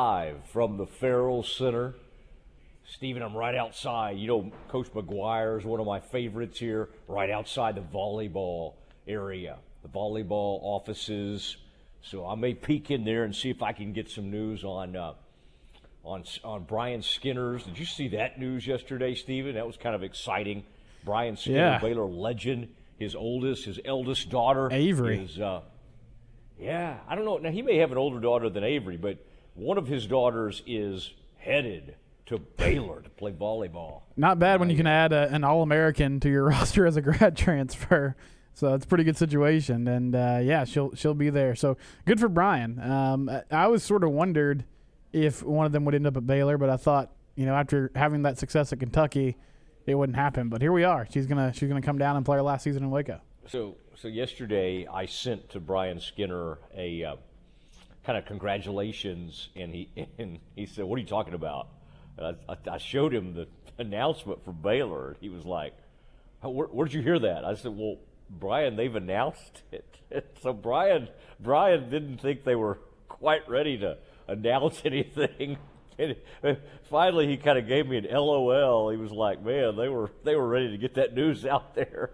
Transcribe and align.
live 0.00 0.36
from 0.52 0.76
the 0.76 0.86
Ferrell 0.86 1.42
Center. 1.42 1.94
Stephen, 2.86 3.24
I'm 3.24 3.36
right 3.36 3.56
outside. 3.56 4.18
You 4.18 4.28
know, 4.28 4.52
Coach 4.68 4.86
McGuire 4.94 5.58
is 5.58 5.64
one 5.64 5.80
of 5.80 5.86
my 5.86 5.98
favorites 5.98 6.60
here, 6.60 6.90
right 7.08 7.28
outside 7.28 7.74
the 7.74 7.80
volleyball 7.80 8.74
area, 9.08 9.56
the 9.82 9.88
volleyball 9.88 10.60
offices. 10.62 11.56
So 12.02 12.24
I 12.24 12.36
may 12.36 12.54
peek 12.54 12.92
in 12.92 13.02
there 13.04 13.24
and 13.24 13.34
see 13.34 13.50
if 13.50 13.64
I 13.64 13.72
can 13.72 13.92
get 13.92 14.08
some 14.08 14.30
news 14.30 14.62
on 14.62 14.94
uh, 14.94 15.14
on 16.04 16.22
on 16.44 16.62
Brian 16.68 17.02
Skinner's. 17.02 17.64
Did 17.64 17.76
you 17.76 17.84
see 17.84 18.06
that 18.10 18.38
news 18.38 18.64
yesterday, 18.68 19.16
Stephen? 19.16 19.56
That 19.56 19.66
was 19.66 19.76
kind 19.76 19.96
of 19.96 20.04
exciting. 20.04 20.62
Brian 21.04 21.36
Skinner, 21.36 21.56
Yeah. 21.56 21.78
Baylor 21.80 22.06
legend. 22.06 22.68
His 23.00 23.16
oldest, 23.16 23.64
his 23.64 23.80
eldest 23.84 24.30
daughter, 24.30 24.68
Avery. 24.70 25.18
is. 25.24 25.40
Uh, 25.40 25.62
yeah, 26.60 26.98
I 27.08 27.16
don't 27.16 27.24
know. 27.24 27.38
Now 27.38 27.50
he 27.50 27.62
may 27.62 27.78
have 27.78 27.90
an 27.90 27.98
older 27.98 28.20
daughter 28.20 28.48
than 28.50 28.62
Avery, 28.62 28.96
but 28.96 29.18
one 29.54 29.78
of 29.78 29.86
his 29.86 30.06
daughters 30.06 30.62
is 30.66 31.12
headed 31.38 31.96
to 32.26 32.38
Baylor 32.38 33.02
to 33.02 33.10
play 33.10 33.32
volleyball. 33.32 34.02
Not 34.16 34.38
bad 34.38 34.60
when 34.60 34.70
you 34.70 34.76
can 34.76 34.86
add 34.86 35.12
a, 35.12 35.28
an 35.32 35.42
All 35.44 35.62
American 35.62 36.20
to 36.20 36.28
your 36.28 36.44
roster 36.48 36.86
as 36.86 36.96
a 36.96 37.02
grad 37.02 37.36
transfer. 37.36 38.16
So 38.54 38.74
it's 38.74 38.84
a 38.84 38.88
pretty 38.88 39.04
good 39.04 39.16
situation, 39.16 39.88
and 39.88 40.14
uh, 40.14 40.40
yeah, 40.42 40.64
she'll 40.64 40.94
she'll 40.94 41.14
be 41.14 41.30
there. 41.30 41.54
So 41.54 41.76
good 42.04 42.20
for 42.20 42.28
Brian. 42.28 42.80
Um, 42.80 43.30
I- 43.50 43.68
was 43.68 43.82
sort 43.82 44.04
of 44.04 44.10
wondered 44.10 44.64
if 45.12 45.42
one 45.42 45.66
of 45.66 45.72
them 45.72 45.84
would 45.84 45.94
end 45.94 46.06
up 46.06 46.16
at 46.16 46.26
Baylor, 46.26 46.58
but 46.58 46.68
I 46.68 46.76
thought 46.76 47.10
you 47.36 47.46
know 47.46 47.54
after 47.54 47.90
having 47.94 48.22
that 48.22 48.38
success 48.38 48.72
at 48.72 48.80
Kentucky, 48.80 49.36
it 49.86 49.94
wouldn't 49.94 50.16
happen. 50.16 50.48
But 50.48 50.60
here 50.62 50.72
we 50.72 50.84
are. 50.84 51.06
She's 51.10 51.26
gonna 51.26 51.52
she's 51.54 51.68
gonna 51.68 51.80
come 51.80 51.96
down 51.96 52.16
and 52.16 52.24
play 52.24 52.36
her 52.36 52.42
last 52.42 52.64
season 52.64 52.82
in 52.82 52.90
Waco. 52.90 53.20
So, 53.46 53.76
so 53.96 54.08
yesterday 54.08 54.86
I 54.86 55.06
sent 55.06 55.48
to 55.50 55.60
Brian 55.60 55.98
Skinner 55.98 56.58
a 56.76 57.02
uh, 57.04 57.16
kind 58.04 58.18
of 58.18 58.24
congratulations, 58.24 59.48
and 59.56 59.74
he 59.74 59.88
and 60.18 60.38
he 60.56 60.66
said, 60.66 60.84
"What 60.84 60.96
are 60.96 61.00
you 61.00 61.06
talking 61.06 61.34
about?" 61.34 61.68
And 62.18 62.36
I, 62.48 62.52
I, 62.52 62.74
I 62.74 62.78
showed 62.78 63.14
him 63.14 63.34
the 63.34 63.48
announcement 63.78 64.44
for 64.44 64.52
Baylor. 64.52 65.16
He 65.20 65.28
was 65.28 65.44
like, 65.44 65.74
where, 66.42 66.66
"Where'd 66.66 66.92
you 66.92 67.02
hear 67.02 67.18
that?" 67.18 67.44
I 67.44 67.54
said, 67.54 67.76
"Well, 67.76 67.96
Brian, 68.28 68.76
they've 68.76 68.94
announced 68.94 69.62
it." 69.72 69.86
so 70.42 70.52
Brian, 70.52 71.08
Brian 71.38 71.88
didn't 71.88 72.18
think 72.18 72.44
they 72.44 72.56
were 72.56 72.78
quite 73.08 73.48
ready 73.48 73.78
to 73.78 73.98
announce 74.28 74.82
anything. 74.84 75.58
And 75.98 76.16
finally, 76.84 77.26
he 77.26 77.36
kind 77.36 77.58
of 77.58 77.68
gave 77.68 77.86
me 77.86 77.98
an 77.98 78.06
LOL. 78.10 78.88
He 78.88 78.96
was 78.96 79.12
like, 79.12 79.42
"Man, 79.42 79.76
they 79.76 79.88
were 79.88 80.10
they 80.24 80.34
were 80.34 80.48
ready 80.48 80.70
to 80.70 80.78
get 80.78 80.94
that 80.94 81.14
news 81.14 81.44
out 81.44 81.74
there." 81.74 82.10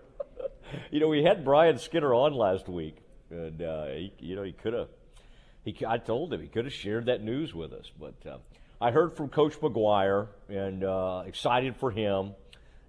you 0.90 1.00
know, 1.00 1.08
we 1.08 1.22
had 1.22 1.44
Brian 1.44 1.78
Skinner 1.78 2.12
on 2.12 2.34
last 2.34 2.68
week, 2.68 2.96
and 3.30 3.62
uh, 3.62 3.86
he, 3.86 4.12
you 4.18 4.36
know, 4.36 4.42
he 4.42 4.52
could 4.52 4.72
have. 4.72 4.88
He, 5.66 5.84
I 5.84 5.98
told 5.98 6.32
him 6.32 6.40
he 6.40 6.46
could 6.46 6.64
have 6.64 6.72
shared 6.72 7.06
that 7.06 7.24
news 7.24 7.52
with 7.52 7.72
us, 7.72 7.90
but 7.98 8.14
uh, 8.24 8.38
I 8.80 8.92
heard 8.92 9.16
from 9.16 9.30
Coach 9.30 9.60
McGuire 9.60 10.28
and 10.48 10.84
uh, 10.84 11.24
excited 11.26 11.76
for 11.76 11.90
him, 11.90 12.34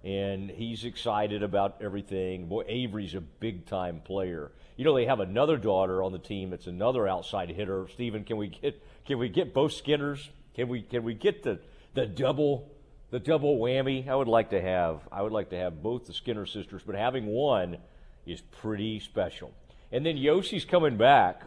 and 0.04 0.48
he's 0.48 0.84
excited 0.84 1.42
about 1.42 1.82
everything. 1.82 2.46
Boy, 2.46 2.62
Avery's 2.68 3.16
a 3.16 3.20
big 3.20 3.66
time 3.66 4.00
player. 4.00 4.52
You 4.76 4.84
know, 4.84 4.94
they 4.94 5.06
have 5.06 5.18
another 5.18 5.56
daughter 5.56 6.04
on 6.04 6.12
the 6.12 6.20
team 6.20 6.50
that's 6.50 6.68
another 6.68 7.08
outside 7.08 7.50
hitter. 7.50 7.88
Stephen, 7.92 8.22
can 8.22 8.36
we 8.36 8.46
get 8.46 8.80
can 9.04 9.18
we 9.18 9.28
get 9.28 9.52
both 9.52 9.72
Skinners? 9.72 10.30
Can 10.54 10.68
we 10.68 10.82
can 10.82 11.02
we 11.02 11.14
get 11.14 11.42
the 11.42 11.58
the 11.94 12.06
double 12.06 12.70
the 13.10 13.18
double 13.18 13.58
whammy? 13.58 14.06
I 14.06 14.14
would 14.14 14.28
like 14.28 14.50
to 14.50 14.60
have 14.60 15.00
I 15.10 15.22
would 15.22 15.32
like 15.32 15.50
to 15.50 15.56
have 15.56 15.82
both 15.82 16.06
the 16.06 16.12
Skinner 16.12 16.46
sisters, 16.46 16.82
but 16.86 16.94
having 16.94 17.26
one 17.26 17.78
is 18.24 18.40
pretty 18.40 19.00
special. 19.00 19.52
And 19.90 20.06
then 20.06 20.14
Yossi's 20.14 20.64
coming 20.64 20.96
back. 20.96 21.42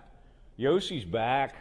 Yossi's 0.61 1.05
back. 1.05 1.55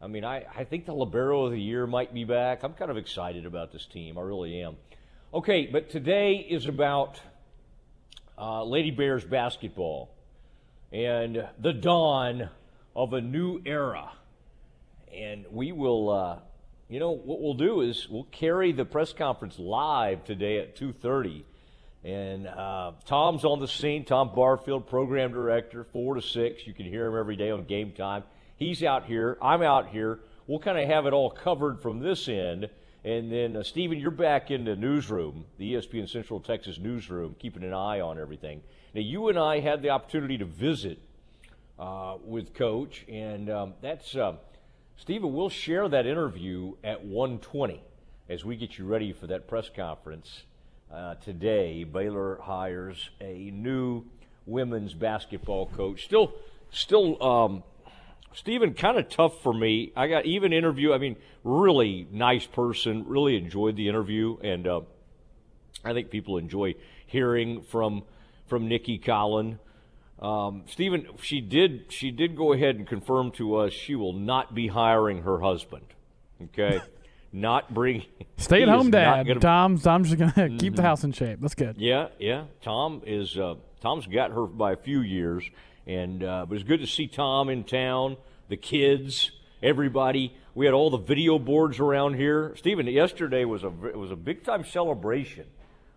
I 0.00 0.08
mean, 0.08 0.24
I, 0.24 0.44
I 0.56 0.64
think 0.64 0.84
the 0.84 0.92
libero 0.92 1.46
of 1.46 1.52
the 1.52 1.60
year 1.60 1.86
might 1.86 2.12
be 2.12 2.24
back. 2.24 2.64
I'm 2.64 2.72
kind 2.72 2.90
of 2.90 2.96
excited 2.96 3.46
about 3.46 3.70
this 3.70 3.86
team. 3.86 4.18
I 4.18 4.22
really 4.22 4.60
am. 4.62 4.76
Okay, 5.32 5.66
but 5.66 5.90
today 5.90 6.34
is 6.50 6.66
about 6.66 7.20
uh, 8.36 8.64
Lady 8.64 8.90
Bears 8.90 9.24
basketball 9.24 10.10
and 10.90 11.46
the 11.60 11.72
dawn 11.72 12.50
of 12.96 13.12
a 13.12 13.20
new 13.20 13.62
era. 13.64 14.10
And 15.16 15.46
we 15.52 15.70
will, 15.70 16.10
uh, 16.10 16.38
you 16.88 16.98
know, 16.98 17.12
what 17.12 17.40
we'll 17.40 17.54
do 17.54 17.82
is 17.82 18.08
we'll 18.10 18.24
carry 18.24 18.72
the 18.72 18.84
press 18.84 19.12
conference 19.12 19.56
live 19.56 20.24
today 20.24 20.58
at 20.58 20.76
2:30. 20.76 21.44
And 22.04 22.48
uh, 22.48 22.92
Tom's 23.06 23.44
on 23.44 23.60
the 23.60 23.68
scene. 23.68 24.04
Tom 24.04 24.32
Barfield, 24.34 24.88
program 24.88 25.32
director, 25.32 25.84
four 25.92 26.16
to 26.16 26.22
six. 26.22 26.66
You 26.66 26.74
can 26.74 26.86
hear 26.86 27.06
him 27.06 27.16
every 27.16 27.36
day 27.36 27.52
on 27.52 27.64
game 27.64 27.92
time. 27.92 28.24
He's 28.62 28.84
out 28.84 29.06
here. 29.06 29.36
I'm 29.42 29.60
out 29.60 29.88
here. 29.88 30.20
We'll 30.46 30.60
kind 30.60 30.78
of 30.78 30.88
have 30.88 31.04
it 31.06 31.12
all 31.12 31.30
covered 31.30 31.80
from 31.80 31.98
this 31.98 32.28
end. 32.28 32.70
And 33.04 33.32
then, 33.32 33.56
uh, 33.56 33.64
Stephen, 33.64 33.98
you're 33.98 34.12
back 34.12 34.52
in 34.52 34.64
the 34.64 34.76
newsroom, 34.76 35.46
the 35.58 35.74
ESPN 35.74 36.08
Central 36.08 36.38
Texas 36.38 36.78
newsroom, 36.78 37.34
keeping 37.40 37.64
an 37.64 37.72
eye 37.72 37.98
on 37.98 38.20
everything. 38.20 38.62
Now, 38.94 39.00
you 39.00 39.28
and 39.28 39.36
I 39.36 39.58
had 39.58 39.82
the 39.82 39.90
opportunity 39.90 40.38
to 40.38 40.44
visit 40.44 41.00
uh, 41.76 42.18
with 42.24 42.54
Coach, 42.54 43.04
and 43.08 43.50
um, 43.50 43.74
that's 43.80 44.14
uh, 44.14 44.34
Stephen. 44.96 45.32
We'll 45.32 45.48
share 45.48 45.88
that 45.88 46.06
interview 46.06 46.74
at 46.84 47.04
1:20 47.04 47.80
as 48.28 48.44
we 48.44 48.54
get 48.54 48.78
you 48.78 48.86
ready 48.86 49.12
for 49.12 49.26
that 49.26 49.48
press 49.48 49.70
conference 49.74 50.44
uh, 50.94 51.16
today. 51.16 51.82
Baylor 51.82 52.38
hires 52.40 53.10
a 53.20 53.50
new 53.50 54.04
women's 54.46 54.94
basketball 54.94 55.66
coach. 55.66 56.04
Still, 56.04 56.32
still, 56.70 57.20
um, 57.20 57.64
Stephen, 58.34 58.74
kind 58.74 58.98
of 58.98 59.08
tough 59.08 59.42
for 59.42 59.52
me. 59.52 59.92
I 59.96 60.06
got 60.08 60.24
even 60.26 60.52
interview. 60.52 60.92
I 60.92 60.98
mean, 60.98 61.16
really 61.44 62.06
nice 62.10 62.46
person. 62.46 63.04
Really 63.06 63.36
enjoyed 63.36 63.76
the 63.76 63.88
interview, 63.88 64.36
and 64.42 64.66
uh, 64.66 64.80
I 65.84 65.92
think 65.92 66.10
people 66.10 66.38
enjoy 66.38 66.74
hearing 67.06 67.62
from 67.62 68.04
from 68.46 68.68
Nicki 68.68 68.98
Collen. 68.98 69.58
Um, 70.18 70.62
Stephen, 70.66 71.06
she 71.20 71.40
did 71.40 71.86
she 71.90 72.10
did 72.10 72.36
go 72.36 72.52
ahead 72.52 72.76
and 72.76 72.86
confirm 72.86 73.32
to 73.32 73.56
us 73.56 73.72
she 73.72 73.94
will 73.96 74.12
not 74.12 74.54
be 74.54 74.68
hiring 74.68 75.22
her 75.22 75.40
husband. 75.40 75.84
Okay, 76.42 76.80
not 77.32 77.74
bring. 77.74 78.04
Stay 78.36 78.62
at 78.62 78.68
home, 78.68 78.90
Dad. 78.90 79.26
gonna- 79.26 79.40
Tom's 79.40 79.82
Tom's 79.82 80.10
just 80.14 80.34
gonna 80.34 80.56
keep 80.58 80.76
the 80.76 80.82
house 80.82 81.04
in 81.04 81.12
shape. 81.12 81.40
That's 81.40 81.54
good. 81.54 81.76
yeah, 81.78 82.08
yeah. 82.18 82.44
Tom 82.62 83.02
is 83.04 83.36
uh, 83.36 83.56
Tom's 83.80 84.06
got 84.06 84.30
her 84.30 84.46
by 84.46 84.72
a 84.72 84.76
few 84.76 85.00
years, 85.00 85.44
and 85.86 86.22
uh, 86.22 86.46
but 86.48 86.54
it's 86.54 86.64
good 86.64 86.80
to 86.80 86.86
see 86.86 87.06
Tom 87.06 87.48
in 87.48 87.64
town. 87.64 88.16
The 88.48 88.56
kids, 88.56 89.30
everybody. 89.62 90.34
We 90.54 90.66
had 90.66 90.74
all 90.74 90.90
the 90.90 90.98
video 90.98 91.38
boards 91.38 91.80
around 91.80 92.14
here. 92.14 92.54
Stephen, 92.56 92.86
yesterday 92.86 93.44
was 93.44 93.64
a 93.64 93.70
was 93.70 94.10
a 94.10 94.16
big 94.16 94.44
time 94.44 94.64
celebration 94.64 95.46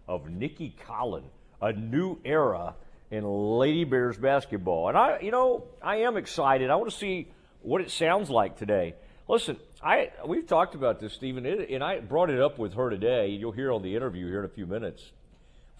of 0.07 0.29
Nicki 0.29 0.75
Collen, 0.88 1.24
a 1.62 1.74
new 1.74 2.19
era 2.24 2.75
in 3.12 3.24
Lady 3.24 3.84
Bears 3.84 4.18
basketball, 4.18 4.90
and 4.90 4.97
I, 4.97 5.19
you 5.19 5.31
know, 5.31 5.66
I 5.81 5.97
am 5.97 6.18
excited. 6.18 6.69
I 6.69 6.75
want 6.75 6.91
to 6.91 6.97
see 6.97 7.28
what 7.62 7.81
it 7.81 7.91
sounds 7.91 8.29
like 8.29 8.57
today. 8.57 8.95
Listen, 9.28 9.57
I 9.84 10.12
we've 10.25 10.47
talked 10.47 10.75
about 10.75 11.00
this, 11.00 11.13
Stephen, 11.13 11.45
and 11.45 11.84
I 11.84 12.00
brought 12.00 12.29
it 12.29 12.40
up 12.40 12.57
with 12.57 12.74
her 12.74 12.90
today. 12.90 13.29
You'll 13.29 13.51
hear 13.51 13.72
on 13.72 13.81
the 13.81 13.95
interview 13.95 14.28
here 14.28 14.40
in 14.40 14.45
a 14.45 14.50
few 14.50 14.66
minutes 14.66 15.12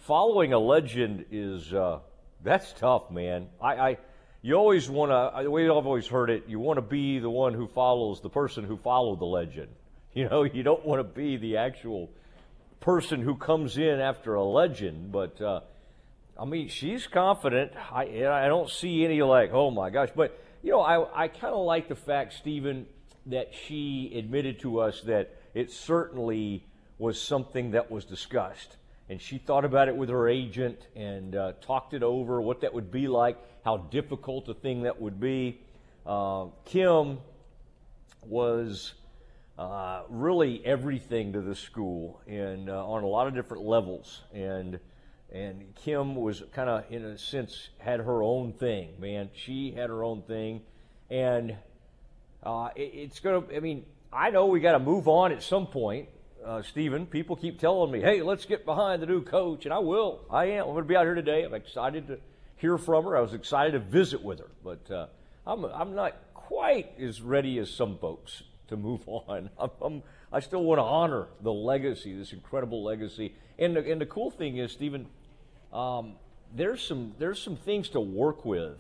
following 0.06 0.54
a 0.54 0.60
legend 0.60 1.26
is 1.32 1.74
uh, 1.74 1.98
that's 2.46 2.72
tough, 2.74 3.12
man. 3.12 3.48
I, 3.62 3.76
I 3.76 3.98
you 4.42 4.54
always 4.54 4.88
want 4.90 5.12
to. 5.12 5.38
I've 5.38 5.48
always 5.48 6.08
heard 6.08 6.30
it, 6.30 6.44
you 6.48 6.60
want 6.60 6.78
to 6.78 6.82
be 6.84 7.18
the 7.18 7.30
one 7.30 7.54
who 7.54 7.68
follows 7.68 8.22
the 8.22 8.30
person 8.30 8.64
who 8.64 8.78
followed 8.78 9.20
the 9.20 9.26
legend. 9.26 9.70
You 10.14 10.30
know, 10.30 10.44
you 10.44 10.64
don't 10.64 10.86
want 10.86 11.02
to 11.02 11.04
be 11.04 11.36
the 11.36 11.58
actual 11.58 12.10
person 12.80 13.22
who 13.22 13.36
comes 13.36 13.78
in 13.78 14.00
after 14.00 14.36
a 14.36 14.44
legend. 14.46 15.12
But 15.12 15.42
uh, 15.42 15.60
I 16.40 16.46
mean, 16.46 16.70
she's 16.70 17.06
confident. 17.06 17.74
I 17.92 18.26
I 18.26 18.48
don't 18.48 18.70
see 18.70 19.04
any 19.04 19.22
like, 19.24 19.52
oh 19.52 19.72
my 19.72 19.90
gosh. 19.90 20.08
But 20.16 20.40
you 20.64 20.72
know, 20.72 20.80
I 20.80 21.26
I 21.26 21.28
kind 21.28 21.54
of 21.54 21.66
like 21.66 21.90
the 21.90 21.98
fact, 21.98 22.32
Stephen, 22.32 22.86
that 23.26 23.54
she 23.54 24.14
admitted 24.16 24.62
to 24.62 24.80
us 24.80 25.02
that 25.02 25.36
it 25.54 25.70
certainly 25.74 26.64
was 26.98 27.22
something 27.22 27.72
that 27.72 27.92
was 27.92 28.06
discussed, 28.06 28.78
and 29.10 29.22
she 29.22 29.38
thought 29.38 29.66
about 29.66 29.88
it 29.88 29.96
with 29.96 30.10
her 30.10 30.28
agent 30.28 30.88
and 30.96 31.36
uh, 31.36 31.54
talked 31.62 31.94
it 31.94 32.04
over, 32.04 32.42
what 32.42 32.62
that 32.62 32.74
would 32.74 32.92
be 32.92 33.08
like, 33.08 33.38
how 33.64 33.78
difficult 33.78 34.50
a 34.50 34.54
thing 34.54 34.84
that 34.84 35.00
would 35.00 35.20
be. 35.20 35.62
Uh, 36.06 36.48
Kim 36.66 37.20
was 38.26 38.94
uh, 39.58 40.02
really 40.10 40.66
everything 40.66 41.34
to 41.34 41.42
the 41.42 41.56
school 41.56 42.22
and 42.28 42.70
uh, 42.70 42.88
on 42.88 43.04
a 43.04 43.08
lot 43.08 43.28
of 43.28 43.36
different 43.36 43.64
levels. 43.64 44.22
And 44.34 44.80
and 45.32 45.76
Kim 45.76 46.16
was 46.16 46.44
kind 46.54 46.70
of, 46.70 46.86
in 46.90 47.04
a 47.04 47.18
sense, 47.18 47.70
had 47.78 48.00
her 48.00 48.24
own 48.24 48.54
thing. 48.54 48.94
Man, 49.00 49.30
she 49.34 49.72
had 49.72 49.90
her 49.90 50.04
own 50.04 50.22
thing, 50.22 50.62
and 51.10 51.56
uh, 52.44 52.70
it, 52.76 52.92
it's 52.94 53.20
gonna. 53.20 53.44
I 53.54 53.60
mean, 53.60 53.86
I 54.14 54.30
know 54.30 54.46
we 54.46 54.60
got 54.62 54.74
to 54.74 54.80
move 54.80 55.08
on 55.08 55.32
at 55.32 55.44
some 55.44 55.68
point. 55.68 56.08
Uh, 56.46 56.62
Stephen, 56.62 57.08
people 57.08 57.36
keep 57.36 57.60
telling 57.60 57.90
me, 57.92 58.00
"Hey, 58.00 58.22
let's 58.22 58.46
get 58.46 58.66
behind 58.66 59.02
the 59.02 59.08
new 59.08 59.24
coach," 59.24 59.66
and 59.66 59.74
I 59.74 59.80
will. 59.80 60.22
I 60.30 60.46
am. 60.46 60.68
I'm 60.68 60.74
going 60.74 60.84
to 60.84 60.88
be 60.88 60.96
out 60.96 61.06
here 61.06 61.16
today. 61.16 61.44
I'm 61.44 61.56
excited 61.56 62.08
to 62.08 62.20
hear 62.58 62.78
from 62.78 63.06
her. 63.06 63.18
I 63.18 63.22
was 63.22 63.34
excited 63.34 63.72
to 63.72 63.80
visit 63.80 64.24
with 64.24 64.38
her, 64.40 64.52
but 64.64 64.92
uh, 64.92 65.08
I'm 65.48 65.66
I'm 65.66 65.96
not 65.96 66.16
quite 66.36 66.94
as 67.00 67.20
ready 67.20 67.58
as 67.58 67.72
some 67.72 67.98
folks. 67.98 68.44
to 68.68 68.78
move 68.78 69.02
on. 69.08 69.50
I'm, 69.60 69.70
I'm, 69.82 70.04
i 70.32 70.40
still 70.40 70.64
want 70.64 70.78
to 70.78 70.84
honor 70.84 71.28
the 71.42 71.52
legacy, 71.52 72.16
this 72.16 72.32
incredible 72.32 72.84
legacy. 72.84 73.34
And 73.58 73.76
the, 73.76 73.92
and 73.92 74.00
the 74.00 74.06
cool 74.06 74.30
thing 74.30 74.58
is, 74.58 74.72
Stephen, 74.72 75.08
um, 75.74 76.14
there's 76.54 76.82
some 76.86 77.16
there's 77.18 77.42
some 77.42 77.56
things 77.56 77.90
to 77.90 78.00
work 78.00 78.46
with 78.46 78.78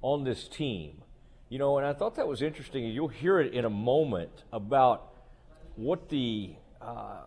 on 0.00 0.24
this 0.24 0.48
team, 0.48 1.02
you 1.50 1.58
know. 1.58 1.76
And 1.76 1.86
I 1.86 1.92
thought 1.92 2.14
that 2.16 2.26
was 2.26 2.40
interesting. 2.40 2.84
You'll 2.84 3.08
hear 3.08 3.40
it 3.40 3.52
in 3.52 3.66
a 3.66 3.70
moment 3.70 4.44
about 4.54 5.12
what 5.76 6.08
the 6.08 6.54
uh, 6.80 7.22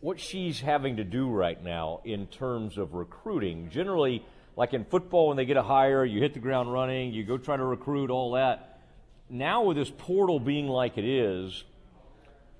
what 0.00 0.20
she's 0.20 0.60
having 0.60 0.96
to 0.96 1.04
do 1.04 1.28
right 1.28 1.62
now 1.62 2.00
in 2.04 2.26
terms 2.26 2.78
of 2.78 2.94
recruiting. 2.94 3.70
Generally, 3.70 4.24
like 4.56 4.72
in 4.72 4.84
football, 4.84 5.28
when 5.28 5.36
they 5.36 5.44
get 5.44 5.56
a 5.56 5.62
hire, 5.62 6.04
you 6.04 6.20
hit 6.20 6.34
the 6.34 6.40
ground 6.40 6.72
running, 6.72 7.12
you 7.12 7.24
go 7.24 7.38
try 7.38 7.56
to 7.56 7.64
recruit, 7.64 8.10
all 8.10 8.32
that. 8.32 8.80
Now, 9.28 9.64
with 9.64 9.76
this 9.76 9.90
portal 9.90 10.38
being 10.38 10.68
like 10.68 10.98
it 10.98 11.04
is, 11.04 11.64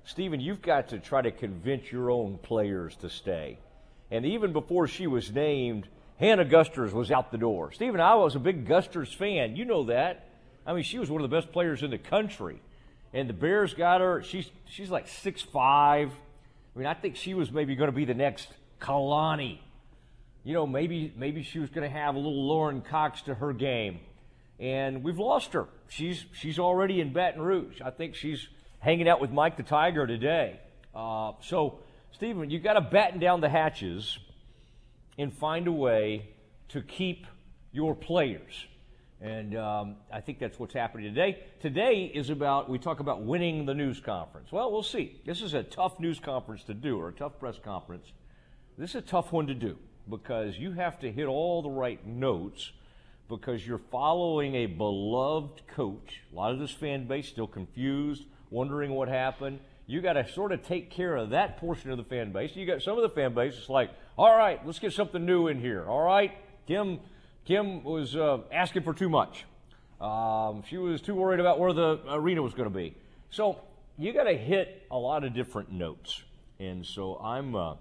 Stephen, 0.03 0.39
you've 0.39 0.61
got 0.61 0.89
to 0.89 0.99
try 0.99 1.21
to 1.21 1.31
convince 1.31 1.91
your 1.91 2.11
own 2.11 2.37
players 2.37 2.95
to 2.97 3.09
stay. 3.09 3.59
And 4.11 4.25
even 4.25 4.53
before 4.53 4.87
she 4.87 5.07
was 5.07 5.31
named, 5.31 5.87
Hannah 6.17 6.45
Gusters 6.45 6.93
was 6.93 7.11
out 7.11 7.31
the 7.31 7.37
door. 7.37 7.71
Stephen, 7.71 7.99
I 7.99 8.15
was 8.15 8.35
a 8.35 8.39
big 8.39 8.65
Gusters 8.65 9.13
fan. 9.13 9.55
You 9.55 9.65
know 9.65 9.85
that. 9.85 10.29
I 10.65 10.73
mean, 10.73 10.83
she 10.83 10.99
was 10.99 11.09
one 11.09 11.23
of 11.23 11.29
the 11.29 11.35
best 11.35 11.51
players 11.51 11.83
in 11.83 11.91
the 11.91 11.97
country. 11.97 12.61
And 13.13 13.29
the 13.29 13.33
Bears 13.33 13.73
got 13.73 14.01
her. 14.01 14.23
She's 14.23 14.49
she's 14.65 14.89
like 14.89 15.07
six 15.07 15.41
five. 15.41 16.11
I 16.77 16.79
mean, 16.79 16.87
I 16.87 16.93
think 16.93 17.15
she 17.15 17.33
was 17.33 17.51
maybe 17.51 17.75
going 17.75 17.89
to 17.89 17.95
be 17.95 18.05
the 18.05 18.13
next 18.13 18.49
Kalani. 18.79 19.57
You 20.43 20.53
know, 20.53 20.67
maybe 20.67 21.11
maybe 21.17 21.41
she 21.41 21.57
was 21.57 21.71
going 21.71 21.89
to 21.91 21.97
have 21.97 22.13
a 22.13 22.19
little 22.19 22.47
Lauren 22.47 22.81
Cox 22.81 23.23
to 23.23 23.33
her 23.33 23.51
game, 23.51 23.99
and 24.59 25.03
we've 25.03 25.17
lost 25.17 25.53
her. 25.53 25.65
She's 25.87 26.23
she's 26.33 26.59
already 26.59 27.01
in 27.01 27.13
Baton 27.13 27.41
Rouge. 27.41 27.81
I 27.81 27.89
think 27.89 28.13
she's 28.13 28.47
hanging 28.77 29.09
out 29.09 29.19
with 29.19 29.31
Mike 29.31 29.57
the 29.57 29.63
Tiger 29.63 30.05
today. 30.05 30.59
Uh, 30.93 31.31
so, 31.41 31.79
Stephen, 32.11 32.51
you've 32.51 32.61
got 32.61 32.73
to 32.73 32.81
batten 32.81 33.19
down 33.19 33.41
the 33.41 33.49
hatches 33.49 34.19
and 35.17 35.33
find 35.33 35.65
a 35.67 35.71
way 35.71 36.29
to 36.69 36.83
keep 36.83 37.25
your 37.71 37.95
players. 37.95 38.67
And 39.19 39.55
um, 39.57 39.95
I 40.13 40.21
think 40.21 40.37
that's 40.37 40.59
what's 40.59 40.75
happening 40.75 41.05
today. 41.05 41.39
Today 41.59 42.11
is 42.13 42.29
about, 42.29 42.69
we 42.69 42.77
talk 42.77 42.99
about 42.99 43.23
winning 43.23 43.65
the 43.65 43.73
news 43.73 43.99
conference. 43.99 44.51
Well, 44.51 44.71
we'll 44.71 44.83
see. 44.83 45.19
This 45.25 45.41
is 45.41 45.55
a 45.55 45.63
tough 45.63 45.99
news 45.99 46.19
conference 46.19 46.63
to 46.65 46.75
do, 46.75 46.99
or 46.99 47.09
a 47.09 47.13
tough 47.13 47.39
press 47.39 47.57
conference. 47.57 48.11
This 48.77 48.91
is 48.91 48.95
a 48.97 49.01
tough 49.01 49.31
one 49.31 49.47
to 49.47 49.55
do 49.55 49.77
because 50.07 50.59
you 50.59 50.73
have 50.73 50.99
to 50.99 51.11
hit 51.11 51.25
all 51.25 51.63
the 51.63 51.69
right 51.69 52.05
notes 52.05 52.71
because 53.27 53.65
you're 53.65 53.81
following 53.91 54.53
a 54.53 54.65
beloved 54.67 55.63
coach. 55.67 56.21
A 56.31 56.35
lot 56.35 56.51
of 56.51 56.59
this 56.59 56.71
fan 56.71 57.07
base 57.07 57.27
still 57.27 57.47
confused, 57.47 58.23
wondering 58.51 58.91
what 58.91 59.09
happened. 59.09 59.59
You 59.87 60.01
got 60.01 60.13
to 60.13 60.31
sort 60.31 60.51
of 60.51 60.63
take 60.63 60.91
care 60.91 61.15
of 61.15 61.31
that 61.31 61.57
portion 61.57 61.89
of 61.89 61.97
the 61.97 62.03
fan 62.03 62.31
base. 62.31 62.55
You 62.55 62.67
got 62.67 62.83
some 62.83 62.97
of 62.97 63.01
the 63.01 63.09
fan 63.09 63.33
base. 63.33 63.55
It's 63.57 63.69
like, 63.69 63.89
all 64.17 64.35
right, 64.37 64.63
let's 64.65 64.79
get 64.79 64.93
something 64.93 65.25
new 65.25 65.47
in 65.47 65.59
here. 65.59 65.85
All 65.87 66.03
right, 66.03 66.33
Kim 66.67 66.99
Kim 67.47 67.81
was 67.81 68.13
uh, 68.13 68.39
asking 68.51 68.83
for 68.83 68.93
too 68.93 69.07
much. 69.07 69.45
Um, 70.01 70.63
she 70.67 70.77
was 70.77 70.99
too 70.99 71.15
worried 71.15 71.39
about 71.39 71.59
where 71.59 71.71
the 71.71 72.01
arena 72.09 72.41
was 72.41 72.53
going 72.53 72.69
to 72.69 72.75
be. 72.75 72.93
So 73.29 73.61
you 73.97 74.11
got 74.11 74.25
to 74.25 74.35
hit 74.35 74.85
a 74.91 74.97
lot 74.97 75.23
of 75.23 75.33
different 75.33 75.71
notes, 75.71 76.21
and 76.59 76.85
so 76.85 77.15
I'm 77.15 77.55
uh, 77.55 77.75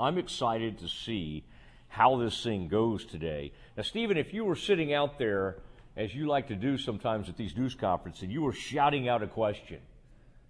I'm 0.00 0.16
excited 0.16 0.78
to 0.78 0.88
see 0.88 1.44
how 1.88 2.16
this 2.16 2.42
thing 2.42 2.68
goes 2.68 3.04
today. 3.04 3.52
Now, 3.76 3.82
Stephen, 3.82 4.16
if 4.16 4.32
you 4.32 4.46
were 4.46 4.56
sitting 4.56 4.94
out 4.94 5.18
there 5.18 5.58
as 5.94 6.14
you 6.14 6.26
like 6.26 6.48
to 6.48 6.56
do 6.56 6.78
sometimes 6.78 7.28
at 7.28 7.36
these 7.36 7.54
news 7.54 7.74
conferences, 7.74 8.22
and 8.22 8.32
you 8.32 8.40
were 8.40 8.54
shouting 8.54 9.06
out 9.06 9.22
a 9.22 9.26
question, 9.26 9.80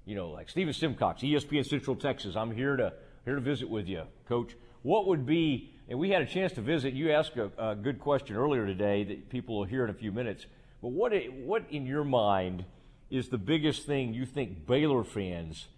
you 0.04 0.14
know, 0.14 0.30
like 0.30 0.48
Stephen 0.48 0.72
Simcox, 0.72 1.22
ESPN 1.22 1.66
Central 1.66 1.96
Texas, 1.96 2.36
I'm 2.36 2.52
here 2.52 2.76
to 2.76 2.92
here 3.24 3.34
to 3.34 3.40
visit 3.40 3.68
with 3.68 3.88
you, 3.88 4.04
Coach. 4.28 4.54
What 4.82 5.06
would 5.06 5.26
be 5.26 5.72
and 5.92 5.98
we 5.98 6.08
had 6.08 6.22
a 6.22 6.26
chance 6.26 6.52
to 6.52 6.62
visit. 6.62 6.94
You 6.94 7.12
asked 7.12 7.36
a, 7.36 7.50
a 7.58 7.74
good 7.74 7.98
question 7.98 8.34
earlier 8.34 8.64
today 8.64 9.04
that 9.04 9.28
people 9.28 9.58
will 9.58 9.64
hear 9.64 9.84
in 9.84 9.90
a 9.90 9.94
few 9.94 10.10
minutes. 10.10 10.46
But 10.80 10.88
what, 10.88 11.12
what 11.44 11.64
in 11.70 11.84
your 11.84 12.02
mind 12.02 12.64
is 13.10 13.28
the 13.28 13.36
biggest 13.36 13.84
thing 13.84 14.14
you 14.14 14.24
think 14.24 14.66
Baylor 14.66 15.04
fans 15.04 15.68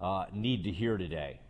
uh, 0.00 0.26
need 0.32 0.62
to 0.62 0.70
hear 0.70 0.96
today? 0.96 1.40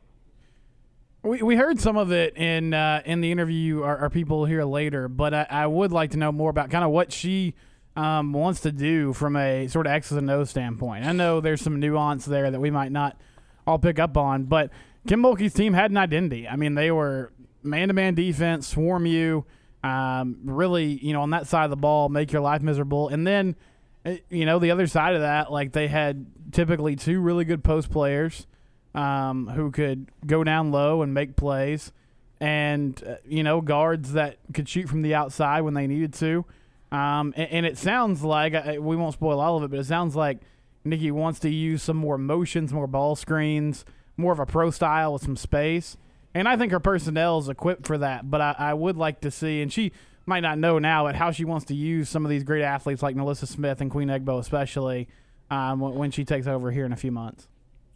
We, 1.22 1.42
we 1.42 1.56
heard 1.56 1.80
some 1.80 1.98
of 1.98 2.12
it 2.12 2.36
in 2.36 2.72
uh, 2.72 3.02
in 3.04 3.20
the 3.20 3.30
interview. 3.30 3.82
Our, 3.82 3.96
our 3.98 4.10
people 4.10 4.46
here 4.46 4.64
later, 4.64 5.08
but 5.08 5.34
I, 5.34 5.46
I, 5.48 5.66
would 5.66 5.92
like 5.92 6.10
to 6.10 6.18
know 6.18 6.32
more 6.32 6.50
about 6.50 6.70
kind 6.70 6.84
of 6.84 6.90
what 6.90 7.12
she 7.12 7.54
um, 7.96 8.32
wants 8.32 8.60
to 8.60 8.72
do 8.72 9.12
from 9.14 9.36
a 9.36 9.66
sort 9.68 9.86
of 9.86 9.92
X's 9.92 10.16
and 10.16 10.30
O's 10.30 10.50
standpoint. 10.50 11.06
I 11.06 11.12
know 11.12 11.40
there's 11.40 11.62
some 11.62 11.80
nuance 11.80 12.26
there 12.26 12.50
that 12.50 12.60
we 12.60 12.70
might 12.70 12.92
not 12.92 13.18
all 13.66 13.78
pick 13.78 13.98
up 13.98 14.18
on, 14.18 14.44
but 14.44 14.70
Kim 15.06 15.22
Mulkey's 15.22 15.52
team 15.52 15.74
had 15.74 15.90
an 15.90 15.96
identity. 15.96 16.48
I 16.48 16.56
mean, 16.56 16.74
they 16.74 16.90
were 16.90 17.32
man 17.62 17.88
to 17.88 17.94
man 17.94 18.14
defense, 18.14 18.66
swarm 18.66 19.06
you, 19.06 19.44
um, 19.82 20.38
really, 20.44 20.84
you 20.84 21.12
know, 21.12 21.22
on 21.22 21.30
that 21.30 21.46
side 21.46 21.64
of 21.64 21.70
the 21.70 21.76
ball, 21.76 22.08
make 22.08 22.32
your 22.32 22.40
life 22.40 22.62
miserable. 22.62 23.08
And 23.08 23.26
then, 23.26 23.56
eh, 24.04 24.18
you 24.30 24.46
know, 24.46 24.58
the 24.58 24.70
other 24.70 24.86
side 24.86 25.14
of 25.14 25.20
that, 25.20 25.52
like 25.52 25.72
they 25.72 25.88
had 25.88 26.26
typically 26.52 26.96
two 26.96 27.20
really 27.20 27.44
good 27.44 27.62
post 27.62 27.90
players 27.90 28.46
um, 28.94 29.48
who 29.48 29.70
could 29.70 30.10
go 30.26 30.42
down 30.42 30.70
low 30.70 31.02
and 31.02 31.12
make 31.12 31.36
plays, 31.36 31.92
and, 32.40 33.02
uh, 33.06 33.16
you 33.26 33.42
know, 33.42 33.60
guards 33.60 34.12
that 34.12 34.38
could 34.52 34.68
shoot 34.68 34.88
from 34.88 35.02
the 35.02 35.14
outside 35.14 35.62
when 35.62 35.74
they 35.74 35.86
needed 35.86 36.14
to. 36.14 36.44
Um, 36.92 37.34
and, 37.36 37.50
and, 37.50 37.66
it 37.66 37.76
sounds 37.76 38.22
like, 38.22 38.54
uh, 38.54 38.76
we 38.78 38.94
won't 38.94 39.14
spoil 39.14 39.40
all 39.40 39.56
of 39.56 39.64
it, 39.64 39.70
but 39.70 39.80
it 39.80 39.86
sounds 39.86 40.14
like 40.14 40.38
Nicki 40.84 41.10
wants 41.10 41.40
to 41.40 41.50
use 41.50 41.82
some 41.82 41.96
more 41.96 42.16
motions, 42.16 42.72
more 42.72 42.86
ball 42.86 43.16
screens, 43.16 43.84
more 44.16 44.32
of 44.32 44.38
a 44.38 44.46
pro 44.46 44.70
style 44.70 45.12
with 45.12 45.22
some 45.22 45.36
space. 45.36 45.96
And 46.34 46.48
I 46.48 46.56
think 46.56 46.72
her 46.72 46.80
personnel 46.80 47.38
is 47.38 47.48
equipped 47.48 47.86
for 47.86 47.98
that. 47.98 48.30
But 48.30 48.40
I, 48.40 48.54
I 48.58 48.74
would 48.74 48.96
like 48.96 49.20
to 49.20 49.30
see, 49.30 49.62
and 49.62 49.72
she 49.72 49.92
might 50.26 50.40
not 50.40 50.58
know 50.58 50.78
now, 50.78 51.04
but 51.04 51.14
how 51.14 51.30
she 51.30 51.44
wants 51.44 51.66
to 51.66 51.74
use 51.74 52.08
some 52.08 52.24
of 52.24 52.30
these 52.30 52.42
great 52.42 52.62
athletes 52.62 53.02
like 53.02 53.14
NaLyssa 53.14 53.46
Smith 53.46 53.80
and 53.80 53.90
Queen 53.90 54.08
Egbo, 54.08 54.38
especially 54.38 55.08
um, 55.50 55.80
when 55.80 56.10
she 56.10 56.24
takes 56.24 56.46
over 56.46 56.70
here 56.70 56.84
in 56.84 56.92
a 56.92 56.96
few 56.96 57.12
months. 57.12 57.46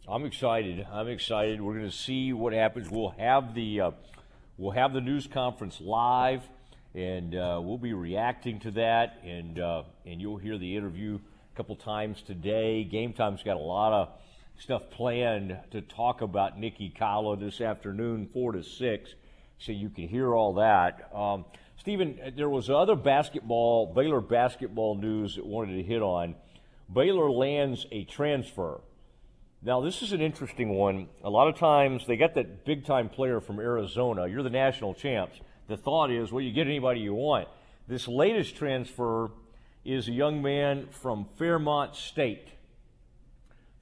I'm 0.07 0.25
excited. 0.25 0.87
I'm 0.91 1.07
excited. 1.07 1.61
We're 1.61 1.75
going 1.75 1.89
to 1.89 1.95
see 1.95 2.33
what 2.33 2.53
happens. 2.53 2.89
We'll 2.89 3.13
have 3.19 3.53
the 3.53 3.81
uh, 3.81 3.91
we'll 4.57 4.71
have 4.71 4.91
the 4.91 5.01
news 5.01 5.27
conference 5.27 5.79
live, 5.79 6.41
and 6.95 7.35
uh, 7.35 7.59
we'll 7.61 7.77
be 7.77 7.93
reacting 7.93 8.59
to 8.61 8.71
that. 8.71 9.19
And 9.23 9.59
uh, 9.59 9.83
and 10.07 10.19
you'll 10.19 10.37
hear 10.37 10.57
the 10.57 10.75
interview 10.75 11.19
a 11.53 11.57
couple 11.57 11.75
times 11.75 12.23
today. 12.23 12.83
Game 12.85 13.13
time's 13.13 13.43
got 13.43 13.55
a 13.55 13.59
lot 13.59 13.93
of 13.93 14.09
stuff 14.59 14.89
planned 14.89 15.57
to 15.71 15.81
talk 15.81 16.21
about 16.21 16.59
Nicki 16.59 16.93
Collen 16.95 17.39
this 17.39 17.61
afternoon, 17.61 18.27
4 18.27 18.51
to 18.53 18.63
6, 18.63 19.13
so 19.57 19.71
you 19.71 19.89
can 19.89 20.07
hear 20.07 20.35
all 20.35 20.53
that. 20.55 21.09
Um, 21.15 21.45
Stephen, 21.77 22.19
there 22.35 22.49
was 22.49 22.69
other 22.69 22.95
basketball, 22.95 23.93
Baylor 23.93 24.19
basketball 24.19 24.95
news 24.95 25.37
that 25.37 25.45
wanted 25.45 25.77
to 25.77 25.83
hit 25.83 26.01
on. 26.01 26.35
Baylor 26.93 27.31
lands 27.31 27.85
a 27.91 28.03
transfer. 28.03 28.81
Now, 29.61 29.79
this 29.79 30.01
is 30.01 30.11
an 30.11 30.21
interesting 30.21 30.69
one. 30.69 31.07
A 31.23 31.29
lot 31.29 31.47
of 31.47 31.57
times 31.57 32.05
they 32.05 32.17
got 32.17 32.35
that 32.35 32.65
big 32.65 32.85
time 32.85 33.07
player 33.07 33.39
from 33.39 33.59
Arizona. 33.59 34.27
You're 34.27 34.43
the 34.43 34.49
national 34.49 34.93
champs. 34.93 35.39
The 35.67 35.77
thought 35.77 36.11
is, 36.11 36.31
well, 36.31 36.41
you 36.41 36.51
get 36.51 36.67
anybody 36.67 36.99
you 36.99 37.13
want. 37.13 37.47
This 37.87 38.07
latest 38.09 38.57
transfer 38.57 39.31
is 39.85 40.09
a 40.09 40.11
young 40.11 40.41
man 40.41 40.87
from 40.91 41.27
Fairmont 41.37 41.95
State. 41.95 42.49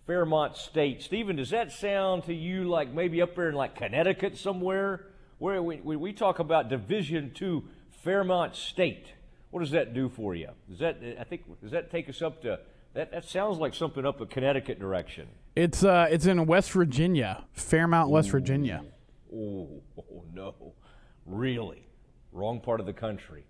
Fairmont 0.08 0.56
State. 0.56 1.04
Stephen, 1.04 1.36
does 1.36 1.50
that 1.50 1.74
sound 1.74 2.24
to 2.24 2.34
you 2.34 2.64
like 2.64 2.94
maybe 2.94 3.22
up 3.22 3.36
there 3.36 3.50
in 3.50 3.56
like 3.56 3.76
Connecticut 3.76 4.38
somewhere? 4.38 5.08
Where 5.38 5.62
we, 5.62 5.78
we 5.82 6.14
talk 6.14 6.40
about 6.40 6.70
Division 6.70 7.32
Two 7.36 7.66
Fairmont 8.04 8.56
State, 8.56 9.08
what 9.52 9.60
does 9.60 9.72
that 9.72 9.94
do 9.94 10.08
for 10.08 10.34
you? 10.34 10.50
Does 10.70 10.80
that 10.80 10.98
I 11.20 11.26
think 11.26 11.44
does 11.62 11.72
that 11.72 11.92
take 11.92 12.08
us 12.10 12.22
up 12.22 12.42
to 12.44 12.60
that? 12.94 13.12
That 13.12 13.26
sounds 13.26 13.60
like 13.60 13.74
something 13.74 14.06
up 14.06 14.22
a 14.22 14.26
Connecticut 14.26 14.80
direction. 14.80 15.28
It's 15.58 15.84
uh, 15.84 16.08
it's 16.10 16.26
in 16.26 16.46
West 16.46 16.72
Virginia, 16.72 17.44
Fairmont, 17.52 18.10
West 18.10 18.30
Virginia. 18.30 18.84
Oh, 19.34 19.82
oh 19.98 20.24
no, 20.34 20.74
really? 21.26 21.86
Wrong 22.32 22.62
part 22.62 22.80
of 22.80 22.86
the 22.86 22.94
country. 22.94 23.44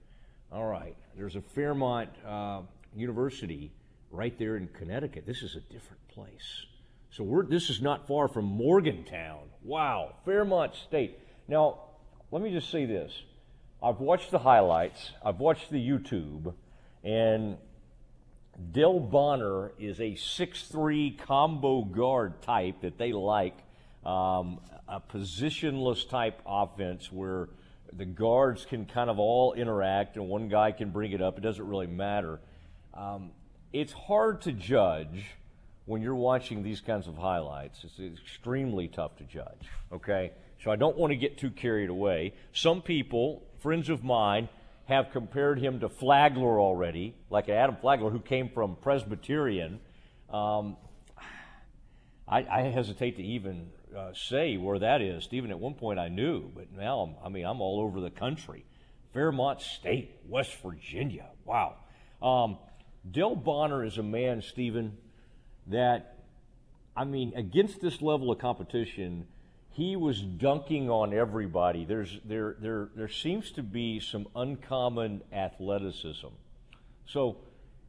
All 0.51 0.65
right, 0.65 0.95
there's 1.15 1.35
a 1.35 1.41
Fairmont 1.41 2.09
uh, 2.25 2.61
University 2.95 3.71
right 4.17 4.38
there 4.39 4.57
in 4.57 4.67
Connecticut. 4.69 5.25
This 5.25 5.43
is 5.43 5.55
a 5.55 5.62
different 5.62 6.05
place. 6.07 6.65
So 7.12 7.24
we're, 7.24 7.45
this 7.45 7.69
is 7.69 7.81
not 7.81 8.07
far 8.07 8.27
from 8.27 8.45
Morgantown. 8.45 9.50
Wow, 9.63 10.15
Fairmont 10.25 10.74
State. 10.75 11.19
Now, 11.47 11.81
let 12.31 12.41
me 12.41 12.51
just 12.51 12.69
say 12.69 12.86
this. 12.86 13.13
I've 13.81 14.00
watched 14.00 14.31
the 14.31 14.39
highlights, 14.39 15.12
I've 15.24 15.39
watched 15.39 15.69
the 15.69 15.77
YouTube, 15.77 16.53
and 17.03 17.57
Dale 18.71 19.00
Bonner 19.00 19.71
is 19.77 20.01
a 20.01 20.15
six-three 20.15 21.12
combo 21.12 21.83
guard 21.83 22.41
type 22.41 22.81
that 22.81 22.97
they 22.97 23.13
like, 23.13 23.55
um, 24.03 24.59
a 24.88 25.00
positionless 25.00 26.09
type 26.09 26.41
offense 26.45 27.12
where 27.12 27.50
the 27.93 28.05
guards 28.05 28.65
can 28.65 28.86
kind 28.86 29.09
of 29.09 29.19
all 29.19 29.53
interact 29.53 30.15
and 30.15 30.27
one 30.27 30.50
guy 30.50 30.71
can 30.71 30.89
bring 30.89 31.12
it 31.12 31.21
up. 31.21 31.38
It 31.38 31.41
doesn't 31.41 31.67
really 31.67 31.88
matter. 31.88 32.39
Um, 32.93 33.31
it's 33.79 33.93
hard 33.93 34.41
to 34.41 34.51
judge 34.51 35.36
when 35.86 36.01
you're 36.01 36.15
watching 36.15 36.63
these 36.63 36.81
kinds 36.81 37.07
of 37.07 37.15
highlights, 37.15 37.86
it's 37.86 38.00
extremely 38.00 38.88
tough 38.88 39.15
to 39.17 39.24
judge. 39.24 39.69
Okay, 39.91 40.31
so 40.63 40.72
I 40.72 40.75
don't 40.75 40.98
want 40.98 41.12
to 41.12 41.15
get 41.15 41.38
too 41.38 41.51
carried 41.51 41.89
away. 41.89 42.34
Some 42.51 42.81
people, 42.81 43.43
friends 43.60 43.89
of 43.89 44.03
mine, 44.03 44.50
have 44.86 45.12
compared 45.12 45.60
him 45.60 45.79
to 45.81 45.89
Flagler 45.89 46.60
already, 46.60 47.15
like 47.29 47.50
Adam 47.50 47.77
Flagler, 47.79 48.10
who 48.10 48.19
came 48.19 48.50
from 48.50 48.75
Presbyterian. 48.77 49.79
Um, 50.29 50.75
I, 52.27 52.46
I, 52.50 52.62
hesitate 52.63 53.15
to 53.17 53.24
even 53.24 53.69
uh, 53.96 54.12
say 54.13 54.57
where 54.57 54.79
that 54.79 55.01
is. 55.01 55.24
Stephen, 55.24 55.51
at 55.51 55.60
one 55.60 55.75
point 55.75 56.00
I 56.00 56.10
knew, 56.10 56.51
but 56.53 56.72
now 56.74 57.00
I'm, 57.00 57.15
I 57.24 57.29
mean 57.29 57.46
I'm 57.46 57.62
all 57.62 57.79
over 57.79 58.01
the 58.01 58.10
country. 58.10 58.65
Fairmont 59.13 59.62
State, 59.62 60.17
West 60.27 60.57
Virginia. 60.62 61.27
Wow. 61.46 61.75
Um, 62.22 62.57
Dale 63.11 63.35
Bonner 63.35 63.83
is 63.83 63.97
a 63.97 64.03
man, 64.03 64.41
Stephen, 64.41 64.97
that 65.67 66.17
I 66.95 67.03
mean 67.03 67.33
against 67.35 67.81
this 67.81 68.01
level 68.01 68.31
of 68.31 68.39
competition 68.39 69.27
he 69.77 69.95
was 69.95 70.19
dunking 70.19 70.89
on 70.89 71.13
everybody. 71.13 71.85
There's 71.85 72.19
there 72.25 72.55
there 72.59 72.89
there 72.95 73.07
seems 73.07 73.51
to 73.51 73.61
be 73.61 73.99
some 73.99 74.27
uncommon 74.35 75.21
athleticism. 75.31 76.29
So 77.05 77.37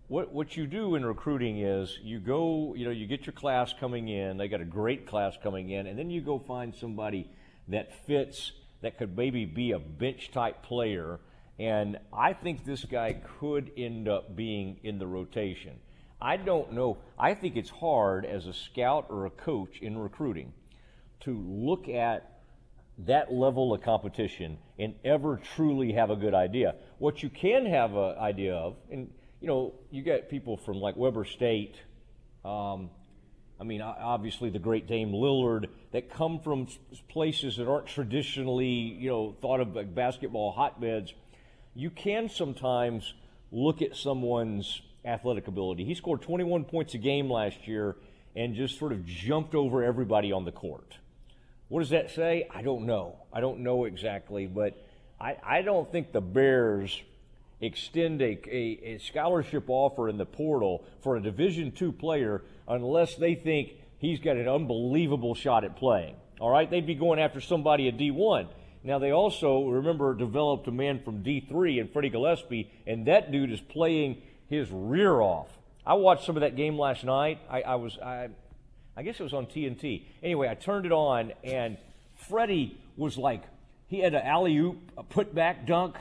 what 0.08 0.30
what 0.30 0.54
you 0.54 0.66
do 0.66 0.96
in 0.96 1.06
recruiting 1.06 1.60
is 1.60 1.98
you 2.02 2.18
go, 2.18 2.75
you 2.76 2.84
know, 2.84 2.90
you 2.90 3.06
get 3.06 3.25
your 3.25 3.32
class 3.32 3.72
coming 3.80 4.08
in, 4.08 4.37
they 4.37 4.48
got 4.48 4.60
a 4.60 4.66
great 4.66 5.06
class 5.06 5.38
coming 5.42 5.70
in, 5.70 5.87
and 5.87 5.98
then 5.98 6.10
you 6.10 6.20
go 6.20 6.38
find 6.38 6.75
somebody 6.75 7.26
that 7.68 8.06
fits 8.06 8.52
that 8.82 8.98
could 8.98 9.16
maybe 9.16 9.46
be 9.46 9.72
a 9.72 9.78
bench 9.78 10.30
type 10.30 10.62
player. 10.62 11.18
And 11.59 11.99
I 12.12 12.33
think 12.33 12.65
this 12.65 12.85
guy 12.85 13.21
could 13.41 13.73
end 13.77 14.09
up 14.09 14.37
being 14.37 14.79
in 14.85 14.99
the 14.99 15.07
rotation. 15.07 15.75
I 16.21 16.37
don't 16.37 16.73
know. 16.73 16.99
I 17.19 17.35
think 17.35 17.57
it's 17.57 17.71
hard 17.71 18.25
as 18.25 18.47
a 18.47 18.53
scout 18.53 19.07
or 19.09 19.27
a 19.27 19.31
coach 19.31 19.79
in 19.81 19.99
recruiting 19.99 20.53
to 21.21 21.37
look 21.47 21.88
at 21.88 22.38
that 23.07 23.33
level 23.33 23.73
of 23.73 23.83
competition 23.83 24.59
and 24.79 24.95
ever 25.05 25.41
truly 25.55 25.93
have 25.93 26.11
a 26.11 26.17
good 26.17 26.35
idea. 26.35 26.75
What 26.99 27.23
you 27.23 27.31
can 27.31 27.67
have 27.67 27.95
an 27.95 28.17
idea 28.19 28.55
of, 28.55 28.77
and 28.91 29.11
you 29.41 29.47
know, 29.47 29.75
you 29.91 30.03
get 30.03 30.29
people 30.29 30.57
from 30.57 30.79
like 30.79 30.97
Weber 30.97 31.25
State. 31.25 31.77
Um, 32.45 32.91
I 33.61 33.65
mean, 33.65 33.83
obviously 33.83 34.50
the 34.50 34.59
great 34.59 34.87
Dame 34.87 35.12
Lillard 35.12 35.67
that 35.93 36.11
come 36.11 36.41
from 36.41 36.69
places 37.09 37.57
that 37.57 37.69
aren't 37.69 37.87
traditionally, 37.87 38.67
you 38.67 39.09
know, 39.09 39.37
thought 39.41 39.61
of 39.61 39.75
like 39.75 39.95
basketball 39.95 40.53
hotbeds. 40.53 41.12
You 41.78 41.90
can 41.90 42.28
sometimes 42.28 43.14
look 43.52 43.82
at 43.82 43.94
someone's 43.94 44.82
athletic 45.04 45.47
ability. 45.47 45.85
He 45.85 45.94
scored 45.94 46.23
21 46.23 46.64
points 46.64 46.94
a 46.94 46.99
game 46.99 47.30
last 47.30 47.68
year 47.68 47.94
and 48.35 48.56
just 48.56 48.80
sort 48.80 48.90
of 48.90 49.06
jumped 49.06 49.54
over 49.54 49.85
everybody 49.85 50.32
on 50.32 50.44
the 50.44 50.50
court. 50.50 50.99
What 51.68 51.78
does 51.78 51.90
that 51.90 52.11
say? 52.11 52.49
I 52.52 52.62
don't 52.62 52.85
know. 52.85 53.14
I 53.32 53.40
don't 53.40 53.61
know 53.61 53.85
exactly, 53.85 54.49
but 54.49 54.76
I, 55.20 55.37
I 55.40 55.62
don't 55.62 55.88
think 55.92 56.11
the 56.11 56.20
Bears 56.20 57.00
extend 57.61 58.23
a, 58.23 58.40
a, 58.50 58.94
a 58.94 58.99
scholarship 58.99 59.66
offer 59.68 60.08
in 60.08 60.18
the 60.18 60.26
portal 60.26 60.85
for 61.04 61.14
a 61.14 61.23
Division 61.23 61.70
two 61.70 61.92
player 61.92 62.42
unless 62.66 63.14
they 63.14 63.37
think 63.37 63.75
he's 63.99 64.18
got 64.18 64.37
an 64.37 64.49
unbelievable 64.49 65.37
shot 65.37 65.62
at 65.62 65.76
playing. 65.76 66.16
All 66.40 66.50
right, 66.50 66.68
they'd 66.68 66.88
be 66.88 66.97
going 66.97 67.20
after 67.20 67.40
somebody 67.40 67.87
at 67.87 67.97
D1. 67.97 68.49
Now 68.82 68.99
they 68.99 69.11
also 69.11 69.66
remember 69.66 70.14
developed 70.14 70.68
a 70.68 70.73
man 70.73 71.00
from 71.00 71.23
D3 71.23 71.80
and 71.80 71.92
Freddie 71.92 72.11
Gillespie, 72.11 72.70
and 72.87 73.06
that 73.06 73.32
dude 73.32 73.50
is 73.50 73.61
playing 73.61 74.23
his 74.49 74.68
rear 74.70 75.20
off. 75.20 75.49
I 75.85 75.94
watched 75.94 76.25
some 76.25 76.37
of 76.37 76.42
that 76.42 76.56
game 76.56 76.78
last 76.78 77.04
night. 77.04 77.38
I, 77.50 77.62
I 77.62 77.75
was 77.76 77.99
I 77.99 78.28
I 78.97 79.02
guess 79.02 79.20
it 79.20 79.23
was 79.23 79.32
on 79.32 79.47
TNT. 79.47 80.04
Anyway, 80.23 80.49
I 80.49 80.54
turned 80.54 80.85
it 80.85 80.92
on, 80.92 81.32
and 81.44 81.76
Freddie 82.28 82.76
was 82.97 83.16
like, 83.16 83.42
he 83.87 84.00
had 84.00 84.12
an 84.12 84.26
alley 84.26 84.56
oop, 84.56 84.76
a 84.97 85.04
putback 85.04 85.66
dunk. 85.66 85.97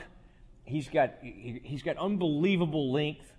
He's 0.64 0.88
got 0.88 1.14
he, 1.22 1.60
he's 1.62 1.82
got 1.82 1.96
unbelievable 1.96 2.92
length. 2.92 3.32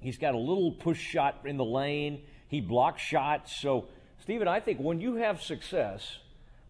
He's 0.00 0.18
got 0.18 0.34
a 0.34 0.38
little 0.38 0.72
push 0.72 1.00
shot 1.00 1.40
in 1.44 1.56
the 1.56 1.64
lane. 1.64 2.22
He 2.48 2.60
blocks 2.60 3.00
shots. 3.00 3.56
So, 3.56 3.86
Stephen, 4.20 4.46
I 4.46 4.60
think 4.60 4.78
when 4.78 5.00
you 5.00 5.14
have 5.16 5.42
success, 5.42 6.18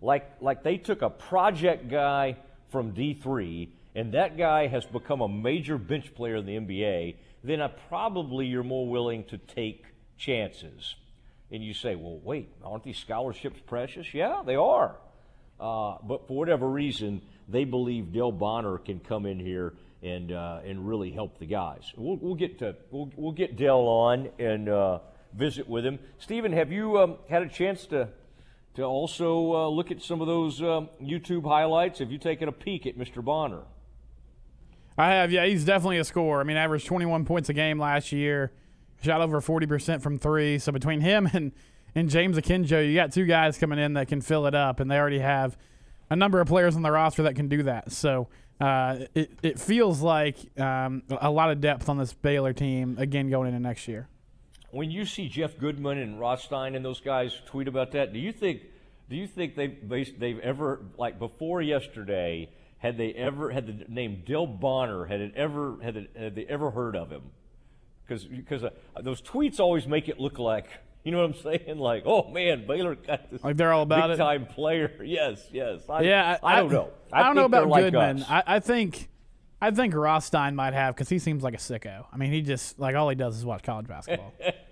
like 0.00 0.30
like 0.40 0.62
they 0.62 0.76
took 0.76 1.02
a 1.02 1.10
project 1.10 1.88
guy 1.88 2.36
from 2.70 2.92
D3, 2.92 3.68
and 3.94 4.12
that 4.12 4.36
guy 4.36 4.66
has 4.66 4.84
become 4.84 5.20
a 5.20 5.28
major 5.28 5.78
bench 5.78 6.14
player 6.14 6.36
in 6.36 6.46
the 6.46 6.56
NBA, 6.56 7.16
then 7.44 7.62
I 7.62 7.68
probably 7.68 8.46
you're 8.46 8.64
more 8.64 8.86
willing 8.86 9.24
to 9.24 9.38
take 9.38 9.84
chances. 10.18 10.94
And 11.50 11.62
you 11.62 11.74
say, 11.74 11.94
well, 11.94 12.18
wait, 12.24 12.50
aren't 12.64 12.82
these 12.82 12.98
scholarships 12.98 13.60
precious? 13.66 14.12
Yeah, 14.12 14.42
they 14.44 14.56
are. 14.56 14.96
Uh, 15.60 15.96
but 16.02 16.26
for 16.26 16.36
whatever 16.36 16.68
reason, 16.68 17.22
they 17.48 17.64
believe 17.64 18.12
Dale 18.12 18.32
Bonner 18.32 18.78
can 18.78 18.98
come 18.98 19.26
in 19.26 19.38
here 19.38 19.74
and 20.02 20.32
uh, 20.32 20.60
and 20.64 20.86
really 20.86 21.10
help 21.10 21.38
the 21.38 21.46
guys. 21.46 21.92
We'll, 21.96 22.16
we'll 22.16 22.34
get 22.34 22.58
to 22.58 22.76
we'll, 22.90 23.10
we'll 23.16 23.32
get 23.32 23.56
Dale 23.56 23.76
on 23.76 24.28
and 24.38 24.68
uh, 24.68 24.98
visit 25.32 25.68
with 25.68 25.86
him. 25.86 25.98
Stephen, 26.18 26.52
have 26.52 26.72
you 26.72 26.98
um, 26.98 27.16
had 27.28 27.42
a 27.42 27.48
chance 27.48 27.86
to 27.86 28.08
to 28.76 28.82
also 28.82 29.54
uh, 29.54 29.68
look 29.68 29.90
at 29.90 30.02
some 30.02 30.20
of 30.20 30.26
those 30.26 30.62
um, 30.62 30.88
YouTube 31.02 31.44
highlights? 31.44 31.98
Have 31.98 32.12
you 32.12 32.18
taken 32.18 32.48
a 32.48 32.52
peek 32.52 32.86
at 32.86 32.96
Mr. 32.96 33.24
Bonner? 33.24 33.62
I 34.98 35.08
have. 35.08 35.32
Yeah, 35.32 35.44
he's 35.46 35.64
definitely 35.64 35.98
a 35.98 36.04
scorer. 36.04 36.40
I 36.40 36.44
mean, 36.44 36.56
averaged 36.56 36.86
21 36.86 37.24
points 37.24 37.48
a 37.48 37.52
game 37.52 37.78
last 37.78 38.12
year 38.12 38.52
shot 39.02 39.20
over 39.20 39.40
40% 39.40 40.00
from 40.02 40.18
three. 40.18 40.58
So 40.58 40.72
between 40.72 41.00
him 41.00 41.28
and, 41.32 41.52
and 41.94 42.08
James 42.08 42.36
Akinjo, 42.36 42.86
you 42.86 42.94
got 42.94 43.12
two 43.12 43.26
guys 43.26 43.58
coming 43.58 43.78
in 43.78 43.94
that 43.94 44.08
can 44.08 44.20
fill 44.20 44.46
it 44.46 44.54
up, 44.54 44.80
and 44.80 44.90
they 44.90 44.98
already 44.98 45.18
have 45.18 45.56
a 46.10 46.16
number 46.16 46.40
of 46.40 46.48
players 46.48 46.76
on 46.76 46.82
the 46.82 46.90
roster 46.90 47.22
that 47.24 47.34
can 47.34 47.48
do 47.48 47.64
that. 47.64 47.92
So 47.92 48.28
uh, 48.60 49.00
it, 49.14 49.32
it 49.42 49.58
feels 49.58 50.00
like 50.00 50.36
um, 50.58 51.02
a 51.08 51.30
lot 51.30 51.50
of 51.50 51.60
depth 51.60 51.88
on 51.88 51.98
this 51.98 52.12
Baylor 52.12 52.52
team, 52.52 52.96
again, 52.98 53.28
going 53.28 53.48
into 53.48 53.60
next 53.60 53.88
year. 53.88 54.08
When 54.76 54.90
you 54.90 55.04
see 55.04 55.28
Jeff 55.28 55.58
Goodman 55.58 55.98
and 55.98 56.20
Rothstein 56.20 56.74
and 56.74 56.84
those 56.84 57.00
guys 57.00 57.40
tweet 57.46 57.66
about 57.68 57.92
that, 57.92 58.12
do 58.12 58.18
you 58.18 58.32
think 58.32 58.62
do 59.08 59.16
you 59.16 59.26
think 59.26 59.54
they've, 59.54 60.18
they've 60.18 60.38
ever, 60.40 60.80
like 60.98 61.20
before 61.20 61.62
yesterday, 61.62 62.50
had 62.78 62.98
they 62.98 63.12
ever 63.12 63.50
had 63.50 63.66
the 63.66 63.84
name 63.88 64.24
Dale 64.26 64.48
Bonner, 64.48 65.04
had 65.04 65.20
it 65.20 65.32
ever 65.36 65.76
had, 65.80 65.96
it, 65.96 66.10
had 66.16 66.34
they 66.34 66.44
ever 66.46 66.72
heard 66.72 66.96
of 66.96 67.10
him? 67.10 67.22
because 68.06 68.24
because 68.24 68.64
uh, 68.64 68.70
those 69.02 69.20
tweets 69.22 69.60
always 69.60 69.86
make 69.86 70.08
it 70.08 70.20
look 70.20 70.38
like 70.38 70.68
you 71.04 71.12
know 71.12 71.18
what 71.18 71.36
I'm 71.36 71.42
saying? 71.66 71.78
Like, 71.78 72.02
oh 72.04 72.28
man, 72.30 72.66
Baylor 72.66 72.94
got 72.94 73.30
this 73.30 73.42
like 73.42 73.56
they're 73.56 73.72
all 73.72 73.82
about 73.82 74.10
big 74.10 74.18
time 74.18 74.46
player. 74.46 74.92
Yes, 75.04 75.48
yes. 75.52 75.82
I, 75.88 76.02
yeah, 76.02 76.38
I, 76.42 76.54
I, 76.54 76.56
don't 76.60 76.72
know. 76.72 76.90
I, 77.12 77.20
I 77.20 77.22
don't 77.24 77.36
know 77.36 77.44
about 77.44 77.72
Goodman. 77.72 78.24
I, 78.28 78.42
I, 78.46 78.60
think 78.60 79.08
I 79.60 79.70
think 79.70 79.94
Rothstein 79.94 80.56
might 80.56 80.74
have 80.74 80.94
because 80.94 81.08
he 81.08 81.18
seems 81.18 81.42
like 81.42 81.54
a 81.54 81.58
sicko. 81.58 82.06
I 82.12 82.16
mean, 82.16 82.32
he 82.32 82.42
just 82.42 82.78
like 82.78 82.96
all 82.96 83.08
he 83.08 83.14
does 83.14 83.36
is 83.36 83.44
watch 83.44 83.62
college 83.62 83.86
basketball. 83.86 84.32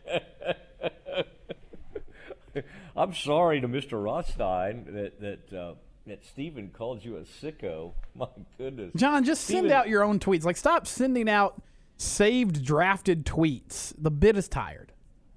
I'm 2.96 3.14
sorry 3.14 3.60
to 3.60 3.68
Mr. 3.68 4.02
Rothstein 4.02 4.86
that 4.92 5.20
that. 5.20 5.52
Uh, 5.56 5.74
that 6.06 6.22
Stephen 6.22 6.68
called 6.68 7.02
you 7.02 7.16
a 7.16 7.22
sicko. 7.22 7.92
My 8.14 8.28
goodness. 8.58 8.92
John, 8.94 9.24
just 9.24 9.44
Steven, 9.44 9.62
send 9.62 9.72
out 9.72 9.88
your 9.88 10.04
own 10.04 10.18
tweets. 10.18 10.44
Like, 10.44 10.58
stop 10.58 10.86
sending 10.86 11.30
out 11.30 11.62
saved 11.96 12.64
drafted 12.64 13.24
tweets. 13.24 13.94
The 13.96 14.10
bit 14.10 14.36
is 14.36 14.48
tired. 14.48 14.92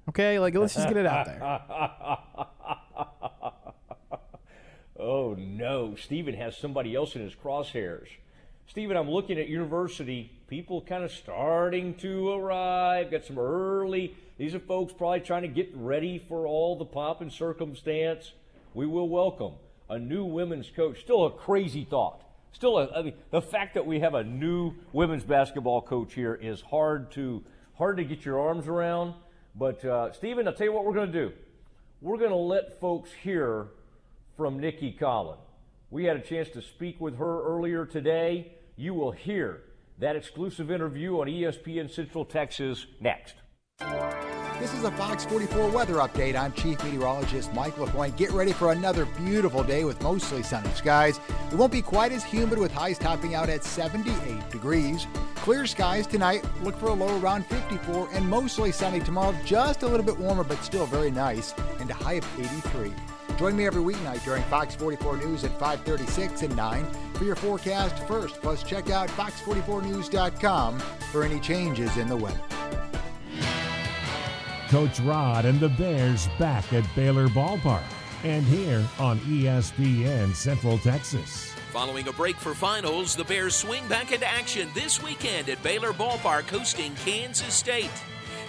Okay, 0.09 0.39
like 0.39 0.55
let's 0.55 0.73
just 0.73 0.87
get 0.87 0.97
it 0.97 1.05
out 1.05 1.25
there. 1.25 1.41
oh 4.99 5.35
no, 5.37 5.95
Stephen 5.95 6.33
has 6.35 6.55
somebody 6.55 6.95
else 6.95 7.15
in 7.15 7.21
his 7.21 7.35
crosshairs. 7.35 8.07
Stephen, 8.67 8.95
I'm 8.95 9.09
looking 9.09 9.37
at 9.37 9.47
university. 9.47 10.31
People 10.47 10.81
kind 10.81 11.03
of 11.03 11.11
starting 11.11 11.95
to 11.95 12.31
arrive. 12.31 13.11
Got 13.11 13.25
some 13.25 13.37
early. 13.37 14.15
These 14.37 14.53
are 14.55 14.59
folks 14.59 14.93
probably 14.93 15.21
trying 15.21 15.41
to 15.43 15.47
get 15.47 15.71
ready 15.75 16.19
for 16.19 16.47
all 16.47 16.75
the 16.75 16.85
pomp 16.85 17.21
and 17.21 17.31
circumstance. 17.31 18.33
We 18.73 18.85
will 18.85 19.09
welcome 19.09 19.53
a 19.89 19.97
new 19.97 20.25
women's 20.25 20.69
coach. 20.69 20.99
Still 21.01 21.25
a 21.25 21.31
crazy 21.31 21.85
thought 21.85 22.23
still, 22.57 22.79
a, 22.79 22.91
I 22.91 23.01
mean, 23.03 23.13
the 23.29 23.41
fact 23.41 23.75
that 23.75 23.85
we 23.85 23.99
have 23.99 24.15
a 24.15 24.23
new 24.23 24.73
women's 24.91 25.23
basketball 25.23 25.81
coach 25.81 26.13
here 26.13 26.33
is 26.33 26.61
hard 26.61 27.11
to 27.11 27.43
hard 27.77 27.97
to 27.97 28.03
get 28.03 28.25
your 28.25 28.39
arms 28.39 28.67
around. 28.67 29.13
But 29.55 29.85
uh, 29.85 30.11
Stephen, 30.11 30.47
I'll 30.47 30.53
tell 30.53 30.65
you 30.65 30.73
what 30.73 30.83
we're 30.83 30.93
going 30.93 31.11
to 31.11 31.27
do. 31.29 31.33
We're 32.01 32.17
going 32.17 32.31
to 32.31 32.35
let 32.35 32.79
folks 32.79 33.11
hear 33.23 33.67
from 34.35 34.59
Nicki 34.59 34.95
Collen. 34.99 35.37
We 35.89 36.05
had 36.05 36.17
a 36.17 36.21
chance 36.21 36.49
to 36.49 36.61
speak 36.61 36.99
with 36.99 37.17
her 37.17 37.43
earlier 37.43 37.85
today. 37.85 38.53
You 38.75 38.93
will 38.93 39.11
hear 39.11 39.61
that 39.99 40.15
exclusive 40.15 40.69
interview 40.69 41.19
on 41.19 41.27
ESPN 41.27 41.89
Central 41.89 42.25
Texas 42.25 42.85
next. 42.99 43.35
This 44.59 44.73
is 44.73 44.83
a 44.83 44.91
Fox 44.91 45.23
44 45.25 45.69
weather 45.69 45.95
update. 45.95 46.35
I'm 46.35 46.51
Chief 46.51 46.83
Meteorologist 46.83 47.53
Mike 47.53 47.77
LaPointe. 47.77 48.17
Get 48.17 48.31
ready 48.31 48.51
for 48.51 48.71
another 48.71 49.05
beautiful 49.05 49.63
day 49.63 49.83
with 49.83 50.01
mostly 50.01 50.41
sunny 50.41 50.71
skies. 50.71 51.19
It 51.51 51.55
won't 51.55 51.71
be 51.71 51.83
quite 51.83 52.11
as 52.11 52.23
humid 52.23 52.57
with 52.57 52.71
highs 52.71 52.97
topping 52.97 53.35
out 53.35 53.49
at 53.49 53.63
78 53.63 54.49
degrees. 54.49 55.05
Clear 55.35 55.67
skies 55.67 56.07
tonight. 56.07 56.43
Look 56.63 56.75
for 56.77 56.87
a 56.87 56.93
low 56.93 57.19
around 57.19 57.45
54 57.45 58.09
and 58.13 58.27
mostly 58.27 58.71
sunny 58.71 58.99
tomorrow. 58.99 59.35
Just 59.45 59.83
a 59.83 59.87
little 59.87 60.05
bit 60.05 60.17
warmer, 60.17 60.43
but 60.43 60.57
still 60.63 60.87
very 60.87 61.11
nice, 61.11 61.53
and 61.79 61.91
a 61.91 61.93
high 61.93 62.13
of 62.13 62.25
83. 62.39 62.91
Join 63.37 63.55
me 63.55 63.67
every 63.67 63.83
weeknight 63.83 64.23
during 64.23 64.41
Fox 64.45 64.73
44 64.73 65.17
News 65.17 65.43
at 65.43 65.51
536 65.59 66.41
and 66.41 66.55
9 66.55 66.85
for 67.13 67.25
your 67.25 67.35
forecast 67.35 67.95
first. 68.07 68.41
Plus, 68.41 68.63
check 68.63 68.89
out 68.89 69.07
fox44news.com 69.09 70.79
for 71.11 71.23
any 71.23 71.39
changes 71.39 71.95
in 71.97 72.07
the 72.07 72.17
weather. 72.17 72.56
Coach 74.69 74.99
Rod 74.99 75.45
and 75.45 75.59
the 75.59 75.69
Bears 75.69 76.27
back 76.37 76.73
at 76.73 76.83
Baylor 76.95 77.27
Ballpark 77.27 77.83
and 78.23 78.45
here 78.45 78.85
on 78.99 79.19
ESPN 79.21 80.35
Central 80.35 80.77
Texas. 80.77 81.53
Following 81.71 82.07
a 82.07 82.11
break 82.13 82.35
for 82.35 82.53
finals, 82.53 83.15
the 83.15 83.23
Bears 83.23 83.55
swing 83.55 83.87
back 83.87 84.11
into 84.11 84.25
action 84.25 84.69
this 84.73 85.01
weekend 85.01 85.47
at 85.49 85.61
Baylor 85.63 85.93
Ballpark 85.93 86.49
hosting 86.49 86.93
Kansas 87.05 87.53
State. 87.53 87.91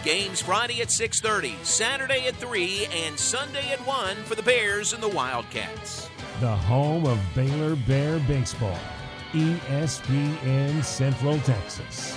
Games 0.05 0.41
Friday 0.41 0.81
at 0.81 0.89
6:30, 0.89 1.57
Saturday 1.63 2.27
at 2.27 2.37
3, 2.37 2.87
and 2.87 3.19
Sunday 3.19 3.71
at 3.71 3.85
1 3.87 4.17
for 4.25 4.35
the 4.35 4.43
Bears 4.43 4.93
and 4.93 5.03
the 5.03 5.09
Wildcats. 5.09 6.09
The 6.41 6.55
home 6.55 7.05
of 7.07 7.19
Baylor 7.35 7.77
Bear 7.77 8.19
Baseball, 8.21 8.79
ESPN 9.33 10.83
Central 10.85 11.39
Texas. 11.41 12.17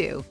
to. 0.01 0.30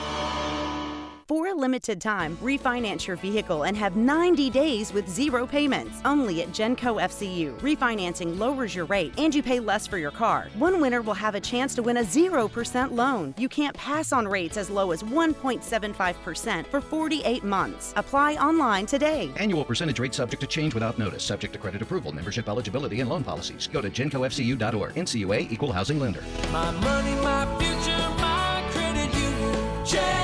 For 1.31 1.47
a 1.47 1.55
limited 1.55 2.01
time, 2.01 2.35
refinance 2.41 3.07
your 3.07 3.15
vehicle 3.15 3.63
and 3.63 3.77
have 3.77 3.95
90 3.95 4.49
days 4.49 4.91
with 4.91 5.07
zero 5.07 5.47
payments. 5.47 6.01
Only 6.03 6.41
at 6.41 6.49
Genco 6.49 7.01
FCU. 7.01 7.57
Refinancing 7.61 8.37
lowers 8.37 8.75
your 8.75 8.83
rate 8.83 9.13
and 9.17 9.33
you 9.33 9.41
pay 9.41 9.61
less 9.61 9.87
for 9.87 9.97
your 9.97 10.11
car. 10.11 10.49
One 10.55 10.81
winner 10.81 11.01
will 11.01 11.13
have 11.13 11.35
a 11.35 11.39
chance 11.39 11.73
to 11.75 11.83
win 11.83 11.95
a 11.95 12.03
0% 12.03 12.91
loan. 12.91 13.33
You 13.37 13.47
can't 13.47 13.73
pass 13.77 14.11
on 14.11 14.27
rates 14.27 14.57
as 14.57 14.69
low 14.69 14.91
as 14.91 15.03
1.75% 15.03 16.67
for 16.67 16.81
48 16.81 17.45
months. 17.45 17.93
Apply 17.95 18.35
online 18.35 18.85
today. 18.85 19.31
Annual 19.37 19.63
percentage 19.63 19.99
rate 19.99 20.13
subject 20.13 20.41
to 20.41 20.47
change 20.47 20.73
without 20.73 20.99
notice, 20.99 21.23
subject 21.23 21.53
to 21.53 21.59
credit 21.59 21.81
approval, 21.81 22.11
membership 22.11 22.49
eligibility, 22.49 22.99
and 22.99 23.09
loan 23.09 23.23
policies. 23.23 23.67
Go 23.67 23.79
to 23.79 23.89
gencofcu.org. 23.89 24.95
NCUA 24.95 25.49
Equal 25.49 25.71
Housing 25.71 25.97
Lender. 25.97 26.25
My 26.51 26.71
money, 26.71 27.15
my 27.21 27.45
future, 27.57 28.09
my 28.19 28.69
credit 28.73 29.13
union. 29.13 29.85
Genco. 29.85 30.20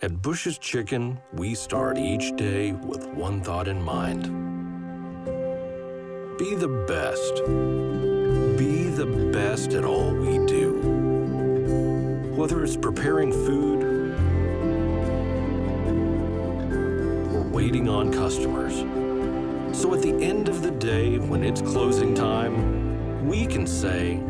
At 0.00 0.22
Bush's 0.22 0.58
Chicken, 0.58 1.18
we 1.32 1.56
start 1.56 1.98
each 1.98 2.36
day 2.36 2.70
with 2.70 3.04
one 3.08 3.42
thought 3.42 3.66
in 3.66 3.82
mind 3.82 4.48
be 6.38 6.54
the 6.54 6.68
best. 6.68 7.44
Be 8.56 8.90
the 8.90 9.06
best 9.32 9.72
at 9.72 9.84
all 9.84 10.14
we 10.14 10.38
do. 10.46 10.78
Whether 12.36 12.62
it's 12.62 12.76
preparing 12.76 13.32
food 13.32 13.82
or 17.34 17.42
waiting 17.50 17.88
on 17.88 18.12
customers. 18.12 18.84
So 19.76 19.92
at 19.94 20.02
the 20.02 20.14
end 20.22 20.48
of 20.48 20.62
the 20.62 20.70
day, 20.70 21.18
when 21.18 21.42
it's 21.42 21.60
closing 21.60 22.14
time, 22.14 23.26
we 23.26 23.46
can 23.46 23.66
say, 23.66 24.22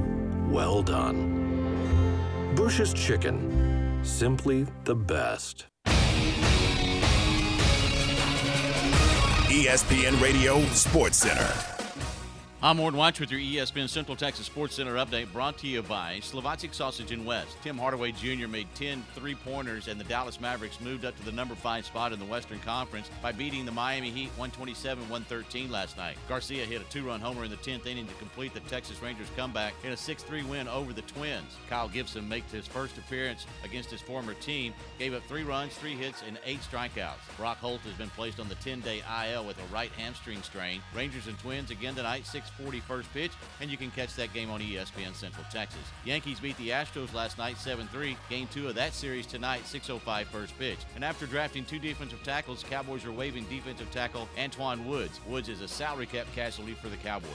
well 0.49 0.83
done. 0.83 2.55
Bush's 2.57 2.95
Chicken, 2.95 3.58
simply 4.03 4.67
the 4.85 4.95
best. 4.95 5.67
ESPN 9.49 10.21
Radio 10.21 10.61
Sports 10.67 11.19
Center. 11.19 11.78
I'm 12.61 12.77
Ward 12.79 12.97
Watch 12.97 13.21
with 13.21 13.31
your 13.31 13.39
ESPN 13.39 13.89
Central 13.89 14.17
Texas 14.17 14.47
Sports 14.47 14.75
Center 14.75 14.95
update 14.95 15.33
brought 15.33 15.59
to 15.59 15.69
you 15.69 15.81
by 15.81 16.19
Slovacek 16.21 16.75
Sausage 16.75 17.13
in 17.13 17.25
West. 17.25 17.57
Tim 17.63 17.79
Hardaway 17.79 18.11
Jr. 18.11 18.49
made 18.49 18.67
10 18.75 19.05
three 19.15 19.37
pointers, 19.37 19.87
and 19.87 20.01
the 20.01 20.03
Dallas 20.03 20.41
Mavericks 20.41 20.81
moved 20.81 21.05
up 21.05 21.17
to 21.19 21.25
the 21.25 21.31
number 21.31 21.55
five 21.55 21.87
spot 21.87 22.13
in 22.13 22.19
the 22.19 22.25
Western 22.25 22.59
Conference 22.59 23.11
by 23.23 23.31
beating 23.31 23.65
the 23.65 23.71
Miami 23.71 24.11
Heat 24.11 24.31
127 24.31 25.05
113 25.05 25.71
last 25.71 25.97
night. 25.97 26.17
Garcia 26.29 26.65
hit 26.65 26.81
a 26.81 26.85
two 26.87 27.07
run 27.07 27.21
homer 27.21 27.45
in 27.45 27.51
the 27.53 27.57
10th 27.59 27.87
inning 27.87 28.09
to 28.09 28.15
complete 28.15 28.53
the 28.55 28.61
Texas 28.61 29.01
Rangers 29.01 29.29
comeback 29.37 29.75
in 29.85 29.93
a 29.93 29.97
6 29.97 30.23
3 30.25 30.43
win 30.43 30.67
over 30.67 30.93
the 30.93 31.03
Twins. 31.03 31.55
Kyle 31.71 31.89
Gibson 31.89 32.29
makes 32.29 32.51
his 32.51 32.67
first 32.67 32.99
appearance 32.99 33.47
against 33.63 33.89
his 33.89 34.01
former 34.01 34.35
team, 34.35 34.75
gave 34.99 35.15
up 35.15 35.23
three 35.29 35.45
runs, 35.45 35.75
three 35.75 35.95
hits, 35.95 36.25
and 36.27 36.41
eight 36.45 36.59
strikeouts. 36.69 37.37
Brock 37.37 37.59
Holt 37.59 37.83
has 37.83 37.95
been 37.95 38.11
placed 38.11 38.41
on 38.41 38.49
the 38.49 38.57
10 38.57 38.81
day 38.81 39.01
IL 39.31 39.45
with 39.45 39.59
a 39.59 39.73
right 39.73 39.93
hamstring 39.93 40.43
strain. 40.43 40.83
Rangers 40.93 41.29
and 41.29 41.39
Twins 41.39 41.71
again 41.71 41.95
tonight, 41.95 42.27
6 42.27 42.48
6:40 42.49 42.81
first 42.81 43.13
pitch, 43.13 43.33
and 43.61 43.71
you 43.71 43.77
can 43.77 43.91
catch 43.91 44.15
that 44.17 44.33
game 44.33 44.51
on 44.51 44.61
ESPN 44.61 45.15
Central 45.15 45.45
Texas. 45.51 45.81
Yankees 46.05 46.41
beat 46.41 46.57
the 46.59 46.71
Astros 46.71 47.13
last 47.15 47.39
night 47.39 47.57
7-3. 47.57 48.17
Game 48.29 48.49
two 48.53 48.69
of 48.69 48.75
that 48.75 48.95
series 48.95 49.27
tonight, 49.27 49.67
6:05 49.67 50.27
first 50.29 50.59
pitch. 50.59 50.79
And 50.95 51.05
after 51.05 51.27
drafting 51.27 51.65
two 51.65 51.79
defensive 51.79 52.23
tackles, 52.23 52.65
Cowboys 52.69 53.05
are 53.05 53.13
waiving 53.13 53.45
defensive 53.45 53.91
tackle 53.91 54.29
Antwaun 54.37 54.85
Woods. 54.85 55.21
Woods 55.27 55.49
is 55.49 55.61
a 55.61 55.69
salary 55.69 56.07
cap 56.07 56.27
casualty 56.35 56.75
for 56.75 56.89
the 56.89 56.97
Cowboys. 56.97 57.29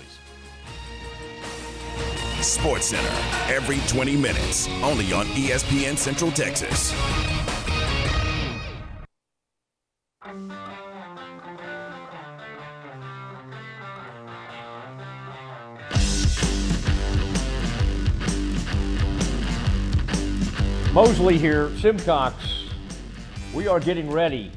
Sports 2.42 2.88
Center 2.88 3.54
every 3.54 3.80
20 3.88 4.18
minutes, 4.18 4.68
only 4.84 5.14
on 5.14 5.26
ESPN 5.28 5.98
Central 5.98 6.32
Texas. 6.32 6.94
Mosley 20.94 21.40
here, 21.40 21.76
Simcox. 21.78 22.68
We 23.52 23.68
are 23.68 23.80
getting 23.80 24.12
ready 24.12 24.52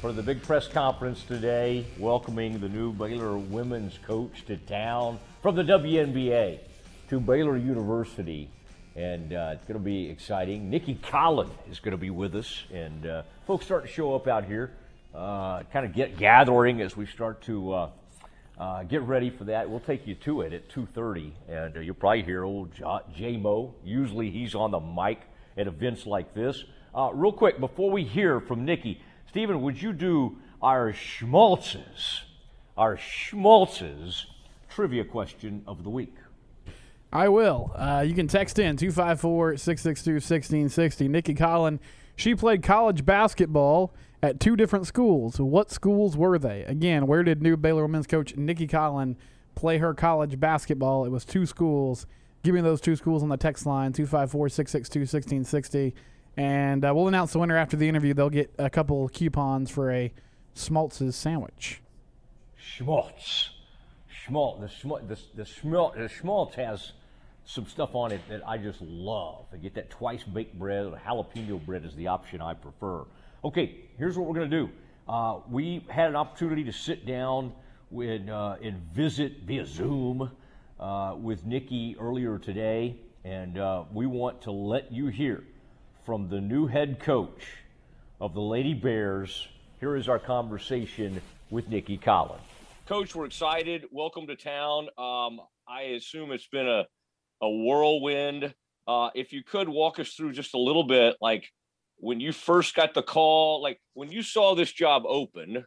for 0.00 0.10
the 0.10 0.20
big 0.20 0.42
press 0.42 0.66
conference 0.66 1.22
today, 1.22 1.86
welcoming 1.96 2.58
the 2.58 2.68
new 2.68 2.92
Baylor 2.92 3.38
women's 3.38 3.96
coach 3.98 4.44
to 4.46 4.56
town 4.56 5.20
from 5.40 5.54
the 5.54 5.62
WNBA 5.62 6.58
to 7.10 7.20
Baylor 7.20 7.56
University. 7.56 8.50
And 8.96 9.32
uh, 9.32 9.52
it's 9.52 9.64
going 9.64 9.78
to 9.78 9.84
be 9.84 10.10
exciting. 10.10 10.70
Nicki 10.70 10.96
Collen 10.96 11.48
is 11.70 11.78
going 11.78 11.92
to 11.92 11.96
be 11.96 12.10
with 12.10 12.34
us, 12.34 12.64
and 12.72 13.06
uh, 13.06 13.22
folks 13.46 13.64
start 13.64 13.86
to 13.86 13.88
show 13.88 14.16
up 14.16 14.26
out 14.26 14.46
here, 14.46 14.72
uh, 15.14 15.62
kind 15.72 15.86
of 15.86 15.94
get 15.94 16.16
gathering 16.16 16.80
as 16.80 16.96
we 16.96 17.06
start 17.06 17.42
to 17.42 17.72
uh, 17.72 17.90
uh, 18.58 18.82
get 18.82 19.02
ready 19.02 19.30
for 19.30 19.44
that. 19.44 19.70
We'll 19.70 19.78
take 19.78 20.04
you 20.04 20.16
to 20.16 20.40
it 20.40 20.52
at 20.52 20.68
2:30, 20.68 21.30
and 21.48 21.76
uh, 21.76 21.80
you'll 21.80 21.94
probably 21.94 22.24
hear 22.24 22.42
old 22.42 22.72
J 23.14 23.36
Mo. 23.36 23.72
Usually 23.84 24.32
he's 24.32 24.56
on 24.56 24.72
the 24.72 24.80
mic 24.80 25.20
at 25.56 25.66
events 25.66 26.06
like 26.06 26.34
this. 26.34 26.64
Uh, 26.94 27.10
real 27.12 27.32
quick, 27.32 27.60
before 27.60 27.90
we 27.90 28.04
hear 28.04 28.40
from 28.40 28.64
Nicki, 28.64 29.00
Stephen, 29.28 29.62
would 29.62 29.80
you 29.80 29.92
do 29.92 30.38
our 30.62 30.92
schmaltzes, 30.92 32.22
our 32.76 32.96
schmaltzes 32.96 34.26
trivia 34.68 35.04
question 35.04 35.62
of 35.66 35.84
the 35.84 35.90
week? 35.90 36.14
I 37.12 37.28
will. 37.28 37.72
Uh, 37.74 38.04
you 38.06 38.14
can 38.14 38.28
text 38.28 38.58
in 38.58 38.76
254 38.76 39.56
662 39.56 40.12
1660. 40.14 41.08
Nicki 41.08 41.34
Collen 41.34 41.80
She 42.14 42.34
played 42.34 42.62
college 42.62 43.04
basketball 43.04 43.92
at 44.22 44.38
two 44.38 44.54
different 44.54 44.86
schools. 44.86 45.40
What 45.40 45.70
schools 45.70 46.16
were 46.16 46.38
they? 46.38 46.62
Again, 46.64 47.06
where 47.06 47.22
did 47.22 47.42
new 47.42 47.56
Baylor 47.56 47.82
women's 47.82 48.06
coach 48.06 48.36
Nicki 48.36 48.66
Collen 48.66 49.16
play 49.54 49.78
her 49.78 49.94
college 49.94 50.38
basketball? 50.38 51.04
It 51.04 51.10
was 51.10 51.24
two 51.24 51.46
schools. 51.46 52.06
Give 52.42 52.54
me 52.54 52.60
those 52.62 52.80
two 52.80 52.96
schools 52.96 53.22
on 53.22 53.28
the 53.28 53.36
text 53.36 53.66
line 53.66 53.92
254 53.92 54.48
662 54.48 55.00
1660. 55.00 55.94
And 56.36 56.84
uh, 56.84 56.92
we'll 56.94 57.08
announce 57.08 57.32
the 57.32 57.38
winner 57.38 57.56
after 57.56 57.76
the 57.76 57.88
interview. 57.88 58.14
They'll 58.14 58.30
get 58.30 58.52
a 58.58 58.70
couple 58.70 59.08
coupons 59.10 59.70
for 59.70 59.90
a 59.90 60.12
Schmaltz's 60.54 61.16
sandwich. 61.16 61.82
Schmaltz. 62.56 63.50
Schmaltz. 64.08 64.60
The, 64.60 64.68
schmaltz, 64.68 65.06
the, 65.08 65.18
the, 65.34 65.44
schmaltz, 65.44 65.96
the 65.96 66.08
schmaltz 66.08 66.54
has 66.54 66.92
some 67.44 67.66
stuff 67.66 67.94
on 67.94 68.12
it 68.12 68.20
that 68.28 68.46
I 68.48 68.58
just 68.58 68.80
love. 68.80 69.46
I 69.52 69.56
get 69.56 69.74
that 69.74 69.90
twice 69.90 70.22
baked 70.22 70.58
bread 70.58 70.86
or 70.86 70.96
jalapeno 70.96 71.64
bread 71.64 71.84
is 71.84 71.94
the 71.94 72.06
option 72.06 72.40
I 72.40 72.54
prefer. 72.54 73.04
Okay, 73.44 73.76
here's 73.98 74.16
what 74.16 74.28
we're 74.28 74.34
going 74.34 74.50
to 74.50 74.56
do. 74.56 74.70
Uh, 75.08 75.40
we 75.50 75.84
had 75.88 76.08
an 76.08 76.16
opportunity 76.16 76.62
to 76.64 76.72
sit 76.72 77.06
down 77.06 77.52
with, 77.90 78.28
uh, 78.28 78.56
and 78.62 78.80
visit 78.92 79.40
via 79.44 79.66
Zoom 79.66 80.30
uh, 80.80 81.14
with 81.20 81.44
Nicki 81.44 81.94
earlier 82.00 82.38
today, 82.38 82.96
and 83.24 83.58
uh, 83.58 83.84
we 83.92 84.06
want 84.06 84.40
to 84.42 84.50
let 84.50 84.90
you 84.90 85.08
hear 85.08 85.44
from 86.04 86.28
the 86.28 86.40
new 86.40 86.66
head 86.66 86.98
coach 87.00 87.42
of 88.20 88.32
the 88.34 88.40
Lady 88.40 88.72
Bears. 88.72 89.46
Here 89.78 89.94
is 89.94 90.08
our 90.08 90.18
conversation 90.18 91.20
with 91.50 91.68
Nicki 91.68 91.98
Collen. 91.98 92.40
Coach, 92.86 93.14
we're 93.14 93.26
excited. 93.26 93.84
Welcome 93.90 94.26
to 94.28 94.36
town. 94.36 94.88
Um, 94.98 95.40
I 95.68 95.82
assume 95.96 96.32
it's 96.32 96.48
been 96.48 96.66
a, 96.66 96.86
a 97.42 97.48
whirlwind. 97.48 98.54
Uh, 98.88 99.10
if 99.14 99.32
you 99.32 99.44
could 99.44 99.68
walk 99.68 100.00
us 100.00 100.14
through 100.14 100.32
just 100.32 100.54
a 100.54 100.58
little 100.58 100.84
bit, 100.84 101.16
like 101.20 101.46
when 101.98 102.20
you 102.20 102.32
first 102.32 102.74
got 102.74 102.94
the 102.94 103.02
call, 103.02 103.62
like 103.62 103.78
when 103.92 104.10
you 104.10 104.22
saw 104.22 104.54
this 104.54 104.72
job 104.72 105.02
open, 105.06 105.64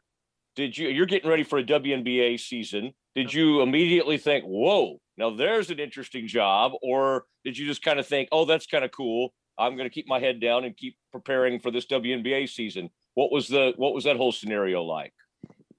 did 0.55 0.77
you, 0.77 0.89
you're 0.89 1.05
getting 1.05 1.29
ready 1.29 1.43
for 1.43 1.59
a 1.59 1.63
WNBA 1.63 2.39
season. 2.39 2.93
Did 3.15 3.31
you 3.31 3.61
immediately 3.61 4.17
think, 4.17 4.43
whoa, 4.43 4.99
now 5.17 5.35
there's 5.35 5.69
an 5.69 5.79
interesting 5.79 6.27
job? 6.27 6.73
Or 6.81 7.25
did 7.43 7.57
you 7.57 7.65
just 7.65 7.83
kind 7.83 7.99
of 7.99 8.07
think, 8.07 8.29
oh, 8.31 8.45
that's 8.45 8.65
kind 8.65 8.83
of 8.83 8.91
cool. 8.91 9.33
I'm 9.57 9.75
going 9.75 9.87
to 9.87 9.93
keep 9.93 10.07
my 10.07 10.19
head 10.19 10.39
down 10.39 10.65
and 10.65 10.75
keep 10.75 10.97
preparing 11.11 11.59
for 11.59 11.71
this 11.71 11.85
WNBA 11.85 12.49
season. 12.49 12.89
What 13.13 13.31
was 13.31 13.47
the, 13.47 13.73
what 13.75 13.93
was 13.93 14.03
that 14.05 14.17
whole 14.17 14.31
scenario 14.31 14.83
like? 14.83 15.13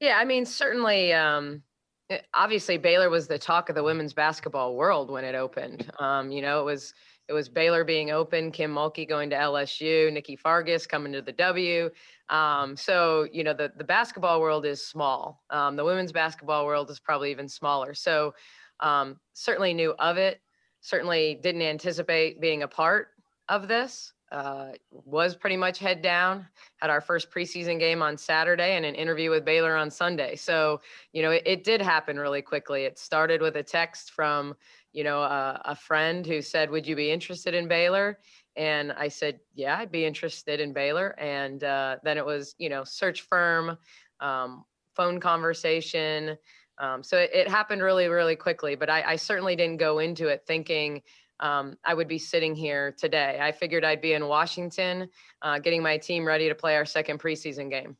Yeah, 0.00 0.18
I 0.18 0.24
mean, 0.24 0.44
certainly, 0.44 1.12
um, 1.12 1.62
eh, 2.10 2.18
obviously 2.34 2.78
Baylor 2.78 3.10
was 3.10 3.26
the 3.26 3.38
talk 3.38 3.68
of 3.68 3.74
the 3.74 3.82
women's 3.82 4.12
basketball 4.12 4.76
world 4.76 5.10
when 5.10 5.24
it 5.24 5.34
opened. 5.34 5.90
Um, 5.98 6.30
you 6.30 6.42
know, 6.42 6.60
it 6.60 6.64
was 6.64 6.92
it 7.28 7.32
was 7.32 7.48
Baylor 7.48 7.84
being 7.84 8.10
open, 8.10 8.52
Kim 8.52 8.74
Mulkey 8.74 9.08
going 9.08 9.30
to 9.30 9.36
LSU, 9.36 10.12
Nikki 10.12 10.36
Fargas 10.36 10.86
coming 10.86 11.12
to 11.12 11.22
the 11.22 11.32
W. 11.32 11.88
Um, 12.28 12.76
so 12.76 13.26
you 13.32 13.44
know, 13.44 13.54
the 13.54 13.72
the 13.76 13.84
basketball 13.84 14.40
world 14.40 14.66
is 14.66 14.86
small. 14.86 15.42
Um, 15.50 15.76
the 15.76 15.84
women's 15.84 16.12
basketball 16.12 16.66
world 16.66 16.90
is 16.90 17.00
probably 17.00 17.30
even 17.30 17.48
smaller. 17.48 17.94
So 17.94 18.34
um, 18.80 19.18
certainly 19.32 19.74
knew 19.74 19.94
of 19.98 20.16
it. 20.16 20.40
Certainly 20.80 21.40
didn't 21.42 21.62
anticipate 21.62 22.40
being 22.40 22.62
a 22.62 22.68
part 22.68 23.08
of 23.48 23.68
this 23.68 24.12
uh, 24.34 24.72
was 24.90 25.36
pretty 25.36 25.56
much 25.56 25.78
head 25.78 26.02
down. 26.02 26.46
Had 26.78 26.90
our 26.90 27.00
first 27.00 27.30
preseason 27.30 27.78
game 27.78 28.02
on 28.02 28.16
Saturday 28.16 28.76
and 28.76 28.84
an 28.84 28.96
interview 28.96 29.30
with 29.30 29.44
Baylor 29.44 29.76
on 29.76 29.90
Sunday. 29.90 30.34
So, 30.34 30.80
you 31.12 31.22
know, 31.22 31.30
it, 31.30 31.42
it 31.46 31.64
did 31.64 31.80
happen 31.80 32.18
really 32.18 32.42
quickly. 32.42 32.82
It 32.84 32.98
started 32.98 33.40
with 33.40 33.56
a 33.56 33.62
text 33.62 34.10
from, 34.10 34.56
you 34.92 35.04
know, 35.04 35.22
a, 35.22 35.60
a 35.66 35.76
friend 35.76 36.26
who 36.26 36.42
said, 36.42 36.68
Would 36.70 36.86
you 36.86 36.96
be 36.96 37.12
interested 37.12 37.54
in 37.54 37.68
Baylor? 37.68 38.18
And 38.56 38.92
I 38.92 39.06
said, 39.06 39.38
Yeah, 39.54 39.78
I'd 39.78 39.92
be 39.92 40.04
interested 40.04 40.58
in 40.58 40.72
Baylor. 40.72 41.14
And 41.18 41.62
uh, 41.62 41.96
then 42.02 42.18
it 42.18 42.26
was, 42.26 42.56
you 42.58 42.68
know, 42.68 42.82
search 42.82 43.22
firm, 43.22 43.78
um, 44.18 44.64
phone 44.96 45.20
conversation. 45.20 46.36
Um, 46.78 47.02
so 47.02 47.18
it, 47.18 47.30
it, 47.32 47.48
happened 47.48 47.82
really, 47.82 48.08
really 48.08 48.36
quickly. 48.36 48.74
But 48.74 48.90
I, 48.90 49.02
I 49.02 49.16
certainly 49.16 49.54
didn't 49.56 49.76
go 49.76 50.00
into 50.00 50.28
it 50.28 50.42
thinking, 50.46 51.02
um, 51.40 51.76
I 51.84 51.94
would 51.94 52.08
be 52.08 52.18
sitting 52.18 52.54
here 52.54 52.92
today. 52.92 53.38
I 53.40 53.52
figured 53.52 53.84
I'd 53.84 54.00
be 54.00 54.12
in 54.12 54.26
Washington, 54.26 55.08
uh, 55.42 55.58
getting 55.58 55.82
my 55.82 55.98
team 55.98 56.24
ready 56.24 56.48
to 56.48 56.54
play 56.54 56.76
our 56.76 56.84
second 56.84 57.20
preseason 57.20 57.70
game. 57.70 57.96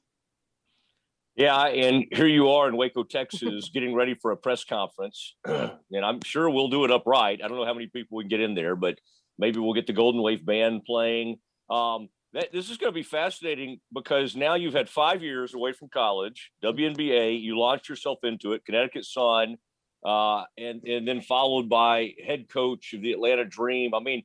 Yeah, 1.36 1.66
and 1.66 2.04
here 2.12 2.28
you 2.28 2.48
are 2.50 2.68
in 2.68 2.76
Waco, 2.76 3.02
Texas, 3.02 3.68
getting 3.74 3.92
ready 3.92 4.14
for 4.14 4.30
a 4.30 4.36
press 4.36 4.64
conference, 4.64 5.34
and 5.44 6.04
I'm 6.04 6.20
sure 6.24 6.48
we'll 6.48 6.68
do 6.68 6.84
it 6.84 6.92
upright. 6.92 7.40
I 7.44 7.48
don't 7.48 7.56
know 7.56 7.64
how 7.64 7.74
many 7.74 7.88
people 7.88 8.16
we 8.16 8.24
can 8.24 8.28
get 8.28 8.40
in 8.40 8.54
there, 8.54 8.76
but 8.76 9.00
maybe 9.36 9.58
we'll 9.58 9.74
get 9.74 9.88
the 9.88 9.92
Golden 9.92 10.22
Wave 10.22 10.46
band 10.46 10.84
playing. 10.84 11.38
Um, 11.68 12.08
that, 12.34 12.52
this 12.52 12.70
is 12.70 12.76
going 12.76 12.92
to 12.92 12.94
be 12.94 13.02
fascinating 13.02 13.80
because 13.92 14.36
now 14.36 14.54
you've 14.54 14.74
had 14.74 14.88
five 14.88 15.22
years 15.22 15.54
away 15.54 15.72
from 15.72 15.88
college, 15.88 16.52
WNBA. 16.62 17.40
You 17.40 17.58
launched 17.58 17.88
yourself 17.88 18.18
into 18.22 18.52
it, 18.52 18.64
Connecticut 18.64 19.04
Sun 19.04 19.56
uh, 20.04 20.44
and 20.58 20.84
and 20.84 21.08
then 21.08 21.20
followed 21.22 21.68
by 21.68 22.14
head 22.24 22.48
coach 22.48 22.92
of 22.92 23.02
the 23.02 23.12
Atlanta 23.12 23.44
Dream. 23.44 23.94
I 23.94 24.00
mean, 24.00 24.22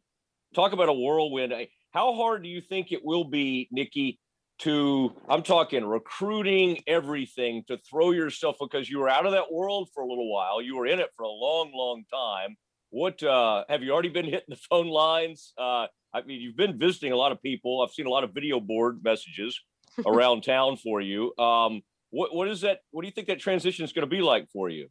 talk 0.53 0.73
about 0.73 0.89
a 0.89 0.93
whirlwind. 0.93 1.53
How 1.91 2.13
hard 2.13 2.43
do 2.43 2.49
you 2.49 2.61
think 2.61 2.91
it 2.91 3.03
will 3.03 3.23
be, 3.23 3.67
Nicki? 3.71 4.19
to 4.59 5.15
I'm 5.29 5.41
talking 5.41 5.85
recruiting 5.85 6.83
everything 6.85 7.63
to 7.69 7.77
throw 7.89 8.11
yourself 8.11 8.57
because 8.59 8.89
you 8.89 8.99
were 8.99 9.07
out 9.07 9.25
of 9.25 9.31
that 9.31 9.49
world 9.53 9.87
for 9.93 10.03
a 10.03 10.05
little 10.05 10.29
while. 10.29 10.61
You 10.61 10.75
were 10.75 10.85
in 10.85 10.99
it 10.99 11.11
for 11.15 11.23
a 11.23 11.29
long, 11.29 11.71
long 11.73 12.03
time. 12.13 12.57
What 12.89 13.21
uh, 13.21 13.65
have 13.69 13.83
you 13.83 13.91
already 13.91 14.09
been 14.09 14.25
hitting 14.25 14.49
the 14.49 14.59
phone 14.69 14.87
lines? 14.87 15.53
Uh, 15.57 15.87
I 16.13 16.21
mean, 16.25 16.41
you've 16.41 16.57
been 16.57 16.77
visiting 16.77 17.11
a 17.11 17.15
lot 17.15 17.31
of 17.31 17.41
people. 17.41 17.81
I've 17.81 17.93
seen 17.93 18.07
a 18.07 18.09
lot 18.09 18.23
of 18.23 18.33
video 18.33 18.59
board 18.59 19.03
messages 19.03 19.59
around 20.05 20.43
town 20.43 20.77
for 20.77 21.01
you. 21.01 21.35
Um, 21.37 21.81
what 22.09 22.33
what 22.33 22.47
is 22.47 22.61
that? 22.61 22.79
What 22.91 23.03
do 23.03 23.07
you 23.07 23.13
think 23.13 23.27
that 23.27 23.39
transition 23.39 23.85
is 23.85 23.93
going 23.93 24.07
to 24.07 24.15
be 24.15 24.21
like 24.21 24.49
for 24.51 24.69
you? 24.69 24.89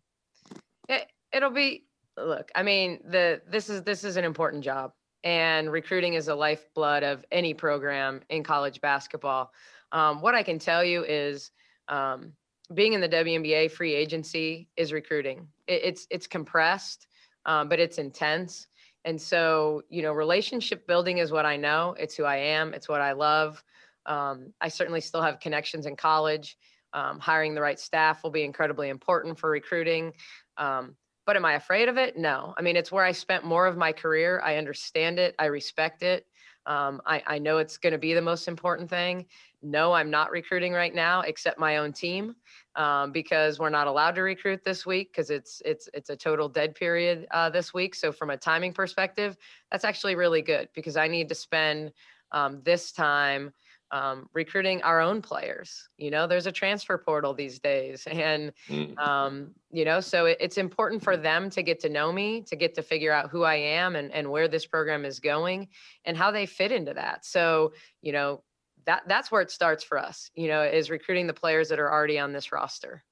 It, 0.88 1.06
it'll 1.32 1.50
be 1.50 1.84
look 2.26 2.50
i 2.54 2.62
mean 2.62 3.00
the 3.04 3.40
this 3.48 3.68
is 3.68 3.82
this 3.82 4.04
is 4.04 4.16
an 4.16 4.24
important 4.24 4.64
job 4.64 4.92
and 5.24 5.70
recruiting 5.70 6.14
is 6.14 6.26
the 6.26 6.34
lifeblood 6.34 7.02
of 7.02 7.24
any 7.30 7.54
program 7.54 8.20
in 8.30 8.42
college 8.42 8.80
basketball 8.80 9.52
um, 9.92 10.20
what 10.20 10.34
i 10.34 10.42
can 10.42 10.58
tell 10.58 10.84
you 10.84 11.04
is 11.04 11.50
um, 11.88 12.32
being 12.74 12.92
in 12.92 13.00
the 13.00 13.08
WNBA 13.08 13.70
free 13.70 13.94
agency 13.94 14.68
is 14.76 14.92
recruiting 14.92 15.48
it, 15.66 15.80
it's 15.84 16.06
it's 16.10 16.26
compressed 16.26 17.07
um, 17.48 17.68
but 17.68 17.80
it's 17.80 17.98
intense 17.98 18.68
and 19.04 19.20
so 19.20 19.82
you 19.88 20.02
know 20.02 20.12
relationship 20.12 20.86
building 20.86 21.18
is 21.18 21.32
what 21.32 21.44
i 21.44 21.56
know 21.56 21.96
it's 21.98 22.14
who 22.14 22.24
i 22.24 22.36
am 22.36 22.72
it's 22.74 22.88
what 22.88 23.00
i 23.00 23.10
love 23.10 23.64
um, 24.06 24.52
i 24.60 24.68
certainly 24.68 25.00
still 25.00 25.22
have 25.22 25.40
connections 25.40 25.86
in 25.86 25.96
college 25.96 26.56
um, 26.92 27.18
hiring 27.18 27.54
the 27.54 27.60
right 27.60 27.80
staff 27.80 28.22
will 28.22 28.30
be 28.30 28.44
incredibly 28.44 28.88
important 28.88 29.36
for 29.36 29.50
recruiting 29.50 30.12
um, 30.58 30.94
but 31.28 31.36
am 31.36 31.44
I 31.44 31.56
afraid 31.56 31.90
of 31.90 31.98
it? 31.98 32.16
No. 32.16 32.54
I 32.56 32.62
mean, 32.62 32.74
it's 32.74 32.90
where 32.90 33.04
I 33.04 33.12
spent 33.12 33.44
more 33.44 33.66
of 33.66 33.76
my 33.76 33.92
career. 33.92 34.40
I 34.42 34.56
understand 34.56 35.18
it. 35.18 35.34
I 35.38 35.44
respect 35.44 36.02
it. 36.02 36.26
Um, 36.64 37.02
I, 37.04 37.22
I 37.26 37.38
know 37.38 37.58
it's 37.58 37.76
going 37.76 37.92
to 37.92 37.98
be 37.98 38.14
the 38.14 38.22
most 38.22 38.48
important 38.48 38.88
thing. 38.88 39.26
No, 39.62 39.92
I'm 39.92 40.10
not 40.10 40.30
recruiting 40.30 40.72
right 40.72 40.94
now, 40.94 41.22
except 41.22 41.58
my 41.58 41.78
own 41.78 41.92
team, 41.92 42.36
um, 42.76 43.10
because 43.10 43.58
we're 43.58 43.70
not 43.70 43.88
allowed 43.88 44.14
to 44.14 44.22
recruit 44.22 44.62
this 44.64 44.86
week 44.86 45.12
because 45.12 45.30
it's 45.30 45.60
it's 45.64 45.88
it's 45.92 46.10
a 46.10 46.16
total 46.16 46.48
dead 46.48 46.76
period 46.76 47.26
uh, 47.32 47.50
this 47.50 47.74
week. 47.74 47.96
So 47.96 48.12
from 48.12 48.30
a 48.30 48.36
timing 48.36 48.72
perspective, 48.72 49.36
that's 49.72 49.84
actually 49.84 50.14
really 50.14 50.42
good 50.42 50.68
because 50.74 50.96
I 50.96 51.08
need 51.08 51.28
to 51.30 51.34
spend 51.34 51.92
um, 52.30 52.60
this 52.64 52.92
time 52.92 53.52
um, 53.90 54.28
recruiting 54.32 54.82
our 54.82 55.00
own 55.00 55.22
players. 55.22 55.88
You 55.96 56.10
know, 56.10 56.26
there's 56.26 56.46
a 56.46 56.52
transfer 56.52 56.98
portal 56.98 57.34
these 57.34 57.58
days, 57.58 58.06
and 58.10 58.52
mm. 58.68 58.96
um, 58.98 59.50
you 59.72 59.84
know, 59.84 60.00
so 60.00 60.26
it, 60.26 60.36
it's 60.40 60.58
important 60.58 61.02
for 61.02 61.16
them 61.16 61.50
to 61.50 61.62
get 61.62 61.80
to 61.80 61.88
know 61.88 62.12
me, 62.12 62.42
to 62.42 62.56
get 62.56 62.74
to 62.76 62.82
figure 62.82 63.12
out 63.12 63.30
who 63.30 63.42
I 63.42 63.56
am 63.56 63.96
and 63.96 64.12
and 64.12 64.30
where 64.30 64.46
this 64.46 64.66
program 64.66 65.04
is 65.04 65.18
going, 65.18 65.68
and 66.04 66.16
how 66.16 66.30
they 66.30 66.46
fit 66.46 66.70
into 66.70 66.94
that. 66.94 67.24
So, 67.24 67.72
you 68.02 68.12
know, 68.12 68.42
that 68.86 69.02
that's 69.06 69.30
where 69.30 69.42
it 69.42 69.50
starts 69.50 69.84
for 69.84 69.98
us. 69.98 70.30
You 70.34 70.48
know, 70.48 70.62
is 70.62 70.90
recruiting 70.90 71.26
the 71.26 71.34
players 71.34 71.68
that 71.68 71.78
are 71.78 71.92
already 71.92 72.18
on 72.18 72.32
this 72.32 72.52
roster. 72.52 73.04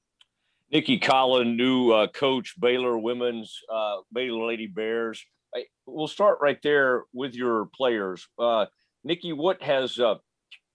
Nicki 0.72 0.98
Collen, 0.98 1.56
new 1.56 1.92
uh, 1.92 2.08
coach, 2.08 2.54
Baylor 2.58 2.98
women's 2.98 3.60
uh, 3.72 3.98
Baylor 4.12 4.46
Lady 4.46 4.66
Bears. 4.66 5.24
I, 5.54 5.64
we'll 5.86 6.08
start 6.08 6.38
right 6.40 6.60
there 6.62 7.04
with 7.12 7.34
your 7.34 7.68
players. 7.74 8.26
Uh, 8.38 8.66
Nicki, 9.04 9.32
what 9.32 9.62
has 9.62 9.98
uh, 9.98 10.16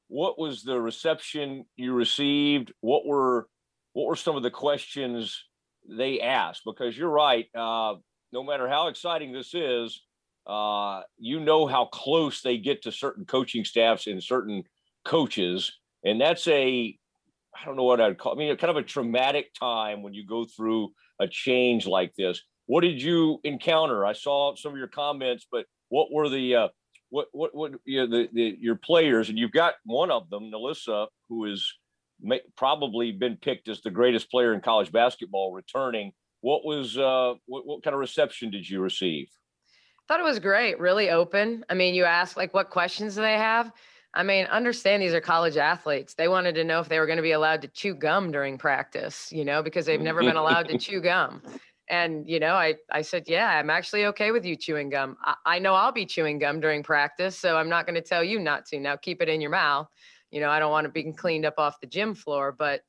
what 0.07 0.39
was 0.39 0.63
the 0.63 0.79
reception 0.79 1.65
you 1.75 1.93
received? 1.93 2.71
What 2.81 3.05
were 3.05 3.47
what 3.93 4.07
were 4.07 4.15
some 4.15 4.37
of 4.37 4.43
the 4.43 4.51
questions 4.51 5.45
they 5.87 6.21
asked? 6.21 6.61
Because 6.65 6.97
you're 6.97 7.09
right. 7.09 7.47
Uh, 7.53 7.95
no 8.31 8.43
matter 8.43 8.69
how 8.69 8.87
exciting 8.87 9.33
this 9.33 9.53
is, 9.53 10.01
uh, 10.47 11.01
you 11.17 11.39
know 11.39 11.67
how 11.67 11.85
close 11.85 12.41
they 12.41 12.57
get 12.57 12.83
to 12.83 12.91
certain 12.91 13.25
coaching 13.25 13.65
staffs 13.65 14.07
in 14.07 14.21
certain 14.21 14.63
coaches, 15.03 15.71
and 16.03 16.19
that's 16.19 16.47
a 16.47 16.97
I 17.55 17.65
don't 17.65 17.75
know 17.75 17.83
what 17.83 18.01
I'd 18.01 18.17
call. 18.17 18.33
I 18.33 18.35
mean, 18.35 18.55
kind 18.57 18.71
of 18.71 18.77
a 18.77 18.83
traumatic 18.83 19.53
time 19.53 20.01
when 20.03 20.13
you 20.13 20.25
go 20.25 20.45
through 20.45 20.91
a 21.19 21.27
change 21.27 21.85
like 21.85 22.13
this. 22.15 22.41
What 22.65 22.81
did 22.81 23.01
you 23.01 23.39
encounter? 23.43 24.05
I 24.05 24.13
saw 24.13 24.55
some 24.55 24.71
of 24.71 24.77
your 24.77 24.87
comments, 24.87 25.45
but 25.51 25.65
what 25.89 26.11
were 26.11 26.29
the 26.29 26.55
uh, 26.55 26.67
what 27.09 27.27
what 27.31 27.53
what 27.53 27.73
you 27.85 27.99
know, 27.99 28.07
the, 28.07 28.29
the 28.33 28.57
your 28.59 28.75
players, 28.75 29.29
and 29.29 29.37
you've 29.37 29.51
got 29.51 29.75
one 29.85 30.09
of 30.09 30.29
them, 30.29 30.51
NaLyssa, 30.51 31.07
who 31.29 31.45
is 31.45 31.71
may, 32.21 32.41
probably 32.55 33.11
been 33.11 33.37
picked 33.37 33.67
as 33.67 33.81
the 33.81 33.91
greatest 33.91 34.31
player 34.31 34.53
in 34.53 34.61
college 34.61 34.91
basketball, 34.91 35.51
returning. 35.51 36.13
What 36.39 36.65
was 36.65 36.97
uh, 36.97 37.33
what, 37.45 37.67
what 37.67 37.83
kind 37.83 37.93
of 37.93 37.99
reception 37.99 38.49
did 38.49 38.67
you 38.67 38.81
receive? 38.81 39.27
Thought 40.07 40.21
it 40.21 40.23
was 40.23 40.39
great, 40.39 40.79
really 40.79 41.09
open. 41.09 41.63
I 41.69 41.73
mean, 41.73 41.93
you 41.93 42.05
ask 42.05 42.35
like 42.37 42.53
what 42.53 42.69
questions 42.69 43.15
do 43.15 43.21
they 43.21 43.37
have? 43.37 43.71
I 44.13 44.23
mean, 44.23 44.45
understand 44.45 45.01
these 45.01 45.13
are 45.13 45.21
college 45.21 45.55
athletes. 45.55 46.15
They 46.15 46.27
wanted 46.27 46.55
to 46.55 46.63
know 46.63 46.81
if 46.81 46.89
they 46.89 46.99
were 46.99 47.05
going 47.05 47.17
to 47.17 47.23
be 47.23 47.31
allowed 47.31 47.61
to 47.61 47.69
chew 47.69 47.93
gum 47.93 48.31
during 48.31 48.57
practice, 48.57 49.31
you 49.31 49.45
know, 49.45 49.63
because 49.63 49.85
they've 49.85 50.01
never 50.01 50.19
been 50.21 50.35
allowed 50.35 50.67
to 50.69 50.77
chew 50.77 51.01
gum. 51.01 51.41
And, 51.89 52.25
you 52.25 52.39
know, 52.39 52.53
I, 52.53 52.75
I 52.89 53.01
said, 53.01 53.25
yeah, 53.27 53.49
I'm 53.49 53.69
actually 53.69 54.05
okay 54.05 54.31
with 54.31 54.45
you 54.45 54.55
chewing 54.55 54.89
gum. 54.89 55.17
I, 55.21 55.35
I 55.45 55.59
know 55.59 55.73
I'll 55.73 55.91
be 55.91 56.05
chewing 56.05 56.39
gum 56.39 56.61
during 56.61 56.83
practice, 56.83 57.37
so 57.37 57.57
I'm 57.57 57.67
not 57.67 57.85
going 57.85 57.95
to 57.95 58.01
tell 58.01 58.23
you 58.23 58.39
not 58.39 58.65
to. 58.67 58.79
Now 58.79 58.95
keep 58.95 59.21
it 59.21 59.27
in 59.27 59.41
your 59.41 59.49
mouth. 59.49 59.89
You 60.29 60.39
know, 60.39 60.49
I 60.49 60.59
don't 60.59 60.71
want 60.71 60.85
to 60.85 60.89
be 60.89 61.11
cleaned 61.11 61.43
up 61.43 61.55
off 61.57 61.81
the 61.81 61.87
gym 61.87 62.15
floor, 62.15 62.55
but 62.57 62.79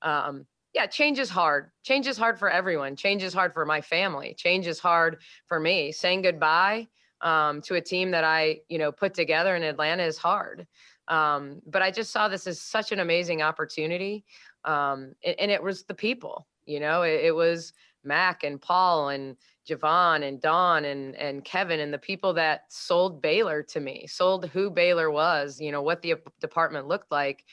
um, 0.00 0.46
yeah, 0.74 0.86
change 0.86 1.18
is 1.18 1.28
hard. 1.28 1.72
Change 1.82 2.06
is 2.06 2.16
hard 2.16 2.38
for 2.38 2.48
everyone. 2.48 2.94
Change 2.94 3.24
is 3.24 3.34
hard 3.34 3.52
for 3.52 3.66
my 3.66 3.80
family. 3.80 4.34
Change 4.38 4.68
is 4.68 4.78
hard 4.78 5.18
for 5.48 5.58
me. 5.58 5.90
Saying 5.90 6.22
goodbye 6.22 6.86
um, 7.22 7.62
to 7.62 7.76
a 7.76 7.80
team 7.80 8.10
that 8.10 8.24
I, 8.24 8.60
you 8.68 8.78
know, 8.78 8.92
put 8.92 9.14
together 9.14 9.56
in 9.56 9.62
Atlanta 9.62 10.02
is 10.02 10.18
hard. 10.18 10.66
Um, 11.08 11.62
but 11.66 11.82
I 11.82 11.90
just 11.90 12.12
saw 12.12 12.28
this 12.28 12.46
as 12.46 12.60
such 12.60 12.92
an 12.92 13.00
amazing 13.00 13.42
opportunity. 13.42 14.24
Um, 14.64 15.14
and, 15.24 15.36
and, 15.38 15.50
it 15.50 15.62
was 15.62 15.82
the 15.84 15.94
people, 15.94 16.46
you 16.66 16.78
know, 16.78 17.02
it, 17.02 17.24
it, 17.24 17.34
was 17.34 17.72
Mack 18.04 18.44
and 18.44 18.60
Paul 18.60 19.08
and 19.08 19.36
Javon 19.68 20.26
and 20.26 20.40
Don 20.40 20.84
and, 20.84 21.16
and 21.16 21.44
Kevin 21.44 21.80
and 21.80 21.92
the 21.92 21.98
people 21.98 22.32
that 22.34 22.62
sold 22.68 23.20
Baylor 23.20 23.62
to 23.64 23.80
me, 23.80 24.06
sold 24.06 24.46
who 24.46 24.70
Baylor 24.70 25.10
was, 25.10 25.60
you 25.60 25.72
know, 25.72 25.82
what 25.82 26.02
the 26.02 26.14
department 26.40 26.86
looked 26.86 27.10
like. 27.10 27.44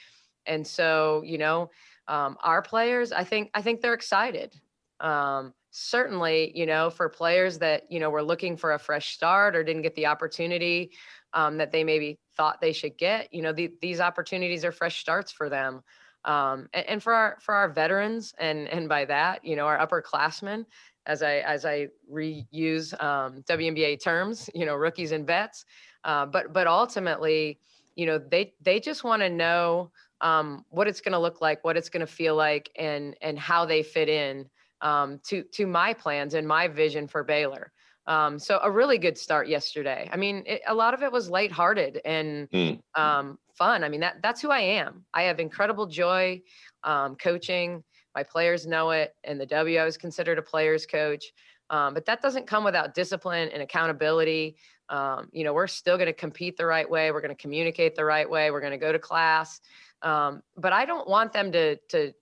And 0.45 0.65
so, 0.65 1.23
you 1.25 1.39
know, 1.39 1.71
um, 2.07 2.37
our 2.43 2.61
players, 2.61 3.11
I 3.11 3.23
think, 3.23 3.49
I 3.55 3.63
think 3.63 3.81
they're 3.81 3.93
excited. 3.95 4.53
Um, 4.99 5.53
certainly, 5.71 6.51
you 6.55 6.65
know, 6.65 6.89
for 6.89 7.09
players 7.09 7.59
that 7.59 7.83
you 7.89 7.99
know 7.99 8.09
were 8.09 8.23
looking 8.23 8.57
for 8.57 8.73
a 8.73 8.79
fresh 8.79 9.13
start 9.13 9.55
or 9.55 9.63
didn't 9.63 9.83
get 9.83 9.95
the 9.95 10.07
opportunity 10.07 10.91
um, 11.33 11.57
that 11.57 11.71
they 11.71 11.83
maybe 11.83 12.17
thought 12.35 12.61
they 12.61 12.73
should 12.73 12.97
get, 12.97 13.33
you 13.33 13.41
know, 13.41 13.51
the, 13.51 13.71
these 13.81 13.99
opportunities 13.99 14.65
are 14.65 14.71
fresh 14.71 14.99
starts 14.99 15.31
for 15.31 15.49
them. 15.49 15.81
Um, 16.25 16.67
and, 16.73 16.85
and, 16.87 17.03
for 17.03 17.13
our 17.13 17.37
for 17.39 17.55
our 17.55 17.69
veterans, 17.69 18.33
and 18.39 18.67
and 18.67 18.89
by 18.89 19.05
that, 19.05 19.45
you 19.45 19.55
know, 19.55 19.65
our 19.65 19.77
upperclassmen, 19.77 20.65
as 21.05 21.23
I 21.23 21.35
as 21.37 21.65
I 21.65 21.87
reuse 22.11 23.01
um, 23.01 23.41
WNBA 23.47 24.03
terms, 24.03 24.49
you 24.53 24.65
know, 24.65 24.75
rookies 24.75 25.13
and 25.13 25.25
vets. 25.25 25.63
Uh, 26.03 26.25
but 26.25 26.51
but 26.51 26.67
ultimately, 26.67 27.59
you 27.95 28.05
know, 28.05 28.17
they 28.17 28.53
they 28.61 28.81
just 28.81 29.05
want 29.05 29.21
to 29.21 29.29
know 29.29 29.91
um, 30.19 30.65
what 30.69 30.89
it's 30.89 30.99
going 30.99 31.13
to 31.13 31.19
look 31.19 31.39
like, 31.39 31.63
what 31.63 31.77
it's 31.77 31.89
going 31.89 32.05
to 32.05 32.11
feel 32.11 32.35
like, 32.35 32.69
and 32.77 33.15
and 33.21 33.39
how 33.39 33.65
they 33.65 33.81
fit 33.81 34.09
in 34.09 34.49
um, 34.81 35.19
to 35.25 35.43
to 35.43 35.67
my 35.67 35.93
plans 35.93 36.33
and 36.33 36.47
my 36.47 36.67
vision 36.67 37.07
for 37.07 37.23
Baylor. 37.23 37.71
Um, 38.07 38.39
so 38.39 38.59
a 38.63 38.71
really 38.71 38.97
good 38.97 39.17
start 39.17 39.47
yesterday. 39.47 40.09
I 40.11 40.17
mean, 40.17 40.43
it, 40.47 40.61
a 40.67 40.73
lot 40.73 40.95
of 40.95 41.03
it 41.03 41.11
was 41.11 41.29
lighthearted 41.29 42.01
and 42.03 42.49
mm. 42.49 42.81
um, 42.95 43.37
fun. 43.53 43.83
I 43.83 43.89
mean, 43.89 43.99
that 43.99 44.21
that's 44.23 44.41
who 44.41 44.49
I 44.49 44.61
am. 44.61 45.05
I 45.13 45.23
have 45.23 45.39
incredible 45.39 45.85
joy 45.85 46.41
um, 46.83 47.15
coaching. 47.15 47.83
My 48.15 48.23
players 48.23 48.65
know 48.65 48.89
it. 48.91 49.13
And 49.23 49.39
the 49.39 49.45
W, 49.45 49.77
I 49.77 49.85
was 49.85 49.97
considered 49.97 50.39
a 50.39 50.41
players 50.41 50.85
coach. 50.85 51.25
Um, 51.69 51.93
but 51.93 52.05
that 52.05 52.21
doesn't 52.21 52.47
come 52.47 52.63
without 52.63 52.95
discipline 52.95 53.49
and 53.53 53.61
accountability. 53.61 54.55
Um, 54.89 55.29
you 55.31 55.43
know, 55.43 55.53
we're 55.53 55.67
still 55.67 55.97
going 55.97 56.07
to 56.07 56.13
compete 56.13 56.57
the 56.57 56.65
right 56.65 56.89
way. 56.89 57.11
We're 57.11 57.21
going 57.21 57.35
to 57.35 57.39
communicate 57.39 57.95
the 57.95 58.05
right 58.05 58.27
way. 58.27 58.49
We're 58.49 58.59
going 58.59 58.71
to 58.71 58.77
go 58.77 58.91
to 58.91 58.97
class. 58.97 59.61
Um, 60.01 60.41
but 60.57 60.73
I 60.73 60.85
don't 60.85 61.07
want 61.07 61.31
them 61.31 61.51
to 61.51 61.75
to 61.89 62.13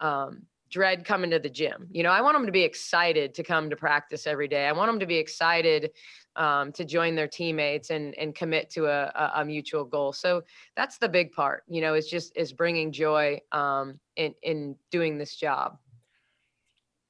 um, 0.00 0.42
dread 0.72 1.04
coming 1.04 1.30
to 1.30 1.38
the 1.38 1.50
gym. 1.50 1.86
You 1.92 2.02
know, 2.02 2.10
I 2.10 2.22
want 2.22 2.34
them 2.34 2.46
to 2.46 2.52
be 2.52 2.62
excited 2.62 3.34
to 3.34 3.44
come 3.44 3.70
to 3.70 3.76
practice 3.76 4.26
every 4.26 4.48
day. 4.48 4.66
I 4.66 4.72
want 4.72 4.88
them 4.88 4.98
to 4.98 5.06
be 5.06 5.16
excited 5.16 5.90
um, 6.34 6.72
to 6.72 6.84
join 6.84 7.14
their 7.14 7.28
teammates 7.28 7.90
and 7.90 8.14
and 8.18 8.34
commit 8.34 8.70
to 8.70 8.86
a, 8.86 9.32
a, 9.36 9.44
mutual 9.44 9.84
goal. 9.84 10.12
So 10.14 10.42
that's 10.74 10.96
the 10.96 11.08
big 11.08 11.30
part. 11.32 11.62
You 11.68 11.82
know, 11.82 11.94
is 11.94 12.08
just 12.08 12.36
is 12.36 12.52
bringing 12.52 12.90
joy 12.90 13.40
um, 13.52 14.00
in 14.16 14.34
in 14.42 14.74
doing 14.90 15.18
this 15.18 15.36
job. 15.36 15.76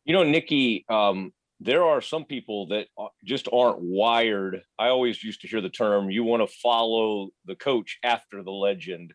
You 0.05 0.13
know, 0.13 0.25
Nicki, 0.25 0.85
um, 0.89 1.33
there 1.61 1.85
are 1.85 2.01
some 2.01 2.25
people 2.25 2.67
that 2.67 2.89
just 3.25 3.49
aren't 3.53 3.79
wired. 3.79 4.63
I 4.77 4.89
always 4.89 5.23
used 5.23 5.41
to 5.43 5.49
hear 5.49 5.61
the 5.61 5.71
term 5.71 6.11
"you 6.11 6.25
want 6.25 6.47
to 6.47 6.53
follow 6.61 7.31
the 7.47 7.55
coach 7.55 7.99
after 8.03 8.43
the 8.43 8.51
legend." 8.51 9.15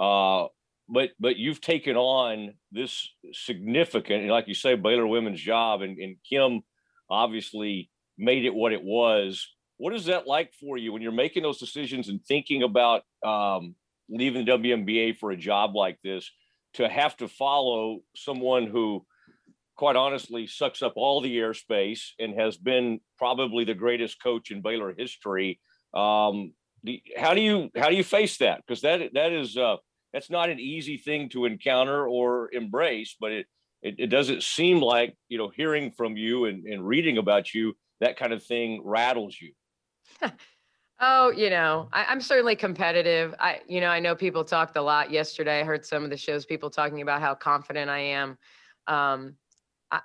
Uh, 0.00 0.46
but 0.88 1.10
but 1.18 1.36
you've 1.36 1.60
taken 1.60 1.96
on 1.96 2.54
this 2.70 3.08
significant, 3.32 4.28
like 4.28 4.48
you 4.48 4.54
say, 4.54 4.74
Baylor 4.74 5.06
women's 5.06 5.40
job, 5.40 5.82
and, 5.82 5.98
and 5.98 6.16
Kim 6.28 6.62
obviously 7.08 7.90
made 8.18 8.44
it 8.44 8.54
what 8.54 8.72
it 8.72 8.82
was. 8.82 9.48
What 9.76 9.94
is 9.94 10.06
that 10.06 10.26
like 10.26 10.52
for 10.60 10.78
you 10.78 10.92
when 10.92 11.02
you're 11.02 11.12
making 11.12 11.42
those 11.42 11.58
decisions 11.58 12.08
and 12.08 12.20
thinking 12.24 12.62
about 12.62 13.02
um, 13.24 13.74
leaving 14.08 14.44
the 14.44 14.52
WNBA 14.52 15.16
for 15.16 15.30
a 15.30 15.36
job 15.36 15.74
like 15.74 15.98
this? 16.02 16.30
To 16.74 16.88
have 16.88 17.16
to 17.18 17.28
follow 17.28 18.00
someone 18.16 18.66
who, 18.66 19.06
quite 19.76 19.94
honestly, 19.94 20.48
sucks 20.48 20.82
up 20.82 20.94
all 20.96 21.20
the 21.20 21.36
airspace 21.36 22.08
and 22.18 22.38
has 22.38 22.56
been 22.56 23.00
probably 23.16 23.64
the 23.64 23.74
greatest 23.74 24.20
coach 24.20 24.50
in 24.50 24.60
Baylor 24.60 24.92
history. 24.96 25.60
Um, 25.94 26.52
how 27.16 27.32
do 27.32 27.40
you 27.40 27.70
how 27.76 27.88
do 27.88 27.94
you 27.94 28.04
face 28.04 28.38
that? 28.38 28.62
Because 28.66 28.82
that 28.82 29.14
that 29.14 29.32
is 29.32 29.56
uh, 29.56 29.76
that's 30.14 30.30
not 30.30 30.48
an 30.48 30.60
easy 30.60 30.96
thing 30.96 31.28
to 31.30 31.44
encounter 31.44 32.06
or 32.06 32.48
embrace, 32.52 33.16
but 33.20 33.32
it, 33.32 33.46
it, 33.82 33.96
it 33.98 34.06
doesn't 34.06 34.44
seem 34.44 34.80
like, 34.80 35.16
you 35.28 35.36
know, 35.36 35.48
hearing 35.48 35.90
from 35.90 36.16
you 36.16 36.44
and, 36.44 36.64
and 36.66 36.86
reading 36.86 37.18
about 37.18 37.52
you, 37.52 37.76
that 37.98 38.16
kind 38.16 38.32
of 38.32 38.40
thing 38.40 38.80
rattles 38.84 39.36
you. 39.40 39.52
oh, 41.00 41.32
you 41.32 41.50
know, 41.50 41.88
I, 41.92 42.04
I'm 42.04 42.20
certainly 42.20 42.54
competitive. 42.54 43.34
I, 43.40 43.60
you 43.66 43.80
know, 43.80 43.88
I 43.88 43.98
know 43.98 44.14
people 44.14 44.44
talked 44.44 44.76
a 44.76 44.82
lot 44.82 45.10
yesterday. 45.10 45.60
I 45.60 45.64
heard 45.64 45.84
some 45.84 46.04
of 46.04 46.10
the 46.10 46.16
shows, 46.16 46.46
people 46.46 46.70
talking 46.70 47.02
about 47.02 47.20
how 47.20 47.34
confident 47.34 47.90
I 47.90 47.98
am. 47.98 48.38
Um, 48.86 49.34
I, 49.90 49.98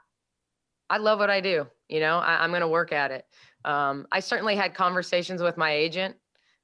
I 0.90 0.98
love 0.98 1.20
what 1.20 1.30
I 1.30 1.40
do. 1.40 1.68
You 1.88 2.00
know, 2.00 2.18
I, 2.18 2.44
am 2.44 2.50
going 2.50 2.62
to 2.62 2.68
work 2.68 2.92
at 2.92 3.12
it. 3.12 3.26
Um, 3.64 4.08
I 4.12 4.22
certainly 4.22 4.56
had 4.56 4.74
conversations 4.74 5.44
with 5.44 5.56
my 5.56 5.72
agent 5.72 6.16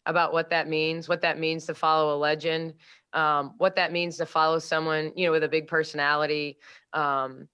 about 0.07 0.33
what 0.33 0.49
that 0.49 0.67
means, 0.67 1.07
what 1.07 1.21
that 1.21 1.37
means 1.37 1.65
to 1.65 1.75
follow 1.75 2.15
a 2.15 2.17
legend 2.17 2.73
um, 3.15 3.53
what 3.57 3.75
that 3.77 3.91
means 3.91 4.17
to 4.17 4.25
follow 4.25 4.59
someone, 4.59 5.11
you 5.15 5.25
know, 5.25 5.31
with 5.31 5.43
a 5.43 5.49
big 5.49 5.67
personality, 5.67 6.57
um, 6.93 7.47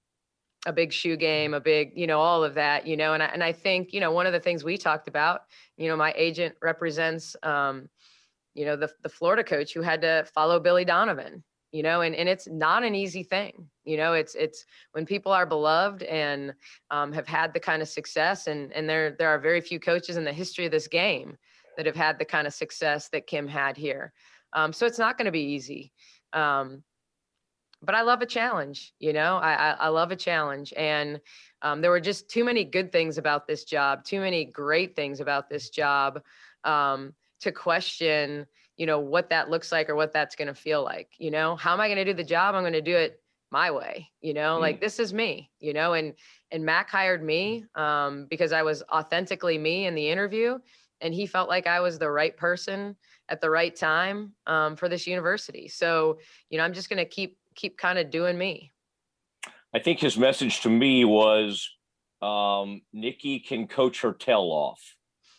a 0.66 0.74
big 0.74 0.92
shoe 0.92 1.16
game, 1.16 1.54
a 1.54 1.60
big, 1.60 1.92
you 1.96 2.08
know, 2.08 2.20
all 2.20 2.44
of 2.44 2.56
that, 2.56 2.86
you 2.86 2.98
know, 2.98 3.14
and 3.14 3.24
I, 3.24 3.28
and 3.28 3.44
I 3.44 3.52
think, 3.52 3.94
you 3.94 4.00
know, 4.00 4.12
one 4.12 4.26
of 4.26 4.34
the 4.34 4.40
things 4.40 4.64
we 4.64 4.78
talked 4.78 5.08
about, 5.08 5.42
you 5.78 5.88
know, 5.88 5.96
my 5.96 6.14
agent 6.16 6.56
represents, 6.62 7.36
um, 7.44 7.90
you 8.54 8.66
know, 8.66 8.76
the, 8.76 8.92
the 9.02 9.10
Florida 9.10 9.44
coach 9.44 9.74
who 9.74 9.82
had 9.82 10.02
to 10.02 10.26
follow 10.34 10.60
Billy 10.60 10.86
Donovan, 10.86 11.44
you 11.72 11.84
know, 11.84 12.02
and, 12.02 12.16
and 12.16 12.28
it's 12.28 12.48
not 12.48 12.84
an 12.84 12.94
easy 12.94 13.24
thing, 13.24 13.68
you 13.86 13.98
know, 13.98 14.14
it's, 14.14 14.36
it's 14.36 14.66
when 14.92 15.06
people 15.06 15.32
are 15.32 15.46
beloved 15.46 16.04
and 16.04 16.54
um, 16.92 17.12
have 17.12 17.28
had 17.28 17.54
the 17.54 17.60
kind 17.60 17.82
of 17.82 17.88
success 17.88 18.48
and, 18.48 18.72
and 18.74 18.90
there, 18.90 19.16
there 19.18 19.30
are 19.30 19.40
very 19.40 19.62
few 19.62 19.80
coaches 19.80 20.18
in 20.18 20.24
the 20.24 20.34
history 20.34 20.66
of 20.66 20.72
this 20.72 20.88
game 20.88 21.38
that 21.78 21.86
have 21.86 21.96
had 21.96 22.20
the 22.20 22.26
kind 22.26 22.46
of 22.46 22.54
success 22.54 23.10
that 23.10 23.28
Kim 23.28 23.48
had 23.48 23.78
here. 23.78 24.14
Um, 24.54 24.74
so 24.74 24.86
it's 24.86 25.00
not 25.00 25.18
going 25.18 25.26
to 25.26 25.32
be 25.32 25.54
easy. 25.54 25.92
Um, 26.34 26.84
but 27.84 27.96
I 27.96 28.04
love 28.04 28.22
a 28.22 28.28
challenge, 28.28 28.94
you 29.00 29.12
know, 29.12 29.38
I, 29.38 29.54
I, 29.54 29.70
I 29.72 29.88
love 29.88 30.12
a 30.12 30.16
challenge. 30.16 30.72
And 30.78 31.20
um, 31.64 31.82
there 31.82 31.90
were 31.90 32.00
just 32.00 32.30
too 32.30 32.44
many 32.44 32.64
good 32.64 32.92
things 32.92 33.18
about 33.18 33.48
this 33.48 33.64
job, 33.64 34.04
too 34.04 34.20
many 34.20 34.46
great 34.46 34.96
things 34.96 35.20
about 35.20 35.50
this 35.50 35.70
job 35.70 36.22
um, 36.64 37.14
to 37.40 37.52
question, 37.52 38.46
you 38.78 38.86
know, 38.86 39.00
what 39.00 39.30
that 39.32 39.50
looks 39.50 39.72
like 39.72 39.90
or 39.90 39.96
what 39.96 40.14
that's 40.14 40.36
going 40.36 40.48
to 40.48 40.54
feel 40.54 40.84
like. 40.84 41.10
You 41.18 41.32
know, 41.32 41.56
how 41.56 41.74
am 41.74 41.82
I 41.82 41.88
going 41.88 41.98
to 41.98 42.06
do 42.06 42.14
the 42.14 42.24
job? 42.24 42.54
I'm 42.54 42.62
going 42.62 42.74
to 42.74 42.82
do 42.82 42.96
it 42.96 43.22
my 43.52 43.70
way 43.70 44.10
you 44.22 44.34
know 44.34 44.58
mm. 44.58 44.62
like 44.62 44.80
this 44.80 45.00
is 45.00 45.14
me 45.14 45.52
you 45.60 45.74
know 45.74 45.94
and 45.94 46.14
and 46.52 46.66
Mack 46.66 46.90
hired 46.90 47.24
me 47.24 47.66
um, 47.76 48.26
because 48.30 48.54
i 48.54 48.64
was 48.64 48.82
authentically 48.92 49.58
me 49.58 49.86
in 49.86 49.94
the 49.94 50.10
interview 50.10 50.58
and 51.02 51.14
he 51.14 51.26
felt 51.26 51.50
like 51.50 51.68
i 51.68 51.80
was 51.80 52.00
the 52.00 52.10
right 52.10 52.36
person 52.36 52.96
at 53.32 53.40
the 53.40 53.50
right 53.50 53.76
time 53.76 54.34
um, 54.46 54.76
for 54.76 54.90
this 54.90 55.08
university. 55.08 55.68
So, 55.70 56.20
you 56.50 56.58
know, 56.58 56.66
I'm 56.66 56.74
just 56.74 56.90
going 56.90 56.98
to 56.98 57.06
keep 57.06 57.38
keep 57.56 57.78
kind 57.78 57.98
of 57.98 58.12
doing 58.12 58.38
me. 58.38 58.72
I 59.74 59.80
think 59.80 60.00
his 60.00 60.18
message 60.18 60.62
to 60.62 60.70
me 60.70 61.06
was 61.06 61.68
um, 62.22 62.82
Nicki 62.94 63.40
can 63.40 63.68
coach 63.68 64.02
her 64.02 64.12
tail 64.12 64.42
off, 64.42 64.82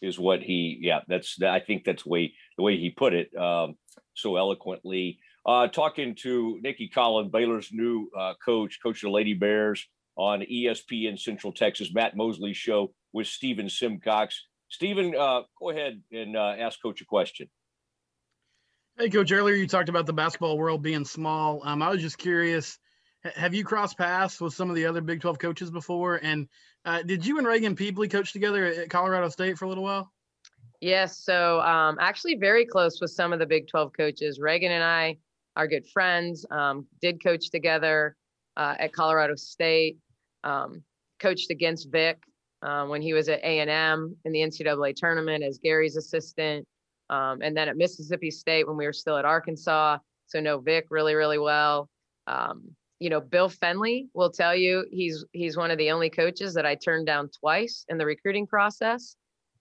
is 0.00 0.18
what 0.18 0.42
he. 0.42 0.78
Yeah, 0.80 1.00
that's. 1.06 1.40
I 1.40 1.60
think 1.60 1.84
that's 1.84 2.04
the 2.04 2.08
way 2.08 2.34
the 2.56 2.64
way 2.64 2.78
he 2.78 2.90
put 2.90 3.12
it 3.12 3.34
um, 3.36 3.76
so 4.14 4.36
eloquently. 4.36 5.18
Uh, 5.44 5.66
talking 5.68 6.14
to 6.14 6.58
Nicki 6.62 6.90
Collen, 6.94 7.30
Baylor's 7.30 7.70
new 7.72 8.08
uh, 8.18 8.34
coach, 8.44 8.78
coach 8.82 9.02
of 9.02 9.08
the 9.08 9.10
Lady 9.10 9.34
Bears 9.34 9.86
on 10.16 10.40
ESPN 10.40 11.18
Central 11.18 11.52
Texas, 11.52 11.92
Matt 11.92 12.16
Mosley 12.16 12.54
show 12.54 12.94
with 13.12 13.26
Stephen 13.26 13.68
Simcox. 13.68 14.40
Stephen, 14.68 15.14
uh, 15.14 15.42
go 15.60 15.70
ahead 15.70 16.00
and 16.12 16.36
uh, 16.36 16.54
ask 16.58 16.80
Coach 16.80 17.02
a 17.02 17.04
question. 17.04 17.48
Hey, 18.98 19.08
Coach. 19.08 19.32
Earlier 19.32 19.54
you 19.54 19.66
talked 19.66 19.88
about 19.88 20.04
the 20.04 20.12
basketball 20.12 20.58
world 20.58 20.82
being 20.82 21.06
small. 21.06 21.62
Um, 21.64 21.80
I 21.82 21.88
was 21.88 22.02
just 22.02 22.18
curious. 22.18 22.78
Have 23.36 23.54
you 23.54 23.64
crossed 23.64 23.96
paths 23.96 24.38
with 24.38 24.52
some 24.52 24.68
of 24.68 24.76
the 24.76 24.84
other 24.84 25.00
Big 25.00 25.22
12 25.22 25.38
coaches 25.38 25.70
before? 25.70 26.20
And 26.22 26.46
uh, 26.84 27.02
did 27.02 27.24
you 27.24 27.38
and 27.38 27.46
Raegan 27.46 27.76
Pebley 27.76 28.08
coach 28.08 28.32
together 28.32 28.66
at 28.66 28.90
Colorado 28.90 29.30
State 29.30 29.56
for 29.56 29.64
a 29.64 29.68
little 29.68 29.84
while? 29.84 30.12
Yes. 30.82 31.24
So 31.24 31.60
um, 31.62 31.96
actually, 32.00 32.34
very 32.34 32.66
close 32.66 33.00
with 33.00 33.10
some 33.12 33.32
of 33.32 33.38
the 33.38 33.46
Big 33.46 33.66
12 33.68 33.92
coaches. 33.96 34.38
Raegan 34.38 34.70
and 34.70 34.84
I 34.84 35.16
are 35.56 35.66
good 35.66 35.86
friends. 35.86 36.44
Um, 36.50 36.86
did 37.00 37.22
coach 37.24 37.50
together 37.50 38.14
uh, 38.58 38.74
at 38.78 38.92
Colorado 38.92 39.36
State. 39.36 39.96
Um, 40.44 40.82
coached 41.18 41.50
against 41.50 41.90
Vic 41.90 42.18
um, 42.60 42.90
when 42.90 43.00
he 43.00 43.14
was 43.14 43.30
at 43.30 43.40
A 43.42 43.60
and 43.60 43.70
M 43.70 44.16
in 44.24 44.32
the 44.32 44.40
NCAA 44.40 44.94
tournament 44.96 45.42
as 45.42 45.56
Gary's 45.56 45.96
assistant, 45.96 46.66
um, 47.10 47.40
and 47.42 47.56
then 47.56 47.68
at 47.68 47.76
Mississippi 47.76 48.30
State 48.30 48.66
when 48.66 48.76
we 48.76 48.86
were 48.86 48.92
still 48.92 49.16
at 49.16 49.24
Arkansas. 49.24 49.98
So 50.26 50.40
know 50.40 50.58
Vic 50.58 50.86
really, 50.90 51.14
really 51.14 51.38
well. 51.38 51.88
Um, 52.26 52.74
you 53.00 53.10
know, 53.10 53.20
Bill 53.20 53.50
Fennelly 53.50 54.06
will 54.14 54.30
tell 54.30 54.54
you 54.54 54.86
he's 54.90 55.24
he's 55.32 55.56
one 55.56 55.70
of 55.70 55.78
the 55.78 55.90
only 55.90 56.08
coaches 56.08 56.54
that 56.54 56.64
I 56.64 56.76
turned 56.76 57.06
down 57.06 57.30
twice 57.38 57.84
in 57.88 57.98
the 57.98 58.06
recruiting 58.06 58.46
process. 58.46 59.16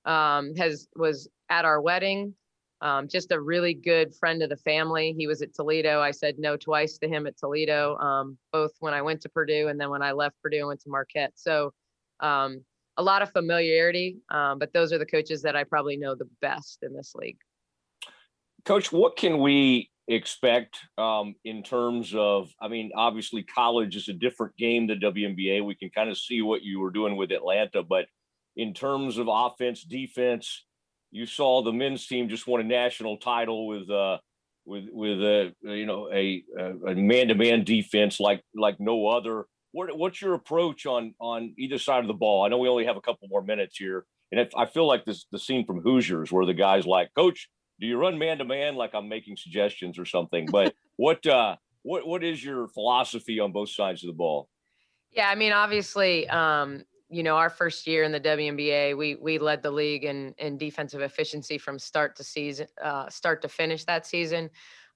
Um, 0.05 0.55
has 0.55 0.87
was 0.95 1.29
at 1.49 1.65
our 1.65 1.81
wedding. 1.81 2.35
Um, 2.81 3.07
just 3.07 3.31
a 3.31 3.39
really 3.39 3.75
good 3.75 4.15
friend 4.15 4.41
of 4.41 4.49
the 4.49 4.57
family. 4.57 5.13
He 5.15 5.27
was 5.27 5.43
at 5.43 5.53
Toledo. 5.53 6.01
I 6.01 6.09
said 6.11 6.39
no 6.39 6.57
twice 6.57 6.97
to 6.97 7.07
him 7.07 7.27
at 7.27 7.37
Toledo, 7.37 7.95
um, 7.97 8.37
both 8.51 8.71
when 8.79 8.93
I 8.93 9.03
went 9.03 9.21
to 9.21 9.29
Purdue 9.29 9.67
and 9.67 9.79
then 9.79 9.91
when 9.91 10.01
I 10.01 10.13
left 10.13 10.41
Purdue 10.41 10.59
and 10.59 10.67
went 10.67 10.81
to 10.81 10.89
Marquette. 10.89 11.33
So 11.35 11.73
um, 12.21 12.63
a 12.97 13.03
lot 13.03 13.21
of 13.21 13.31
familiarity, 13.31 14.17
um, 14.29 14.59
but 14.59 14.73
those 14.73 14.91
are 14.91 14.97
the 14.97 15.05
coaches 15.05 15.41
that 15.43 15.55
I 15.55 15.63
probably 15.63 15.97
know 15.97 16.15
the 16.15 16.29
best 16.41 16.79
in 16.83 16.93
this 16.93 17.13
league. 17.15 17.37
Coach, 18.65 18.91
what 18.91 19.17
can 19.17 19.39
we 19.39 19.89
expect 20.07 20.77
um, 20.97 21.35
in 21.43 21.63
terms 21.63 22.13
of? 22.15 22.49
I 22.61 22.67
mean, 22.67 22.91
obviously, 22.95 23.43
college 23.43 23.95
is 23.95 24.07
a 24.07 24.13
different 24.13 24.55
game 24.57 24.87
than 24.87 24.99
WNBA. 24.99 25.65
We 25.65 25.75
can 25.75 25.89
kind 25.89 26.09
of 26.09 26.17
see 26.17 26.41
what 26.41 26.61
you 26.61 26.79
were 26.79 26.91
doing 26.91 27.15
with 27.15 27.31
Atlanta, 27.31 27.81
but 27.81 28.05
in 28.55 28.73
terms 28.73 29.17
of 29.17 29.27
offense, 29.29 29.83
defense, 29.83 30.65
you 31.11 31.25
saw 31.25 31.61
the 31.61 31.73
men's 31.73 32.05
team 32.07 32.29
just 32.29 32.47
won 32.47 32.61
a 32.61 32.63
national 32.63 33.17
title 33.17 33.67
with 33.67 33.89
uh, 33.89 34.17
with 34.65 34.85
with 34.91 35.19
a 35.19 35.53
you 35.61 35.85
know 35.85 36.09
a 36.13 36.43
a 36.87 36.95
man 36.95 37.29
to 37.29 37.35
man 37.35 37.63
defense 37.63 38.19
like 38.19 38.41
like 38.55 38.79
no 38.79 39.07
other. 39.07 39.45
What, 39.71 39.97
what's 39.97 40.21
your 40.21 40.33
approach 40.33 40.85
on 40.85 41.13
on 41.19 41.53
either 41.57 41.77
side 41.77 42.01
of 42.01 42.07
the 42.07 42.13
ball? 42.13 42.43
I 42.43 42.49
know 42.49 42.57
we 42.57 42.69
only 42.69 42.85
have 42.85 42.97
a 42.97 43.01
couple 43.01 43.27
more 43.29 43.41
minutes 43.41 43.77
here, 43.77 44.05
and 44.31 44.39
if, 44.39 44.49
I 44.55 44.65
feel 44.65 44.87
like 44.87 45.05
this 45.05 45.25
the 45.31 45.39
scene 45.39 45.65
from 45.65 45.81
Hoosiers 45.81 46.31
where 46.31 46.45
the 46.45 46.53
guys 46.53 46.85
like, 46.85 47.13
Coach, 47.15 47.49
do 47.79 47.87
you 47.87 47.97
run 47.97 48.17
man 48.17 48.37
to 48.37 48.45
man? 48.45 48.75
Like 48.75 48.93
I'm 48.93 49.09
making 49.09 49.37
suggestions 49.37 49.97
or 49.97 50.05
something. 50.05 50.47
But 50.51 50.73
what 50.97 51.25
uh, 51.25 51.55
what 51.83 52.07
what 52.07 52.23
is 52.23 52.43
your 52.43 52.67
philosophy 52.69 53.39
on 53.39 53.51
both 53.51 53.69
sides 53.69 54.03
of 54.03 54.07
the 54.07 54.13
ball? 54.13 54.47
Yeah, 55.11 55.29
I 55.29 55.35
mean, 55.35 55.51
obviously, 55.51 56.29
um, 56.29 56.83
you 57.09 57.23
know, 57.23 57.35
our 57.35 57.49
first 57.49 57.85
year 57.85 58.03
in 58.03 58.11
the 58.11 58.19
WNBA, 58.19 58.95
we 58.95 59.15
we 59.15 59.37
led 59.37 59.63
the 59.63 59.71
league 59.71 60.05
in 60.05 60.33
in 60.37 60.57
defensive 60.57 61.01
efficiency 61.01 61.57
from 61.57 61.79
start 61.79 62.15
to 62.17 62.23
season, 62.23 62.67
uh, 62.81 63.09
start 63.09 63.41
to 63.41 63.49
finish 63.49 63.83
that 63.85 64.05
season 64.05 64.49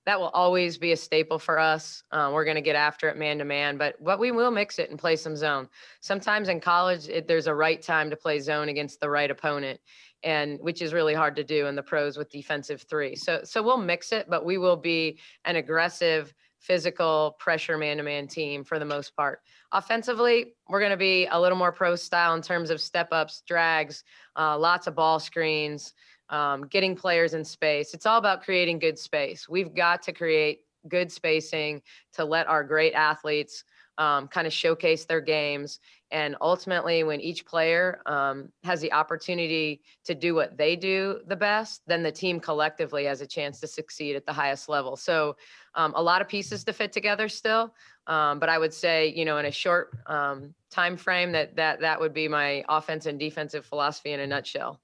that 0.05 0.19
will 0.19 0.29
always 0.29 0.77
be 0.77 0.91
a 0.91 0.97
staple 0.97 1.39
for 1.39 1.57
us. 1.57 2.03
Uh, 2.11 2.29
we're 2.33 2.45
going 2.45 2.55
to 2.55 2.61
get 2.61 2.75
after 2.75 3.09
it 3.09 3.17
man 3.17 3.39
to 3.39 3.45
man, 3.45 3.77
but 3.77 3.99
what 3.99 4.19
we 4.19 4.31
will 4.31 4.51
mix 4.51 4.77
it 4.79 4.89
and 4.89 4.99
play 4.99 5.15
some 5.15 5.35
zone. 5.35 5.67
Sometimes 5.99 6.47
in 6.47 6.59
college, 6.59 7.07
it, 7.09 7.27
there's 7.27 7.47
a 7.47 7.53
right 7.53 7.81
time 7.81 8.09
to 8.09 8.15
play 8.15 8.39
zone 8.39 8.69
against 8.69 8.99
the 8.99 9.09
right 9.09 9.31
opponent, 9.31 9.79
and 10.23 10.59
which 10.59 10.81
is 10.81 10.93
really 10.93 11.13
hard 11.13 11.35
to 11.35 11.43
do 11.43 11.65
in 11.65 11.75
the 11.75 11.83
pros 11.83 12.17
with 12.17 12.29
defensive 12.31 12.83
three. 12.83 13.15
So 13.15 13.41
so 13.43 13.63
we'll 13.63 13.77
mix 13.77 14.11
it, 14.11 14.29
but 14.29 14.45
we 14.45 14.57
will 14.57 14.77
be 14.77 15.19
an 15.45 15.55
aggressive, 15.55 16.33
physical 16.59 17.35
pressure 17.39 17.77
man 17.77 17.97
to 17.97 18.03
man 18.03 18.27
team 18.27 18.63
for 18.63 18.77
the 18.77 18.85
most 18.85 19.15
part. 19.15 19.39
Offensively, 19.71 20.53
we're 20.69 20.79
going 20.79 20.91
to 20.91 20.97
be 20.97 21.27
a 21.31 21.39
little 21.39 21.57
more 21.57 21.71
pro 21.71 21.95
style 21.95 22.35
in 22.35 22.41
terms 22.41 22.69
of 22.69 22.79
step 22.79 23.09
ups, 23.11 23.43
drags, 23.47 24.03
uh, 24.37 24.57
lots 24.57 24.87
of 24.87 24.95
ball 24.95 25.19
screens 25.19 25.93
um, 26.29 26.67
getting 26.67 26.95
players 26.95 27.33
in 27.33 27.43
space. 27.43 27.93
It's 27.93 28.05
all 28.05 28.17
about 28.17 28.43
creating 28.43 28.79
good 28.79 28.97
space. 28.97 29.47
We've 29.47 29.73
got 29.73 30.01
to 30.03 30.13
create 30.13 30.61
good 30.87 31.11
spacing 31.11 31.81
to 32.13 32.25
let 32.25 32.47
our 32.47 32.63
great 32.63 32.93
athletes 32.93 33.63
um, 33.97 34.27
kind 34.27 34.45
of 34.45 34.53
showcase 34.53 35.05
their 35.05 35.21
games. 35.21 35.79
And 36.11 36.35
ultimately, 36.41 37.03
when 37.03 37.21
each 37.21 37.45
player 37.45 38.01
um, 38.05 38.49
has 38.63 38.81
the 38.81 38.91
opportunity 38.91 39.81
to 40.05 40.13
do 40.13 40.35
what 40.35 40.57
they 40.57 40.75
do 40.75 41.21
the 41.27 41.35
best, 41.35 41.81
then 41.87 42.03
the 42.03 42.11
team 42.11 42.39
collectively 42.39 43.05
has 43.05 43.21
a 43.21 43.27
chance 43.27 43.59
to 43.61 43.67
succeed 43.67 44.15
at 44.15 44.25
the 44.25 44.33
highest 44.33 44.69
level. 44.69 44.95
So, 44.95 45.35
um, 45.75 45.93
a 45.95 46.01
lot 46.01 46.21
of 46.21 46.27
pieces 46.27 46.63
to 46.65 46.73
fit 46.73 46.91
together 46.91 47.27
still. 47.27 47.73
Um, 48.07 48.39
but 48.39 48.49
I 48.49 48.57
would 48.57 48.73
say, 48.73 49.13
you 49.15 49.25
know, 49.25 49.37
in 49.37 49.45
a 49.45 49.51
short 49.51 49.97
um, 50.05 50.53
time 50.69 50.95
frame, 50.95 51.31
that 51.31 51.55
that 51.55 51.81
that 51.81 51.99
would 51.99 52.13
be 52.13 52.27
my 52.27 52.63
offense 52.69 53.07
and 53.07 53.19
defensive 53.19 53.65
philosophy 53.65 54.11
in 54.11 54.19
a 54.19 54.27
nutshell. 54.27 54.79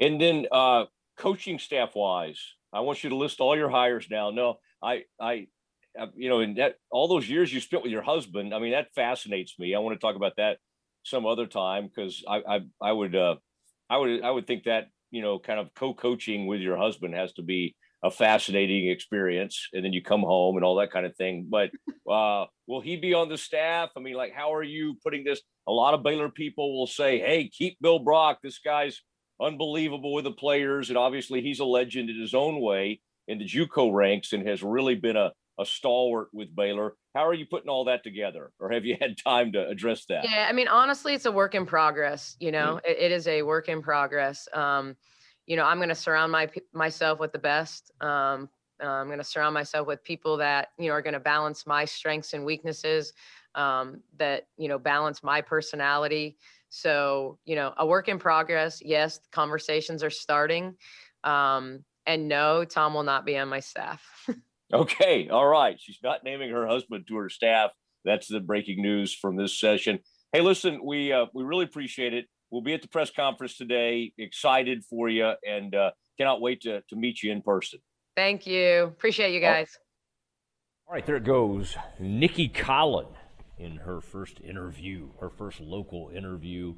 And 0.00 0.20
then 0.20 0.46
uh, 0.50 0.84
coaching 1.16 1.58
staff 1.58 1.94
wise, 1.94 2.40
I 2.72 2.80
want 2.80 3.04
you 3.04 3.10
to 3.10 3.16
list 3.16 3.40
all 3.40 3.56
your 3.56 3.70
hires 3.70 4.08
now. 4.10 4.30
No, 4.30 4.56
I, 4.82 5.04
I, 5.20 5.46
uh, 5.98 6.06
you 6.16 6.28
know, 6.28 6.40
in 6.40 6.54
that 6.54 6.76
all 6.90 7.08
those 7.08 7.28
years 7.28 7.52
you 7.52 7.60
spent 7.60 7.82
with 7.82 7.92
your 7.92 8.02
husband, 8.02 8.54
I 8.54 8.58
mean, 8.58 8.72
that 8.72 8.94
fascinates 8.94 9.54
me. 9.58 9.74
I 9.74 9.78
want 9.78 9.98
to 9.98 10.04
talk 10.04 10.16
about 10.16 10.36
that 10.36 10.58
some 11.04 11.26
other 11.26 11.46
time 11.46 11.86
because 11.86 12.24
I, 12.28 12.42
I, 12.48 12.60
I 12.80 12.92
would, 12.92 13.14
uh, 13.14 13.36
I 13.88 13.98
would, 13.98 14.22
I 14.22 14.30
would 14.30 14.46
think 14.46 14.64
that 14.64 14.88
you 15.14 15.22
know, 15.22 15.38
kind 15.38 15.60
of 15.60 15.72
co-coaching 15.74 16.48
with 16.48 16.60
your 16.60 16.76
husband 16.76 17.14
has 17.14 17.32
to 17.34 17.42
be 17.42 17.76
a 18.02 18.10
fascinating 18.10 18.88
experience. 18.90 19.68
And 19.72 19.84
then 19.84 19.92
you 19.92 20.02
come 20.02 20.22
home 20.22 20.56
and 20.56 20.64
all 20.64 20.74
that 20.76 20.90
kind 20.90 21.06
of 21.06 21.14
thing. 21.14 21.46
But 21.48 21.70
uh, 22.10 22.46
will 22.66 22.80
he 22.80 22.96
be 22.96 23.14
on 23.14 23.28
the 23.28 23.38
staff? 23.38 23.90
I 23.96 24.00
mean, 24.00 24.14
like, 24.16 24.32
how 24.34 24.52
are 24.54 24.64
you 24.64 24.96
putting 25.04 25.22
this? 25.22 25.40
A 25.68 25.72
lot 25.72 25.94
of 25.94 26.02
Baylor 26.02 26.30
people 26.30 26.76
will 26.76 26.88
say, 26.88 27.20
"Hey, 27.20 27.48
keep 27.48 27.78
Bill 27.80 28.00
Brock. 28.00 28.40
This 28.42 28.58
guy's." 28.58 29.00
Unbelievable 29.40 30.12
with 30.12 30.24
the 30.24 30.32
players, 30.32 30.88
and 30.88 30.98
obviously 30.98 31.40
he's 31.40 31.60
a 31.60 31.64
legend 31.64 32.10
in 32.10 32.20
his 32.20 32.34
own 32.34 32.60
way 32.60 33.00
in 33.26 33.38
the 33.38 33.44
JUCO 33.44 33.92
ranks 33.92 34.32
and 34.32 34.46
has 34.46 34.62
really 34.62 34.94
been 34.94 35.16
a, 35.16 35.32
a 35.58 35.64
stalwart 35.64 36.28
with 36.32 36.54
Baylor. 36.54 36.94
How 37.14 37.26
are 37.26 37.34
you 37.34 37.46
putting 37.46 37.68
all 37.68 37.84
that 37.84 38.02
together, 38.02 38.50
or 38.58 38.70
have 38.70 38.84
you 38.84 38.96
had 39.00 39.16
time 39.24 39.52
to 39.52 39.66
address 39.68 40.04
that? 40.06 40.24
Yeah, 40.24 40.46
I 40.48 40.52
mean, 40.52 40.68
honestly, 40.68 41.14
it's 41.14 41.26
a 41.26 41.32
work 41.32 41.54
in 41.54 41.66
progress. 41.66 42.36
You 42.40 42.52
know, 42.52 42.80
mm-hmm. 42.84 42.90
it, 42.90 42.98
it 42.98 43.12
is 43.12 43.26
a 43.26 43.42
work 43.42 43.68
in 43.68 43.82
progress. 43.82 44.48
Um, 44.52 44.96
you 45.46 45.56
know, 45.56 45.64
I'm 45.64 45.78
going 45.78 45.88
to 45.90 45.94
surround 45.94 46.32
my 46.32 46.48
myself 46.72 47.20
with 47.20 47.32
the 47.32 47.38
best. 47.38 47.92
Um, 48.00 48.48
uh, 48.82 48.88
I'm 48.88 49.06
going 49.06 49.18
to 49.18 49.24
surround 49.24 49.54
myself 49.54 49.86
with 49.86 50.02
people 50.02 50.36
that 50.38 50.68
you 50.78 50.88
know 50.88 50.94
are 50.94 51.02
going 51.02 51.14
to 51.14 51.20
balance 51.20 51.66
my 51.66 51.84
strengths 51.84 52.32
and 52.32 52.44
weaknesses. 52.44 53.12
Um, 53.54 54.00
that 54.18 54.48
you 54.56 54.66
know 54.66 54.80
balance 54.80 55.22
my 55.22 55.40
personality 55.40 56.36
so, 56.74 57.38
you 57.44 57.54
know, 57.54 57.72
a 57.78 57.86
work 57.86 58.08
in 58.08 58.18
progress. 58.18 58.82
Yes, 58.84 59.20
conversations 59.30 60.02
are 60.02 60.10
starting. 60.10 60.74
Um, 61.22 61.84
and 62.04 62.26
no, 62.26 62.64
Tom 62.64 62.94
will 62.94 63.04
not 63.04 63.24
be 63.24 63.38
on 63.38 63.48
my 63.48 63.60
staff. 63.60 64.02
okay. 64.72 65.28
All 65.28 65.46
right. 65.46 65.76
She's 65.80 66.00
not 66.02 66.24
naming 66.24 66.50
her 66.50 66.66
husband 66.66 67.06
to 67.06 67.16
her 67.16 67.28
staff. 67.28 67.70
That's 68.04 68.26
the 68.26 68.40
breaking 68.40 68.82
news 68.82 69.14
from 69.14 69.36
this 69.36 69.56
session. 69.56 70.00
Hey, 70.32 70.40
listen, 70.40 70.80
we 70.84 71.12
uh, 71.12 71.26
we 71.32 71.44
really 71.44 71.64
appreciate 71.64 72.12
it. 72.12 72.26
We'll 72.50 72.60
be 72.60 72.74
at 72.74 72.82
the 72.82 72.88
press 72.88 73.12
conference 73.12 73.56
today. 73.56 74.12
Excited 74.18 74.84
for 74.84 75.08
you, 75.08 75.30
and 75.46 75.76
uh, 75.76 75.92
cannot 76.18 76.40
wait 76.40 76.62
to 76.62 76.82
to 76.88 76.96
meet 76.96 77.22
you 77.22 77.30
in 77.30 77.40
person. 77.40 77.78
Thank 78.16 78.48
you. 78.48 78.82
Appreciate 78.82 79.32
you 79.32 79.40
guys. 79.40 79.78
All 80.88 80.94
right, 80.94 81.06
there 81.06 81.16
it 81.16 81.24
goes. 81.24 81.76
Nicki 82.00 82.48
Collen 82.48 83.14
in 83.58 83.76
her 83.76 84.00
first 84.00 84.40
interview, 84.40 85.08
her 85.20 85.30
first 85.30 85.60
local 85.60 86.10
interview. 86.14 86.74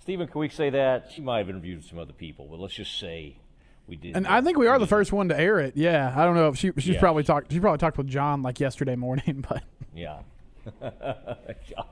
Stephen, 0.00 0.26
can 0.26 0.40
we 0.40 0.48
say 0.48 0.70
that? 0.70 1.10
She 1.14 1.20
might 1.20 1.38
have 1.38 1.50
interviewed 1.50 1.84
some 1.84 1.98
other 1.98 2.12
people, 2.12 2.46
but 2.50 2.58
let's 2.58 2.74
just 2.74 2.98
say 2.98 3.36
we 3.86 3.96
did. 3.96 4.16
And 4.16 4.26
I 4.26 4.40
think 4.40 4.58
we 4.58 4.66
are 4.66 4.78
the 4.78 4.86
first 4.86 5.12
one 5.12 5.28
to 5.28 5.38
air 5.38 5.58
it. 5.60 5.76
Yeah, 5.76 6.12
I 6.16 6.24
don't 6.24 6.34
know 6.34 6.48
if 6.48 6.56
she 6.56 6.72
she's 6.78 6.94
yeah. 6.94 7.00
probably 7.00 7.24
talked. 7.24 7.52
She 7.52 7.60
probably 7.60 7.78
talked 7.78 7.98
with 7.98 8.08
John 8.08 8.42
like 8.42 8.60
yesterday 8.60 8.96
morning, 8.96 9.44
but 9.48 9.62
yeah, 9.94 10.20
John, 10.80 11.86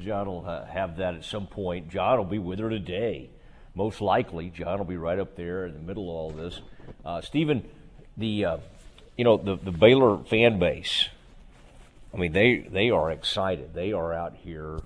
John 0.00 0.26
will 0.26 0.44
uh, 0.46 0.64
have 0.66 0.96
that 0.96 1.14
at 1.14 1.24
some 1.24 1.46
point. 1.46 1.88
John 1.88 2.18
will 2.18 2.24
be 2.24 2.38
with 2.38 2.58
her 2.58 2.70
today, 2.70 3.30
most 3.74 4.00
likely. 4.00 4.50
John 4.50 4.78
will 4.78 4.84
be 4.84 4.96
right 4.96 5.18
up 5.18 5.36
there 5.36 5.66
in 5.66 5.74
the 5.74 5.80
middle 5.80 6.04
of 6.04 6.16
all 6.16 6.30
this. 6.30 6.60
Uh, 7.04 7.20
Stephen, 7.20 7.68
the 8.16 8.44
uh, 8.44 8.56
you 9.16 9.24
know 9.24 9.36
the 9.36 9.56
the 9.56 9.72
Baylor 9.72 10.18
fan 10.24 10.58
base 10.58 11.08
I 12.12 12.16
mean, 12.16 12.32
they 12.32 12.66
they 12.70 12.90
are 12.90 13.10
excited. 13.10 13.74
They 13.74 13.92
are 13.92 14.12
out 14.12 14.34
here 14.36 14.78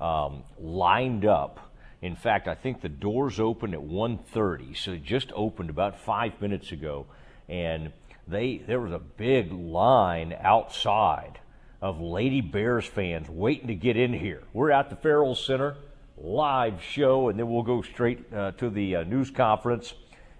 um, 0.00 0.42
lined 0.58 1.24
up. 1.24 1.60
In 2.02 2.16
fact, 2.16 2.48
I 2.48 2.54
think 2.54 2.82
the 2.82 2.88
doors 2.88 3.40
opened 3.40 3.74
at 3.74 3.80
1:30, 3.80 4.76
so 4.76 4.92
it 4.92 5.04
just 5.04 5.32
opened 5.34 5.70
about 5.70 5.98
five 6.00 6.40
minutes 6.40 6.72
ago, 6.72 7.06
and 7.48 7.92
they 8.26 8.58
there 8.58 8.80
was 8.80 8.92
a 8.92 8.98
big 8.98 9.52
line 9.52 10.34
outside 10.40 11.38
of 11.80 12.00
Lady 12.00 12.40
Bears 12.40 12.86
fans 12.86 13.28
waiting 13.28 13.68
to 13.68 13.74
get 13.74 13.96
in 13.96 14.12
here. 14.12 14.42
We're 14.52 14.70
at 14.70 14.90
the 14.90 14.96
Ferrell 14.96 15.34
Center. 15.34 15.76
live 16.16 16.80
show, 16.80 17.28
and 17.28 17.38
then 17.38 17.50
we'll 17.50 17.62
go 17.62 17.82
straight 17.82 18.32
uh, 18.32 18.52
to 18.52 18.70
the 18.70 18.96
uh, 18.96 19.02
news 19.04 19.30
conference. 19.30 19.94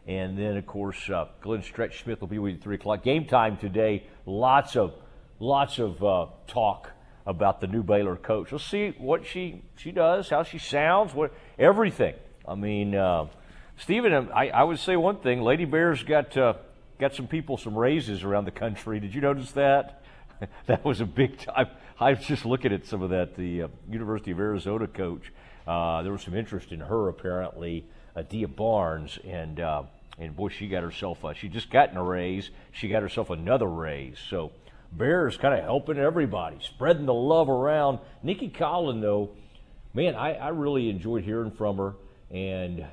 And 0.07 0.39
then, 0.39 0.57
of 0.57 0.66
course, 0.66 1.11
uh, 1.11 1.26
Glenn 1.41 1.62
Stretch 1.62 2.03
Smith 2.03 2.20
will 2.20 2.28
be 2.28 2.39
with 2.39 2.53
you 2.53 2.59
at 2.59 2.62
3 2.62 2.74
o'clock. 2.76 3.03
Game 3.03 3.26
time 3.26 3.57
today. 3.57 4.07
Lots 4.24 4.76
of, 4.76 4.95
lots 5.45 5.78
of 5.78 6.03
uh, 6.03 6.26
talk 6.47 6.90
about 7.26 7.61
the 7.61 7.66
new 7.66 7.82
Baylor 7.82 8.16
coach. 8.16 8.51
We'll 8.51 8.59
see 8.59 8.95
what 8.99 9.26
she, 9.26 9.62
she 9.76 9.92
does, 9.92 10.30
how 10.30 10.42
she 10.42 10.59
sounds, 10.59 11.14
what 11.14 11.32
everything. 11.59 12.14
I 12.47 12.55
mean, 12.55 12.95
uh, 12.95 13.26
Stephen, 13.76 14.12
um, 14.12 14.30
I, 14.34 14.49
I 14.49 14.64
would 14.64 14.78
say 14.78 14.97
one 14.97 15.18
thing. 15.18 15.42
Lady 15.42 15.64
Bears 15.64 16.03
got, 16.03 16.36
uh, 16.36 16.55
got 16.99 17.14
some 17.14 17.26
people 17.26 17.57
some 17.57 17.76
raises 17.76 18.24
around 18.24 18.47
the 18.47 18.51
country. 18.51 19.01
Did 19.01 19.14
you 19.14 19.20
notice 19.20 19.53
that? 19.53 20.03
that 20.66 20.84
was 20.84 21.01
a 21.01 21.07
big 21.07 21.38
time. 21.38 21.68
I 22.01 22.14
was 22.14 22.24
just 22.24 22.45
looking 22.45 22.72
at 22.72 22.86
some 22.86 23.03
of 23.03 23.11
that. 23.11 23.36
The 23.36 23.62
uh, 23.62 23.68
University 23.90 24.32
of 24.32 24.40
Arizona 24.40 24.86
coach, 24.86 25.32
uh, 25.66 26.03
there 26.03 26.12
was 26.12 26.22
some 26.22 26.34
interest 26.34 26.72
in 26.72 26.80
her 26.80 27.09
apparently, 27.09 27.86
uh, 28.16 28.22
Dia 28.22 28.49
Barnes, 28.49 29.18
and 29.24 29.61
uh, 29.61 29.84
and 30.18 30.34
boy, 30.36 30.49
she 30.49 30.68
got 30.68 30.82
herself 30.82 31.24
a. 31.24 31.34
She 31.34 31.49
just 31.49 31.70
gotten 31.70 31.97
a 31.97 32.03
raise. 32.03 32.51
She 32.72 32.88
got 32.88 33.03
herself 33.03 33.30
another 33.30 33.66
raise. 33.66 34.18
So 34.30 34.53
Bears 34.97 35.36
kind 35.36 35.55
of 35.55 35.64
helping 35.64 35.99
everybody, 35.99 36.59
spreading 36.61 37.07
the 37.07 37.14
love 37.14 37.49
around. 37.49 37.99
Nicki 38.22 38.49
Collen, 38.49 39.01
though, 39.01 39.30
man, 39.92 40.14
I, 40.14 40.34
I 40.34 40.49
really 40.49 40.88
enjoyed 40.88 41.24
hearing 41.24 41.51
from 41.51 41.78
her, 41.78 41.95
and 42.30 42.86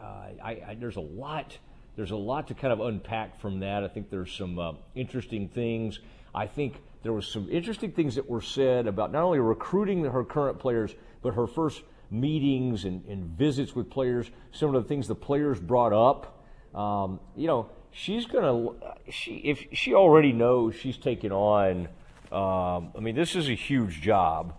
uh, 0.00 0.04
I, 0.44 0.62
I, 0.68 0.76
there's 0.78 0.96
a 0.96 1.00
lot. 1.00 1.56
There's 1.96 2.10
a 2.10 2.16
lot 2.16 2.48
to 2.48 2.54
kind 2.54 2.72
of 2.72 2.80
unpack 2.80 3.40
from 3.40 3.60
that. 3.60 3.84
I 3.84 3.88
think 3.88 4.10
there's 4.10 4.32
some 4.32 4.58
uh, 4.58 4.72
interesting 4.94 5.48
things. 5.48 6.00
I 6.34 6.46
think 6.46 6.76
there 7.02 7.12
was 7.12 7.26
some 7.26 7.48
interesting 7.50 7.92
things 7.92 8.14
that 8.14 8.28
were 8.28 8.40
said 8.40 8.86
about 8.86 9.12
not 9.12 9.22
only 9.22 9.40
recruiting 9.40 10.04
her 10.04 10.24
current 10.24 10.58
players, 10.58 10.94
but 11.22 11.34
her 11.34 11.46
first 11.46 11.82
meetings 12.10 12.84
and, 12.84 13.04
and 13.06 13.24
visits 13.36 13.74
with 13.74 13.90
players. 13.90 14.30
Some 14.52 14.74
of 14.74 14.82
the 14.82 14.88
things 14.88 15.08
the 15.08 15.14
players 15.14 15.60
brought 15.60 15.92
up. 15.92 16.44
Um, 16.74 17.20
you 17.36 17.46
know, 17.46 17.68
she's 17.92 18.26
gonna. 18.26 18.70
She 19.10 19.36
if 19.36 19.66
she 19.72 19.94
already 19.94 20.32
knows 20.32 20.74
she's 20.74 20.98
taking 20.98 21.32
on. 21.32 21.88
Um, 22.30 22.92
I 22.96 23.00
mean, 23.00 23.14
this 23.14 23.36
is 23.36 23.48
a 23.48 23.54
huge 23.54 24.00
job, 24.00 24.54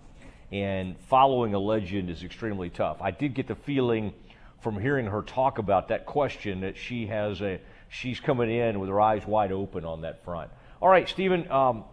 and 0.51 0.95
following 1.07 1.53
a 1.53 1.59
legend 1.59 2.09
is 2.09 2.23
extremely 2.23 2.69
tough. 2.69 2.97
I 3.01 3.11
did 3.11 3.33
get 3.33 3.47
the 3.47 3.55
feeling 3.55 4.13
from 4.61 4.79
hearing 4.79 5.07
her 5.07 5.21
talk 5.21 5.57
about 5.57 5.87
that 5.89 6.05
question 6.05 6.61
that 6.61 6.77
she 6.77 7.07
has 7.07 7.41
a. 7.41 7.59
She's 7.89 8.19
coming 8.19 8.49
in 8.49 8.79
with 8.79 8.89
her 8.89 9.01
eyes 9.01 9.25
wide 9.25 9.51
open 9.51 9.85
on 9.85 10.01
that 10.01 10.23
front. 10.23 10.49
All 10.81 10.89
right, 10.89 11.07
Stephen. 11.07 11.49
Um, 11.51 11.83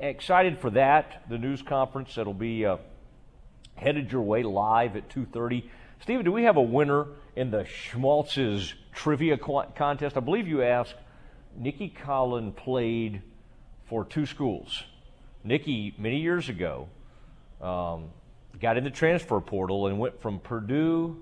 excited 0.00 0.58
for 0.58 0.70
that. 0.70 1.24
The 1.28 1.38
news 1.38 1.62
conference 1.62 2.14
that'll 2.14 2.34
be 2.34 2.66
uh, 2.66 2.78
headed 3.74 4.12
your 4.12 4.22
way 4.22 4.42
live 4.42 4.96
at 4.96 5.08
2:30. 5.08 5.64
Stephen, 6.00 6.24
do 6.24 6.32
we 6.32 6.44
have 6.44 6.56
a 6.56 6.62
winner 6.62 7.06
in 7.36 7.50
the 7.50 7.64
Schmaltz's 7.64 8.74
trivia 8.92 9.36
contest? 9.36 10.16
I 10.16 10.20
believe 10.20 10.48
you 10.48 10.62
asked. 10.62 10.94
Nicki 11.56 11.92
Collen 12.04 12.54
played 12.54 13.22
for 13.88 14.04
two 14.04 14.26
schools. 14.26 14.84
Nicki, 15.44 15.94
many 15.98 16.20
years 16.20 16.48
ago, 16.48 16.88
um, 17.60 18.10
got 18.60 18.76
in 18.76 18.84
the 18.84 18.90
transfer 18.90 19.40
portal 19.40 19.86
and 19.86 19.98
went 19.98 20.20
from 20.20 20.38
Purdue. 20.40 21.16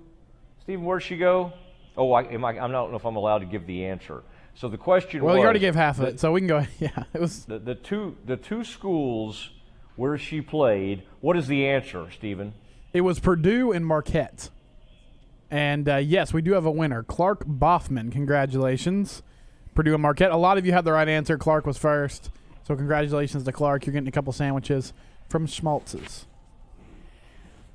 Stephen, 0.62 0.84
where'd 0.84 1.02
she 1.02 1.16
go? 1.16 1.52
Oh, 1.96 2.12
I, 2.12 2.24
am 2.24 2.44
I, 2.44 2.50
I 2.50 2.68
don't 2.68 2.90
know 2.90 2.96
if 2.96 3.06
I'm 3.06 3.16
allowed 3.16 3.38
to 3.38 3.46
give 3.46 3.66
the 3.66 3.86
answer. 3.86 4.22
So 4.54 4.68
the 4.68 4.78
question 4.78 5.22
well, 5.22 5.28
was. 5.28 5.34
Well, 5.34 5.42
you 5.42 5.44
already 5.44 5.60
gave 5.60 5.74
half 5.74 5.98
of 5.98 6.04
it, 6.06 6.20
so 6.20 6.32
we 6.32 6.40
can 6.40 6.48
go. 6.48 6.66
Yeah, 6.78 7.04
it 7.12 7.20
was 7.20 7.44
the, 7.44 7.58
the 7.58 7.74
two 7.74 8.16
the 8.24 8.36
two 8.36 8.64
schools 8.64 9.50
where 9.96 10.16
she 10.16 10.40
played. 10.40 11.02
What 11.20 11.36
is 11.36 11.46
the 11.46 11.66
answer, 11.66 12.10
Stephen? 12.10 12.54
It 12.92 13.02
was 13.02 13.20
Purdue 13.20 13.72
and 13.72 13.86
Marquette. 13.86 14.50
And 15.50 15.88
uh, 15.88 15.96
yes, 15.96 16.32
we 16.32 16.42
do 16.42 16.52
have 16.52 16.66
a 16.66 16.70
winner, 16.70 17.02
Clark 17.02 17.46
Boffman. 17.46 18.10
Congratulations, 18.10 19.22
Purdue 19.74 19.94
and 19.94 20.02
Marquette. 20.02 20.32
A 20.32 20.36
lot 20.36 20.58
of 20.58 20.66
you 20.66 20.72
had 20.72 20.84
the 20.84 20.92
right 20.92 21.08
answer. 21.08 21.38
Clark 21.38 21.66
was 21.66 21.78
first, 21.78 22.30
so 22.64 22.74
congratulations 22.74 23.44
to 23.44 23.52
Clark. 23.52 23.86
You're 23.86 23.92
getting 23.92 24.08
a 24.08 24.12
couple 24.12 24.32
sandwiches 24.32 24.92
from 25.28 25.46
Schmaltz's. 25.46 26.26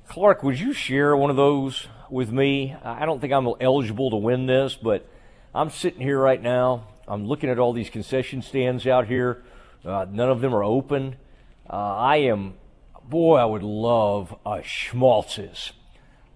Clark, 0.08 0.42
would 0.42 0.60
you 0.60 0.74
share 0.74 1.16
one 1.16 1.30
of 1.30 1.36
those 1.36 1.86
with 2.10 2.30
me? 2.30 2.76
I 2.84 3.06
don't 3.06 3.20
think 3.20 3.32
I'm 3.32 3.48
eligible 3.60 4.10
to 4.10 4.16
win 4.16 4.44
this, 4.44 4.74
but 4.74 5.08
I'm 5.54 5.70
sitting 5.70 6.02
here 6.02 6.18
right 6.18 6.42
now. 6.42 6.88
I'm 7.08 7.26
looking 7.26 7.48
at 7.48 7.58
all 7.58 7.72
these 7.72 7.88
concession 7.88 8.42
stands 8.42 8.86
out 8.86 9.06
here. 9.06 9.42
Uh, 9.84 10.06
none 10.10 10.28
of 10.28 10.40
them 10.40 10.54
are 10.54 10.62
open. 10.62 11.16
Uh, 11.68 11.76
I 11.96 12.16
am, 12.16 12.54
boy, 13.02 13.36
I 13.36 13.46
would 13.46 13.62
love 13.62 14.34
a 14.44 14.62
Schmaltz's. 14.62 15.72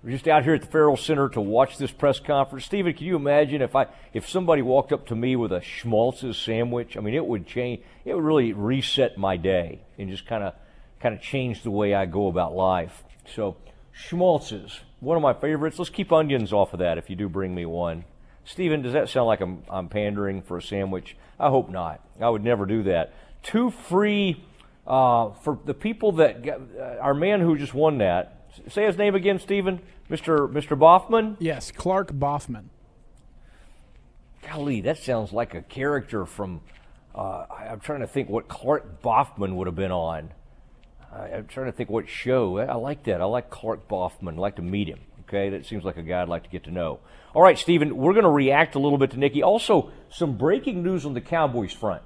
We're 0.07 0.13
just 0.13 0.29
out 0.29 0.45
here 0.45 0.55
at 0.55 0.61
the 0.61 0.69
Ferrell 0.69 0.97
Center 0.97 1.29
to 1.31 1.41
watch 1.41 1.79
this 1.79 1.91
press 1.91 2.21
conference. 2.21 2.65
Stephen, 2.65 2.95
can 2.95 3.09
you 3.09 3.17
imagine 3.17 3.61
if 3.61 3.75
I 3.75 3.89
if 4.13 4.29
somebody 4.29 4.63
walked 4.63 4.93
up 4.93 5.09
to 5.09 5.17
me 5.17 5.35
with 5.35 5.51
a 5.51 5.61
Schmaltz's 5.61 6.39
sandwich? 6.39 6.97
I 6.97 7.01
mean, 7.01 7.15
it 7.15 7.27
would 7.27 7.45
change. 7.45 7.83
It 8.05 8.15
would 8.15 8.23
really 8.23 8.53
reset 8.53 9.19
my 9.19 9.37
day 9.37 9.81
and 9.99 10.09
just 10.09 10.25
kind 10.25 10.45
of 10.45 10.55
kind 11.01 11.13
of 11.13 11.21
change 11.21 11.65
the 11.65 11.73
way 11.73 11.93
I 11.93 12.07
go 12.07 12.29
about 12.29 12.55
life. 12.55 13.03
So, 13.35 13.57
Schmaltz's, 13.91 14.79
one 15.01 15.17
of 15.17 15.25
my 15.25 15.35
favorites. 15.35 15.77
Let's 15.77 15.91
keep 15.91 16.13
onions 16.13 16.53
off 16.53 16.73
of 16.73 16.79
that 16.79 16.99
if 16.99 17.11
you 17.11 17.17
do 17.17 17.29
bring 17.29 17.53
me 17.53 17.67
one. 17.67 18.05
Stephen, 18.45 18.83
does 18.83 18.93
that 18.93 19.09
sound 19.09 19.27
like 19.27 19.41
I'm, 19.41 19.65
I'm 19.69 19.89
pandering 19.89 20.41
for 20.41 20.57
a 20.57 20.63
sandwich? 20.63 21.17
I 21.37 21.49
hope 21.49 21.69
not. 21.69 22.01
I 22.21 22.31
would 22.31 22.45
never 22.45 22.65
do 22.65 22.85
that. 22.85 23.13
Two 23.43 23.73
free 23.73 24.41
uh, 24.87 25.31
for 25.43 25.59
the 25.65 25.75
people 25.75 26.13
that 26.13 26.45
got, 26.45 26.61
uh, 26.79 26.99
our 27.01 27.13
man 27.13 27.41
who 27.41 27.59
just 27.59 27.75
won 27.75 27.99
that. 27.99 28.35
Say 28.69 28.87
his 28.87 28.97
name 28.97 29.17
again, 29.17 29.41
Stephen. 29.41 29.81
Mister 30.09 30.49
Mister 30.49 30.77
Boffman. 30.77 31.37
Yes, 31.39 31.71
Clark 31.71 32.13
Boffman. 32.13 32.67
Golly, 34.49 34.81
that 34.83 34.99
sounds 34.99 35.33
like 35.33 35.55
a 35.55 35.63
character 35.63 36.25
from. 36.27 36.61
Uh, 37.15 37.47
I'm 37.51 37.81
trying 37.81 38.01
to 38.01 38.07
think 38.07 38.29
what 38.29 38.47
Clark 38.49 39.03
Boffman 39.03 39.57
would 39.57 39.67
have 39.67 39.77
been 39.77 39.93
on. 39.93 40.33
I'm 41.13 41.47
trying 41.47 41.67
to 41.67 41.73
think 41.73 41.89
what 41.89 42.09
show. 42.11 42.59
I 42.59 42.75
like 42.75 43.05
that. 43.05 43.23
I 43.23 43.25
like 43.25 43.49
Clark 43.49 43.89
Boffman. 43.89 44.35
I'd 44.35 44.39
like 44.39 44.57
to 44.57 44.63
meet 44.63 44.89
him. 44.89 45.01
Okay, 45.23 45.49
that 45.51 45.65
seems 45.65 45.83
like 45.83 45.97
a 45.97 46.03
guy 46.03 46.21
I'd 46.21 46.29
like 46.29 46.45
to 46.45 46.51
get 46.51 46.65
to 46.65 46.71
know. 46.71 47.01
All 47.35 47.43
right, 47.43 47.59
Stephen, 47.59 47.97
we're 47.97 48.13
going 48.13 48.25
to 48.25 48.31
react 48.31 48.75
a 48.75 48.79
little 48.79 48.99
bit 48.99 49.13
to 49.13 49.19
Nicki. 49.19 49.43
Also, 49.43 49.91
some 50.11 50.37
breaking 50.37 50.83
news 50.83 51.07
on 51.07 51.15
the 51.15 51.21
Cowboys 51.21 51.73
front. 51.73 52.03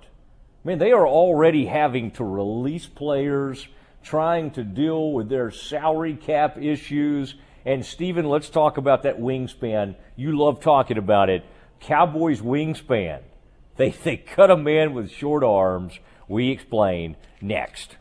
Man, 0.62 0.78
they 0.78 0.92
are 0.92 1.06
already 1.06 1.66
having 1.66 2.12
to 2.12 2.24
release 2.24 2.86
players, 2.86 3.66
trying 4.02 4.52
to 4.52 4.62
deal 4.62 5.12
with 5.12 5.28
their 5.28 5.50
salary 5.50 6.14
cap 6.14 6.56
issues. 6.56 7.34
And 7.64 7.84
Stephen, 7.84 8.28
let's 8.28 8.48
talk 8.48 8.76
about 8.76 9.02
that 9.02 9.20
wingspan. 9.20 9.96
You 10.16 10.38
love 10.38 10.60
talking 10.60 10.98
about 10.98 11.28
it. 11.28 11.44
Cowboys 11.80 12.40
wingspan. 12.40 13.20
They 13.76 13.90
they 13.90 14.18
cut 14.18 14.50
a 14.50 14.58
man 14.58 14.92
with 14.92 15.10
short 15.10 15.42
arms. 15.42 16.00
We 16.28 16.50
explain 16.50 17.16
next. 17.40 17.96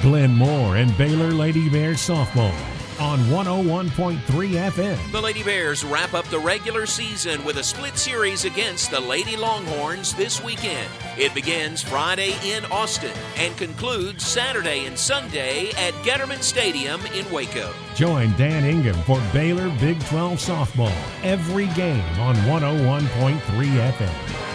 Glenn 0.00 0.30
Moore 0.30 0.76
and 0.76 0.96
Baylor 0.96 1.30
Lady 1.30 1.68
Bears 1.68 1.98
softball 1.98 2.73
on 3.00 3.18
101.3 3.24 4.18
FM. 4.20 5.12
The 5.12 5.20
Lady 5.20 5.42
Bears 5.42 5.84
wrap 5.84 6.14
up 6.14 6.24
the 6.26 6.38
regular 6.38 6.86
season 6.86 7.44
with 7.44 7.58
a 7.58 7.62
split 7.64 7.96
series 7.96 8.44
against 8.44 8.90
the 8.90 9.00
Lady 9.00 9.36
Longhorns 9.36 10.14
this 10.14 10.42
weekend. 10.42 10.88
It 11.18 11.34
begins 11.34 11.82
Friday 11.82 12.34
in 12.44 12.64
Austin 12.66 13.12
and 13.36 13.56
concludes 13.56 14.24
Saturday 14.24 14.86
and 14.86 14.98
Sunday 14.98 15.70
at 15.70 15.94
Getterman 16.04 16.42
Stadium 16.42 17.04
in 17.06 17.30
Waco. 17.30 17.72
Join 17.94 18.32
Dan 18.36 18.64
Ingham 18.64 19.00
for 19.02 19.20
Baylor 19.32 19.70
Big 19.80 20.02
12 20.04 20.38
softball 20.38 20.94
every 21.22 21.66
game 21.68 22.04
on 22.20 22.34
101.3 22.36 23.38
FM. 23.38 24.53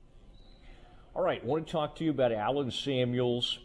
All 1.15 1.23
right, 1.25 1.43
I 1.43 1.47
want 1.47 1.67
to 1.67 1.73
talk 1.73 1.97
to 1.97 2.05
you 2.05 2.11
about 2.11 2.33
Allen 2.33 2.71
Samuels. 2.71 3.59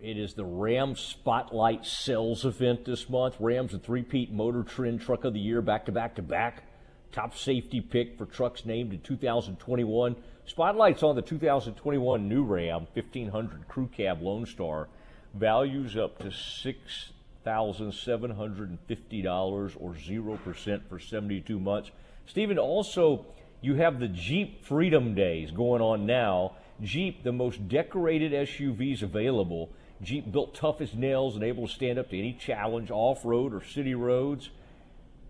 It 0.00 0.18
is 0.18 0.34
the 0.34 0.44
Ram 0.44 0.96
Spotlight 0.96 1.86
Sales 1.86 2.44
event 2.44 2.84
this 2.84 3.08
month. 3.08 3.36
Rams 3.38 3.74
a 3.74 3.78
three-peat 3.78 4.32
Motor 4.32 4.64
Trend 4.64 5.00
Truck 5.00 5.24
of 5.24 5.34
the 5.34 5.40
Year, 5.40 5.62
back 5.62 5.86
to 5.86 5.92
back 5.92 6.16
to 6.16 6.22
back. 6.22 6.64
Top 7.12 7.36
safety 7.36 7.80
pick 7.80 8.18
for 8.18 8.26
trucks 8.26 8.64
named 8.64 8.92
in 8.92 9.00
2021. 9.00 10.16
Spotlight's 10.46 11.02
on 11.02 11.14
the 11.14 11.22
2021 11.22 12.28
new 12.28 12.42
Ram 12.42 12.88
1500 12.92 13.68
Crew 13.68 13.88
Cab 13.96 14.20
Lone 14.20 14.46
Star. 14.46 14.88
Values 15.32 15.96
up 15.96 16.18
to 16.18 16.30
six 16.32 17.10
$1,750 17.46 19.76
or 19.78 19.94
0% 19.94 20.80
for 20.88 20.98
72 20.98 21.60
months. 21.60 21.92
Stephen, 22.26 22.58
also, 22.58 23.26
you 23.60 23.76
have 23.76 24.00
the 24.00 24.08
Jeep 24.08 24.64
Freedom 24.64 25.14
Days 25.14 25.52
going 25.52 25.80
on 25.80 26.06
now. 26.06 26.56
Jeep, 26.82 27.22
the 27.22 27.32
most 27.32 27.68
decorated 27.68 28.32
SUVs 28.32 29.02
available. 29.02 29.70
Jeep 30.02 30.30
built 30.30 30.54
tough 30.54 30.80
as 30.80 30.94
nails 30.94 31.36
and 31.36 31.44
able 31.44 31.66
to 31.66 31.72
stand 31.72 31.98
up 31.98 32.10
to 32.10 32.18
any 32.18 32.34
challenge, 32.34 32.90
off 32.90 33.24
road 33.24 33.54
or 33.54 33.64
city 33.64 33.94
roads. 33.94 34.50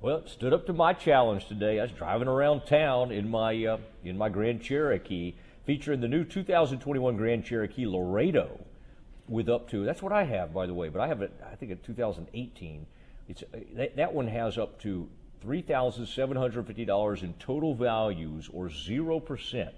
Well, 0.00 0.18
it 0.18 0.28
stood 0.28 0.52
up 0.52 0.66
to 0.66 0.72
my 0.72 0.92
challenge 0.92 1.46
today. 1.46 1.78
I 1.78 1.84
was 1.84 1.92
driving 1.92 2.28
around 2.28 2.66
town 2.66 3.12
in 3.12 3.30
my 3.30 3.64
uh, 3.64 3.78
in 4.04 4.18
my 4.18 4.28
Grand 4.28 4.60
Cherokee, 4.60 5.36
featuring 5.64 6.00
the 6.00 6.08
new 6.08 6.24
2021 6.24 7.16
Grand 7.16 7.44
Cherokee 7.44 7.86
Laredo 7.86 8.65
with 9.28 9.48
up 9.48 9.68
to 9.70 9.84
that's 9.84 10.02
what 10.02 10.12
I 10.12 10.24
have 10.24 10.54
by 10.54 10.66
the 10.66 10.74
way, 10.74 10.88
but 10.88 11.00
I 11.00 11.08
have 11.08 11.22
it 11.22 11.32
I 11.50 11.54
think 11.56 11.72
in 11.72 11.78
2018. 11.78 12.86
It's 13.28 13.42
uh, 13.42 13.58
that, 13.74 13.96
that 13.96 14.14
one 14.14 14.28
has 14.28 14.56
up 14.58 14.80
to 14.82 15.08
three 15.40 15.62
thousand 15.62 16.06
seven 16.06 16.36
hundred 16.36 16.66
fifty 16.66 16.84
dollars 16.84 17.22
in 17.22 17.34
total 17.34 17.74
values 17.74 18.48
or 18.52 18.70
zero 18.70 19.20
percent 19.20 19.74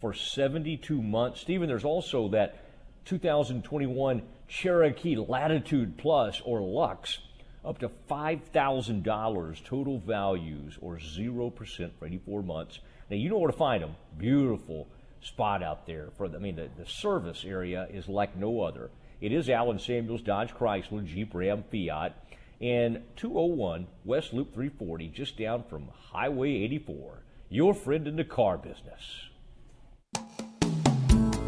for 0.00 0.14
72 0.14 1.02
months. 1.02 1.40
Stephen, 1.40 1.68
there's 1.68 1.84
also 1.84 2.28
that 2.28 2.64
2021 3.04 4.22
Cherokee 4.48 5.16
Latitude 5.16 5.96
Plus 5.98 6.40
or 6.44 6.60
Lux 6.60 7.18
up 7.64 7.78
to 7.78 7.90
$5,000 8.10 9.64
total 9.64 9.98
values 9.98 10.78
or 10.80 10.96
0% 10.96 11.90
for 11.98 12.06
84 12.06 12.42
months. 12.42 12.80
Now, 13.10 13.16
you 13.16 13.28
know 13.28 13.38
where 13.38 13.50
to 13.50 13.56
find 13.56 13.82
them. 13.82 13.96
Beautiful 14.16 14.88
spot 15.20 15.62
out 15.62 15.86
there. 15.86 16.08
For 16.16 16.28
the, 16.28 16.36
I 16.36 16.40
mean, 16.40 16.56
the, 16.56 16.68
the 16.78 16.88
service 16.88 17.44
area 17.46 17.86
is 17.90 18.08
like 18.08 18.36
no 18.36 18.62
other. 18.62 18.90
It 19.20 19.32
is 19.32 19.50
Allen 19.50 19.78
Samuels 19.78 20.22
Dodge 20.22 20.54
Chrysler 20.54 21.04
Jeep 21.04 21.34
Ram 21.34 21.64
Fiat 21.70 22.14
and 22.60 23.02
201 23.16 23.86
West 24.04 24.32
Loop 24.32 24.52
340, 24.54 25.08
just 25.08 25.38
down 25.38 25.64
from 25.68 25.88
Highway 26.12 26.50
84. 26.50 27.22
Your 27.48 27.74
friend 27.74 28.06
in 28.06 28.16
the 28.16 28.24
car 28.24 28.58
business. 28.58 29.29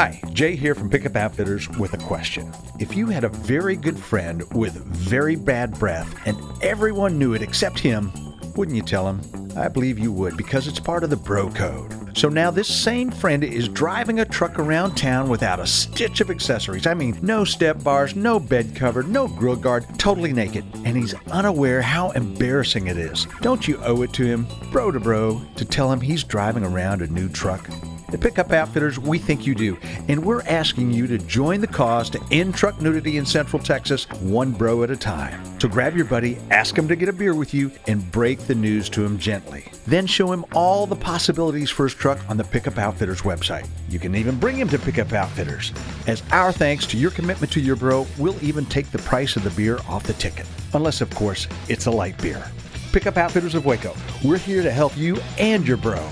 Hi, 0.00 0.18
Jay 0.32 0.56
here 0.56 0.74
from 0.74 0.88
Pickup 0.88 1.14
Outfitters 1.14 1.68
with 1.76 1.92
a 1.92 1.98
question. 1.98 2.50
If 2.78 2.96
you 2.96 3.08
had 3.08 3.22
a 3.22 3.28
very 3.28 3.76
good 3.76 3.98
friend 3.98 4.42
with 4.54 4.72
very 4.72 5.36
bad 5.36 5.78
breath 5.78 6.10
and 6.24 6.38
everyone 6.62 7.18
knew 7.18 7.34
it 7.34 7.42
except 7.42 7.78
him, 7.78 8.10
wouldn't 8.56 8.78
you 8.78 8.82
tell 8.82 9.06
him? 9.06 9.20
I 9.58 9.68
believe 9.68 9.98
you 9.98 10.10
would 10.10 10.38
because 10.38 10.66
it's 10.66 10.80
part 10.80 11.04
of 11.04 11.10
the 11.10 11.18
bro 11.18 11.50
code. 11.50 12.16
So 12.16 12.30
now 12.30 12.50
this 12.50 12.66
same 12.66 13.10
friend 13.10 13.44
is 13.44 13.68
driving 13.68 14.20
a 14.20 14.24
truck 14.24 14.58
around 14.58 14.94
town 14.94 15.28
without 15.28 15.60
a 15.60 15.66
stitch 15.66 16.22
of 16.22 16.30
accessories. 16.30 16.86
I 16.86 16.94
mean, 16.94 17.18
no 17.20 17.44
step 17.44 17.84
bars, 17.84 18.16
no 18.16 18.40
bed 18.40 18.74
cover, 18.74 19.02
no 19.02 19.28
grill 19.28 19.54
guard, 19.54 19.84
totally 19.98 20.32
naked. 20.32 20.64
And 20.86 20.96
he's 20.96 21.14
unaware 21.30 21.82
how 21.82 22.12
embarrassing 22.12 22.86
it 22.86 22.96
is. 22.96 23.26
Don't 23.42 23.68
you 23.68 23.76
owe 23.84 24.00
it 24.00 24.14
to 24.14 24.24
him, 24.24 24.46
bro 24.72 24.92
to 24.92 24.98
bro, 24.98 25.42
to 25.56 25.64
tell 25.66 25.92
him 25.92 26.00
he's 26.00 26.24
driving 26.24 26.64
around 26.64 27.02
a 27.02 27.06
new 27.08 27.28
truck? 27.28 27.68
At 28.12 28.20
Pickup 28.20 28.50
Outfitters, 28.50 28.98
we 28.98 29.18
think 29.18 29.46
you 29.46 29.54
do, 29.54 29.78
and 30.08 30.24
we're 30.24 30.42
asking 30.42 30.90
you 30.90 31.06
to 31.06 31.16
join 31.16 31.60
the 31.60 31.68
cause 31.68 32.10
to 32.10 32.20
end 32.32 32.56
truck 32.56 32.80
nudity 32.80 33.18
in 33.18 33.24
Central 33.24 33.62
Texas, 33.62 34.04
one 34.20 34.50
bro 34.50 34.82
at 34.82 34.90
a 34.90 34.96
time. 34.96 35.40
So 35.60 35.68
grab 35.68 35.94
your 35.94 36.06
buddy, 36.06 36.36
ask 36.50 36.76
him 36.76 36.88
to 36.88 36.96
get 36.96 37.08
a 37.08 37.12
beer 37.12 37.34
with 37.34 37.54
you, 37.54 37.70
and 37.86 38.10
break 38.10 38.40
the 38.40 38.54
news 38.56 38.88
to 38.90 39.04
him 39.04 39.16
gently. 39.16 39.70
Then 39.86 40.08
show 40.08 40.32
him 40.32 40.44
all 40.54 40.88
the 40.88 40.96
possibilities 40.96 41.70
for 41.70 41.84
his 41.84 41.94
truck 41.94 42.18
on 42.28 42.36
the 42.36 42.42
Pickup 42.42 42.78
Outfitters 42.78 43.22
website. 43.22 43.68
You 43.88 44.00
can 44.00 44.16
even 44.16 44.40
bring 44.40 44.56
him 44.56 44.68
to 44.70 44.78
Pickup 44.78 45.12
Outfitters. 45.12 45.72
As 46.08 46.24
our 46.32 46.50
thanks 46.50 46.86
to 46.86 46.96
your 46.96 47.12
commitment 47.12 47.52
to 47.52 47.60
your 47.60 47.76
bro, 47.76 48.08
we'll 48.18 48.42
even 48.42 48.66
take 48.66 48.90
the 48.90 48.98
price 48.98 49.36
of 49.36 49.44
the 49.44 49.50
beer 49.50 49.78
off 49.88 50.02
the 50.02 50.14
ticket. 50.14 50.46
Unless, 50.74 51.00
of 51.00 51.14
course, 51.14 51.46
it's 51.68 51.86
a 51.86 51.92
light 51.92 52.20
beer. 52.20 52.44
Pickup 52.92 53.16
Outfitters 53.16 53.54
of 53.54 53.66
Waco, 53.66 53.94
we're 54.24 54.36
here 54.36 54.64
to 54.64 54.70
help 54.72 54.96
you 54.96 55.16
and 55.38 55.66
your 55.68 55.76
bro 55.76 56.04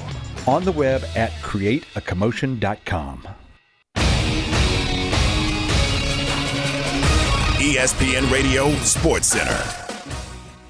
on 0.49 0.65
the 0.65 0.73
web 0.73 1.05
at 1.15 1.31
createacommotion.com. 1.43 3.29
ESPN 7.61 8.31
Radio 8.33 8.71
Sports 8.77 9.27
Center. 9.29 9.88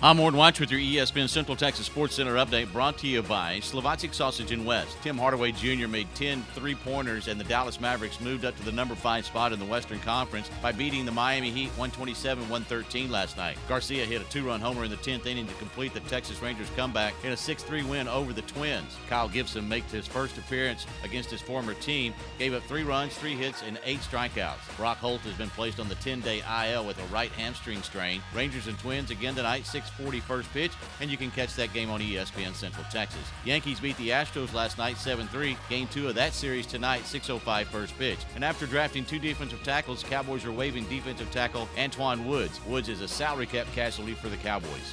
I'm 0.01 0.17
Ward 0.19 0.37
Watch 0.37 0.61
with 0.61 0.71
your 0.71 0.79
ESPN 0.79 1.29
Central 1.29 1.57
Texas 1.57 1.87
Sports 1.87 2.15
Center 2.15 2.37
update 2.37 2.73
brought 2.73 2.99
to 2.99 3.09
you 3.09 3.21
by 3.21 3.59
Slovacek 3.59 4.15
Sausage 4.15 4.53
in 4.53 4.65
West. 4.65 4.97
Tim 5.03 5.19
Hardaway 5.19 5.51
Jr. 5.51 5.89
made 5.89 6.07
10 6.15 6.41
three 6.55 6.77
pointers, 6.77 7.27
and 7.27 7.41
the 7.41 7.43
Dallas 7.43 7.81
Mavericks 7.81 8.21
moved 8.21 8.45
up 8.45 8.57
to 8.59 8.65
the 8.65 8.71
number 8.71 8.95
five 8.95 9.27
spot 9.27 9.53
in 9.53 9.59
the 9.59 9.65
Western 9.65 9.99
Conference 9.99 10.49
by 10.63 10.71
beating 10.71 11.05
the 11.05 11.11
Miami 11.11 11.51
Heat 11.51 11.71
127 11.71 12.45
113 12.45 13.11
last 13.11 13.37
night. 13.37 13.59
Garcia 13.69 14.05
hit 14.05 14.23
a 14.23 14.25
two 14.27 14.47
run 14.47 14.61
homer 14.61 14.85
in 14.85 14.91
the 14.91 14.97
10th 14.99 15.27
inning 15.27 15.49
to 15.49 15.55
complete 15.55 15.93
the 15.93 16.01
Texas 16.01 16.41
Rangers 16.41 16.71
comeback 16.77 17.13
in 17.25 17.33
a 17.33 17.37
6 17.37 17.65
3 17.65 17.83
win 17.83 18.07
over 18.07 18.33
the 18.33 18.43
Twins. 18.43 18.97
Kyle 19.09 19.29
Gibson 19.29 19.69
makes 19.69 19.91
his 19.91 20.07
first 20.07 20.39
appearance 20.39 20.87
against 21.03 21.29
his 21.29 21.41
former 21.41 21.75
team, 21.75 22.15
gave 22.39 22.55
up 22.55 22.63
three 22.69 22.85
runs, 22.85 23.17
three 23.19 23.35
hits, 23.35 23.65
and 23.67 23.81
eight 23.85 23.99
strikeouts. 23.99 24.77
Brock 24.77 24.99
Holt 24.99 25.23
has 25.23 25.35
been 25.35 25.51
placed 25.51 25.81
on 25.81 25.89
the 25.89 25.97
10 25.97 26.21
day 26.21 26.41
IL 26.69 26.87
with 26.87 27.01
a 27.03 27.07
right 27.13 27.33
hamstring 27.33 27.83
strain. 27.83 28.23
Rangers 28.33 28.69
and 28.69 28.79
Twins 28.79 29.11
again 29.11 29.35
tonight, 29.35 29.67
6 29.67 29.88
6:40 29.89 30.21
first 30.21 30.53
pitch, 30.53 30.73
and 31.01 31.11
you 31.11 31.17
can 31.17 31.31
catch 31.31 31.55
that 31.55 31.73
game 31.73 31.91
on 31.91 32.01
ESPN 32.01 32.55
Central 32.55 32.85
Texas. 32.91 33.21
Yankees 33.45 33.81
beat 33.81 33.97
the 33.97 34.11
Astros 34.11 34.53
last 34.53 34.79
night 34.79 34.97
7-3. 34.97 35.57
Game 35.69 35.89
two 35.89 36.09
of 36.09 36.15
that 36.15 36.35
series 36.35 36.67
tonight, 36.67 37.03
6:05 37.07 37.67
first 37.69 37.99
pitch. 37.99 38.19
And 38.35 38.45
after 38.45 38.67
drafting 38.67 39.05
two 39.05 39.19
defensive 39.19 39.63
tackles, 39.63 40.03
Cowboys 40.03 40.45
are 40.45 40.53
waiving 40.53 40.85
defensive 40.89 41.31
tackle 41.31 41.69
Antwaun 41.77 42.25
Woods. 42.25 42.61
Woods 42.67 42.89
is 42.89 43.01
a 43.01 43.09
salary 43.09 43.47
cap 43.47 43.67
casualty 43.75 44.15
for 44.15 44.29
the 44.29 44.37
Cowboys. 44.37 44.93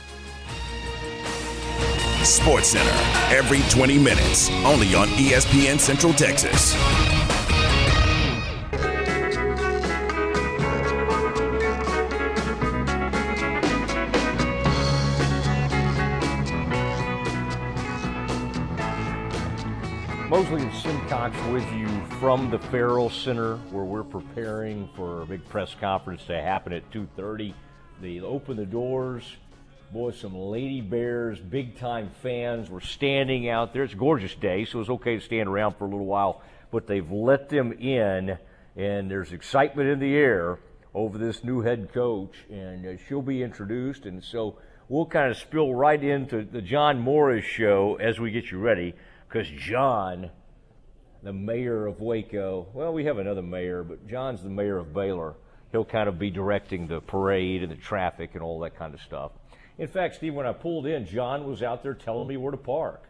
Sports 2.23 2.69
Center 2.69 2.89
every 3.35 3.61
20 3.69 3.99
minutes, 3.99 4.49
only 4.65 4.95
on 4.95 5.07
ESPN 5.09 5.79
Central 5.79 6.13
Texas. 6.13 6.73
Mosley 20.35 20.63
and 20.63 20.73
Simcox 20.73 21.33
with 21.49 21.71
you 21.71 21.87
from 22.19 22.49
the 22.51 22.59
Ferrell 22.59 23.09
Center, 23.09 23.55
where 23.71 23.85
we're 23.85 24.03
preparing 24.03 24.89
for 24.93 25.21
a 25.21 25.25
big 25.25 25.47
press 25.47 25.73
conference 25.79 26.25
to 26.25 26.33
happen 26.33 26.73
at 26.73 26.91
2:30. 26.91 27.53
They 28.01 28.19
open 28.19 28.57
the 28.57 28.65
doors. 28.65 29.37
Boy, 29.93 30.11
some 30.11 30.35
Lady 30.35 30.81
Bears, 30.81 31.39
big 31.39 31.77
time 31.77 32.09
fans 32.21 32.69
were 32.69 32.81
standing 32.81 33.47
out 33.47 33.71
there. 33.71 33.83
It's 33.83 33.93
a 33.93 33.95
gorgeous 33.95 34.35
day, 34.35 34.65
so 34.65 34.81
it's 34.81 34.89
okay 34.89 35.15
to 35.15 35.21
stand 35.21 35.47
around 35.47 35.77
for 35.77 35.85
a 35.85 35.87
little 35.87 36.05
while. 36.05 36.41
But 36.69 36.85
they've 36.85 37.09
let 37.09 37.47
them 37.47 37.71
in, 37.71 38.37
and 38.75 39.09
there's 39.09 39.31
excitement 39.31 39.87
in 39.87 39.99
the 39.99 40.17
air 40.17 40.59
over 40.93 41.17
this 41.17 41.45
new 41.45 41.61
head 41.61 41.93
coach, 41.93 42.35
and 42.51 42.85
uh, 42.85 42.97
she'll 43.07 43.21
be 43.21 43.41
introduced. 43.41 44.05
And 44.05 44.21
so 44.21 44.57
we'll 44.87 45.05
kind 45.05 45.31
of 45.31 45.37
spill 45.37 45.73
right 45.73 46.03
into 46.03 46.43
the 46.43 46.61
John 46.61 46.99
Morris 46.99 47.45
show 47.45 47.97
as 47.99 48.19
we 48.19 48.31
get 48.31 48.51
you 48.51 48.59
ready, 48.59 48.93
because 49.27 49.47
John, 49.49 50.29
the 51.23 51.33
mayor 51.33 51.87
of 51.87 51.99
Waco, 51.99 52.67
well, 52.73 52.93
we 52.93 53.05
have 53.05 53.17
another 53.17 53.41
mayor, 53.41 53.83
but 53.83 54.07
John's 54.07 54.43
the 54.43 54.49
mayor 54.49 54.77
of 54.77 54.93
Baylor. 54.93 55.35
He'll 55.71 55.85
kind 55.85 56.07
of 56.07 56.19
be 56.19 56.29
directing 56.29 56.87
the 56.87 57.01
parade 57.01 57.63
and 57.63 57.71
the 57.71 57.75
traffic 57.75 58.31
and 58.33 58.43
all 58.43 58.59
that 58.61 58.77
kind 58.77 58.93
of 58.93 59.01
stuff. 59.01 59.31
In 59.77 59.87
fact, 59.87 60.15
Steve, 60.15 60.33
when 60.33 60.45
I 60.45 60.53
pulled 60.53 60.85
in, 60.85 61.05
John 61.05 61.45
was 61.45 61.61
out 61.61 61.83
there 61.83 61.95
telling 61.95 62.27
me 62.27 62.37
where 62.37 62.51
to 62.51 62.57
park. 62.57 63.03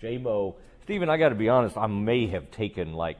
J-Mo. 0.00 0.56
Stephen, 0.82 1.08
I 1.08 1.16
got 1.16 1.28
to 1.30 1.34
be 1.36 1.48
honest, 1.48 1.76
I 1.76 1.86
may 1.86 2.26
have 2.26 2.50
taken 2.50 2.92
like, 2.92 3.18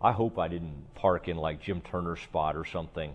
I 0.00 0.12
hope 0.12 0.38
I 0.38 0.48
didn't 0.48 0.94
park 0.94 1.28
in 1.28 1.36
like 1.36 1.60
Jim 1.60 1.80
Turner's 1.80 2.20
spot 2.20 2.56
or 2.56 2.64
something. 2.64 3.12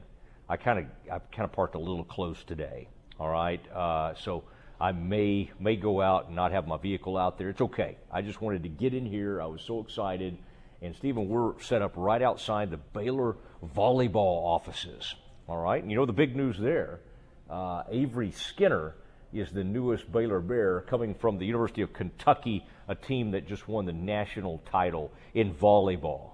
I 0.47 0.57
kind 0.57 0.80
of, 0.80 0.86
I 1.11 1.20
kind 1.34 1.45
of 1.45 1.53
parked 1.53 1.76
a 1.76 1.80
little 1.80 2.03
close 2.03 2.43
today. 2.43 2.89
All 3.20 3.30
right, 3.30 3.61
uh, 3.72 4.13
so 4.15 4.43
I 4.80 4.91
may 4.93 5.51
may 5.59 5.76
go 5.76 6.01
out 6.01 6.28
and 6.28 6.36
not 6.36 6.51
have 6.51 6.67
my 6.67 6.78
vehicle 6.78 7.17
out 7.17 7.38
there. 7.38 7.49
It's 7.49 7.61
okay. 7.61 7.97
I 8.11 8.22
just 8.22 8.41
wanted 8.41 8.63
to 8.63 8.70
get 8.70 8.93
in 8.93 9.05
here. 9.05 9.41
I 9.41 9.45
was 9.45 9.61
so 9.61 9.82
excited. 9.82 10.38
And 10.82 10.95
Stephen, 10.95 11.28
we're 11.28 11.59
set 11.61 11.82
up 11.82 11.93
right 11.97 12.22
outside 12.22 12.72
the 12.72 12.78
Baylor 12.78 13.36
volleyball 13.76 14.45
offices. 14.45 15.15
All 15.49 15.57
right, 15.57 15.82
and 15.82 15.91
you 15.91 15.97
know 15.97 16.05
the 16.05 16.13
big 16.13 16.36
news 16.36 16.57
there 16.57 17.01
uh, 17.49 17.84
Avery 17.89 18.32
Skinner 18.32 18.95
is 19.34 19.51
the 19.51 19.63
newest 19.63 20.11
Baylor 20.11 20.39
Bear 20.39 20.82
coming 20.82 21.13
from 21.13 21.38
the 21.38 21.45
University 21.45 21.82
of 21.82 21.93
Kentucky, 21.93 22.65
a 22.88 22.95
team 22.95 23.32
that 23.32 23.47
just 23.47 23.67
won 23.67 23.86
the 23.86 23.93
national 23.93 24.61
title 24.72 25.11
in 25.34 25.53
volleyball. 25.53 26.32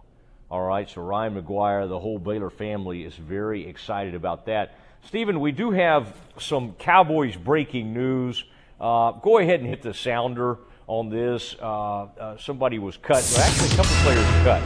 All 0.50 0.62
right, 0.62 0.90
so 0.90 1.02
Ryan 1.02 1.42
McGuire, 1.42 1.90
the 1.90 2.00
whole 2.00 2.20
Baylor 2.20 2.50
family 2.50 3.04
is 3.04 3.16
very 3.16 3.68
excited 3.68 4.16
about 4.16 4.46
that. 4.46 4.78
Stephen, 5.06 5.40
we 5.40 5.52
do 5.52 5.70
have 5.70 6.16
some 6.40 6.74
Cowboys 6.74 7.36
breaking 7.36 7.94
news. 7.94 8.44
Uh, 8.82 9.12
go 9.12 9.38
ahead 9.38 9.60
and 9.60 9.70
hit 9.70 9.84
the 9.84 9.94
sounder 9.94 10.58
on 10.88 11.10
this. 11.10 11.56
Uh, 11.62 12.06
uh, 12.06 12.38
somebody 12.38 12.80
was 12.80 12.98
cut. 12.98 13.24
Well, 13.36 13.48
actually, 13.48 13.68
a 13.68 13.76
couple 13.76 13.96
players 13.98 14.26
were 14.26 14.44
cut. 14.44 14.64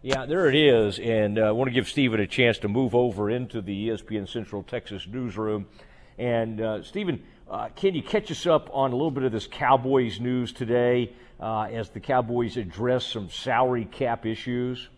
Yeah, 0.00 0.24
there 0.24 0.48
it 0.48 0.54
is. 0.54 1.00
And 1.00 1.36
uh, 1.36 1.42
I 1.42 1.50
want 1.50 1.66
to 1.66 1.74
give 1.74 1.88
Stephen 1.88 2.20
a 2.20 2.28
chance 2.28 2.58
to 2.58 2.68
move 2.68 2.94
over 2.94 3.28
into 3.28 3.60
the 3.60 3.88
ESPN 3.88 4.28
Central 4.28 4.62
Texas 4.62 5.04
newsroom. 5.10 5.66
And 6.16 6.60
uh, 6.60 6.84
Stephen, 6.84 7.24
uh, 7.50 7.70
can 7.74 7.96
you 7.96 8.04
catch 8.04 8.30
us 8.30 8.46
up 8.46 8.70
on 8.72 8.92
a 8.92 8.94
little 8.94 9.10
bit 9.10 9.24
of 9.24 9.32
this 9.32 9.48
Cowboys 9.48 10.20
news 10.20 10.52
today 10.52 11.12
uh, 11.40 11.62
as 11.62 11.88
the 11.90 11.98
Cowboys 11.98 12.56
address 12.56 13.04
some 13.04 13.28
salary 13.28 13.86
cap 13.86 14.26
issues? 14.26 14.88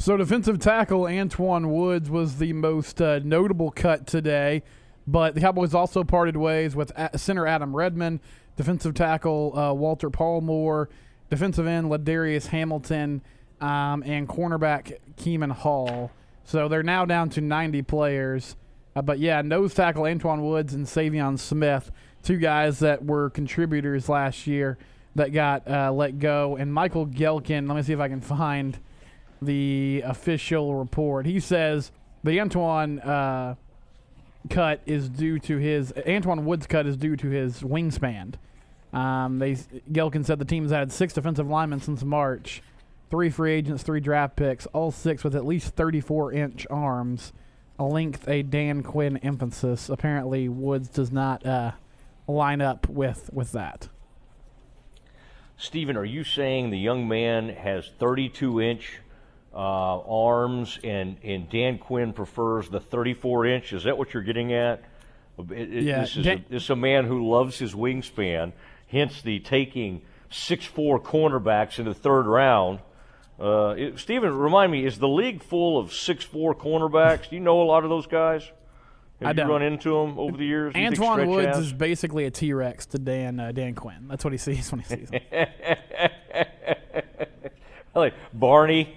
So, 0.00 0.16
defensive 0.16 0.60
tackle 0.60 1.02
Antwaun 1.02 1.70
Woods 1.70 2.08
was 2.08 2.38
the 2.38 2.52
most 2.52 3.02
uh, 3.02 3.18
notable 3.18 3.72
cut 3.72 4.06
today, 4.06 4.62
but 5.08 5.34
the 5.34 5.40
Cowboys 5.40 5.74
also 5.74 6.04
parted 6.04 6.36
ways 6.36 6.76
with 6.76 6.92
center 7.16 7.48
Adam 7.48 7.74
Redmond, 7.74 8.20
defensive 8.56 8.94
tackle 8.94 9.58
uh, 9.58 9.72
Walter 9.72 10.08
Palmore, 10.08 10.86
defensive 11.30 11.66
end 11.66 11.90
Ladarius 11.90 12.46
Hamilton 12.46 13.22
um, 13.60 14.04
and 14.06 14.28
cornerback 14.28 14.98
Keeman 15.16 15.50
Hall. 15.50 16.12
So 16.44 16.68
they're 16.68 16.84
now 16.84 17.04
down 17.04 17.28
to 17.30 17.40
90 17.40 17.82
players. 17.82 18.54
Uh, 18.94 19.02
but 19.02 19.18
yeah, 19.18 19.42
nose 19.42 19.74
tackle 19.74 20.04
Antwaun 20.04 20.42
Woods 20.48 20.74
and 20.74 20.86
Saivion 20.86 21.36
Smith, 21.36 21.90
two 22.22 22.36
guys 22.36 22.78
that 22.78 23.04
were 23.04 23.30
contributors 23.30 24.08
last 24.08 24.46
year 24.46 24.78
that 25.16 25.32
got 25.32 25.68
uh, 25.68 25.92
let 25.92 26.20
go. 26.20 26.54
And 26.54 26.72
Michael 26.72 27.08
Gehlken, 27.08 27.66
let 27.66 27.76
me 27.76 27.82
see 27.82 27.92
if 27.92 28.00
I 28.00 28.08
can 28.08 28.20
find 28.20 28.78
the 29.40 30.02
official 30.04 30.74
report. 30.74 31.26
He 31.26 31.40
says 31.40 31.92
the 32.24 32.38
Antwaun 32.38 33.04
uh, 33.06 33.54
cut 34.50 34.80
is 34.86 35.08
due 35.08 35.38
to 35.40 35.58
his 35.58 35.92
Antwaun 35.92 36.44
Woods 36.44 36.66
cut 36.66 36.86
is 36.86 36.96
due 36.96 37.16
to 37.16 37.28
his 37.28 37.62
wingspan. 37.62 38.34
Um, 38.92 39.38
they 39.38 39.52
Gehlken 39.52 40.24
said 40.24 40.38
the 40.38 40.44
team's 40.44 40.70
had 40.70 40.90
six 40.90 41.12
defensive 41.12 41.48
linemen 41.48 41.80
since 41.80 42.02
March 42.02 42.62
three 43.10 43.30
free 43.30 43.52
agents, 43.52 43.82
three 43.82 44.00
draft 44.00 44.36
picks, 44.36 44.66
all 44.66 44.90
six 44.90 45.24
with 45.24 45.34
at 45.34 45.46
least 45.46 45.74
34 45.74 46.32
inch 46.32 46.66
arms, 46.70 47.32
a 47.78 47.84
length 47.84 48.28
a 48.28 48.42
Dan 48.42 48.82
Quinn 48.82 49.16
emphasis. 49.18 49.88
Apparently, 49.88 50.48
Woods 50.48 50.88
does 50.88 51.10
not 51.10 51.44
uh, 51.46 51.72
line 52.26 52.60
up 52.60 52.88
with, 52.88 53.30
with 53.32 53.52
that. 53.52 53.88
Stephen, 55.56 55.96
are 55.96 56.04
you 56.04 56.22
saying 56.22 56.70
the 56.70 56.78
young 56.78 57.08
man 57.08 57.48
has 57.48 57.90
32 57.98 58.60
inch 58.60 59.00
uh, 59.58 60.00
arms 60.00 60.78
and, 60.84 61.16
and 61.22 61.50
Dan 61.50 61.78
Quinn 61.78 62.12
prefers 62.12 62.68
the 62.68 62.80
34 62.80 63.46
inch? 63.46 63.72
Is 63.72 63.84
that 63.84 63.98
what 63.98 64.14
you're 64.14 64.22
getting 64.22 64.52
at? 64.52 64.84
It, 65.38 65.52
it, 65.52 65.82
yeah, 65.84 66.00
this, 66.00 66.16
is 66.16 66.26
a, 66.26 66.44
this 66.48 66.62
is 66.64 66.70
a 66.70 66.76
man 66.76 67.04
who 67.04 67.28
loves 67.28 67.58
his 67.58 67.74
wingspan, 67.74 68.52
hence 68.86 69.20
the 69.22 69.40
taking 69.40 70.02
six 70.30 70.64
four 70.64 71.00
cornerbacks 71.00 71.78
in 71.78 71.84
the 71.84 71.94
third 71.94 72.26
round 72.26 72.80
uh, 73.40 73.74
it, 73.78 73.98
Stephen, 73.98 74.36
remind 74.36 74.72
me, 74.72 74.84
is 74.84 74.98
the 74.98 75.08
league 75.08 75.42
full 75.42 75.78
of 75.78 75.92
six 75.92 76.24
four 76.24 76.54
cornerbacks? 76.54 77.28
Do 77.28 77.36
you 77.36 77.40
know 77.40 77.62
a 77.62 77.64
lot 77.64 77.84
of 77.84 77.90
those 77.90 78.06
guys? 78.06 78.42
Have 79.20 79.26
I 79.26 79.30
you 79.30 79.34
don't. 79.34 79.48
run 79.48 79.62
into 79.62 79.90
them 79.90 80.18
over 80.18 80.36
the 80.36 80.44
years? 80.44 80.74
Do 80.74 80.80
you 80.80 80.90
think 80.90 81.00
Antwaun 81.00 81.14
Stretch 81.14 81.28
Woods 81.28 81.58
is 81.58 81.72
basically 81.72 82.24
a 82.24 82.30
T 82.30 82.52
Rex 82.52 82.86
to 82.86 82.98
Dan 82.98 83.38
uh, 83.38 83.52
Dan 83.52 83.74
Quinn. 83.74 84.06
That's 84.08 84.24
what 84.24 84.32
he 84.32 84.38
sees 84.38 84.70
when 84.72 84.80
he 84.80 84.86
sees 84.86 85.10
him. 85.10 85.20
like 87.94 88.14
Barney, 88.32 88.96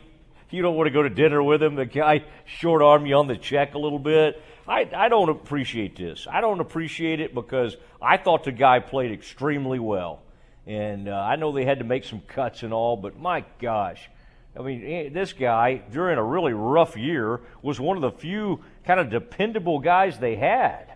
you 0.51 0.61
don't 0.61 0.75
want 0.75 0.87
to 0.87 0.91
go 0.91 1.03
to 1.03 1.09
dinner 1.09 1.41
with 1.41 1.61
him. 1.61 1.75
The 1.75 1.85
guy 1.85 2.25
short 2.45 2.81
arm 2.81 3.05
you 3.05 3.15
on 3.15 3.27
the 3.27 3.37
check 3.37 3.73
a 3.73 3.77
little 3.79 3.99
bit. 3.99 4.41
I, 4.67 4.89
I 4.95 5.09
don't 5.09 5.29
appreciate 5.29 5.95
this. 5.95 6.27
I 6.29 6.41
don't 6.41 6.59
appreciate 6.59 7.19
it 7.19 7.33
because 7.33 7.75
I 8.01 8.17
thought 8.17 8.43
the 8.43 8.51
guy 8.51 8.79
played 8.79 9.11
extremely 9.11 9.79
well. 9.79 10.21
And 10.67 11.09
uh, 11.09 11.13
I 11.13 11.35
know 11.35 11.51
they 11.51 11.65
had 11.65 11.79
to 11.79 11.85
make 11.85 12.03
some 12.03 12.21
cuts 12.21 12.63
and 12.63 12.71
all, 12.71 12.95
but 12.95 13.19
my 13.19 13.43
gosh. 13.59 14.09
I 14.57 14.61
mean, 14.61 14.83
eh, 14.85 15.09
this 15.09 15.33
guy, 15.33 15.81
during 15.91 16.17
a 16.17 16.23
really 16.23 16.53
rough 16.53 16.97
year, 16.97 17.41
was 17.61 17.79
one 17.79 17.97
of 17.97 18.01
the 18.01 18.11
few 18.11 18.59
kind 18.85 18.99
of 18.99 19.09
dependable 19.09 19.79
guys 19.79 20.19
they 20.19 20.35
had. 20.35 20.93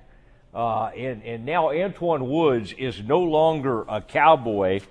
Uh, 0.53 0.85
and, 0.87 1.23
and 1.23 1.45
now 1.45 1.67
Antwaun 1.67 2.27
Woods 2.27 2.73
is 2.77 3.01
no 3.01 3.19
longer 3.19 3.83
a 3.89 4.01
cowboy. 4.01 4.81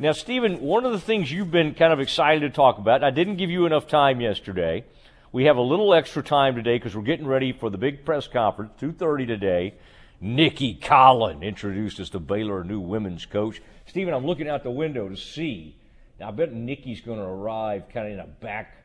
Now, 0.00 0.12
Stephen, 0.12 0.60
one 0.60 0.84
of 0.84 0.92
the 0.92 1.00
things 1.00 1.32
you've 1.32 1.50
been 1.50 1.74
kind 1.74 1.92
of 1.92 1.98
excited 1.98 2.42
to 2.42 2.50
talk 2.50 2.78
about, 2.78 3.02
I 3.02 3.10
didn't 3.10 3.34
give 3.34 3.50
you 3.50 3.66
enough 3.66 3.88
time 3.88 4.20
yesterday. 4.20 4.84
We 5.32 5.46
have 5.46 5.56
a 5.56 5.60
little 5.60 5.92
extra 5.92 6.22
time 6.22 6.54
today 6.54 6.76
because 6.76 6.94
we're 6.94 7.02
getting 7.02 7.26
ready 7.26 7.50
for 7.50 7.68
the 7.68 7.78
big 7.78 8.04
press 8.04 8.28
conference, 8.28 8.70
2.30 8.80 9.26
today. 9.26 9.74
Nicki 10.20 10.78
Collen 10.80 11.42
introduced 11.42 11.98
us 11.98 12.10
to 12.10 12.20
Baylor, 12.20 12.62
new 12.62 12.78
women's 12.78 13.26
coach. 13.26 13.60
Stephen, 13.86 14.14
I'm 14.14 14.24
looking 14.24 14.48
out 14.48 14.62
the 14.62 14.70
window 14.70 15.08
to 15.08 15.16
see. 15.16 15.76
Now, 16.20 16.28
I 16.28 16.30
bet 16.30 16.52
Nicki's 16.52 17.00
going 17.00 17.18
to 17.18 17.24
arrive 17.24 17.88
kind 17.92 18.06
of 18.06 18.12
in 18.12 18.20
a 18.20 18.26
back, 18.28 18.76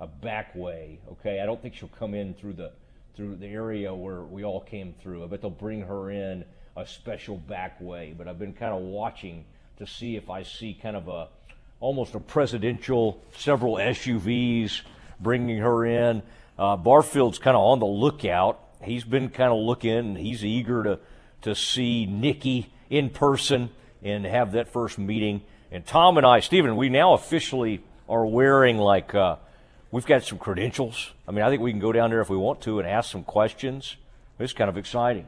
a 0.00 0.06
back 0.06 0.54
way. 0.54 1.00
Okay, 1.10 1.40
I 1.40 1.44
don't 1.44 1.60
think 1.60 1.74
she'll 1.74 1.88
come 1.88 2.14
in 2.14 2.32
through 2.32 2.54
the 2.54 2.72
through 3.14 3.36
the 3.36 3.46
area 3.46 3.94
where 3.94 4.22
we 4.22 4.42
all 4.42 4.62
came 4.62 4.94
through. 5.02 5.22
I 5.22 5.26
bet 5.26 5.42
they'll 5.42 5.50
bring 5.50 5.82
her 5.82 6.10
in 6.10 6.46
a 6.78 6.86
special 6.86 7.36
back 7.36 7.78
way. 7.78 8.14
But 8.16 8.26
I've 8.26 8.38
been 8.38 8.54
kind 8.54 8.72
of 8.72 8.80
watching 8.80 9.44
to 9.84 9.92
see 9.92 10.16
if 10.16 10.30
I 10.30 10.42
see 10.44 10.74
kind 10.74 10.96
of 10.96 11.08
a 11.08 11.28
almost 11.80 12.14
a 12.14 12.20
presidential, 12.20 13.20
several 13.36 13.74
SUVs 13.74 14.82
bringing 15.18 15.58
her 15.58 15.84
in. 15.84 16.22
Uh, 16.56 16.76
Barfield's 16.76 17.38
kind 17.38 17.56
of 17.56 17.62
on 17.62 17.80
the 17.80 17.86
lookout. 17.86 18.60
He's 18.84 19.02
been 19.02 19.28
kind 19.30 19.52
of 19.52 19.58
looking, 19.58 20.14
he's 20.16 20.44
eager 20.44 20.82
to 20.84 20.98
to 21.42 21.54
see 21.56 22.06
Nicki 22.06 22.72
in 22.88 23.10
person 23.10 23.70
and 24.02 24.24
have 24.24 24.52
that 24.52 24.68
first 24.68 24.98
meeting. 24.98 25.42
And 25.70 25.84
Tom 25.84 26.16
and 26.16 26.26
I, 26.26 26.40
Stephen, 26.40 26.76
we 26.76 26.88
now 26.88 27.14
officially 27.14 27.82
are 28.08 28.24
wearing 28.24 28.78
like 28.78 29.14
uh, 29.14 29.36
we've 29.90 30.06
got 30.06 30.22
some 30.22 30.38
credentials. 30.38 31.10
I 31.26 31.32
mean, 31.32 31.44
I 31.44 31.50
think 31.50 31.62
we 31.62 31.72
can 31.72 31.80
go 31.80 31.92
down 31.92 32.10
there 32.10 32.20
if 32.20 32.30
we 32.30 32.36
want 32.36 32.60
to 32.62 32.78
and 32.78 32.88
ask 32.88 33.10
some 33.10 33.24
questions. 33.24 33.96
It's 34.38 34.52
kind 34.52 34.68
of 34.68 34.76
exciting. 34.76 35.26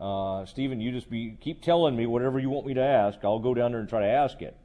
Uh, 0.00 0.44
Stephen, 0.44 0.80
you 0.80 0.92
just 0.92 1.08
be 1.08 1.36
keep 1.40 1.62
telling 1.62 1.96
me 1.96 2.06
whatever 2.06 2.38
you 2.38 2.50
want 2.50 2.66
me 2.66 2.74
to 2.74 2.82
ask. 2.82 3.18
I'll 3.24 3.38
go 3.38 3.54
down 3.54 3.72
there 3.72 3.80
and 3.80 3.88
try 3.88 4.00
to 4.00 4.06
ask 4.06 4.42
it. 4.42 4.56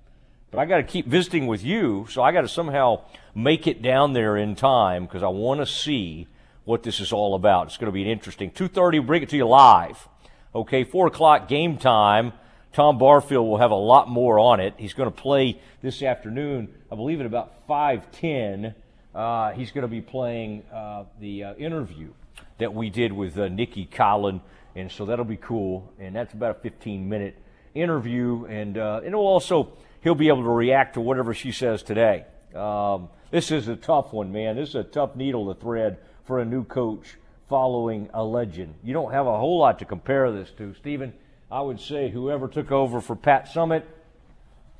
But 0.51 0.59
I 0.59 0.65
got 0.65 0.77
to 0.77 0.83
keep 0.83 1.07
visiting 1.07 1.47
with 1.47 1.63
you, 1.63 2.05
so 2.09 2.21
I 2.21 2.33
got 2.33 2.41
to 2.41 2.49
somehow 2.49 3.03
make 3.33 3.67
it 3.67 3.81
down 3.81 4.11
there 4.11 4.35
in 4.35 4.55
time 4.55 5.05
because 5.05 5.23
I 5.23 5.29
want 5.29 5.61
to 5.61 5.65
see 5.65 6.27
what 6.65 6.83
this 6.83 6.99
is 6.99 7.13
all 7.13 7.35
about. 7.35 7.67
It's 7.67 7.77
going 7.77 7.87
to 7.87 7.93
be 7.93 8.01
an 8.01 8.09
interesting 8.09 8.51
2:30. 8.51 8.93
We'll 8.93 9.03
bring 9.03 9.23
it 9.23 9.29
to 9.29 9.37
you 9.37 9.47
live. 9.47 10.09
Okay, 10.53 10.83
four 10.83 11.07
o'clock 11.07 11.47
game 11.47 11.77
time. 11.77 12.33
Tom 12.73 12.97
Barfield 12.97 13.47
will 13.47 13.57
have 13.57 13.71
a 13.71 13.75
lot 13.75 14.09
more 14.09 14.39
on 14.39 14.61
it. 14.61 14.73
He's 14.77 14.93
going 14.93 15.09
to 15.09 15.15
play 15.15 15.59
this 15.81 16.01
afternoon, 16.01 16.73
I 16.91 16.95
believe, 16.95 17.21
at 17.21 17.25
about 17.25 17.67
5:10. 17.67 18.75
Uh, 19.15 19.51
he's 19.51 19.71
going 19.71 19.83
to 19.83 19.89
be 19.89 20.01
playing 20.01 20.63
uh, 20.73 21.05
the 21.19 21.43
uh, 21.45 21.53
interview 21.55 22.13
that 22.57 22.73
we 22.73 22.89
did 22.89 23.11
with 23.13 23.37
uh, 23.37 23.47
Nicki 23.47 23.85
Collen 23.85 24.41
and 24.75 24.91
so 24.91 25.05
that'll 25.05 25.25
be 25.25 25.37
cool. 25.37 25.91
And 25.99 26.15
that's 26.15 26.33
about 26.33 26.57
a 26.57 26.59
15 26.59 27.07
minute 27.07 27.37
interview, 27.73 28.45
and 28.45 28.77
uh, 28.77 29.01
it'll 29.03 29.27
also 29.27 29.73
he'll 30.01 30.15
be 30.15 30.27
able 30.27 30.43
to 30.43 30.49
react 30.49 30.95
to 30.95 31.01
whatever 31.01 31.33
she 31.33 31.51
says 31.51 31.83
today. 31.83 32.25
Um, 32.55 33.09
this 33.31 33.51
is 33.51 33.67
a 33.67 33.75
tough 33.75 34.11
one, 34.11 34.31
man. 34.31 34.57
This 34.57 34.69
is 34.69 34.75
a 34.75 34.83
tough 34.83 35.15
needle 35.15 35.53
to 35.53 35.59
thread 35.59 35.99
for 36.25 36.39
a 36.39 36.45
new 36.45 36.63
coach 36.65 37.15
following 37.47 38.09
a 38.13 38.23
legend. 38.23 38.75
You 38.83 38.93
don't 38.93 39.11
have 39.11 39.27
a 39.27 39.37
whole 39.37 39.59
lot 39.59 39.79
to 39.79 39.85
compare 39.85 40.31
this 40.31 40.51
to, 40.57 40.73
Stephen. 40.73 41.13
I 41.49 41.61
would 41.61 41.79
say 41.79 42.09
whoever 42.09 42.47
took 42.47 42.71
over 42.71 43.01
for 43.01 43.15
Pat 43.15 43.47
Summitt, 43.47 43.83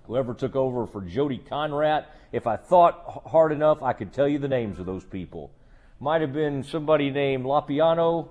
whoever 0.07 0.33
took 0.33 0.55
over 0.55 0.85
for 0.85 1.01
Jody 1.01 1.41
Conradt, 1.49 2.05
if 2.31 2.47
I 2.47 2.55
thought 2.55 3.23
hard 3.27 3.51
enough, 3.51 3.83
I 3.83 3.93
could 3.93 4.13
tell 4.13 4.27
you 4.27 4.39
the 4.39 4.47
names 4.47 4.79
of 4.79 4.85
those 4.85 5.03
people. 5.03 5.51
Might 5.99 6.21
have 6.21 6.33
been 6.33 6.63
somebody 6.63 7.09
named 7.09 7.45
Lopiano. 7.45 8.29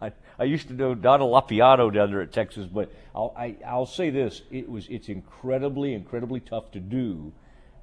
I, 0.00 0.12
I 0.38 0.44
used 0.44 0.68
to 0.68 0.74
know 0.74 0.94
Donna 0.94 1.24
Lopiano 1.24 1.92
down 1.92 2.10
there 2.10 2.20
at 2.20 2.32
Texas, 2.32 2.66
but 2.66 2.92
I'll, 3.14 3.34
I, 3.36 3.56
will 3.76 3.86
say 3.86 4.10
this: 4.10 4.42
it 4.50 4.68
was 4.68 4.86
it's 4.88 5.08
incredibly, 5.08 5.94
incredibly 5.94 6.40
tough 6.40 6.70
to 6.72 6.80
do. 6.80 7.32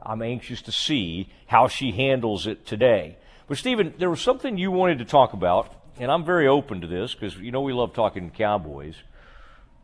I'm 0.01 0.21
anxious 0.21 0.61
to 0.63 0.71
see 0.71 1.29
how 1.47 1.67
she 1.67 1.91
handles 1.91 2.47
it 2.47 2.65
today. 2.65 3.17
But 3.47 3.57
Stephen, 3.57 3.93
there 3.97 4.09
was 4.09 4.21
something 4.21 4.57
you 4.57 4.71
wanted 4.71 4.99
to 4.99 5.05
talk 5.05 5.33
about, 5.33 5.73
and 5.99 6.11
I'm 6.11 6.25
very 6.25 6.47
open 6.47 6.81
to 6.81 6.87
this 6.87 7.13
because 7.13 7.37
you 7.37 7.51
know 7.51 7.61
we 7.61 7.73
love 7.73 7.93
talking 7.93 8.29
Cowboys. 8.31 8.95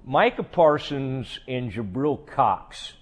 Micah 0.06 0.44
Parsons 0.44 1.40
and 1.48 1.72
Jabril 1.72 2.26
Cox 2.26 2.94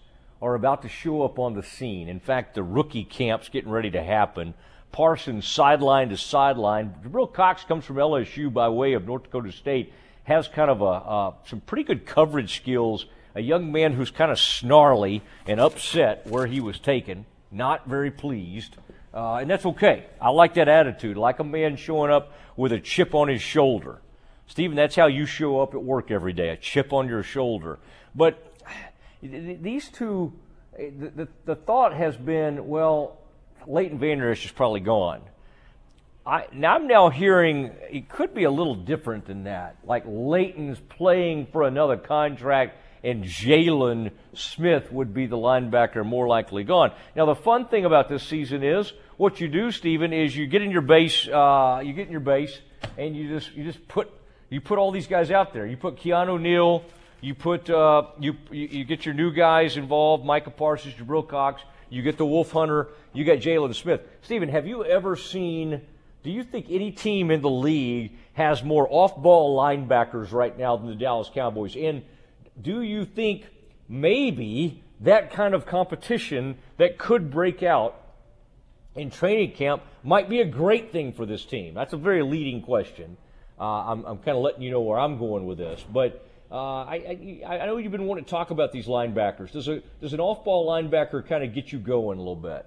are 0.41 0.55
about 0.55 0.81
to 0.81 0.89
show 0.89 1.23
up 1.23 1.39
on 1.39 1.53
the 1.53 1.63
scene. 1.63 2.09
In 2.09 2.19
fact, 2.19 2.55
the 2.55 2.63
rookie 2.63 3.03
camp's 3.03 3.49
getting 3.49 3.71
ready 3.71 3.91
to 3.91 4.03
happen. 4.03 4.53
Parsons 4.95 5.45
sideline 5.45 6.07
to 6.07 6.15
sideline. 6.15 6.95
Jabril 7.03 7.31
Cox 7.31 7.65
comes 7.65 7.83
from 7.83 7.97
LSU 7.97 8.53
by 8.53 8.69
way 8.69 8.93
of 8.93 9.05
North 9.05 9.23
Dakota 9.23 9.51
State, 9.51 9.91
has 10.23 10.47
kind 10.47 10.71
of 10.71 10.79
a, 10.79 10.85
uh, 10.85 11.33
some 11.47 11.59
pretty 11.59 11.83
good 11.83 12.05
coverage 12.05 12.55
skills. 12.55 13.05
A 13.35 13.41
young 13.41 13.73
man 13.73 13.91
who's 13.91 14.09
kind 14.09 14.31
of 14.31 14.39
snarly 14.39 15.21
and 15.45 15.59
upset 15.59 16.25
where 16.27 16.45
he 16.45 16.61
was 16.61 16.79
taken, 16.79 17.25
not 17.51 17.85
very 17.89 18.09
pleased. 18.09 18.77
Uh, 19.13 19.35
and 19.35 19.49
that's 19.49 19.65
okay. 19.65 20.05
I 20.21 20.29
like 20.29 20.53
that 20.53 20.69
attitude, 20.69 21.17
like 21.17 21.39
a 21.39 21.43
man 21.43 21.75
showing 21.75 22.09
up 22.09 22.31
with 22.55 22.71
a 22.71 22.79
chip 22.79 23.13
on 23.13 23.27
his 23.27 23.41
shoulder. 23.41 23.99
Stephen, 24.47 24.77
that's 24.77 24.95
how 24.95 25.07
you 25.07 25.25
show 25.25 25.59
up 25.59 25.73
at 25.73 25.83
work 25.83 26.09
every 26.09 26.31
day, 26.31 26.47
a 26.47 26.55
chip 26.55 26.93
on 26.93 27.09
your 27.09 27.21
shoulder. 27.21 27.79
But 28.15 28.41
these 29.21 29.89
two, 29.89 30.31
the, 30.77 31.11
the, 31.13 31.27
the 31.43 31.55
thought 31.55 31.93
has 31.93 32.15
been, 32.15 32.69
well, 32.69 33.19
Leighton 33.67 33.97
Vander 33.97 34.31
Esch 34.31 34.45
is 34.45 34.51
probably 34.51 34.79
gone. 34.79 35.21
I, 36.25 36.47
now 36.53 36.75
I'm 36.75 36.87
now 36.87 37.09
hearing 37.09 37.71
it 37.91 38.09
could 38.09 38.33
be 38.33 38.45
a 38.45 38.51
little 38.51 38.73
different 38.73 39.25
than 39.25 39.43
that. 39.43 39.77
Like 39.83 40.03
Leighton's 40.07 40.79
playing 40.79 41.47
for 41.47 41.63
another 41.63 41.97
contract, 41.97 42.77
and 43.03 43.23
Jaylon 43.23 44.11
Smith 44.33 44.91
would 44.91 45.13
be 45.13 45.27
the 45.27 45.37
linebacker 45.37 46.03
more 46.03 46.27
likely 46.27 46.63
gone. 46.63 46.91
Now 47.15 47.27
the 47.27 47.35
fun 47.35 47.67
thing 47.67 47.85
about 47.85 48.09
this 48.09 48.23
season 48.23 48.63
is 48.63 48.91
what 49.17 49.39
you 49.39 49.47
do, 49.47 49.71
Stephen, 49.71 50.13
is 50.13 50.35
you 50.35 50.47
get 50.47 50.63
in 50.63 50.71
your 50.71 50.81
base, 50.81 51.27
uh, 51.27 51.81
you 51.85 51.93
get 51.93 52.07
in 52.07 52.11
your 52.11 52.21
base, 52.21 52.59
and 52.97 53.15
you 53.15 53.29
just 53.29 53.53
you 53.55 53.63
just 53.63 53.87
put 53.87 54.11
you 54.49 54.61
put 54.61 54.79
all 54.79 54.91
these 54.91 55.07
guys 55.07 55.29
out 55.29 55.53
there. 55.53 55.67
You 55.67 55.77
put 55.77 55.97
Keanu 55.97 56.41
Neal. 56.41 56.83
You 57.21 57.33
put 57.33 57.69
uh, 57.69 58.03
you, 58.19 58.35
you, 58.51 58.67
you 58.67 58.83
get 58.83 59.05
your 59.05 59.15
new 59.15 59.31
guys 59.31 59.77
involved, 59.77 60.25
Micah 60.25 60.51
Parsons, 60.51 60.93
Jabril 60.95 61.27
Cox. 61.27 61.61
You 61.89 62.01
get 62.01 62.17
the 62.17 62.25
Wolf 62.25 62.51
Hunter. 62.51 62.89
You 63.13 63.23
got 63.23 63.37
Jaylon 63.37 63.73
Smith. 63.75 64.01
Stephen, 64.21 64.49
have 64.49 64.67
you 64.67 64.83
ever 64.83 65.15
seen? 65.15 65.81
Do 66.23 66.31
you 66.31 66.43
think 66.43 66.67
any 66.69 66.91
team 66.91 67.31
in 67.31 67.41
the 67.41 67.49
league 67.49 68.13
has 68.33 68.63
more 68.63 68.87
off-ball 68.89 69.57
linebackers 69.57 70.31
right 70.31 70.57
now 70.57 70.75
than 70.75 70.87
the 70.87 70.95
Dallas 70.95 71.29
Cowboys? 71.33 71.75
And 71.75 72.03
do 72.61 72.81
you 72.81 73.05
think 73.05 73.47
maybe 73.87 74.83
that 75.01 75.31
kind 75.31 75.53
of 75.53 75.65
competition 75.65 76.57
that 76.77 76.97
could 76.97 77.29
break 77.29 77.61
out 77.61 78.01
in 78.95 79.11
training 79.11 79.51
camp 79.51 79.83
might 80.03 80.29
be 80.29 80.41
a 80.41 80.45
great 80.45 80.91
thing 80.91 81.13
for 81.13 81.25
this 81.25 81.45
team? 81.45 81.73
That's 81.73 81.93
a 81.93 81.97
very 81.97 82.23
leading 82.23 82.61
question. 82.61 83.17
Uh, 83.59 83.63
I'm, 83.63 84.05
I'm 84.05 84.17
kind 84.17 84.35
of 84.35 84.43
letting 84.43 84.63
you 84.63 84.71
know 84.71 84.81
where 84.81 84.99
I'm 84.99 85.17
going 85.17 85.45
with 85.45 85.57
this. 85.57 85.85
But 85.93 86.24
uh, 86.51 86.55
I, 86.55 87.41
I, 87.45 87.59
I 87.59 87.65
know 87.65 87.77
you've 87.77 87.91
been 87.91 88.05
wanting 88.05 88.25
to 88.25 88.29
talk 88.29 88.51
about 88.51 88.71
these 88.71 88.85
linebackers. 88.85 89.51
Does, 89.51 89.67
a, 89.67 89.81
does 90.01 90.13
an 90.13 90.19
off 90.19 90.43
ball 90.43 90.67
linebacker 90.67 91.27
kind 91.27 91.43
of 91.43 91.53
get 91.53 91.71
you 91.71 91.79
going 91.79 92.17
a 92.17 92.21
little 92.21 92.35
bit? 92.35 92.65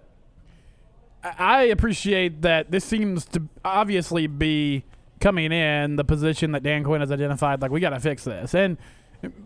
I 1.23 1.65
appreciate 1.65 2.43
that 2.43 2.71
this 2.71 2.85
seems 2.85 3.25
to 3.27 3.43
obviously 3.65 4.27
be 4.27 4.85
coming 5.21 5.53
in 5.53 5.97
the 5.97 6.05
position 6.05 6.53
that 6.53 6.63
Dan 6.63 6.85
Quinn 6.85 7.01
has 7.01 7.11
identified. 7.11 7.61
Like, 7.61 7.71
we 7.71 7.81
got 7.81 7.91
to 7.91 8.01
fix 8.01 8.25
this. 8.25 8.55
And 8.55 8.79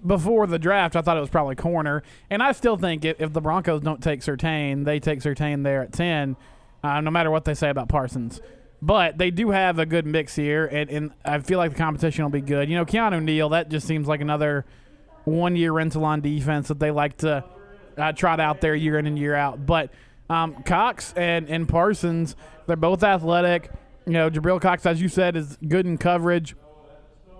before 0.06 0.46
the 0.46 0.58
draft, 0.58 0.96
I 0.96 1.02
thought 1.02 1.16
it 1.16 1.20
was 1.20 1.30
probably 1.30 1.54
corner. 1.54 2.02
And 2.30 2.42
I 2.42 2.52
still 2.52 2.76
think 2.76 3.04
if, 3.04 3.20
if 3.20 3.32
the 3.32 3.40
Broncos 3.40 3.80
don't 3.80 4.02
take 4.02 4.20
Surtain, 4.20 4.84
they 4.84 5.00
take 5.00 5.20
Surtain 5.20 5.62
there 5.62 5.82
at 5.82 5.92
10, 5.92 6.36
uh, 6.82 7.00
no 7.00 7.10
matter 7.10 7.30
what 7.30 7.44
they 7.44 7.54
say 7.54 7.70
about 7.70 7.88
Parsons. 7.88 8.40
But 8.84 9.16
they 9.16 9.30
do 9.30 9.50
have 9.50 9.78
a 9.78 9.86
good 9.86 10.06
mix 10.06 10.34
here, 10.34 10.66
and, 10.66 10.90
and 10.90 11.10
I 11.24 11.38
feel 11.38 11.58
like 11.58 11.70
the 11.70 11.78
competition 11.78 12.24
will 12.24 12.32
be 12.32 12.40
good. 12.40 12.68
You 12.68 12.74
know, 12.74 12.84
Keanu 12.84 13.22
Neal, 13.22 13.50
that 13.50 13.68
just 13.68 13.86
seems 13.86 14.08
like 14.08 14.20
another 14.20 14.64
one 15.24 15.54
year 15.54 15.72
rental 15.72 16.04
on 16.04 16.20
defense 16.20 16.66
that 16.66 16.80
they 16.80 16.90
like 16.90 17.18
to 17.18 17.44
uh, 17.96 18.12
trot 18.12 18.40
out 18.40 18.60
there 18.60 18.74
year 18.74 18.98
in 18.98 19.06
and 19.06 19.16
year 19.16 19.36
out. 19.36 19.64
But 19.64 19.90
um, 20.28 20.64
Cox 20.64 21.12
and, 21.16 21.48
and 21.48 21.68
Parsons, 21.68 22.34
they're 22.66 22.74
both 22.74 23.04
athletic. 23.04 23.70
You 24.04 24.14
know, 24.14 24.30
Jabril 24.30 24.60
Cox, 24.60 24.84
as 24.84 25.00
you 25.00 25.08
said, 25.08 25.36
is 25.36 25.56
good 25.68 25.86
in 25.86 25.96
coverage, 25.96 26.56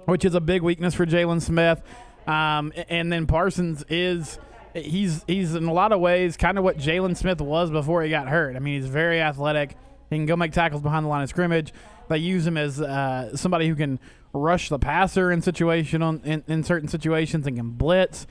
which 0.05 0.24
is 0.24 0.36
a 0.36 0.40
big 0.40 0.62
weakness 0.62 0.95
for 0.95 1.07
Jaylon 1.07 1.43
Smith. 1.43 1.82
Um, 2.26 2.72
and 2.88 3.12
then 3.12 3.26
Parsons 3.26 3.84
is 3.88 4.38
he's 4.74 5.24
he's 5.26 5.57
in 5.57 5.64
a 5.64 5.72
lot 5.72 5.90
of 5.90 6.01
ways 6.01 6.36
kind 6.36 6.57
of 6.57 6.62
what 6.62 6.78
Jaylon 6.78 7.16
Smith 7.16 7.40
was 7.40 7.70
before 7.72 8.05
he 8.05 8.11
got 8.11 8.28
hurt. 8.28 8.55
I 8.55 8.61
mean, 8.61 8.80
he's 8.80 8.88
very 8.88 9.20
athletic. 9.20 9.76
He 10.13 10.19
can 10.19 10.27
go 10.27 10.37
make 10.37 10.53
tackles 10.53 10.83
behind 10.83 11.05
the 11.05 11.09
line 11.09 11.23
of 11.23 11.29
scrimmage. 11.29 11.73
They 12.09 12.19
use 12.19 12.47
him 12.47 12.57
as 12.57 12.81
uh, 12.81 13.37
somebody 13.37 13.69
who 13.69 13.75
can 13.75 13.99
rush 14.33 14.69
the 14.69 14.79
passer 14.79 15.31
in 15.31 15.43
situation 15.43 16.03
on, 16.03 16.21
in, 16.25 16.45
in 16.47 16.65
certain 16.65 16.89
situations 16.89 17.47
and 17.47 17.57
can 17.57 17.71
blitz. 17.71 18.27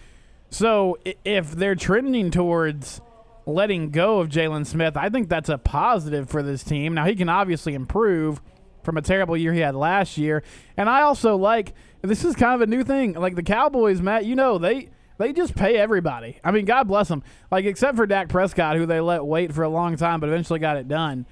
So 0.50 0.98
if 1.24 1.52
they're 1.52 1.76
trending 1.76 2.32
towards 2.32 3.02
letting 3.46 3.92
go 3.92 4.20
of 4.20 4.30
Jaylon 4.30 4.66
Smith, 4.66 4.98
I 4.98 5.10
think 5.10 5.30
that's 5.30 5.50
a 5.50 5.58
positive 5.58 6.30
for 6.30 6.44
this 6.44 6.64
team. 6.64 6.94
Now 6.94 7.06
he 7.06 7.16
can 7.16 7.30
obviously 7.30 7.74
improve 7.74 8.42
from 8.84 8.98
a 8.98 9.02
terrible 9.02 9.38
year 9.38 9.54
he 9.54 9.60
had 9.60 9.76
last 9.76 10.18
year, 10.18 10.44
and 10.76 10.90
I 10.90 11.02
also 11.02 11.36
like 11.36 11.74
this 12.02 12.26
is 12.26 12.36
kind 12.36 12.56
of 12.56 12.62
a 12.62 12.68
new 12.68 12.84
thing. 12.84 13.14
Like 13.14 13.36
the 13.36 13.44
Cowboys, 13.44 14.02
Matt, 14.02 14.26
you 14.26 14.36
know 14.36 14.58
they 14.58 14.90
they 15.20 15.34
just 15.34 15.56
pay 15.56 15.78
everybody. 15.78 16.40
I 16.44 16.52
mean, 16.52 16.66
God 16.66 16.88
bless 16.88 17.08
them. 17.08 17.24
Like 17.52 17.66
except 17.66 17.96
for 17.96 18.08
Dak 18.08 18.28
Prescott, 18.28 18.76
who 18.76 18.86
they 18.86 19.00
let 19.00 19.24
wait 19.24 19.54
for 19.54 19.64
a 19.64 19.70
long 19.70 19.96
time, 19.98 20.20
but 20.20 20.30
eventually 20.30 20.60
got 20.60 20.78
it 20.78 20.88
done 20.88 21.26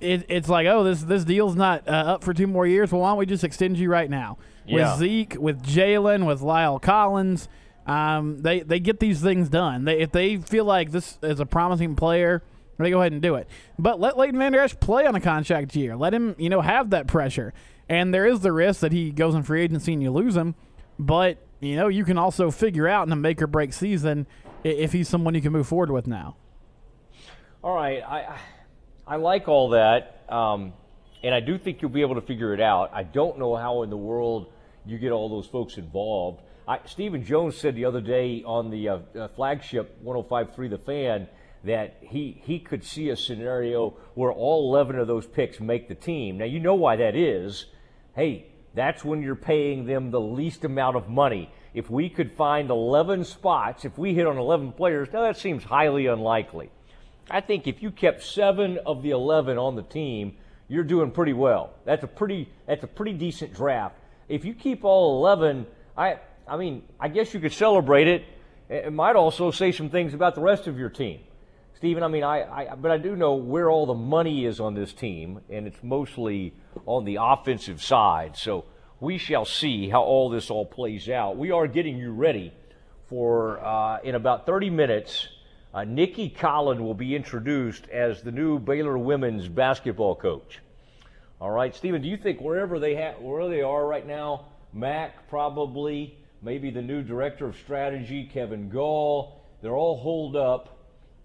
it, 0.00 0.26
it's 0.28 0.48
like, 0.48 0.66
oh, 0.66 0.84
this 0.84 1.02
this 1.02 1.24
deal's 1.24 1.56
not 1.56 1.88
uh, 1.88 1.92
up 1.92 2.24
for 2.24 2.32
two 2.32 2.46
more 2.46 2.66
years. 2.66 2.92
Well, 2.92 3.00
why 3.00 3.10
don't 3.10 3.18
we 3.18 3.26
just 3.26 3.44
extend 3.44 3.78
you 3.78 3.90
right 3.90 4.08
now 4.08 4.38
yeah. 4.66 4.92
with 4.92 5.00
Zeke, 5.00 5.36
with 5.38 5.62
Jaylon, 5.62 6.26
with 6.26 6.40
La'el 6.40 6.80
Collins? 6.80 7.48
Um, 7.86 8.42
they 8.42 8.60
they 8.60 8.78
get 8.78 9.00
these 9.00 9.20
things 9.20 9.48
done. 9.48 9.84
They, 9.84 10.00
if 10.00 10.12
they 10.12 10.36
feel 10.36 10.64
like 10.64 10.92
this 10.92 11.18
is 11.22 11.40
a 11.40 11.46
promising 11.46 11.96
player, 11.96 12.42
they 12.78 12.90
go 12.90 13.00
ahead 13.00 13.12
and 13.12 13.20
do 13.20 13.34
it. 13.34 13.48
But 13.78 13.98
let 13.98 14.16
Leighton 14.16 14.38
Vander 14.38 14.60
Esch 14.60 14.78
play 14.78 15.06
on 15.06 15.14
a 15.14 15.20
contract 15.20 15.74
year. 15.74 15.96
Let 15.96 16.14
him, 16.14 16.36
you 16.38 16.48
know, 16.48 16.60
have 16.60 16.90
that 16.90 17.06
pressure. 17.06 17.52
And 17.88 18.14
there 18.14 18.26
is 18.26 18.40
the 18.40 18.52
risk 18.52 18.80
that 18.80 18.92
he 18.92 19.10
goes 19.10 19.34
in 19.34 19.42
free 19.42 19.62
agency 19.62 19.92
and 19.92 20.02
you 20.02 20.10
lose 20.10 20.36
him. 20.36 20.54
But 20.98 21.38
you 21.60 21.76
know, 21.76 21.88
you 21.88 22.04
can 22.04 22.18
also 22.18 22.50
figure 22.50 22.86
out 22.86 23.06
in 23.06 23.12
a 23.12 23.16
make 23.16 23.42
or 23.42 23.46
break 23.46 23.72
season 23.72 24.26
if 24.62 24.92
he's 24.92 25.08
someone 25.08 25.34
you 25.34 25.40
can 25.42 25.52
move 25.52 25.66
forward 25.66 25.90
with 25.90 26.06
now. 26.06 26.36
All 27.64 27.74
right, 27.74 28.02
I 28.02 28.38
I 29.12 29.16
like 29.16 29.46
all 29.46 29.68
that, 29.68 30.24
um, 30.30 30.72
and 31.22 31.34
I 31.34 31.40
do 31.40 31.58
think 31.58 31.82
you'll 31.82 31.90
be 31.90 32.00
able 32.00 32.14
to 32.14 32.22
figure 32.22 32.54
it 32.54 32.62
out. 32.62 32.92
I 32.94 33.02
don't 33.02 33.38
know 33.38 33.54
how 33.54 33.82
in 33.82 33.90
the 33.90 33.96
world 33.98 34.50
you 34.86 34.96
get 34.96 35.12
all 35.12 35.28
those 35.28 35.46
folks 35.46 35.76
involved. 35.76 36.40
I, 36.66 36.78
Stephen 36.86 37.22
Jones 37.22 37.58
said 37.58 37.74
the 37.74 37.84
other 37.84 38.00
day 38.00 38.42
on 38.46 38.70
the 38.70 38.88
uh, 38.88 38.98
uh, 39.14 39.28
flagship 39.28 40.02
105.3 40.02 40.70
The 40.70 40.78
Fan 40.78 41.28
that 41.62 41.98
he, 42.00 42.40
he 42.42 42.58
could 42.58 42.82
see 42.82 43.10
a 43.10 43.16
scenario 43.16 43.98
where 44.14 44.32
all 44.32 44.74
11 44.74 44.98
of 44.98 45.08
those 45.08 45.26
picks 45.26 45.60
make 45.60 45.88
the 45.88 45.94
team. 45.94 46.38
Now, 46.38 46.46
you 46.46 46.58
know 46.58 46.76
why 46.76 46.96
that 46.96 47.14
is. 47.14 47.66
Hey, 48.16 48.46
that's 48.72 49.04
when 49.04 49.20
you're 49.20 49.34
paying 49.34 49.84
them 49.84 50.10
the 50.10 50.22
least 50.22 50.64
amount 50.64 50.96
of 50.96 51.10
money. 51.10 51.52
If 51.74 51.90
we 51.90 52.08
could 52.08 52.32
find 52.32 52.70
11 52.70 53.26
spots, 53.26 53.84
if 53.84 53.98
we 53.98 54.14
hit 54.14 54.26
on 54.26 54.38
11 54.38 54.72
players, 54.72 55.08
now 55.12 55.20
that 55.20 55.36
seems 55.36 55.64
highly 55.64 56.06
unlikely. 56.06 56.70
I 57.32 57.40
think 57.40 57.66
if 57.66 57.82
you 57.82 57.90
kept 57.90 58.22
seven 58.22 58.78
of 58.84 59.02
the 59.02 59.10
11 59.10 59.56
on 59.56 59.74
the 59.74 59.82
team, 59.82 60.36
you're 60.68 60.84
doing 60.84 61.10
pretty 61.10 61.32
well. 61.32 61.72
That's 61.86 62.04
a 62.04 62.06
pretty 62.06 62.50
that's 62.66 62.84
a 62.84 62.86
pretty 62.86 63.14
decent 63.14 63.54
draft. 63.54 63.96
If 64.28 64.44
you 64.44 64.52
keep 64.52 64.84
all 64.84 65.18
11, 65.18 65.66
I 65.96 66.18
I 66.46 66.58
mean, 66.58 66.82
I 67.00 67.08
guess 67.08 67.32
you 67.32 67.40
could 67.40 67.54
celebrate 67.54 68.06
it. 68.06 68.24
It 68.68 68.92
might 68.92 69.16
also 69.16 69.50
say 69.50 69.72
some 69.72 69.88
things 69.88 70.12
about 70.12 70.34
the 70.34 70.42
rest 70.42 70.66
of 70.66 70.78
your 70.78 70.90
team. 70.90 71.20
Stephen, 71.74 72.02
I 72.02 72.08
mean, 72.08 72.22
I, 72.22 72.70
I 72.70 72.74
but 72.74 72.90
I 72.90 72.98
do 72.98 73.16
know 73.16 73.34
where 73.34 73.70
all 73.70 73.86
the 73.86 73.94
money 73.94 74.44
is 74.44 74.60
on 74.60 74.74
this 74.74 74.92
team, 74.92 75.40
and 75.48 75.66
it's 75.66 75.82
mostly 75.82 76.54
on 76.84 77.04
the 77.06 77.16
offensive 77.18 77.82
side. 77.82 78.36
So 78.36 78.66
we 79.00 79.16
shall 79.16 79.46
see 79.46 79.88
how 79.88 80.02
all 80.02 80.28
this 80.28 80.50
all 80.50 80.66
plays 80.66 81.08
out. 81.08 81.38
We 81.38 81.50
are 81.50 81.66
getting 81.66 81.96
you 81.96 82.12
ready 82.12 82.52
for 83.08 83.58
uh, 83.64 84.00
in 84.04 84.14
about 84.14 84.44
30 84.44 84.68
minutes. 84.70 85.28
Uh, 85.74 85.84
Nicki 85.84 86.28
Collen 86.28 86.80
will 86.80 86.92
be 86.92 87.16
introduced 87.16 87.88
as 87.88 88.22
the 88.22 88.30
new 88.30 88.58
Baylor 88.58 88.98
women's 88.98 89.48
basketball 89.48 90.14
coach. 90.14 90.58
All 91.40 91.50
right, 91.50 91.74
Stephen, 91.74 92.02
do 92.02 92.08
you 92.08 92.18
think 92.18 92.42
wherever 92.42 92.78
they 92.78 92.94
ha- 92.94 93.18
where 93.18 93.48
they 93.48 93.62
are 93.62 93.86
right 93.86 94.06
now, 94.06 94.48
Mack 94.74 95.28
probably, 95.30 96.18
maybe 96.42 96.70
the 96.70 96.82
new 96.82 97.02
director 97.02 97.46
of 97.46 97.56
strategy, 97.56 98.28
Kevin 98.30 98.68
Gall, 98.68 99.40
they're 99.62 99.74
all 99.74 99.98
holed 99.98 100.36
up, 100.36 100.78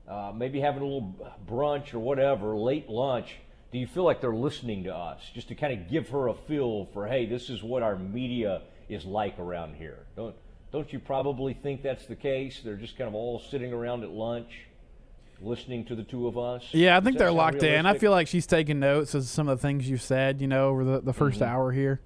uh, 0.07 0.31
maybe 0.33 0.61
having 0.61 0.81
a 0.81 0.85
little 0.85 1.13
brunch 1.45 1.93
or 1.93 1.99
whatever, 1.99 2.55
late 2.55 2.87
lunch. 2.87 3.35
Do 3.73 3.79
you 3.79 3.87
feel 3.87 4.03
like 4.03 4.21
they're 4.21 4.33
listening 4.33 4.85
to 4.85 4.95
us, 4.95 5.21
just 5.33 5.49
to 5.49 5.55
kind 5.55 5.73
of 5.73 5.89
give 5.89 6.07
her 6.09 6.29
a 6.29 6.33
feel 6.33 6.85
for, 6.93 7.05
hey, 7.05 7.25
this 7.25 7.49
is 7.49 7.61
what 7.61 7.83
our 7.83 7.97
media 7.97 8.61
is 8.87 9.03
like 9.03 9.37
around 9.39 9.75
here? 9.75 10.05
Don't 10.15 10.35
don't 10.71 10.91
you 10.91 10.99
probably 10.99 11.53
think 11.53 11.81
that's 11.81 12.05
the 12.05 12.15
case? 12.15 12.61
They're 12.63 12.75
just 12.75 12.97
kind 12.97 13.07
of 13.07 13.15
all 13.15 13.39
sitting 13.39 13.71
around 13.73 14.03
at 14.03 14.09
lunch, 14.09 14.51
listening 15.41 15.85
to 15.85 15.95
the 15.95 16.03
two 16.03 16.27
of 16.27 16.37
us. 16.37 16.63
Yeah, 16.71 16.97
I 16.97 16.99
think 16.99 17.17
they're 17.17 17.31
locked 17.31 17.63
in. 17.63 17.85
I 17.85 17.97
feel 17.97 18.11
like 18.11 18.27
she's 18.27 18.47
taking 18.47 18.79
notes 18.79 19.13
of 19.13 19.23
some 19.25 19.47
of 19.47 19.59
the 19.59 19.61
things 19.61 19.89
you 19.89 19.97
said, 19.97 20.41
you 20.41 20.47
know, 20.47 20.69
over 20.69 20.83
the, 20.83 21.01
the 21.01 21.13
1st 21.13 21.39
Mhm. 21.39 21.47
hour 21.47 21.71
here. 21.71 22.01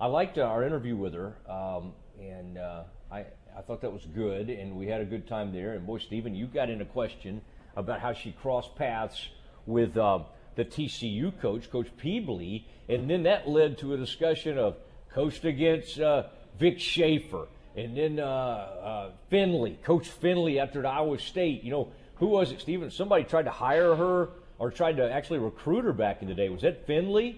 I 0.00 0.06
liked 0.06 0.38
uh, 0.38 0.42
our 0.42 0.64
interview 0.64 0.96
with 0.96 1.14
her, 1.14 1.36
um, 1.48 1.92
and 2.20 2.58
uh, 2.58 2.84
I 3.10 3.26
I 3.56 3.60
thought 3.60 3.82
that 3.82 3.92
was 3.92 4.06
good, 4.06 4.48
and 4.48 4.76
we 4.76 4.86
had 4.86 5.02
a 5.02 5.04
good 5.04 5.28
time 5.28 5.52
there. 5.52 5.74
And 5.74 5.86
boy, 5.86 5.98
Stephen, 5.98 6.34
you 6.34 6.46
got 6.46 6.70
in 6.70 6.80
a 6.80 6.86
question 6.86 7.42
about 7.76 8.00
how 8.00 8.14
she 8.14 8.32
crossed 8.32 8.74
paths 8.76 9.28
with 9.66 9.96
uh, 9.98 10.20
the 10.56 10.64
TCU 10.64 11.38
coach, 11.40 11.70
Coach 11.70 11.88
Pebley, 11.98 12.66
and 12.88 13.08
then 13.10 13.22
that 13.24 13.46
led 13.48 13.76
to 13.78 13.92
a 13.92 13.96
discussion 13.98 14.56
of 14.58 14.76
coached 15.12 15.44
against 15.44 16.00
uh, 16.00 16.24
Vic 16.58 16.78
Schaefer, 16.78 17.46
and 17.76 17.96
then 17.96 18.18
uh, 18.20 18.24
uh, 18.24 19.10
Fennelly, 19.30 19.82
Coach 19.82 20.10
Fennelly 20.20 20.60
after 20.60 20.86
Iowa 20.86 21.18
State. 21.18 21.62
You 21.64 21.70
know, 21.70 21.88
who 22.16 22.26
was 22.26 22.52
it, 22.52 22.60
Stephen? 22.60 22.90
Somebody 22.90 23.24
tried 23.24 23.44
to 23.44 23.50
hire 23.50 23.94
her 23.94 24.28
or 24.58 24.70
tried 24.70 24.96
to 24.98 25.10
actually 25.10 25.38
recruit 25.38 25.84
her 25.84 25.92
back 25.92 26.22
in 26.22 26.28
the 26.28 26.34
day. 26.34 26.48
Was 26.48 26.62
that 26.62 26.86
Fennelly? 26.86 27.36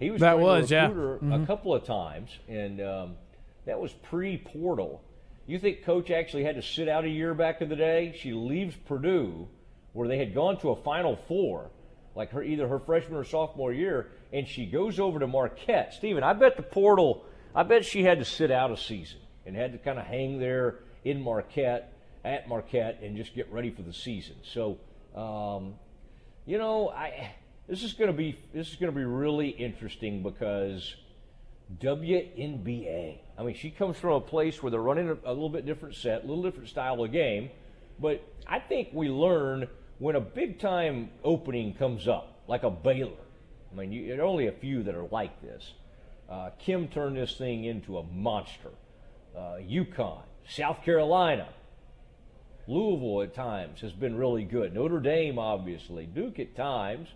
He 0.00 0.10
was 0.10 0.20
That 0.20 0.38
was, 0.40 0.70
yeah. 0.70 0.88
Mhm. 0.90 1.42
a 1.42 1.46
couple 1.46 1.72
of 1.74 1.84
times, 1.84 2.30
and 2.48 2.80
um, 2.80 3.16
that 3.64 3.78
was 3.78 3.92
pre-portal. 3.92 5.02
You 5.46 5.58
think 5.58 5.84
Coach 5.84 6.10
actually 6.10 6.44
had 6.44 6.56
to 6.56 6.62
sit 6.62 6.88
out 6.88 7.04
a 7.04 7.08
year 7.08 7.34
back 7.34 7.60
in 7.60 7.68
the 7.68 7.76
day? 7.76 8.14
She 8.18 8.32
leaves 8.32 8.74
Purdue, 8.88 9.46
where 9.92 10.08
they 10.08 10.18
had 10.18 10.34
gone 10.34 10.58
to 10.60 10.70
a 10.70 10.76
Final 10.76 11.16
Four, 11.16 11.70
like 12.16 12.30
her 12.30 12.42
either 12.42 12.66
her 12.66 12.78
freshman 12.78 13.16
or 13.18 13.24
sophomore 13.24 13.72
year, 13.72 14.08
and 14.32 14.48
she 14.48 14.66
goes 14.66 14.98
over 14.98 15.18
to 15.20 15.26
Marquette. 15.26 15.94
Steven, 15.94 16.24
I 16.24 16.32
bet 16.32 16.56
the 16.56 16.62
portal. 16.62 17.24
I 17.54 17.62
bet 17.62 17.84
she 17.84 18.02
had 18.02 18.18
to 18.18 18.24
sit 18.24 18.50
out 18.50 18.70
a 18.70 18.76
season 18.76 19.20
and 19.46 19.54
had 19.54 19.72
to 19.72 19.78
kind 19.78 19.98
of 19.98 20.06
hang 20.06 20.38
there 20.38 20.80
in 21.04 21.20
Marquette 21.20 21.92
at 22.24 22.48
Marquette 22.48 23.00
and 23.02 23.16
just 23.16 23.34
get 23.34 23.52
ready 23.52 23.70
for 23.70 23.82
the 23.82 23.92
season. 23.92 24.36
So, 24.42 24.78
um, 25.14 25.74
you 26.46 26.58
know, 26.58 26.88
I 26.88 27.32
this 27.68 27.82
is 27.82 27.92
going 27.92 28.10
to 28.10 28.16
be 28.16 28.36
this 28.52 28.70
is 28.70 28.76
going 28.76 28.92
to 28.92 28.96
be 28.96 29.04
really 29.04 29.48
interesting 29.48 30.22
because 30.22 30.96
WNBA. 31.80 33.18
I 33.38 33.42
mean, 33.42 33.54
she 33.54 33.70
comes 33.70 33.98
from 33.98 34.12
a 34.12 34.20
place 34.20 34.62
where 34.62 34.70
they're 34.70 34.80
running 34.80 35.08
a, 35.08 35.16
a 35.24 35.32
little 35.32 35.48
bit 35.48 35.66
different 35.66 35.94
set, 35.94 36.24
a 36.24 36.26
little 36.26 36.42
different 36.42 36.68
style 36.68 37.02
of 37.02 37.12
game, 37.12 37.50
but 38.00 38.22
I 38.46 38.58
think 38.58 38.88
we 38.92 39.08
learn 39.08 39.68
when 39.98 40.16
a 40.16 40.20
big 40.20 40.58
time 40.58 41.10
opening 41.22 41.74
comes 41.74 42.08
up, 42.08 42.42
like 42.48 42.62
a 42.62 42.70
Baylor. 42.70 43.12
I 43.72 43.76
mean, 43.76 43.92
you, 43.92 44.08
there 44.08 44.20
are 44.20 44.26
only 44.26 44.46
a 44.46 44.52
few 44.52 44.82
that 44.84 44.94
are 44.94 45.06
like 45.10 45.40
this. 45.40 45.72
Uh, 46.28 46.50
Kim 46.58 46.88
turned 46.88 47.16
this 47.16 47.36
thing 47.36 47.64
into 47.64 47.98
a 47.98 48.02
monster. 48.02 48.70
Uh, 49.36 49.58
UConn, 49.60 50.22
South 50.48 50.82
Carolina, 50.84 51.48
Louisville 52.66 53.22
at 53.22 53.34
times 53.34 53.80
has 53.80 53.92
been 53.92 54.16
really 54.16 54.44
good. 54.44 54.74
Notre 54.74 55.00
Dame, 55.00 55.38
obviously. 55.38 56.06
Duke 56.06 56.38
at 56.38 56.56
times, 56.56 57.08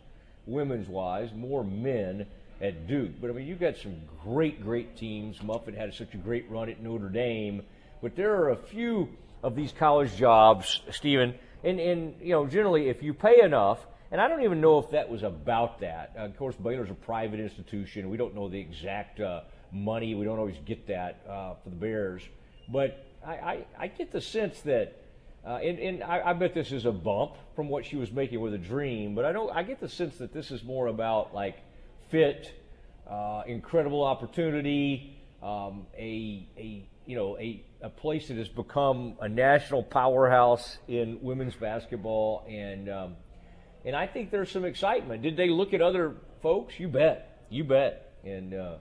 women's 0.46 0.88
wise, 0.88 1.32
more 1.32 1.64
men 1.64 2.26
at 2.60 2.86
Duke. 2.86 3.12
But 3.20 3.30
I 3.30 3.32
mean, 3.32 3.46
you've 3.46 3.60
got 3.60 3.76
some 3.76 3.96
great, 4.22 4.62
great 4.62 4.96
teams. 4.96 5.42
Muffet 5.42 5.74
had 5.74 5.94
such 5.94 6.14
a 6.14 6.18
great 6.18 6.50
run 6.50 6.68
at 6.68 6.82
Notre 6.82 7.08
Dame. 7.08 7.62
But 8.02 8.14
there 8.14 8.34
are 8.34 8.50
a 8.50 8.56
few 8.56 9.08
of 9.42 9.56
these 9.56 9.72
college 9.72 10.16
jobs, 10.16 10.82
Stephen, 10.90 11.34
and, 11.64 11.80
and 11.80 12.14
you 12.20 12.32
know, 12.32 12.46
generally, 12.46 12.88
if 12.88 13.02
you 13.02 13.14
pay 13.14 13.40
enough, 13.40 13.86
and 14.10 14.20
I 14.20 14.28
don't 14.28 14.42
even 14.42 14.60
know 14.60 14.78
if 14.78 14.90
that 14.90 15.08
was 15.08 15.22
about 15.22 15.80
that. 15.80 16.14
Uh, 16.18 16.24
of 16.24 16.36
course, 16.36 16.56
Baylor's 16.56 16.90
a 16.90 16.94
private 16.94 17.40
institution. 17.40 18.08
We 18.08 18.16
don't 18.16 18.34
know 18.34 18.48
the 18.48 18.58
exact 18.58 19.20
uh, 19.20 19.42
money. 19.72 20.14
We 20.14 20.24
don't 20.24 20.38
always 20.38 20.58
get 20.64 20.86
that 20.86 21.20
uh, 21.28 21.54
for 21.62 21.70
the 21.70 21.76
Bears. 21.76 22.22
But 22.68 23.06
I, 23.26 23.32
I, 23.32 23.66
I 23.78 23.86
get 23.88 24.10
the 24.10 24.20
sense 24.20 24.60
that 24.62 25.04
uh, 25.46 25.58
and 25.62 25.78
and 25.78 26.02
I, 26.02 26.30
I 26.30 26.32
bet 26.32 26.52
this 26.52 26.72
is 26.72 26.84
a 26.84 26.92
bump 26.92 27.34
from 27.54 27.68
what 27.68 27.84
she 27.84 27.96
was 27.96 28.10
making 28.12 28.40
with 28.40 28.54
a 28.54 28.58
dream, 28.58 29.14
but 29.14 29.24
I 29.24 29.32
don't. 29.32 29.50
I 29.50 29.62
get 29.62 29.80
the 29.80 29.88
sense 29.88 30.16
that 30.16 30.32
this 30.32 30.50
is 30.50 30.62
more 30.64 30.88
about 30.88 31.32
like 31.32 31.56
fit, 32.10 32.52
uh, 33.08 33.42
incredible 33.46 34.04
opportunity, 34.04 35.16
um, 35.42 35.86
a 35.96 36.46
a 36.58 36.88
you 37.06 37.16
know 37.16 37.38
a 37.38 37.64
a 37.80 37.88
place 37.88 38.28
that 38.28 38.36
has 38.36 38.48
become 38.48 39.14
a 39.20 39.28
national 39.28 39.82
powerhouse 39.82 40.78
in 40.88 41.18
women's 41.22 41.54
basketball, 41.54 42.44
and 42.48 42.90
um, 42.90 43.16
and 43.88 43.96
I 43.96 44.06
think 44.06 44.30
there's 44.30 44.50
some 44.50 44.66
excitement. 44.66 45.22
Did 45.22 45.38
they 45.38 45.48
look 45.48 45.72
at 45.72 45.80
other 45.80 46.14
folks? 46.42 46.78
You 46.78 46.88
bet, 46.88 47.46
you 47.48 47.64
bet. 47.64 48.12
And 48.22 48.52
uh, 48.52 48.74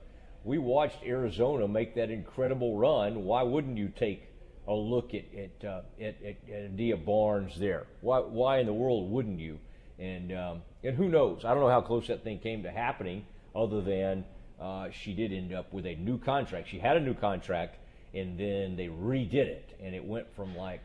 we 0.44 0.58
watched 0.58 1.02
Arizona 1.02 1.66
make 1.66 1.96
that 1.96 2.12
incredible 2.12 2.78
run. 2.78 3.24
Why 3.24 3.42
wouldn't 3.44 3.78
you 3.78 3.88
take 3.88 4.28
a 4.68 4.74
look 4.74 5.14
at 5.14 5.24
at, 5.34 5.66
uh, 5.66 5.82
at, 5.98 6.16
at, 6.22 6.36
at 6.54 6.66
Adia 6.74 6.98
Barnes 6.98 7.58
there. 7.58 7.86
Why, 8.02 8.20
why 8.20 8.60
in 8.60 8.66
the 8.66 8.74
world 8.74 9.10
wouldn't 9.10 9.40
you? 9.40 9.60
And 9.98 10.34
um, 10.34 10.62
and 10.84 10.94
who 10.94 11.08
knows? 11.08 11.46
I 11.46 11.54
don't 11.54 11.62
know 11.62 11.70
how 11.70 11.80
close 11.80 12.08
that 12.08 12.26
thing 12.26 12.40
came 12.40 12.64
to 12.64 12.70
happening, 12.70 13.26
other 13.56 13.82
than 13.82 14.26
uh, 14.60 14.90
she 14.92 15.14
did 15.14 15.32
end 15.32 15.54
up 15.54 15.72
with 15.72 15.86
a 15.86 15.96
new 15.96 16.18
contract. 16.18 16.68
She 16.68 16.80
had 16.80 16.98
a 16.98 17.00
new 17.00 17.14
contract, 17.14 17.78
and 18.14 18.38
then 18.38 18.76
they 18.76 18.88
redid 18.88 19.36
it, 19.36 19.74
and 19.82 19.96
it 19.96 20.04
went 20.04 20.28
from 20.36 20.54
like 20.58 20.84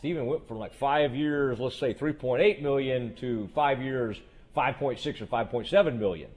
Stephen 0.00 0.24
went 0.24 0.48
from 0.48 0.58
like 0.58 0.72
five 0.72 1.14
years, 1.14 1.60
let's 1.60 1.76
say 1.76 1.92
3.8 1.92 2.62
million, 2.62 3.14
to 3.16 3.50
five 3.54 3.82
years, 3.82 4.16
5.6 4.56 5.20
or 5.20 5.26
5.7 5.26 5.98
million. 5.98 6.30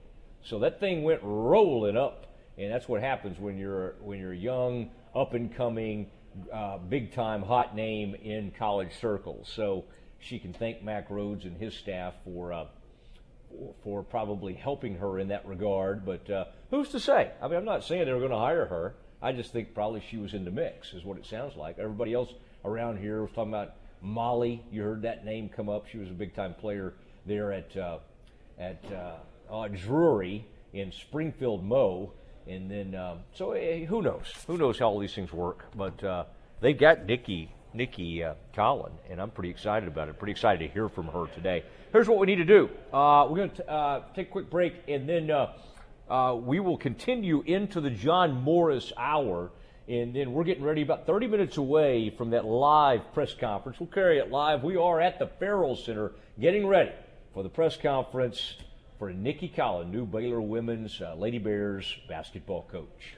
So 0.43 0.59
that 0.59 0.81
thing 0.81 1.03
went 1.03 1.21
rolling 1.23 1.95
up, 1.95 2.27
and 2.57 2.69
that's 2.69 2.89
what 2.89 2.99
happens 2.99 3.39
when 3.39 3.57
you're 3.57 3.95
when 4.01 4.19
you're 4.19 4.33
young, 4.33 4.91
up 5.15 5.33
and 5.33 5.55
coming 5.55 6.07
uh, 6.53 6.77
big 6.77 7.13
time 7.13 7.41
hot 7.41 7.73
name 7.73 8.15
in 8.15 8.51
college 8.51 8.99
circles. 8.99 9.49
So 9.55 9.85
she 10.19 10.39
can 10.39 10.51
thank 10.51 10.83
Mack 10.83 11.07
Rhoades 11.07 11.45
and 11.45 11.55
his 11.55 11.73
staff 11.73 12.15
for 12.25 12.51
uh, 12.51 12.65
for 13.81 14.03
probably 14.03 14.55
helping 14.55 14.97
her 14.97 15.19
in 15.19 15.29
that 15.29 15.47
regard. 15.47 16.05
But 16.05 16.29
uh, 16.29 16.45
who's 16.69 16.89
to 16.89 16.99
say? 16.99 17.31
I 17.41 17.47
mean, 17.47 17.59
I'm 17.59 17.65
not 17.65 17.85
saying 17.85 18.03
they 18.03 18.11
were 18.11 18.19
going 18.19 18.31
to 18.31 18.37
hire 18.37 18.65
her. 18.65 18.95
I 19.21 19.31
just 19.31 19.53
think 19.53 19.73
probably 19.73 20.03
she 20.09 20.17
was 20.17 20.33
in 20.33 20.43
the 20.43 20.51
mix, 20.51 20.91
is 20.93 21.05
what 21.05 21.17
it 21.17 21.25
sounds 21.25 21.55
like. 21.55 21.79
Everybody 21.79 22.13
else 22.13 22.33
around 22.65 22.97
here 22.97 23.17
we 23.17 23.21
was 23.23 23.31
talking 23.31 23.53
about 23.53 23.75
Molly. 24.01 24.63
You 24.71 24.83
heard 24.83 25.01
that 25.03 25.25
name 25.25 25.49
come 25.49 25.69
up. 25.69 25.87
She 25.87 25.97
was 25.97 26.09
a 26.09 26.13
big 26.13 26.35
time 26.35 26.53
player 26.53 26.93
there 27.25 27.51
at 27.51 27.75
uh, 27.77 27.99
at 28.59 28.83
uh, 28.91 29.53
uh, 29.53 29.67
Drury 29.67 30.45
in 30.73 30.91
Springfield 30.91 31.63
Mo. 31.63 32.11
And 32.45 32.69
then, 32.69 32.93
um, 32.95 33.19
so 33.33 33.53
eh, 33.53 33.85
who 33.85 34.01
knows? 34.01 34.33
Who 34.47 34.57
knows 34.57 34.77
how 34.77 34.89
all 34.89 34.99
these 34.99 35.13
things 35.13 35.31
work? 35.31 35.65
But 35.75 36.03
uh, 36.03 36.25
they 36.59 36.73
got 36.73 37.05
Nicki, 37.05 37.49
Nikki 37.73 38.21
uh, 38.21 38.33
Collin, 38.53 38.91
and 39.09 39.21
I'm 39.21 39.31
pretty 39.31 39.49
excited 39.49 39.87
about 39.87 40.09
it. 40.09 40.19
Pretty 40.19 40.33
excited 40.33 40.67
to 40.67 40.73
hear 40.73 40.89
from 40.89 41.07
her 41.07 41.27
today. 41.27 41.63
Here's 41.93 42.09
what 42.09 42.19
we 42.19 42.27
need 42.27 42.35
to 42.37 42.45
do. 42.45 42.69
Uh, 42.91 43.27
we're 43.29 43.37
going 43.37 43.51
to 43.51 43.69
uh, 43.69 44.03
take 44.13 44.27
a 44.27 44.31
quick 44.31 44.49
break, 44.49 44.73
and 44.89 45.07
then 45.07 45.31
uh, 45.31 46.35
we 46.35 46.59
will 46.59 46.77
continue 46.77 47.43
into 47.45 47.79
the 47.79 47.89
John 47.89 48.41
Morris 48.41 48.91
hour. 48.97 49.51
And 49.87 50.15
then 50.15 50.31
we're 50.31 50.45
getting 50.45 50.63
ready 50.63 50.81
about 50.81 51.05
30 51.05 51.27
minutes 51.27 51.57
away 51.57 52.09
from 52.09 52.29
that 52.29 52.45
live 52.45 53.13
press 53.13 53.33
conference. 53.33 53.79
We'll 53.79 53.87
carry 53.87 54.17
it 54.17 54.31
live. 54.31 54.63
We 54.63 54.77
are 54.77 55.01
at 55.01 55.19
the 55.19 55.27
Ferrell 55.27 55.75
Center 55.75 56.13
getting 56.39 56.65
ready 56.67 56.93
for 57.33 57.43
the 57.43 57.49
press 57.49 57.75
conference 57.75 58.55
for 58.97 59.11
Nicki 59.11 59.49
Collen, 59.49 59.91
new 59.91 60.05
Baylor 60.05 60.39
women's 60.39 61.01
uh, 61.01 61.15
Lady 61.15 61.37
Bears 61.37 61.97
basketball 62.07 62.65
coach. 62.71 63.17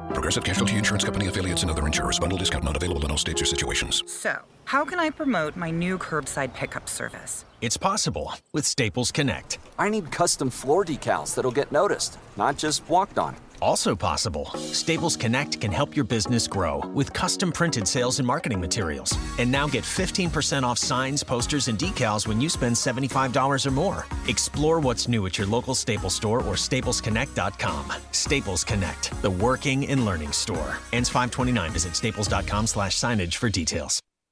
Progressive 0.13 0.43
Casualty 0.43 0.75
Insurance 0.77 1.03
Company 1.03 1.27
affiliates 1.27 1.61
and 1.61 1.71
other 1.71 1.85
insurers. 1.85 2.19
Bundle 2.19 2.37
discount 2.37 2.63
not 2.63 2.75
available 2.75 3.05
in 3.05 3.11
all 3.11 3.17
states 3.17 3.41
or 3.41 3.45
situations. 3.45 4.03
So, 4.07 4.39
how 4.65 4.85
can 4.85 4.99
I 4.99 5.09
promote 5.09 5.55
my 5.55 5.71
new 5.71 5.97
curbside 5.97 6.53
pickup 6.53 6.87
service? 6.87 7.45
It's 7.61 7.77
possible 7.77 8.33
with 8.53 8.65
Staples 8.65 9.11
Connect. 9.11 9.57
I 9.77 9.89
need 9.89 10.11
custom 10.11 10.49
floor 10.49 10.85
decals 10.85 11.35
that'll 11.35 11.51
get 11.51 11.71
noticed, 11.71 12.17
not 12.37 12.57
just 12.57 12.87
walked 12.89 13.17
on. 13.17 13.35
Also 13.61 13.95
possible, 13.95 14.49
Staples 14.73 15.15
Connect 15.15 15.61
can 15.61 15.71
help 15.71 15.95
your 15.95 16.05
business 16.05 16.47
grow 16.47 16.79
with 16.95 17.13
custom 17.13 17.51
printed 17.51 17.87
sales 17.87 18.19
and 18.19 18.25
marketing 18.25 18.59
materials. 18.59 19.15
And 19.37 19.51
now 19.51 19.67
get 19.67 19.83
15% 19.83 20.63
off 20.63 20.79
signs, 20.79 21.23
posters, 21.23 21.67
and 21.67 21.77
decals 21.77 22.27
when 22.27 22.41
you 22.41 22.49
spend 22.49 22.75
$75 22.75 23.65
or 23.65 23.71
more. 23.71 24.05
Explore 24.27 24.79
what's 24.79 25.07
new 25.07 25.25
at 25.27 25.37
your 25.37 25.47
local 25.47 25.75
Staples 25.75 26.15
store 26.15 26.39
or 26.39 26.55
staplesconnect.com. 26.55 27.93
Staples 28.11 28.63
Connect, 28.63 29.21
the 29.21 29.31
working 29.31 29.87
and 29.87 30.05
learning 30.05 30.31
store. 30.31 30.77
Ends 30.93 31.09
529. 31.09 31.71
Visit 31.71 31.95
staples.com 31.95 32.67
slash 32.67 32.97
signage 32.97 33.35
for 33.35 33.49
details. 33.49 34.01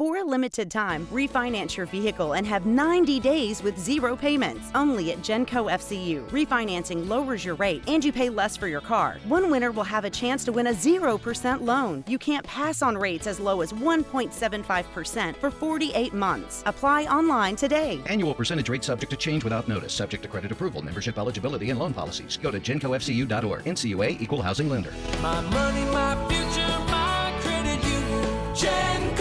For 0.00 0.16
a 0.16 0.24
limited 0.24 0.70
time, 0.70 1.06
refinance 1.08 1.76
your 1.76 1.84
vehicle 1.84 2.32
and 2.32 2.46
have 2.46 2.64
90 2.64 3.20
days 3.20 3.62
with 3.62 3.78
zero 3.78 4.16
payments. 4.16 4.70
Only 4.74 5.12
at 5.12 5.18
Genco 5.18 5.70
FCU. 5.70 6.26
Refinancing 6.30 7.06
lowers 7.06 7.44
your 7.44 7.54
rate 7.56 7.84
and 7.86 8.02
you 8.02 8.10
pay 8.10 8.30
less 8.30 8.56
for 8.56 8.66
your 8.66 8.80
car. 8.80 9.18
One 9.28 9.50
winner 9.50 9.70
will 9.70 9.84
have 9.84 10.06
a 10.06 10.08
chance 10.08 10.42
to 10.46 10.52
win 10.52 10.68
a 10.68 10.72
0% 10.72 11.60
loan. 11.60 12.02
You 12.06 12.16
can't 12.16 12.46
pass 12.46 12.80
on 12.80 12.96
rates 12.96 13.26
as 13.26 13.38
low 13.38 13.60
as 13.60 13.74
1.75% 13.74 15.36
for 15.36 15.50
48 15.50 16.14
months. 16.14 16.62
Apply 16.64 17.04
online 17.04 17.56
today. 17.56 18.00
Annual 18.06 18.32
percentage 18.36 18.70
rate 18.70 18.84
subject 18.84 19.10
to 19.10 19.18
change 19.18 19.44
without 19.44 19.68
notice, 19.68 19.92
subject 19.92 20.22
to 20.22 20.30
credit 20.30 20.50
approval, 20.50 20.80
membership 20.80 21.18
eligibility, 21.18 21.68
and 21.68 21.78
loan 21.78 21.92
policies. 21.92 22.38
Go 22.38 22.50
to 22.50 22.58
gencofcu.org. 22.58 23.64
NCUA 23.64 24.18
Equal 24.18 24.40
Housing 24.40 24.70
Lender. 24.70 24.94
My 25.20 25.42
money, 25.42 25.84
my 25.92 26.16
future, 26.26 26.78
my 26.88 27.38
credit 27.42 27.84
union. 27.84 28.24
Genco. 28.54 29.19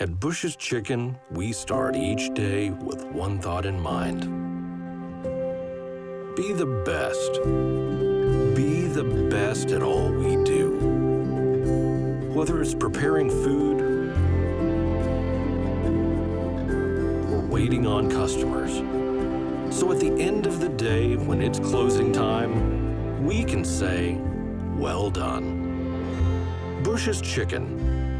At 0.00 0.20
Bush's 0.20 0.54
Chicken, 0.54 1.18
we 1.32 1.52
start 1.52 1.96
each 1.96 2.32
day 2.32 2.70
with 2.70 3.04
one 3.06 3.40
thought 3.40 3.66
in 3.66 3.80
mind 3.80 4.48
be 6.36 6.52
the 6.52 6.66
best. 6.86 7.42
Be 8.54 8.86
the 8.86 9.02
best 9.28 9.72
at 9.72 9.82
all 9.82 10.12
we 10.12 10.36
do. 10.44 10.78
Whether 12.32 12.62
it's 12.62 12.76
preparing 12.76 13.28
food 13.28 13.80
or 17.32 17.40
waiting 17.40 17.88
on 17.88 18.08
customers. 18.08 18.74
So 19.76 19.90
at 19.90 19.98
the 19.98 20.12
end 20.12 20.46
of 20.46 20.60
the 20.60 20.68
day, 20.68 21.16
when 21.16 21.42
it's 21.42 21.58
closing 21.58 22.12
time, 22.12 23.24
we 23.26 23.42
can 23.42 23.64
say, 23.64 24.16
well 24.76 25.10
done. 25.10 26.78
Bush's 26.84 27.20
Chicken, 27.20 27.97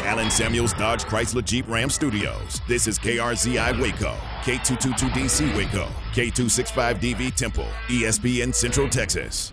Allen 0.00 0.30
Samuels 0.30 0.72
Dodge 0.74 1.04
Chrysler 1.04 1.44
Jeep 1.44 1.68
Ram 1.68 1.90
Studios, 1.90 2.60
this 2.68 2.86
is 2.86 2.98
KRZI 2.98 3.80
Waco, 3.80 4.14
K222DC 4.42 5.56
Waco, 5.56 5.88
K265DV 6.12 7.34
Temple, 7.34 7.68
ESPN 7.88 8.54
Central 8.54 8.88
Texas. 8.88 9.52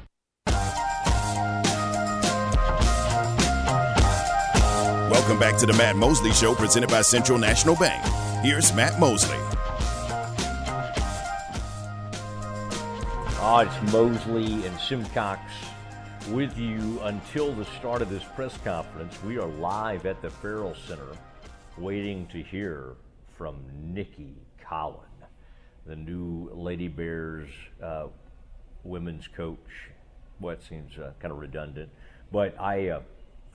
Welcome 5.10 5.40
back 5.40 5.58
to 5.60 5.66
the 5.66 5.74
Matt 5.78 5.96
Mosley 5.96 6.32
Show 6.32 6.56
presented 6.56 6.90
by 6.90 7.02
Central 7.02 7.38
National 7.38 7.76
Bank. 7.76 8.04
Here's 8.44 8.74
Matt 8.74 9.00
Mosley. 9.00 9.38
Oh, 13.40 13.60
it's 13.60 13.92
Mosley 13.92 14.66
and 14.66 14.80
Simcox 14.80 15.42
with 16.30 16.58
you 16.58 17.00
until 17.04 17.52
the 17.52 17.66
start 17.66 18.02
of 18.02 18.10
this 18.10 18.24
press 18.36 18.58
conference. 18.64 19.22
We 19.24 19.38
are 19.38 19.48
live 19.48 20.06
at 20.06 20.22
the 20.22 20.30
Ferrell 20.30 20.76
Center 20.88 21.10
waiting 21.78 22.28
to 22.28 22.42
hear 22.42 22.94
from 23.38 23.58
Nicki 23.94 24.36
Collen, 24.64 25.00
the 25.86 25.96
new 25.96 26.50
Lady 26.54 26.88
Bears 26.88 27.50
uh, 27.84 28.08
women's 28.84 29.28
coach. 29.28 29.90
Well, 30.40 30.54
it 30.54 30.64
seems 30.64 30.98
uh, 30.98 31.12
kind 31.20 31.32
of 31.32 31.40
redundant, 31.40 31.90
but 32.32 32.60
I, 32.60 32.90
uh, 32.90 33.02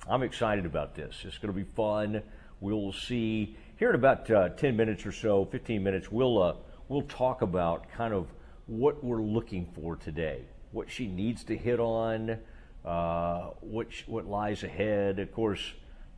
I'm 0.08 0.22
excited 0.22 0.66
about 0.66 0.94
this. 0.94 1.22
It's 1.24 1.38
going 1.38 1.54
to 1.54 1.58
be 1.58 1.68
fun. 1.74 2.22
We'll 2.60 2.92
see 2.92 3.56
here 3.78 3.88
in 3.88 3.94
about 3.94 4.30
uh, 4.30 4.50
10 4.50 4.76
minutes 4.76 5.06
or 5.06 5.12
so, 5.12 5.46
15 5.46 5.82
minutes. 5.82 6.12
We'll 6.12 6.42
uh, 6.42 6.54
we'll 6.88 7.02
talk 7.02 7.40
about 7.40 7.90
kind 7.90 8.12
of 8.12 8.26
what 8.66 9.02
we're 9.02 9.22
looking 9.22 9.66
for 9.74 9.96
today, 9.96 10.42
what 10.72 10.90
she 10.90 11.06
needs 11.06 11.44
to 11.44 11.56
hit 11.56 11.80
on, 11.80 12.38
uh, 12.84 13.50
what 13.60 13.88
what 14.06 14.26
lies 14.26 14.62
ahead. 14.62 15.18
Of 15.18 15.32
course, 15.32 15.60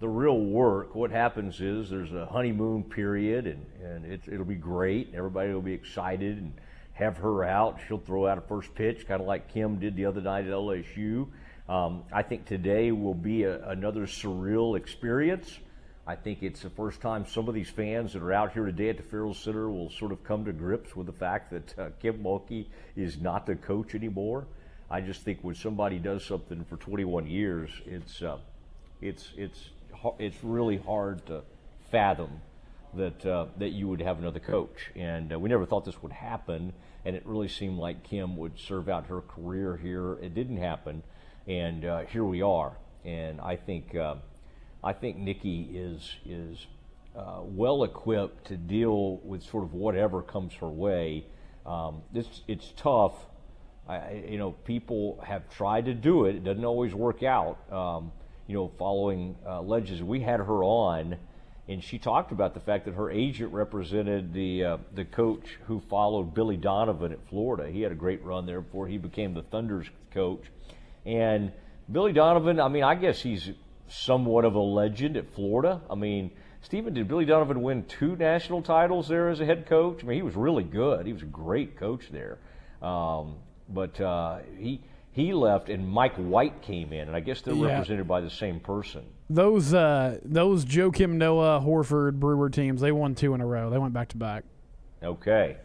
the 0.01 0.09
real 0.09 0.39
work. 0.39 0.95
What 0.95 1.11
happens 1.11 1.61
is 1.61 1.91
there's 1.91 2.13
a 2.13 2.27
honeymoon 2.27 2.85
period, 2.85 3.47
and 3.47 3.67
and 3.83 4.05
it, 4.05 4.23
it'll 4.27 4.45
be 4.45 4.55
great. 4.55 5.13
Everybody 5.15 5.53
will 5.53 5.63
be 5.63 5.75
excited 5.75 6.39
and 6.39 6.53
have 6.93 7.17
her 7.19 7.45
out. 7.45 7.79
She'll 7.87 7.99
throw 7.99 8.27
out 8.27 8.39
a 8.39 8.43
first 8.43 8.75
pitch, 8.75 9.07
kind 9.09 9.21
of 9.21 9.27
like 9.27 9.53
Kim 9.53 9.79
did 9.79 9.97
the 9.97 10.07
other 10.07 10.21
night 10.21 10.47
at 10.47 10.53
LSU. 10.53 11.29
Um, 11.69 12.03
I 12.13 12.23
think 12.23 12.47
today 12.47 12.91
will 12.93 13.15
be 13.15 13.45
a, 13.45 13.69
another 13.69 14.03
surreal 14.03 14.77
experience. 14.77 15.59
I 16.07 16.17
think 16.17 16.43
it's 16.43 16.63
the 16.63 16.71
first 16.71 17.01
time 17.01 17.25
some 17.27 17.49
of 17.49 17.55
these 17.55 17.71
fans 17.71 18.15
that 18.15 18.23
are 18.23 18.33
out 18.33 18.53
here 18.53 18.67
today 18.67 18.89
at 18.89 18.97
the 18.97 19.03
Ferrell 19.05 19.35
Center 19.35 19.71
will 19.71 19.91
sort 19.91 20.11
of 20.11 20.25
come 20.25 20.45
to 20.47 20.53
grips 20.53 20.97
with 20.97 21.07
the 21.07 21.13
fact 21.13 21.53
that 21.53 21.79
uh, 21.79 21.91
Kim 22.01 22.23
Mulkey 22.23 22.67
is 22.97 23.21
not 23.21 23.47
the 23.47 23.55
coach 23.55 23.95
anymore. 23.95 24.47
I 24.91 25.01
just 25.01 25.23
think 25.23 25.39
when 25.43 25.55
somebody 25.55 25.99
does 25.99 26.25
something 26.25 26.65
for 26.65 26.77
21 26.77 27.27
years, 27.29 27.71
it's 27.87 28.23
uh, 28.23 28.39
it's 29.01 29.33
it's 29.37 29.71
it's 30.19 30.43
really 30.43 30.79
hard 30.79 31.25
to 31.27 31.43
fathom 31.91 32.41
that 32.95 33.25
uh, 33.25 33.47
that 33.59 33.71
you 33.71 33.89
would 33.89 34.01
have 34.01 34.19
another 34.19 34.41
coach. 34.41 34.91
And 34.97 35.33
uh, 35.33 35.39
we 35.39 35.49
never 35.49 35.65
thought 35.65 35.85
this 35.85 36.03
would 36.03 36.13
happen, 36.13 36.73
and 37.05 37.15
it 37.15 37.23
really 37.25 37.49
seemed 37.49 37.79
like 37.79 38.03
Kim 38.03 38.37
would 38.37 38.59
serve 38.59 38.89
out 38.89 39.07
her 39.07 39.21
career 39.21 39.77
here. 39.77 40.15
It 40.15 40.35
didn't 40.35 40.57
happen, 40.57 41.03
and 41.47 41.85
uh, 41.85 42.01
here 42.01 42.25
we 42.25 42.43
are. 42.43 42.73
And 43.05 43.41
I 43.41 43.57
think 43.57 43.95
uh, 43.95 44.17
I 44.83 44.93
think 44.93 45.17
Nicki 45.19 45.69
is 45.73 46.17
is 46.27 46.67
uh, 47.17 47.41
well 47.43 47.85
equipped 47.85 48.49
to 48.49 48.57
deal 48.57 49.19
with 49.19 49.43
sort 49.43 49.65
of 49.65 49.73
whatever 49.73 50.23
comes 50.23 50.55
her 50.55 50.69
way. 50.69 51.27
Um, 51.65 52.03
it's 52.13 52.43
it's 52.49 52.73
tough. 52.77 53.15
I, 53.91 54.25
you 54.29 54.39
know, 54.39 54.53
people 54.53 55.19
have 55.27 55.49
tried 55.51 55.87
to 55.87 55.95
do 55.95 56.27
it. 56.27 56.37
It 56.37 56.45
doesn't 56.45 56.65
always 56.65 56.95
work 56.95 57.25
out. 57.25 57.59
Um, 57.73 58.13
you 58.47 58.55
know, 58.55 58.71
following 58.79 59.37
uh, 59.47 59.63
legends, 59.63 60.03
we 60.03 60.21
had 60.21 60.39
her 60.39 60.63
on, 60.63 61.17
and 61.69 61.83
she 61.83 61.99
talked 61.99 62.31
about 62.31 62.55
the 62.55 62.61
fact 62.61 62.85
that 62.85 62.95
her 62.95 63.11
agent 63.11 63.53
represented 63.53 64.33
the 64.33 64.65
uh, 64.65 64.77
the 64.95 65.05
coach 65.05 65.59
who 65.67 65.81
followed 65.81 66.35
Billy 66.35 66.57
Donovan 66.57 67.13
at 67.13 67.25
Florida. 67.29 67.71
He 67.71 67.83
had 67.83 67.91
a 67.91 67.97
great 67.97 68.25
run 68.25 68.47
there 68.47 68.61
before 68.61 68.87
he 68.87 68.99
became 68.99 69.35
the 69.35 69.43
Thunder's 69.43 69.89
coach, 70.13 70.45
and 71.05 71.53
Billy 71.91 72.13
Donovan. 72.13 72.61
I 72.61 72.69
mean, 72.69 72.85
I 72.85 72.95
guess 72.95 73.21
he's 73.21 73.51
somewhat 73.89 74.45
of 74.45 74.55
a 74.55 74.61
legend 74.61 75.17
at 75.17 75.33
Florida. 75.35 75.81
I 75.91 75.97
mean, 75.97 76.31
Stephen, 76.63 76.95
did 76.95 77.09
Billy 77.09 77.25
Donovan 77.25 77.61
win 77.63 77.85
two 77.85 78.15
national 78.15 78.63
titles 78.63 79.09
there 79.09 79.31
as 79.31 79.41
a 79.41 79.47
head 79.47 79.67
coach? 79.67 80.05
I 80.05 80.07
mean, 80.07 80.17
he 80.17 80.23
was 80.23 80.37
really 80.37 80.65
good. 80.65 81.07
He 81.07 81.13
was 81.13 81.23
a 81.23 81.27
great 81.27 81.77
coach 81.77 82.05
there. 82.13 82.39
Um, 82.83 83.37
but 83.73 84.01
uh, 84.01 84.39
he 84.59 84.81
he 85.13 85.33
left, 85.33 85.69
and 85.69 85.89
Mike 85.89 86.15
White 86.17 86.63
came 86.63 86.93
in, 86.93 87.09
and 87.09 87.17
I 87.17 87.21
guess 87.21 87.41
they're 87.41 87.55
Yeah. 87.55 87.67
represented 87.67 88.07
by 88.07 88.21
the 88.21 88.31
same 88.31 88.61
person. 88.61 89.05
Those 89.29 89.75
uh, 89.75 90.19
those 90.25 90.65
Joakim 90.65 91.13
Noah 91.13 91.61
Horford 91.65 92.15
Brewer 92.21 92.51
teams, 92.51 92.81
they 92.81 92.93
won 92.93 93.15
two 93.15 93.35
in 93.35 93.41
a 93.41 93.47
row. 93.47 93.71
They 93.71 93.79
went 93.79 93.93
back 93.95 94.09
to 94.09 94.17
back. 94.17 94.45
Okay. 95.03 95.57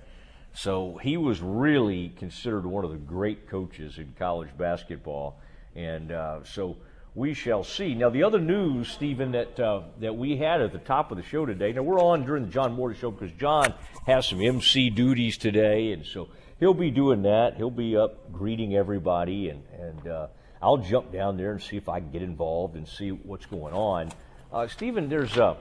So 0.53 0.97
he 1.03 1.17
was 1.17 1.41
really 1.41 2.09
considered 2.17 2.65
one 2.65 2.85
of 2.85 2.91
the 2.91 2.97
great 2.97 3.49
coaches 3.49 3.97
in 3.97 4.13
college 4.17 4.49
basketball. 4.57 5.37
And 5.75 6.13
uh, 6.13 6.45
so 6.45 6.77
we 7.13 7.33
shall 7.33 7.65
see. 7.65 7.93
Now, 7.93 8.09
the 8.09 8.23
other 8.23 8.39
news, 8.39 8.87
Stephen, 8.87 9.33
that, 9.33 9.59
uh, 9.59 9.81
that 9.99 10.15
we 10.15 10.37
had 10.37 10.61
at 10.61 10.71
the 10.71 10.79
top 10.79 11.11
of 11.11 11.17
the 11.17 11.23
show 11.23 11.45
today. 11.45 11.73
Now, 11.73 11.81
we're 11.81 11.99
on 11.99 12.25
during 12.25 12.45
the 12.45 12.49
John 12.51 12.71
Morris 12.73 12.97
show 12.99 13.11
because 13.11 13.35
John 13.37 13.73
has 14.05 14.27
some 14.27 14.41
MC 14.41 14.89
duties 14.89 15.37
today. 15.37 15.91
And 15.91 16.05
so 16.05 16.29
he'll 16.59 16.73
be 16.73 16.91
doing 16.91 17.23
that. 17.23 17.55
He'll 17.57 17.69
be 17.69 17.97
up 17.97 18.31
greeting 18.31 18.75
everybody. 18.75 19.49
And, 19.49 19.63
and 19.79 20.07
uh, 20.07 20.27
I'll 20.61 20.77
jump 20.77 21.11
down 21.11 21.37
there 21.37 21.51
and 21.51 21.61
see 21.61 21.77
if 21.77 21.89
I 21.89 21.99
can 21.99 22.11
get 22.11 22.21
involved 22.21 22.75
and 22.75 22.87
see 22.87 23.09
what's 23.09 23.45
going 23.45 23.73
on. 23.73 24.11
Uh, 24.51 24.67
Stephen, 24.67 25.09
there's 25.09 25.37
a 25.37 25.57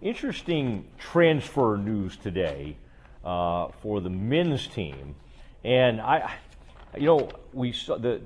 interesting 0.00 0.86
transfer 0.98 1.76
news 1.76 2.16
today 2.16 2.76
uh, 3.24 3.68
for 3.82 4.00
the 4.00 4.10
men's 4.10 4.66
team, 4.68 5.16
and 5.64 6.00
I, 6.00 6.34
you 6.96 7.06
know, 7.06 7.28
we 7.52 7.72
saw 7.72 7.98
the 7.98 8.20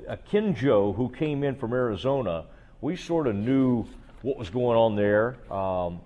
Joe 0.55 0.93
who 0.93 1.09
came 1.09 1.43
in 1.43 1.57
from 1.57 1.73
Arizona. 1.73 2.45
We 2.81 2.97
sort 2.97 3.27
of 3.27 3.37
knew 3.37 3.87
what 4.21 4.37
was 4.37 4.51
going 4.51 4.77
on 4.77 4.97
there. 4.97 5.39
Um, 5.51 6.01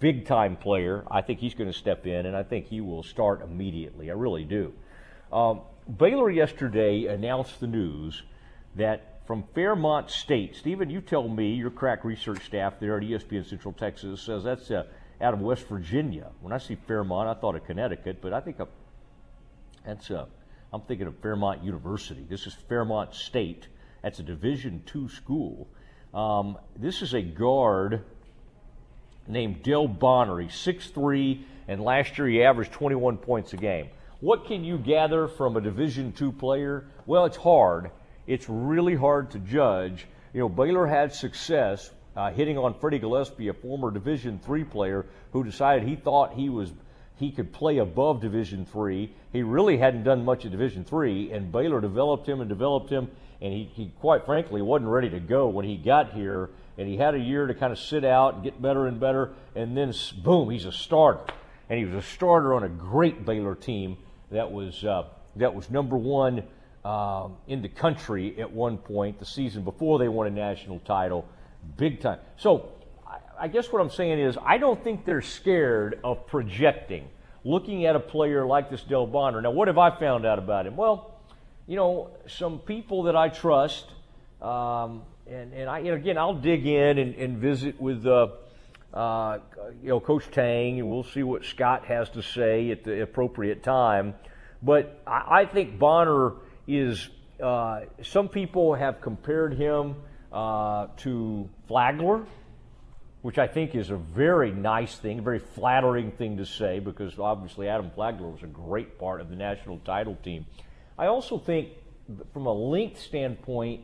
big 0.00 0.26
time 0.26 0.56
player. 0.56 1.04
I 1.10 1.22
think 1.22 1.40
he's 1.40 1.54
going 1.54 1.70
to 1.70 1.76
step 1.76 2.06
in, 2.06 2.26
and 2.26 2.36
I 2.36 2.42
think 2.42 2.66
he 2.66 2.80
will 2.80 3.02
start 3.02 3.42
immediately. 3.42 4.10
I 4.10 4.14
really 4.14 4.44
do. 4.44 4.72
Um, 5.32 5.60
Baylor 5.98 6.30
yesterday 6.30 7.06
announced 7.06 7.60
the 7.60 7.66
news 7.66 8.22
that 8.76 9.20
from 9.26 9.44
Fairmont 9.54 10.10
State, 10.10 10.54
Stephen, 10.54 10.88
you 10.88 11.00
tell 11.00 11.28
me, 11.28 11.54
your 11.54 11.70
crack 11.70 12.04
research 12.04 12.44
staff 12.44 12.78
there 12.78 12.96
at 12.96 13.02
ESPN 13.02 13.48
Central 13.48 13.72
Texas 13.72 14.22
says 14.22 14.44
that's 14.44 14.70
uh, 14.70 14.84
out 15.20 15.34
of 15.34 15.40
West 15.40 15.66
Virginia. 15.66 16.30
When 16.40 16.52
I 16.52 16.58
see 16.58 16.76
Fairmont, 16.86 17.28
I 17.28 17.40
thought 17.40 17.56
of 17.56 17.64
Connecticut, 17.64 18.18
but 18.20 18.32
I 18.32 18.40
think 18.40 18.60
of, 18.60 18.68
that's 19.84 20.10
uh, 20.10 20.26
I'm 20.72 20.82
thinking 20.82 21.06
of 21.06 21.16
Fairmont 21.18 21.64
University. 21.64 22.24
This 22.28 22.46
is 22.46 22.54
Fairmont 22.68 23.14
State. 23.14 23.66
That's 24.02 24.20
a 24.20 24.22
Division 24.22 24.82
two 24.86 25.08
school. 25.08 25.68
Um, 26.14 26.58
this 26.76 27.02
is 27.02 27.14
a 27.14 27.22
guard 27.22 28.02
named 29.26 29.62
Dale 29.62 29.88
Bonner. 29.88 30.38
He's 30.38 30.52
6'3", 30.52 31.42
and 31.66 31.82
last 31.82 32.16
year 32.16 32.28
he 32.28 32.42
averaged 32.42 32.72
21 32.72 33.16
points 33.18 33.52
a 33.52 33.56
game. 33.56 33.88
What 34.20 34.46
can 34.46 34.64
you 34.64 34.78
gather 34.78 35.28
from 35.28 35.58
a 35.58 35.60
Division 35.60 36.12
two 36.12 36.32
player? 36.32 36.86
Well, 37.04 37.26
it's 37.26 37.36
hard. 37.36 37.90
It's 38.26 38.48
really 38.48 38.94
hard 38.94 39.32
to 39.32 39.38
judge. 39.38 40.06
You 40.32 40.40
know, 40.40 40.48
Baylor 40.48 40.86
had 40.86 41.12
success 41.12 41.90
uh, 42.16 42.30
hitting 42.30 42.56
on 42.56 42.72
Freddie 42.72 42.98
Gillespie, 42.98 43.48
a 43.48 43.52
former 43.52 43.90
Division 43.90 44.38
three 44.38 44.64
player 44.64 45.04
who 45.32 45.44
decided 45.44 45.86
he 45.86 45.96
thought 45.96 46.32
he 46.32 46.48
was 46.48 46.72
he 47.16 47.30
could 47.30 47.52
play 47.52 47.76
above 47.76 48.22
Division 48.22 48.64
three. 48.64 49.12
He 49.34 49.42
really 49.42 49.76
hadn't 49.76 50.04
done 50.04 50.24
much 50.24 50.46
at 50.46 50.50
Division 50.50 50.84
three, 50.84 51.30
and 51.30 51.52
Baylor 51.52 51.82
developed 51.82 52.26
him 52.26 52.40
and 52.40 52.48
developed 52.48 52.90
him, 52.90 53.10
and 53.42 53.52
he, 53.52 53.64
he 53.64 53.92
quite 54.00 54.24
frankly 54.24 54.62
wasn't 54.62 54.88
ready 54.88 55.10
to 55.10 55.20
go 55.20 55.48
when 55.48 55.66
he 55.66 55.76
got 55.76 56.14
here. 56.14 56.48
And 56.78 56.88
he 56.88 56.96
had 56.96 57.14
a 57.14 57.18
year 57.18 57.46
to 57.46 57.54
kind 57.54 57.72
of 57.72 57.78
sit 57.78 58.04
out 58.04 58.34
and 58.34 58.44
get 58.44 58.60
better 58.60 58.86
and 58.86 58.98
better, 58.98 59.34
and 59.54 59.76
then 59.76 59.92
boom, 60.22 60.48
he's 60.48 60.64
a 60.64 60.72
starter, 60.72 61.20
and 61.68 61.78
he 61.78 61.84
was 61.84 61.94
a 61.94 62.06
starter 62.06 62.54
on 62.54 62.64
a 62.64 62.68
great 62.68 63.26
Baylor 63.26 63.54
team 63.54 63.98
that 64.30 64.50
was 64.50 64.84
uh, 64.84 65.04
that 65.36 65.54
was 65.54 65.70
number 65.70 65.96
one 65.96 66.42
um, 66.84 67.36
in 67.48 67.62
the 67.62 67.68
country 67.68 68.40
at 68.40 68.50
one 68.50 68.78
point 68.78 69.18
the 69.18 69.24
season 69.24 69.64
before 69.64 69.98
they 69.98 70.08
won 70.08 70.26
a 70.26 70.30
national 70.30 70.78
title, 70.80 71.26
big 71.76 72.00
time. 72.00 72.18
So 72.36 72.68
I- 73.38 73.48
guess 73.48 73.72
what 73.72 73.80
I'm 73.82 73.90
saying 73.90 74.18
is 74.20 74.38
I 74.44 74.58
don't 74.58 74.82
think 74.82 75.04
they're 75.04 75.22
scared 75.22 75.98
of 76.04 76.26
projecting, 76.26 77.08
looking 77.44 77.86
at 77.86 77.96
a 77.96 78.00
player 78.00 78.46
like 78.46 78.70
this 78.70 78.82
Dale 78.82 79.06
Bonner. 79.06 79.40
Now, 79.40 79.50
what 79.50 79.68
have 79.68 79.78
I 79.78 79.90
found 79.90 80.24
out 80.24 80.38
about 80.38 80.66
him? 80.66 80.76
Well, 80.76 81.14
you 81.66 81.76
know, 81.76 82.10
some 82.28 82.60
people 82.60 83.04
that 83.04 83.16
I 83.16 83.28
trust, 83.28 83.86
um, 84.40 85.02
and, 85.26 85.52
and 85.52 85.68
I, 85.68 85.82
know, 85.82 85.94
again, 85.94 86.18
I'll 86.18 86.34
dig 86.34 86.66
in 86.66 86.98
and, 86.98 87.14
and 87.16 87.38
visit 87.38 87.80
with, 87.80 88.06
uh, 88.06 88.28
uh, 88.94 89.38
you 89.82 89.88
know, 89.88 90.00
Coach 90.00 90.30
Tang, 90.30 90.78
and 90.80 90.90
we'll 90.90 91.04
see 91.04 91.22
what 91.22 91.44
Scott 91.44 91.84
has 91.86 92.08
to 92.10 92.22
say 92.22 92.70
at 92.70 92.84
the 92.84 93.02
appropriate 93.02 93.62
time. 93.62 94.14
But 94.62 95.02
I, 95.06 95.40
I 95.40 95.44
think 95.46 95.78
Bonner 95.78 96.32
is, 96.66 97.08
uh, 97.42 97.80
some 98.02 98.28
people 98.28 98.74
have 98.74 99.00
compared 99.00 99.54
him 99.54 99.96
uh, 100.32 100.88
to 100.98 101.48
Flagler, 101.68 102.26
which 103.22 103.38
I 103.38 103.46
think 103.46 103.74
is 103.74 103.90
a 103.90 103.96
very 103.96 104.52
nice 104.52 104.96
thing, 104.96 105.18
a 105.18 105.22
very 105.22 105.40
flattering 105.40 106.12
thing 106.12 106.36
to 106.36 106.46
say, 106.46 106.78
because 106.78 107.18
obviously 107.18 107.68
Adam 107.68 107.90
Flagler 107.94 108.28
was 108.28 108.42
a 108.42 108.46
great 108.46 108.98
part 108.98 109.20
of 109.20 109.28
the 109.28 109.36
national 109.36 109.78
title 109.80 110.16
team. 110.22 110.46
I 110.98 111.06
also 111.06 111.38
think, 111.38 111.70
from 112.32 112.46
a 112.46 112.52
length 112.52 113.00
standpoint, 113.00 113.82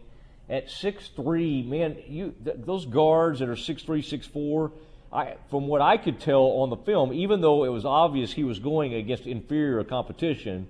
at 0.48 0.70
six 0.70 1.08
three, 1.16 1.62
man, 1.62 1.96
you 2.08 2.34
th- 2.44 2.58
those 2.60 2.84
guards 2.86 3.40
that 3.40 3.48
are 3.48 3.54
6'3", 3.54 3.86
6'4", 3.86 4.70
I, 5.12 5.36
from 5.50 5.66
what 5.66 5.82
I 5.82 5.98
could 5.98 6.20
tell 6.20 6.42
on 6.42 6.70
the 6.70 6.76
film, 6.76 7.12
even 7.12 7.40
though 7.42 7.64
it 7.64 7.68
was 7.68 7.84
obvious 7.84 8.32
he 8.32 8.44
was 8.44 8.58
going 8.58 8.94
against 8.94 9.26
inferior 9.26 9.84
competition, 9.84 10.68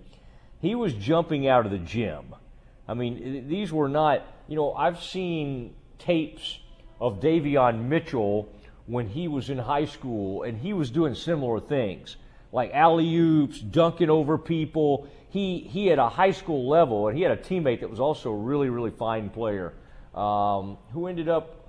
he 0.61 0.75
was 0.75 0.95
jumping 0.95 1.47
out 1.47 1.65
of 1.65 1.73
the 1.73 1.79
gym. 1.79 2.35
I 2.89 2.95
mean, 2.95 3.49
these 3.49 3.73
were 3.73 3.89
not, 3.89 4.27
you 4.49 4.57
know, 4.57 4.73
I've 4.73 5.01
seen 5.03 5.75
tapes 5.99 6.59
of 7.01 7.21
Davion 7.21 7.85
Mitchell 7.85 8.53
when 8.87 9.09
he 9.09 9.29
was 9.29 9.49
in 9.49 9.59
high 9.59 9.85
school, 9.85 10.43
and 10.43 10.59
he 10.59 10.73
was 10.73 10.91
doing 10.91 11.15
similar 11.15 11.61
things, 11.61 12.17
like 12.51 12.73
alley 12.75 13.15
oops, 13.15 13.61
dunking 13.61 14.11
over 14.11 14.37
people. 14.37 15.09
He 15.31 15.61
he 15.61 15.87
had 15.87 15.99
a 15.99 16.09
high 16.09 16.33
school 16.33 16.69
level, 16.69 17.09
and 17.09 17.17
he 17.17 17.23
had 17.23 17.33
a 17.33 17.37
teammate 17.37 17.81
that 17.81 17.91
was 17.91 18.01
also 18.01 18.31
a 18.33 18.37
really 18.37 18.69
really 18.69 18.91
fine 18.91 19.31
player, 19.31 19.73
um, 20.15 20.79
who 20.93 21.07
ended 21.07 21.29
up. 21.29 21.62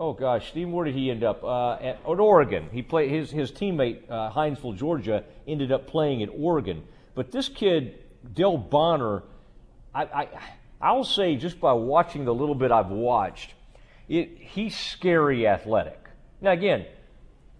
Oh 0.00 0.14
gosh, 0.14 0.48
Steve, 0.48 0.70
where 0.70 0.86
did 0.86 0.94
he 0.94 1.10
end 1.10 1.22
up? 1.22 1.44
Uh, 1.44 1.74
at, 1.74 1.98
at, 1.98 2.06
Oregon. 2.06 2.70
He 2.72 2.80
played 2.80 3.10
his 3.10 3.30
his 3.30 3.52
teammate 3.52 4.10
uh, 4.10 4.32
Hinesville, 4.32 4.74
Georgia, 4.74 5.24
ended 5.46 5.70
up 5.70 5.86
playing 5.86 6.22
at 6.22 6.30
Oregon. 6.34 6.84
But 7.14 7.30
this 7.30 7.50
kid, 7.50 7.98
Dale 8.32 8.56
Bonner, 8.56 9.22
I, 9.94 10.04
I 10.04 10.28
I'll 10.80 11.04
say 11.04 11.36
just 11.36 11.60
by 11.60 11.74
watching 11.74 12.24
the 12.24 12.32
little 12.32 12.54
bit 12.54 12.72
I've 12.72 12.88
watched, 12.88 13.52
it, 14.08 14.38
he's 14.38 14.74
scary 14.74 15.46
athletic. 15.46 16.02
Now, 16.40 16.52
again, 16.52 16.86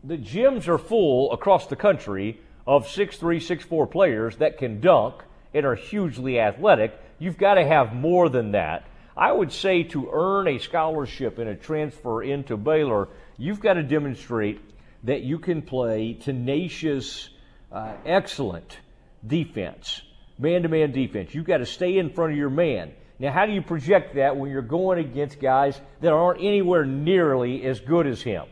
the 0.02 0.16
gyms 0.16 0.66
are 0.66 0.78
full 0.78 1.32
across 1.32 1.66
the 1.66 1.76
country 1.76 2.40
of 2.66 2.86
6'3, 2.86 3.36
6'4 3.36 3.90
players 3.90 4.36
that 4.36 4.56
can 4.56 4.80
dunk 4.80 5.16
and 5.52 5.66
are 5.66 5.74
hugely 5.74 6.40
athletic. 6.40 6.98
You've 7.18 7.36
got 7.36 7.54
to 7.54 7.66
have 7.66 7.92
more 7.92 8.30
than 8.30 8.52
that. 8.52 8.86
I 9.16 9.32
would 9.32 9.52
say 9.52 9.82
to 9.84 10.10
earn 10.12 10.48
a 10.48 10.58
scholarship 10.58 11.38
and 11.38 11.48
a 11.48 11.54
transfer 11.54 12.22
into 12.22 12.56
Baylor, 12.56 13.08
you've 13.36 13.60
got 13.60 13.74
to 13.74 13.82
demonstrate 13.82 14.60
that 15.04 15.22
you 15.22 15.38
can 15.38 15.62
play 15.62 16.14
tenacious, 16.14 17.28
uh, 17.72 17.94
excellent 18.04 18.78
defense, 19.26 20.02
man 20.38 20.62
to 20.62 20.68
man 20.68 20.92
defense. 20.92 21.34
You've 21.34 21.46
got 21.46 21.58
to 21.58 21.66
stay 21.66 21.98
in 21.98 22.10
front 22.10 22.32
of 22.32 22.38
your 22.38 22.50
man. 22.50 22.92
Now, 23.18 23.32
how 23.32 23.46
do 23.46 23.52
you 23.52 23.60
project 23.60 24.14
that 24.14 24.36
when 24.36 24.50
you're 24.50 24.62
going 24.62 24.98
against 24.98 25.40
guys 25.40 25.78
that 26.00 26.12
aren't 26.12 26.40
anywhere 26.40 26.86
nearly 26.86 27.64
as 27.64 27.80
good 27.80 28.06
as 28.06 28.22
him? 28.22 28.46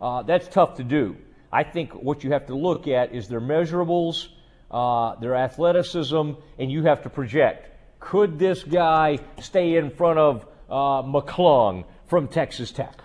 Uh, 0.00 0.22
that's 0.22 0.46
tough 0.48 0.76
to 0.76 0.84
do. 0.84 1.16
I 1.50 1.62
think 1.62 1.92
what 1.92 2.24
you 2.24 2.32
have 2.32 2.46
to 2.46 2.54
look 2.54 2.88
at 2.88 3.14
is 3.14 3.28
their 3.28 3.40
measurables, 3.40 4.28
uh, 4.70 5.14
their 5.20 5.34
athleticism, 5.36 6.32
and 6.58 6.70
you 6.70 6.82
have 6.82 7.04
to 7.04 7.10
project. 7.10 7.70
Could 8.04 8.38
this 8.38 8.62
guy 8.62 9.18
stay 9.40 9.76
in 9.76 9.90
front 9.90 10.18
of 10.18 10.46
uh, 10.68 11.02
McClung 11.02 11.84
from 12.06 12.28
Texas 12.28 12.70
Tech? 12.70 13.00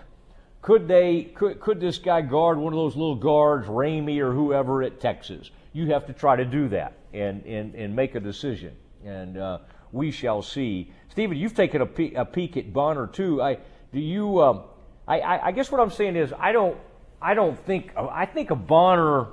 Could 0.60 0.88
they? 0.88 1.22
Could, 1.34 1.58
could 1.58 1.80
this 1.80 1.96
guy 1.96 2.20
guard 2.20 2.58
one 2.58 2.74
of 2.74 2.76
those 2.76 2.96
little 2.96 3.14
guards, 3.14 3.66
Ramey 3.66 4.20
or 4.20 4.34
whoever 4.34 4.82
at 4.82 5.00
Texas? 5.00 5.50
You 5.72 5.86
have 5.86 6.06
to 6.06 6.12
try 6.12 6.36
to 6.36 6.44
do 6.44 6.68
that 6.68 6.92
and 7.14 7.42
and, 7.46 7.74
and 7.74 7.96
make 7.96 8.14
a 8.14 8.20
decision. 8.20 8.76
And 9.02 9.38
uh, 9.38 9.58
we 9.90 10.10
shall 10.10 10.42
see. 10.42 10.92
Stephen, 11.08 11.38
you've 11.38 11.54
taken 11.54 11.80
a 11.80 11.86
peek, 11.86 12.14
a 12.14 12.26
peek 12.26 12.58
at 12.58 12.70
Bonner 12.70 13.06
too. 13.06 13.40
I 13.40 13.56
do 13.94 14.00
you? 14.00 14.42
Um, 14.42 14.64
I, 15.08 15.20
I, 15.20 15.46
I 15.46 15.52
guess 15.52 15.72
what 15.72 15.80
I'm 15.80 15.90
saying 15.90 16.16
is 16.16 16.30
I 16.38 16.52
don't 16.52 16.76
I 17.22 17.32
don't 17.32 17.58
think 17.64 17.92
I 17.96 18.26
think 18.26 18.50
of 18.50 18.66
Bonner. 18.66 19.28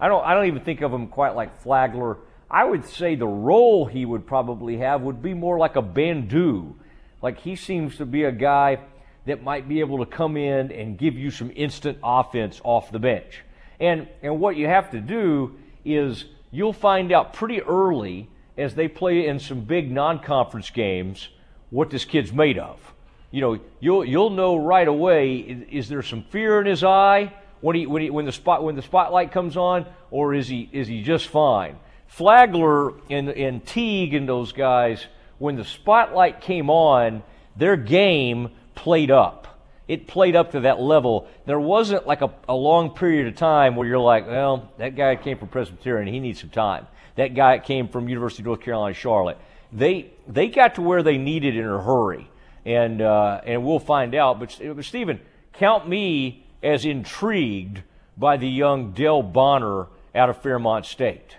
I 0.00 0.08
don't 0.08 0.26
I 0.26 0.34
don't 0.34 0.46
even 0.46 0.64
think 0.64 0.80
of 0.80 0.92
him 0.92 1.06
quite 1.06 1.36
like 1.36 1.62
Flagler. 1.62 2.18
I 2.54 2.62
would 2.62 2.84
say 2.84 3.16
the 3.16 3.26
role 3.26 3.84
he 3.84 4.04
would 4.04 4.28
probably 4.28 4.76
have 4.76 5.02
would 5.02 5.20
be 5.20 5.34
more 5.34 5.58
like 5.58 5.74
a 5.74 5.82
Bandoo. 5.82 6.76
Like 7.20 7.40
he 7.40 7.56
seems 7.56 7.96
to 7.96 8.06
be 8.06 8.22
a 8.22 8.30
guy 8.30 8.78
that 9.26 9.42
might 9.42 9.68
be 9.68 9.80
able 9.80 9.98
to 9.98 10.06
come 10.06 10.36
in 10.36 10.70
and 10.70 10.96
give 10.96 11.18
you 11.18 11.32
some 11.32 11.50
instant 11.56 11.98
offense 12.04 12.60
off 12.62 12.92
the 12.92 13.00
bench. 13.00 13.42
And 13.80 14.06
and 14.22 14.38
what 14.38 14.54
you 14.54 14.68
have 14.68 14.92
to 14.92 15.00
do 15.00 15.56
is 15.84 16.26
you'll 16.52 16.72
find 16.72 17.10
out 17.10 17.32
pretty 17.32 17.60
early 17.60 18.30
as 18.56 18.76
they 18.76 18.86
play 18.86 19.26
in 19.26 19.40
some 19.40 19.62
big 19.62 19.90
non-conference 19.90 20.70
games 20.70 21.30
what 21.70 21.90
this 21.90 22.04
kid's 22.04 22.32
made 22.32 22.56
of. 22.56 22.78
You 23.32 23.40
know, 23.40 23.58
you'll 23.80 24.04
you'll 24.04 24.30
know 24.30 24.54
right 24.54 24.86
away 24.86 25.38
is, 25.38 25.66
is 25.72 25.88
there 25.88 26.02
some 26.02 26.22
fear 26.22 26.60
in 26.60 26.66
his 26.66 26.84
eye 26.84 27.34
when 27.62 27.74
he 27.74 27.88
when 27.88 28.02
he 28.02 28.10
when 28.10 28.26
the 28.26 28.32
spot 28.32 28.62
when 28.62 28.76
the 28.76 28.82
spotlight 28.82 29.32
comes 29.32 29.56
on, 29.56 29.86
or 30.12 30.34
is 30.34 30.46
he 30.46 30.68
is 30.70 30.86
he 30.86 31.02
just 31.02 31.26
fine? 31.26 31.80
Flagler 32.16 32.92
and 33.10 33.28
and 33.28 33.64
Teague 33.64 34.14
and 34.14 34.28
those 34.28 34.52
guys, 34.52 35.06
when 35.38 35.56
the 35.56 35.64
spotlight 35.64 36.40
came 36.40 36.70
on, 36.70 37.22
their 37.56 37.76
game 37.76 38.50
played 38.74 39.10
up. 39.10 39.40
It 39.86 40.06
played 40.06 40.34
up 40.34 40.52
to 40.52 40.60
that 40.60 40.80
level. 40.80 41.28
There 41.44 41.60
wasn't 41.60 42.06
like 42.06 42.22
a, 42.22 42.32
a 42.48 42.54
long 42.54 42.90
period 42.90 43.26
of 43.26 43.36
time 43.36 43.76
where 43.76 43.86
you're 43.86 43.98
like, 43.98 44.26
well, 44.26 44.72
that 44.78 44.96
guy 44.96 45.14
came 45.16 45.36
from 45.36 45.48
Presbyterian, 45.48 46.12
he 46.12 46.20
needs 46.20 46.40
some 46.40 46.48
time 46.50 46.86
that 47.16 47.34
guy 47.34 47.58
came 47.58 47.88
from 47.88 48.08
University 48.08 48.42
of 48.42 48.46
North 48.46 48.60
Carolina, 48.60 48.94
Charlotte. 48.94 49.38
They 49.72 50.12
they 50.26 50.48
got 50.48 50.76
to 50.76 50.82
where 50.82 51.02
they 51.02 51.18
needed 51.18 51.56
in 51.56 51.64
a 51.64 51.82
hurry, 51.82 52.28
and 52.64 53.00
uh, 53.00 53.40
and 53.44 53.64
we'll 53.64 53.78
find 53.78 54.14
out. 54.14 54.38
But, 54.38 54.58
but 54.60 54.84
Stephen, 54.84 55.20
count 55.52 55.88
me 55.88 56.46
as 56.62 56.84
intrigued 56.84 57.82
by 58.16 58.36
the 58.36 58.48
young 58.48 58.92
Dale 58.92 59.22
Bonner 59.22 59.86
out 60.14 60.30
of 60.30 60.40
Fairmont 60.42 60.86
State. 60.86 61.36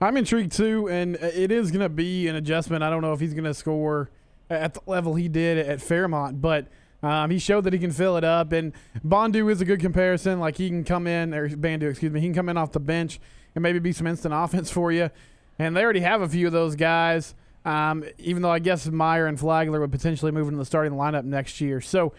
I'm 0.00 0.16
intrigued 0.16 0.52
too, 0.52 0.88
and 0.88 1.16
it 1.16 1.50
is 1.50 1.70
going 1.70 1.80
to 1.80 1.88
be 1.88 2.28
an 2.28 2.36
adjustment. 2.36 2.82
I 2.82 2.90
don't 2.90 3.00
know 3.00 3.14
if 3.14 3.20
he's 3.20 3.32
going 3.32 3.44
to 3.44 3.54
score 3.54 4.10
at 4.50 4.74
the 4.74 4.80
level 4.86 5.14
he 5.14 5.28
did 5.28 5.66
at 5.66 5.80
Fairmont, 5.80 6.42
but 6.42 6.66
um, 7.02 7.30
he 7.30 7.38
showed 7.38 7.64
that 7.64 7.72
he 7.72 7.78
can 7.78 7.92
fill 7.92 8.16
it 8.16 8.24
up. 8.24 8.52
And 8.52 8.72
Bondu 9.04 9.50
is 9.50 9.60
a 9.60 9.64
good 9.64 9.80
comparison. 9.80 10.38
Like 10.38 10.56
he 10.56 10.68
can 10.68 10.84
come 10.84 11.06
in, 11.06 11.32
or 11.32 11.48
Bandoo, 11.48 11.88
excuse 11.88 12.12
me, 12.12 12.20
he 12.20 12.26
can 12.26 12.34
come 12.34 12.48
in 12.48 12.58
off 12.58 12.72
the 12.72 12.80
bench 12.80 13.18
and 13.54 13.62
maybe 13.62 13.78
be 13.78 13.92
some 13.92 14.06
instant 14.06 14.34
offense 14.36 14.70
for 14.70 14.92
you. 14.92 15.10
And 15.58 15.74
they 15.74 15.82
already 15.82 16.00
have 16.00 16.20
a 16.20 16.28
few 16.28 16.46
of 16.46 16.52
those 16.52 16.76
guys. 16.76 17.34
Um, 17.64 18.04
even 18.18 18.42
though 18.42 18.50
I 18.50 18.60
guess 18.60 18.86
Mayer 18.86 19.26
and 19.26 19.40
Flagler 19.40 19.80
would 19.80 19.90
potentially 19.90 20.30
move 20.30 20.46
into 20.46 20.58
the 20.58 20.64
starting 20.64 20.92
lineup 20.92 21.24
next 21.24 21.60
year. 21.60 21.80
So 21.80 22.12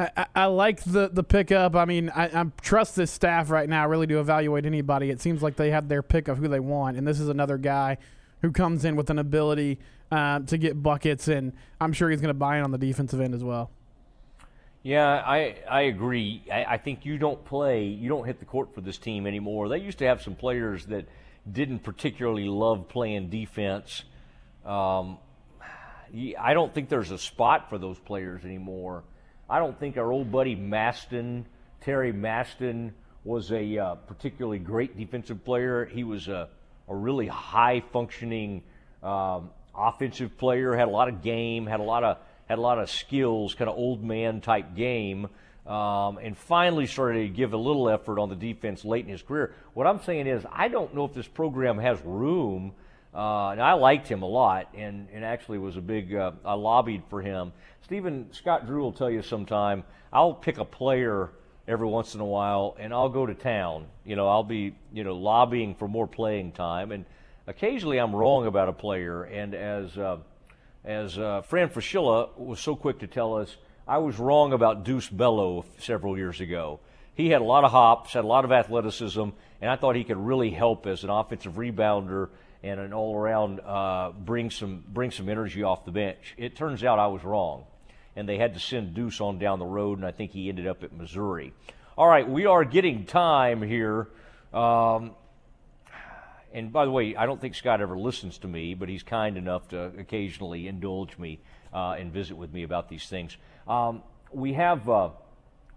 I, 0.00 0.26
I 0.34 0.44
like 0.46 0.82
the 0.84 1.08
the 1.08 1.22
pickup. 1.22 1.76
I 1.76 1.84
mean, 1.84 2.10
I, 2.10 2.26
I, 2.26 2.44
trust 2.62 2.96
this 2.96 3.10
staff 3.10 3.50
right 3.50 3.68
now 3.68 3.86
really 3.88 4.06
to 4.06 4.20
evaluate 4.20 4.64
anybody. 4.64 5.10
It 5.10 5.20
seems 5.20 5.42
like 5.42 5.56
they 5.56 5.70
have 5.70 5.88
their 5.88 6.02
pick 6.02 6.28
of 6.28 6.38
who 6.38 6.48
they 6.48 6.60
want, 6.60 6.96
and 6.96 7.06
this 7.06 7.20
is 7.20 7.28
another 7.28 7.58
guy 7.58 7.98
who 8.42 8.52
comes 8.52 8.84
in 8.84 8.96
with 8.96 9.10
an 9.10 9.18
ability 9.18 9.78
uh, 10.10 10.40
to 10.40 10.56
get 10.56 10.82
buckets, 10.82 11.28
and 11.28 11.52
I'm 11.80 11.92
sure 11.92 12.10
he's 12.10 12.20
going 12.20 12.28
to 12.28 12.34
buy 12.34 12.58
in 12.58 12.64
on 12.64 12.70
the 12.70 12.78
defensive 12.78 13.20
end 13.20 13.34
as 13.34 13.44
well. 13.44 13.70
Yeah, 14.82 15.06
I 15.06 15.56
I 15.68 15.82
agree. 15.82 16.42
I, 16.50 16.64
I, 16.64 16.76
think 16.78 17.04
you 17.04 17.18
don't 17.18 17.44
play, 17.44 17.84
you 17.84 18.08
don't 18.08 18.24
hit 18.24 18.38
the 18.38 18.46
court 18.46 18.74
for 18.74 18.80
this 18.80 18.96
team 18.96 19.26
anymore. 19.26 19.68
They 19.68 19.78
used 19.78 19.98
to 19.98 20.06
have 20.06 20.22
some 20.22 20.34
players 20.34 20.86
that 20.86 21.06
didn't 21.50 21.80
particularly 21.80 22.48
love 22.48 22.88
playing 22.88 23.28
defense. 23.28 24.04
Um, 24.64 25.18
I 26.38 26.54
don't 26.54 26.74
think 26.74 26.88
there's 26.88 27.10
a 27.10 27.18
spot 27.18 27.68
for 27.68 27.78
those 27.78 27.98
players 27.98 28.44
anymore. 28.44 29.04
I 29.50 29.58
don't 29.58 29.76
think 29.80 29.96
our 29.96 30.12
old 30.12 30.30
buddy 30.30 30.54
Maston, 30.54 31.44
Terry 31.80 32.12
Maston, 32.12 32.94
was 33.24 33.50
a 33.50 33.78
uh, 33.78 33.94
particularly 33.96 34.60
great 34.60 34.96
defensive 34.96 35.44
player. 35.44 35.84
He 35.86 36.04
was 36.04 36.28
a, 36.28 36.48
a 36.88 36.94
really 36.94 37.26
high 37.26 37.82
functioning 37.92 38.62
um, 39.02 39.50
offensive 39.74 40.38
player, 40.38 40.76
had 40.76 40.86
a 40.86 40.92
lot 40.92 41.08
of 41.08 41.20
game, 41.20 41.66
had 41.66 41.80
a 41.80 41.82
lot 41.82 42.04
of 42.04 42.18
had 42.48 42.58
a 42.58 42.62
lot 42.62 42.78
of 42.78 42.88
skills, 42.88 43.54
kind 43.54 43.68
of 43.68 43.76
old 43.76 44.04
man 44.04 44.40
type 44.40 44.76
game, 44.76 45.26
um, 45.66 46.18
and 46.18 46.38
finally 46.38 46.86
started 46.86 47.22
to 47.22 47.28
give 47.28 47.52
a 47.52 47.56
little 47.56 47.90
effort 47.90 48.20
on 48.20 48.28
the 48.28 48.36
defense 48.36 48.84
late 48.84 49.04
in 49.04 49.10
his 49.10 49.22
career. 49.22 49.52
What 49.74 49.86
I'm 49.88 50.00
saying 50.02 50.28
is, 50.28 50.44
I 50.52 50.68
don't 50.68 50.94
know 50.94 51.04
if 51.04 51.14
this 51.14 51.28
program 51.28 51.78
has 51.78 52.00
room. 52.04 52.72
Uh, 53.14 53.48
and 53.50 53.60
I 53.60 53.72
liked 53.72 54.06
him 54.06 54.22
a 54.22 54.26
lot, 54.26 54.68
and, 54.74 55.08
and 55.12 55.24
actually 55.24 55.58
was 55.58 55.76
a 55.76 55.80
big. 55.80 56.14
Uh, 56.14 56.32
I 56.44 56.54
lobbied 56.54 57.02
for 57.10 57.20
him. 57.20 57.52
Stephen 57.82 58.32
Scott 58.32 58.66
Drew 58.66 58.82
will 58.82 58.92
tell 58.92 59.10
you 59.10 59.22
sometime. 59.22 59.82
I'll 60.12 60.34
pick 60.34 60.58
a 60.58 60.64
player 60.64 61.30
every 61.66 61.86
once 61.86 62.14
in 62.14 62.20
a 62.20 62.24
while, 62.24 62.76
and 62.78 62.92
I'll 62.92 63.08
go 63.08 63.26
to 63.26 63.34
town. 63.34 63.86
You 64.04 64.14
know, 64.14 64.28
I'll 64.28 64.44
be 64.44 64.74
you 64.92 65.02
know 65.02 65.16
lobbying 65.16 65.74
for 65.74 65.88
more 65.88 66.06
playing 66.06 66.52
time, 66.52 66.92
and 66.92 67.04
occasionally 67.48 67.98
I'm 67.98 68.14
wrong 68.14 68.46
about 68.46 68.68
a 68.68 68.72
player. 68.72 69.24
And 69.24 69.54
as 69.54 69.98
uh, 69.98 70.18
as 70.84 71.18
uh, 71.18 71.42
Fran 71.42 71.68
Fraschilla 71.68 72.36
was 72.38 72.60
so 72.60 72.76
quick 72.76 73.00
to 73.00 73.08
tell 73.08 73.36
us, 73.36 73.56
I 73.88 73.98
was 73.98 74.20
wrong 74.20 74.52
about 74.52 74.84
Deuce 74.84 75.08
Bello 75.08 75.64
several 75.78 76.16
years 76.16 76.40
ago. 76.40 76.78
He 77.14 77.28
had 77.28 77.40
a 77.40 77.44
lot 77.44 77.64
of 77.64 77.72
hops, 77.72 78.12
had 78.12 78.24
a 78.24 78.28
lot 78.28 78.44
of 78.44 78.52
athleticism, 78.52 79.28
and 79.60 79.70
I 79.70 79.74
thought 79.74 79.96
he 79.96 80.04
could 80.04 80.16
really 80.16 80.50
help 80.50 80.86
as 80.86 81.02
an 81.02 81.10
offensive 81.10 81.54
rebounder 81.54 82.28
and 82.62 82.78
an 82.78 82.92
all-around 82.92 83.60
uh, 83.60 84.12
bring 84.12 84.50
some 84.50 84.84
bring 84.88 85.10
some 85.10 85.28
energy 85.28 85.62
off 85.62 85.84
the 85.84 85.92
bench. 85.92 86.34
It 86.36 86.56
turns 86.56 86.84
out 86.84 86.98
I 86.98 87.06
was 87.06 87.24
wrong, 87.24 87.64
and 88.16 88.28
they 88.28 88.38
had 88.38 88.54
to 88.54 88.60
send 88.60 88.94
Deuce 88.94 89.20
on 89.20 89.38
down 89.38 89.58
the 89.58 89.66
road, 89.66 89.98
and 89.98 90.06
I 90.06 90.10
think 90.10 90.32
he 90.32 90.48
ended 90.48 90.66
up 90.66 90.84
at 90.84 90.92
Missouri. 90.92 91.52
All 91.96 92.08
right, 92.08 92.28
we 92.28 92.46
are 92.46 92.64
getting 92.64 93.06
time 93.06 93.62
here. 93.62 94.08
Um, 94.52 95.12
and 96.52 96.72
by 96.72 96.84
the 96.84 96.90
way, 96.90 97.14
I 97.14 97.26
don't 97.26 97.40
think 97.40 97.54
Scott 97.54 97.80
ever 97.80 97.96
listens 97.96 98.38
to 98.38 98.48
me, 98.48 98.74
but 98.74 98.88
he's 98.88 99.02
kind 99.02 99.36
enough 99.36 99.68
to 99.68 99.92
occasionally 99.98 100.66
indulge 100.66 101.16
me 101.16 101.38
uh, 101.72 101.92
and 101.92 102.12
visit 102.12 102.36
with 102.36 102.52
me 102.52 102.64
about 102.64 102.88
these 102.88 103.06
things. 103.06 103.36
Um, 103.68 104.02
we 104.32 104.54
have 104.54 104.88
uh, 104.88 105.10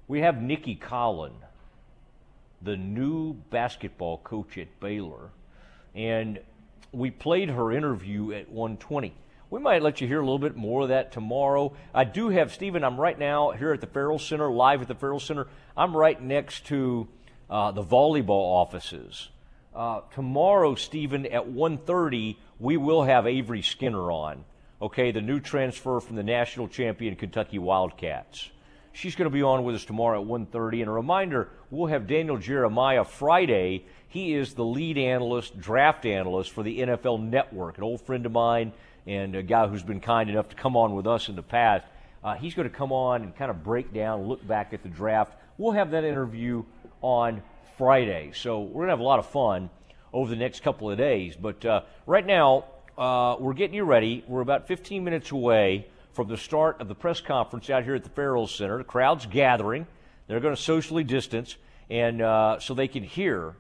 we 0.08 0.22
have 0.22 0.42
Nicki 0.42 0.76
Collen, 0.76 1.34
the 2.62 2.76
new 2.76 3.34
basketball 3.34 4.18
coach 4.18 4.58
at 4.58 4.80
Baylor, 4.80 5.30
and 5.94 6.40
we 6.94 7.12
played 7.12 7.50
her 7.50 7.72
interview 7.72 8.32
at 8.32 8.50
120. 8.50 9.14
we 9.50 9.60
might 9.60 9.82
let 9.82 10.00
you 10.00 10.08
hear 10.08 10.20
a 10.20 10.24
little 10.24 10.40
bit 10.40 10.56
more 10.56 10.84
of 10.84 10.90
that 10.90 11.12
tomorrow. 11.12 11.74
I 11.94 12.04
do 12.04 12.30
have 12.30 12.54
Stephen. 12.54 12.84
I'm 12.84 13.00
right 13.00 13.18
now 13.18 13.52
here 13.52 13.74
at 13.74 13.82
the 13.82 13.88
Ferrell 13.88 14.20
Center, 14.20 14.50
live 14.52 14.82
at 14.82 14.88
the 14.88 14.96
Ferrell 14.96 15.20
Center. 15.20 15.48
I'm 15.76 15.96
right 15.96 16.22
next 16.22 16.66
to 16.68 17.08
uh, 17.50 17.72
the 17.72 17.84
volleyball 17.84 18.30
offices. 18.30 19.30
Uh, 19.76 20.02
tomorrow, 20.14 20.76
Stephen, 20.76 21.26
at 21.26 21.48
1.30, 21.48 22.38
we 22.60 22.78
will 22.78 23.04
have 23.04 23.26
Avery 23.26 23.64
Skinner 23.64 24.12
on. 24.12 24.46
Okay, 24.82 25.12
the 25.12 25.22
new 25.22 25.40
transfer 25.40 26.00
from 26.00 26.16
the 26.16 26.24
national 26.24 26.68
champion 26.68 27.16
Kentucky 27.16 27.58
Wildcats. 27.58 28.52
She's 28.92 29.16
going 29.16 29.30
to 29.30 29.34
be 29.34 29.42
on 29.42 29.64
with 29.64 29.76
us 29.76 29.86
tomorrow 29.86 30.22
at 30.22 30.28
1.30. 30.28 30.82
And 30.82 30.90
a 30.90 30.92
reminder, 30.92 31.50
we'll 31.72 31.88
have 31.88 32.06
Daniel 32.06 32.38
Jeremiah 32.38 33.04
Friday. 33.04 33.86
He 34.14 34.36
is 34.36 34.54
the 34.54 34.64
lead 34.64 35.00
analyst, 35.00 35.60
draft 35.60 36.06
analyst 36.06 36.52
for 36.52 36.62
the 36.62 36.82
NFL 36.82 37.20
Network, 37.32 37.80
an 37.80 37.84
old 37.84 38.00
friend 38.00 38.24
of 38.28 38.32
mine 38.32 38.72
and 39.08 39.36
a 39.36 39.42
guy 39.42 39.66
who's 39.66 39.82
been 39.82 40.02
kind 40.02 40.30
enough 40.30 40.50
to 40.50 40.56
come 40.56 40.78
on 40.78 40.94
with 40.94 41.08
us 41.08 41.30
in 41.30 41.36
the 41.36 41.42
past. 41.42 41.88
Uh, 42.24 42.36
he's 42.36 42.54
going 42.54 42.70
to 42.70 42.76
come 42.76 42.92
on 42.92 43.24
and 43.24 43.36
kind 43.36 43.50
of 43.50 43.64
break 43.64 43.92
down, 43.92 44.28
look 44.28 44.48
back 44.48 44.72
at 44.72 44.84
the 44.84 44.88
draft. 44.88 45.34
We'll 45.58 45.72
have 45.72 45.90
that 45.90 46.04
interview 46.04 46.64
on 47.02 47.42
Friday. 47.76 48.34
So 48.36 48.62
we're 48.62 48.82
going 48.82 48.90
to 48.90 48.92
have 48.92 49.00
a 49.00 49.04
lot 49.04 49.18
of 49.18 49.26
fun 49.26 49.72
over 50.14 50.30
the 50.30 50.36
next 50.36 50.62
couple 50.62 50.92
of 50.92 50.98
days. 51.00 51.36
But 51.36 51.66
uh, 51.66 51.82
right 52.06 52.24
now, 52.24 52.66
uh, 52.96 53.38
we're 53.40 53.54
getting 53.54 53.76
you 53.76 53.84
ready. 53.84 54.24
We're 54.28 54.42
about 54.42 54.68
15 54.68 55.04
minutes 55.04 55.32
away 55.32 55.88
from 56.12 56.28
the 56.28 56.38
start 56.38 56.80
of 56.82 56.88
the 56.88 56.94
press 56.94 57.20
conference 57.20 57.68
out 57.72 57.84
here 57.84 57.96
at 57.96 58.04
the 58.04 58.12
Ferrell 58.12 58.46
Center. 58.46 58.78
The 58.78 58.84
crowd's 58.84 59.26
gathering. 59.26 59.88
They're 60.28 60.40
going 60.40 60.56
to 60.56 60.62
socially 60.62 61.04
distance, 61.04 61.58
and 61.90 62.22
uh, 62.22 62.60
so 62.60 62.76
they 62.76 62.88
can 62.88 63.02
hear 63.02 63.56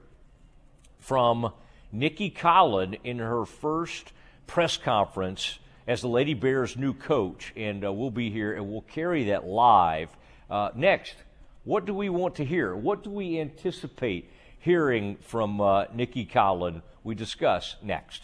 from 1.03 1.51
Nicki 1.91 2.31
Collen 2.31 2.97
in 3.03 3.19
her 3.19 3.45
first 3.45 4.13
press 4.47 4.77
conference 4.77 5.59
as 5.85 6.01
the 6.01 6.07
Lady 6.07 6.33
Bears' 6.33 6.77
new 6.77 6.93
coach. 6.93 7.51
And 7.57 7.83
uh, 7.83 7.91
we'll 7.91 8.11
be 8.11 8.29
here 8.29 8.53
and 8.53 8.69
we'll 8.69 8.81
carry 8.81 9.25
that 9.25 9.45
live. 9.45 10.09
Uh, 10.49 10.69
next, 10.75 11.15
what 11.65 11.85
do 11.85 11.93
we 11.93 12.09
want 12.09 12.35
to 12.35 12.45
hear? 12.45 12.75
What 12.75 13.03
do 13.03 13.09
we 13.09 13.39
anticipate 13.39 14.29
hearing 14.59 15.17
from 15.21 15.59
uh, 15.59 15.85
Nicki 15.93 16.25
Collen? 16.25 16.81
We 17.03 17.15
discuss 17.15 17.75
next. 17.83 18.23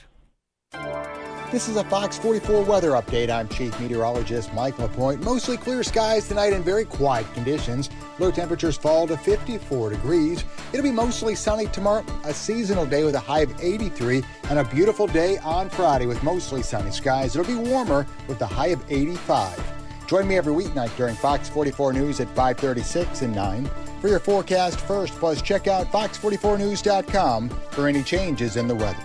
This 1.51 1.67
is 1.67 1.77
a 1.77 1.83
Fox 1.85 2.15
44 2.19 2.63
weather 2.63 2.91
update. 2.91 3.31
I'm 3.31 3.49
Chief 3.49 3.77
Meteorologist 3.79 4.53
Mike 4.53 4.77
LaPointe. 4.77 5.23
Mostly 5.23 5.57
clear 5.57 5.81
skies 5.81 6.27
tonight 6.27 6.53
and 6.53 6.63
very 6.63 6.85
quiet 6.85 7.25
conditions. 7.33 7.89
Low 8.19 8.29
temperatures 8.29 8.77
fall 8.77 9.07
to 9.07 9.17
54 9.17 9.89
degrees. 9.89 10.43
It'll 10.71 10.83
be 10.83 10.91
mostly 10.91 11.33
sunny 11.33 11.65
tomorrow, 11.65 12.05
a 12.23 12.35
seasonal 12.35 12.85
day 12.85 13.03
with 13.03 13.15
a 13.15 13.19
high 13.19 13.39
of 13.39 13.63
83, 13.63 14.23
and 14.51 14.59
a 14.59 14.63
beautiful 14.63 15.07
day 15.07 15.39
on 15.39 15.71
Friday 15.71 16.05
with 16.05 16.21
mostly 16.21 16.61
sunny 16.61 16.91
skies. 16.91 17.35
It'll 17.35 17.51
be 17.51 17.67
warmer 17.67 18.05
with 18.27 18.39
a 18.43 18.45
high 18.45 18.67
of 18.67 18.83
85. 18.87 19.59
Join 20.05 20.27
me 20.27 20.37
every 20.37 20.53
weeknight 20.53 20.95
during 20.97 21.15
Fox 21.15 21.49
44 21.49 21.93
News 21.93 22.19
at 22.19 22.27
536 22.35 23.23
and 23.23 23.33
9 23.33 23.67
for 24.01 24.07
your 24.07 24.19
forecast 24.19 24.79
first. 24.81 25.13
Plus, 25.13 25.41
check 25.41 25.67
out 25.67 25.87
fox44news.com 25.87 27.49
for 27.71 27.87
any 27.87 28.03
changes 28.03 28.55
in 28.55 28.67
the 28.67 28.75
weather. 28.75 29.03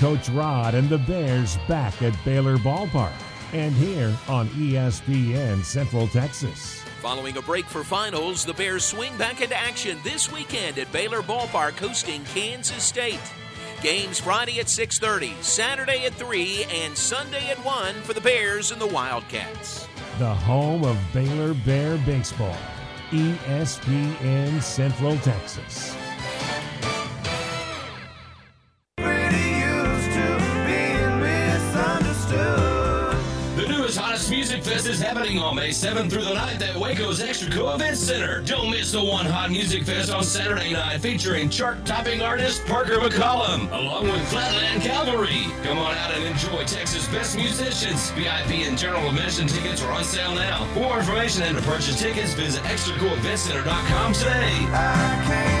Coach 0.00 0.30
Rod 0.30 0.74
and 0.74 0.88
the 0.88 0.96
Bears 0.96 1.58
back 1.68 2.00
at 2.00 2.14
Baylor 2.24 2.56
Ballpark 2.56 3.12
and 3.52 3.74
here 3.74 4.16
on 4.28 4.48
ESPN 4.48 5.62
Central 5.62 6.08
Texas. 6.08 6.82
Following 7.02 7.36
a 7.36 7.42
break 7.42 7.66
for 7.66 7.84
finals, 7.84 8.46
the 8.46 8.54
Bears 8.54 8.82
swing 8.82 9.14
back 9.18 9.42
into 9.42 9.54
action 9.54 9.98
this 10.02 10.32
weekend 10.32 10.78
at 10.78 10.90
Baylor 10.90 11.20
Ballpark 11.20 11.72
hosting 11.72 12.24
Kansas 12.24 12.82
State. 12.82 13.20
Games 13.82 14.18
Friday 14.18 14.58
at 14.58 14.70
6:30, 14.70 15.34
Saturday 15.42 16.06
at 16.06 16.14
3, 16.14 16.64
and 16.70 16.96
Sunday 16.96 17.50
at 17.50 17.62
1 17.62 17.94
for 18.00 18.14
the 18.14 18.22
Bears 18.22 18.70
and 18.70 18.80
the 18.80 18.86
Wildcats. 18.86 19.86
The 20.18 20.34
home 20.34 20.82
of 20.82 20.96
Baylor 21.12 21.52
Bear 21.52 21.98
Baseball, 22.06 22.56
ESPN 23.10 24.62
Central 24.62 25.18
Texas. 25.18 25.94
Music 34.40 34.62
fest 34.62 34.86
is 34.86 34.98
happening 34.98 35.38
on 35.38 35.54
May 35.54 35.68
7th 35.68 36.08
through 36.08 36.24
the 36.24 36.30
9th 36.30 36.62
at 36.62 36.74
Waco's 36.74 37.20
Extraco 37.20 37.74
Event 37.74 37.94
Center. 37.94 38.40
Don't 38.40 38.70
miss 38.70 38.90
the 38.90 39.04
One 39.04 39.26
Hot 39.26 39.50
Music 39.50 39.82
Fest 39.84 40.10
on 40.10 40.24
Saturday 40.24 40.72
night 40.72 40.98
featuring 41.00 41.50
chart-topping 41.50 42.22
artist 42.22 42.64
Parker 42.64 42.94
McCollum 42.94 43.70
along 43.70 44.04
with 44.04 44.26
Flatland 44.30 44.80
Cavalry. 44.80 45.44
Come 45.62 45.76
on 45.76 45.94
out 45.94 46.14
and 46.14 46.24
enjoy 46.24 46.64
Texas' 46.64 47.06
best 47.08 47.36
musicians. 47.36 48.12
VIP 48.12 48.66
and 48.66 48.78
general 48.78 49.06
admission 49.10 49.46
tickets 49.46 49.82
are 49.82 49.92
on 49.92 50.04
sale 50.04 50.34
now. 50.34 50.64
For 50.72 50.80
more 50.80 50.98
information 51.00 51.42
and 51.42 51.58
to 51.58 51.62
purchase 51.64 52.00
tickets, 52.00 52.32
visit 52.32 52.62
extracoeventcenter.com 52.62 54.14
today. 54.14 55.60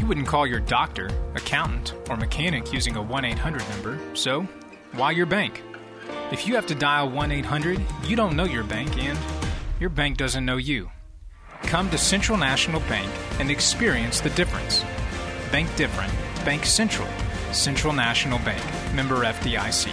You 0.00 0.06
wouldn't 0.06 0.28
call 0.28 0.46
your 0.46 0.60
doctor, 0.60 1.10
accountant, 1.34 1.92
or 2.08 2.16
mechanic 2.16 2.72
using 2.72 2.96
a 2.96 3.02
1 3.02 3.22
800 3.22 3.68
number, 3.68 4.00
so 4.14 4.48
why 4.92 5.10
your 5.10 5.26
bank? 5.26 5.62
If 6.32 6.48
you 6.48 6.54
have 6.54 6.64
to 6.68 6.74
dial 6.74 7.10
1 7.10 7.30
800, 7.30 7.78
you 8.06 8.16
don't 8.16 8.34
know 8.34 8.46
your 8.46 8.64
bank 8.64 8.96
and 8.96 9.18
your 9.78 9.90
bank 9.90 10.16
doesn't 10.16 10.46
know 10.46 10.56
you. 10.56 10.90
Come 11.64 11.90
to 11.90 11.98
Central 11.98 12.38
National 12.38 12.80
Bank 12.88 13.12
and 13.40 13.50
experience 13.50 14.22
the 14.22 14.30
difference. 14.30 14.82
Bank 15.52 15.68
different. 15.76 16.14
Bank 16.46 16.64
Central. 16.64 17.08
Central 17.52 17.92
National 17.92 18.38
Bank. 18.38 18.64
Member 18.94 19.16
FDIC. 19.16 19.90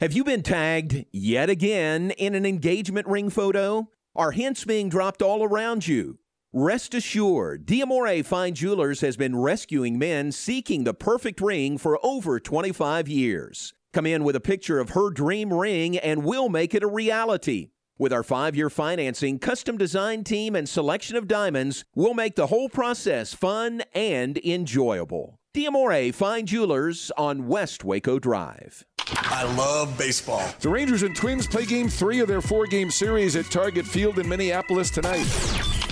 Have 0.00 0.12
you 0.12 0.22
been 0.22 0.44
tagged 0.44 1.06
yet 1.10 1.50
again 1.50 2.12
in 2.12 2.36
an 2.36 2.46
engagement 2.46 3.08
ring 3.08 3.30
photo? 3.30 3.88
Are 4.14 4.30
hints 4.30 4.64
being 4.64 4.88
dropped 4.88 5.22
all 5.22 5.42
around 5.42 5.88
you? 5.88 6.19
Rest 6.52 6.94
assured, 6.94 7.64
Diamore 7.64 8.24
Fine 8.24 8.54
Jewelers 8.54 9.02
has 9.02 9.16
been 9.16 9.36
rescuing 9.36 9.96
men 9.96 10.32
seeking 10.32 10.82
the 10.82 10.92
perfect 10.92 11.40
ring 11.40 11.78
for 11.78 12.04
over 12.04 12.40
25 12.40 13.06
years. 13.06 13.72
Come 13.92 14.04
in 14.04 14.24
with 14.24 14.34
a 14.34 14.40
picture 14.40 14.80
of 14.80 14.90
her 14.90 15.10
dream 15.10 15.52
ring 15.52 15.96
and 15.96 16.24
we'll 16.24 16.48
make 16.48 16.74
it 16.74 16.82
a 16.82 16.88
reality. 16.88 17.68
With 18.00 18.12
our 18.12 18.24
five 18.24 18.56
year 18.56 18.68
financing, 18.68 19.38
custom 19.38 19.78
design 19.78 20.24
team, 20.24 20.56
and 20.56 20.68
selection 20.68 21.14
of 21.14 21.28
diamonds, 21.28 21.84
we'll 21.94 22.14
make 22.14 22.34
the 22.34 22.48
whole 22.48 22.68
process 22.68 23.32
fun 23.32 23.84
and 23.94 24.36
enjoyable. 24.38 25.38
Diamore 25.54 26.12
Fine 26.12 26.46
Jewelers 26.46 27.12
on 27.16 27.46
West 27.46 27.84
Waco 27.84 28.18
Drive. 28.18 28.84
I 29.06 29.44
love 29.54 29.96
baseball. 29.96 30.52
The 30.58 30.68
Rangers 30.68 31.04
and 31.04 31.14
Twins 31.14 31.46
play 31.46 31.64
game 31.64 31.88
three 31.88 32.18
of 32.18 32.26
their 32.26 32.40
four 32.40 32.66
game 32.66 32.90
series 32.90 33.36
at 33.36 33.44
Target 33.52 33.86
Field 33.86 34.18
in 34.18 34.28
Minneapolis 34.28 34.90
tonight. 34.90 35.26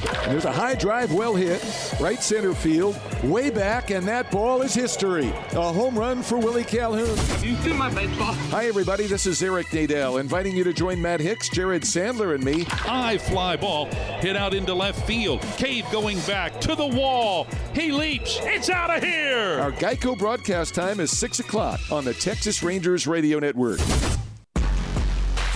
And 0.05 0.33
there's 0.33 0.45
a 0.45 0.53
high 0.53 0.75
drive, 0.75 1.13
well 1.13 1.35
hit, 1.35 1.63
right 2.01 2.23
center 2.23 2.55
field, 2.55 2.99
way 3.23 3.51
back, 3.51 3.91
and 3.91 4.07
that 4.07 4.31
ball 4.31 4.63
is 4.63 4.75
history. 4.75 5.29
A 5.53 5.73
home 5.73 5.99
run 5.99 6.23
for 6.23 6.39
Willie 6.39 6.65
Calhoun. 6.65 7.17
You 7.43 7.57
do 7.57 7.75
my 7.75 7.93
baseball. 7.93 8.33
Hi, 8.51 8.67
everybody. 8.67 9.07
This 9.07 9.27
is 9.27 9.43
Eric 9.43 9.69
Nadel, 9.69 10.21
inviting 10.21 10.57
you 10.57 10.65
to 10.65 10.73
join 10.73 11.01
Matt 11.01 11.21
Hicks, 11.21 11.49
Jared 11.49 11.83
Sandler, 11.83 12.35
and 12.35 12.45
me. 12.45 12.65
High 12.65 13.19
fly 13.19 13.57
ball 13.57 13.87
hit 14.21 14.37
out 14.37 14.55
into 14.55 14.75
left 14.75 15.07
field. 15.07 15.41
Cave 15.57 15.85
going 15.91 16.21
back 16.21 16.61
to 16.61 16.75
the 16.75 16.87
wall. 16.87 17.47
He 17.75 17.93
leaps. 17.93 18.39
It's 18.43 18.71
out 18.71 18.91
of 18.91 19.03
here. 19.03 19.59
Our 19.61 19.73
Geico 19.73 20.19
broadcast 20.19 20.75
time 20.75 21.01
is 21.01 21.17
6 21.17 21.41
o'clock 21.41 21.81
on 21.91 22.05
the 22.05 22.15
Texas 22.15 22.63
Rangers 22.63 23.07
Radio 23.07 23.39
Network. 23.39 23.81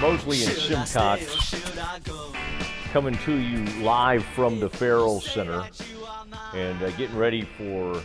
Mosley 0.00 0.44
and 0.44 0.52
Simcox 0.52 1.54
coming 2.92 3.18
to 3.24 3.34
you 3.34 3.64
live 3.82 4.24
from 4.24 4.60
the 4.60 4.70
Ferrell 4.70 5.20
Center 5.20 5.64
and 6.54 6.80
uh, 6.80 6.90
getting 6.90 7.16
ready 7.16 7.42
for 7.42 8.00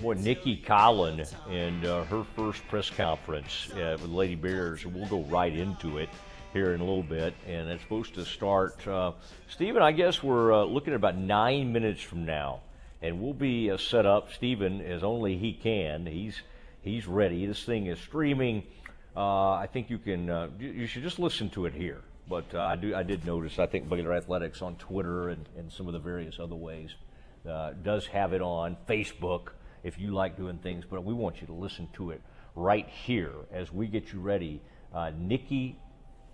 boy 0.00 0.14
Nicki 0.14 0.62
Collen 0.64 1.28
and 1.48 1.84
uh, 1.84 2.04
her 2.04 2.22
first 2.36 2.66
press 2.68 2.88
conference 2.88 3.68
uh, 3.72 3.98
with 4.00 4.10
Lady 4.10 4.36
Bears. 4.36 4.86
We'll 4.86 5.08
go 5.08 5.22
right 5.24 5.52
into 5.52 5.98
it 5.98 6.08
here 6.52 6.72
in 6.72 6.80
a 6.80 6.84
little 6.84 7.02
bit, 7.02 7.34
and 7.48 7.68
it's 7.68 7.82
supposed 7.82 8.14
to 8.14 8.24
start. 8.24 8.86
Uh, 8.86 9.12
Stephen, 9.48 9.82
I 9.82 9.90
guess 9.90 10.22
we're 10.22 10.52
uh, 10.52 10.64
looking 10.64 10.92
at 10.92 10.96
about 10.96 11.16
nine 11.16 11.72
minutes 11.72 12.00
from 12.00 12.24
now, 12.24 12.60
and 13.02 13.20
we'll 13.20 13.34
be 13.34 13.72
uh, 13.72 13.76
set 13.76 14.06
up. 14.06 14.32
Stephen, 14.32 14.80
as 14.82 15.02
only 15.02 15.36
he 15.36 15.52
can. 15.52 16.06
He's 16.06 16.42
he's 16.82 17.08
ready. 17.08 17.44
This 17.46 17.64
thing 17.64 17.86
is 17.86 17.98
streaming. 17.98 18.62
Uh, 19.20 19.52
I 19.52 19.68
think 19.70 19.90
you 19.90 19.98
can. 19.98 20.30
Uh, 20.30 20.48
you, 20.58 20.86
should 20.86 21.02
just 21.02 21.18
listen 21.18 21.50
to 21.50 21.66
it 21.66 21.74
here. 21.74 22.00
But 22.26 22.46
uh, 22.54 22.60
I 22.60 22.76
do. 22.76 22.94
I 22.94 23.02
did 23.02 23.26
notice. 23.26 23.58
I 23.58 23.66
think 23.66 23.86
Baylor 23.86 24.14
Athletics 24.14 24.62
on 24.62 24.76
Twitter 24.76 25.28
and, 25.28 25.46
and 25.58 25.70
some 25.70 25.86
of 25.86 25.92
the 25.92 25.98
various 25.98 26.40
other 26.40 26.54
ways 26.54 26.94
uh, 27.46 27.72
does 27.82 28.06
have 28.06 28.32
it 28.32 28.40
on 28.40 28.78
Facebook 28.88 29.48
if 29.84 29.98
you 29.98 30.12
like 30.12 30.38
doing 30.38 30.56
things. 30.56 30.86
But 30.88 31.04
we 31.04 31.12
want 31.12 31.42
you 31.42 31.46
to 31.48 31.52
listen 31.52 31.86
to 31.96 32.12
it 32.12 32.22
right 32.56 32.88
here 32.88 33.34
as 33.52 33.70
we 33.70 33.88
get 33.88 34.10
you 34.10 34.20
ready. 34.20 34.62
Uh, 34.94 35.10
Nicki 35.14 35.78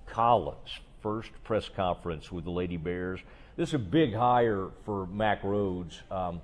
Collen's 0.06 0.78
first 1.02 1.32
press 1.42 1.68
conference 1.68 2.30
with 2.30 2.44
the 2.44 2.52
Lady 2.52 2.76
Bears. 2.76 3.18
This 3.56 3.70
is 3.70 3.74
a 3.74 3.78
big 3.80 4.14
hire 4.14 4.68
for 4.84 5.08
Mack 5.08 5.42
Rhoades. 5.42 6.08
Um, 6.08 6.40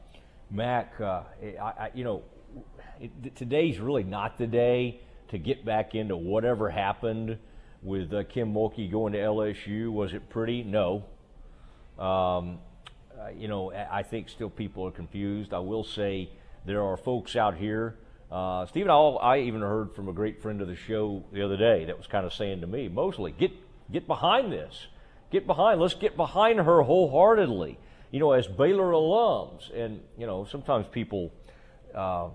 Mack, 0.51 1.01
uh, 1.01 1.23
I, 1.41 1.63
I, 1.63 1.91
you 1.95 2.03
know, 2.03 2.23
it, 3.01 3.37
today's 3.37 3.79
really 3.79 4.03
not 4.03 4.39
the 4.39 4.49
day 4.49 5.03
to 5.33 5.39
get 5.39 5.65
back 5.65 5.95
into 5.95 6.17
whatever 6.17 6.71
happened 6.71 7.39
with 7.83 8.13
uh, 8.13 8.23
Kim 8.25 8.53
Mulkey 8.53 8.91
going 8.91 9.15
to 9.15 9.19
LSU. 9.19 9.91
Was 9.91 10.13
it 10.13 10.29
pretty? 10.29 10.63
No. 10.63 11.05
Um, 11.99 12.59
uh, 13.19 13.29
you 13.35 13.49
know, 13.49 13.73
I 13.73 14.03
think 14.03 14.29
still 14.29 14.51
people 14.51 14.87
are 14.87 14.91
confused. 14.91 15.55
I 15.55 15.59
will 15.59 15.85
say 15.85 16.29
there 16.67 16.83
are 16.83 16.99
folks 16.99 17.35
out 17.35 17.57
here. 17.57 17.97
Uh, 18.31 18.67
Stephen, 18.67 18.91
I, 18.91 18.95
I 18.95 19.39
even 19.41 19.63
heard 19.63 19.95
from 19.95 20.09
a 20.09 20.13
great 20.13 20.43
friend 20.43 20.61
of 20.61 20.69
the 20.69 20.77
show 20.77 21.25
the 21.33 21.43
other 21.43 21.57
day 21.57 21.87
that 21.87 21.97
was 21.97 22.07
kind 22.07 22.27
of 22.27 22.35
saying 22.35 22.61
to 22.61 22.67
me, 22.67 22.89
Mosley, 22.89 23.33
get 23.33 23.53
get 23.91 24.07
behind 24.07 24.53
this, 24.53 24.87
get 25.31 25.47
behind. 25.47 25.81
Let's 25.81 25.95
get 25.95 26.17
behind 26.17 26.59
her 26.59 26.83
wholeheartedly. 26.83 27.79
You 28.11 28.21
know, 28.21 28.33
as 28.33 28.47
Baylor 28.47 28.93
alums, 28.93 29.75
and 29.75 30.01
you 30.19 30.27
know, 30.27 30.45
sometimes 30.45 30.87
people, 30.91 31.33
uh, 31.95 32.29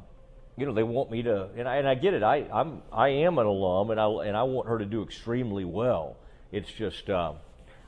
you 0.58 0.66
know, 0.66 0.74
they 0.74 0.84
want 0.84 1.12
me 1.12 1.24
to, 1.24 1.50
and 1.56 1.68
I, 1.68 1.78
and 1.78 1.88
I 1.88 1.96
get 1.96 2.14
it. 2.14 2.24
I 2.24 2.48
I'm 2.52 2.82
I 2.92 3.10
am 3.10 3.38
an 3.38 3.46
alum, 3.46 3.92
and 3.92 4.00
I 4.00 4.08
and 4.26 4.36
I 4.36 4.44
want 4.44 4.68
her 4.68 4.80
to 4.80 4.86
do 4.86 5.04
extremely 5.04 5.66
well. 5.66 6.18
It's 6.52 6.72
just. 6.72 7.10
Uh, 7.10 7.34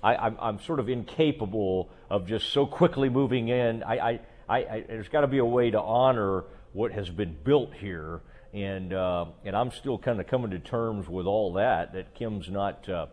I, 0.02 0.16
I'm, 0.16 0.38
I'm 0.40 0.60
sort 0.62 0.80
of 0.80 0.90
incapable 0.90 1.90
of 2.10 2.26
just 2.26 2.54
so 2.54 2.66
quickly 2.66 3.10
moving 3.10 3.50
in. 3.50 3.84
I, 3.84 4.00
I, 4.00 4.20
I, 4.48 4.58
I 4.58 4.86
there's 4.88 5.10
got 5.10 5.22
to 5.22 5.28
be 5.28 5.40
a 5.40 5.46
way 5.46 5.72
to 5.72 5.82
honor 5.82 6.46
what 6.74 6.92
has 6.92 7.10
been 7.10 7.36
built 7.44 7.74
here, 7.74 8.22
and 8.54 8.94
uh, 8.94 9.26
and 9.44 9.56
I'm 9.56 9.72
still 9.72 9.98
kind 9.98 10.20
of 10.20 10.28
coming 10.28 10.52
to 10.52 10.60
terms 10.60 11.08
with 11.10 11.26
all 11.26 11.54
that. 11.54 11.94
That 11.94 12.14
Kim's 12.16 12.50
not 12.50 12.88
uh, 12.88 13.08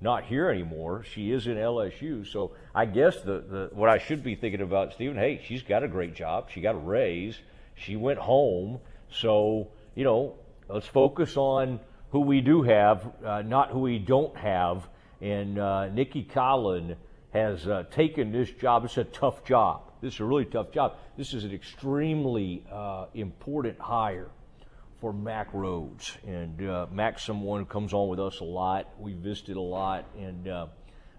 not 0.00 0.24
here 0.24 0.48
anymore. 0.48 1.04
She 1.12 1.32
is 1.32 1.46
in 1.46 1.56
LSU, 1.56 2.26
so 2.26 2.52
I 2.74 2.84
guess 2.84 3.20
the, 3.22 3.40
the 3.40 3.70
what 3.72 3.88
I 3.88 3.98
should 3.98 4.22
be 4.22 4.34
thinking 4.34 4.60
about, 4.60 4.92
Stephen. 4.92 5.16
Hey, 5.16 5.42
she's 5.44 5.62
got 5.62 5.82
a 5.82 5.88
great 5.88 6.14
job. 6.14 6.50
She 6.52 6.60
got 6.60 6.74
a 6.74 6.78
raise. 6.78 7.38
She 7.74 7.96
went 7.96 8.18
home, 8.18 8.80
so 9.10 9.68
you 9.98 10.04
know, 10.04 10.36
let's 10.68 10.86
focus 10.86 11.36
on 11.36 11.80
who 12.10 12.20
we 12.20 12.40
do 12.40 12.62
have, 12.62 13.12
uh, 13.24 13.42
not 13.42 13.70
who 13.70 13.80
we 13.80 13.98
don't 13.98 14.36
have. 14.36 14.88
And 15.20 15.58
uh, 15.58 15.88
Nicki 15.88 16.22
Collen 16.22 16.94
has 17.32 17.66
uh, 17.66 17.82
taken 17.90 18.30
this 18.30 18.48
job. 18.48 18.84
It's 18.84 18.96
a 18.96 19.02
tough 19.02 19.44
job. 19.44 19.82
This 20.00 20.14
is 20.14 20.20
a 20.20 20.24
really 20.24 20.44
tough 20.44 20.70
job. 20.70 20.94
This 21.16 21.34
is 21.34 21.42
an 21.42 21.52
extremely 21.52 22.62
uh, 22.70 23.06
important 23.14 23.80
hire 23.80 24.28
for 25.00 25.12
Mack 25.12 25.52
Rhoades. 25.52 26.16
And 26.24 26.68
uh, 26.68 26.86
someone 27.16 27.58
who 27.58 27.66
comes 27.66 27.92
on 27.92 28.08
with 28.08 28.20
us 28.20 28.38
a 28.38 28.44
lot. 28.44 28.88
We 29.00 29.14
visited 29.14 29.56
a 29.56 29.60
lot, 29.60 30.04
and 30.16 30.46
uh, 30.46 30.66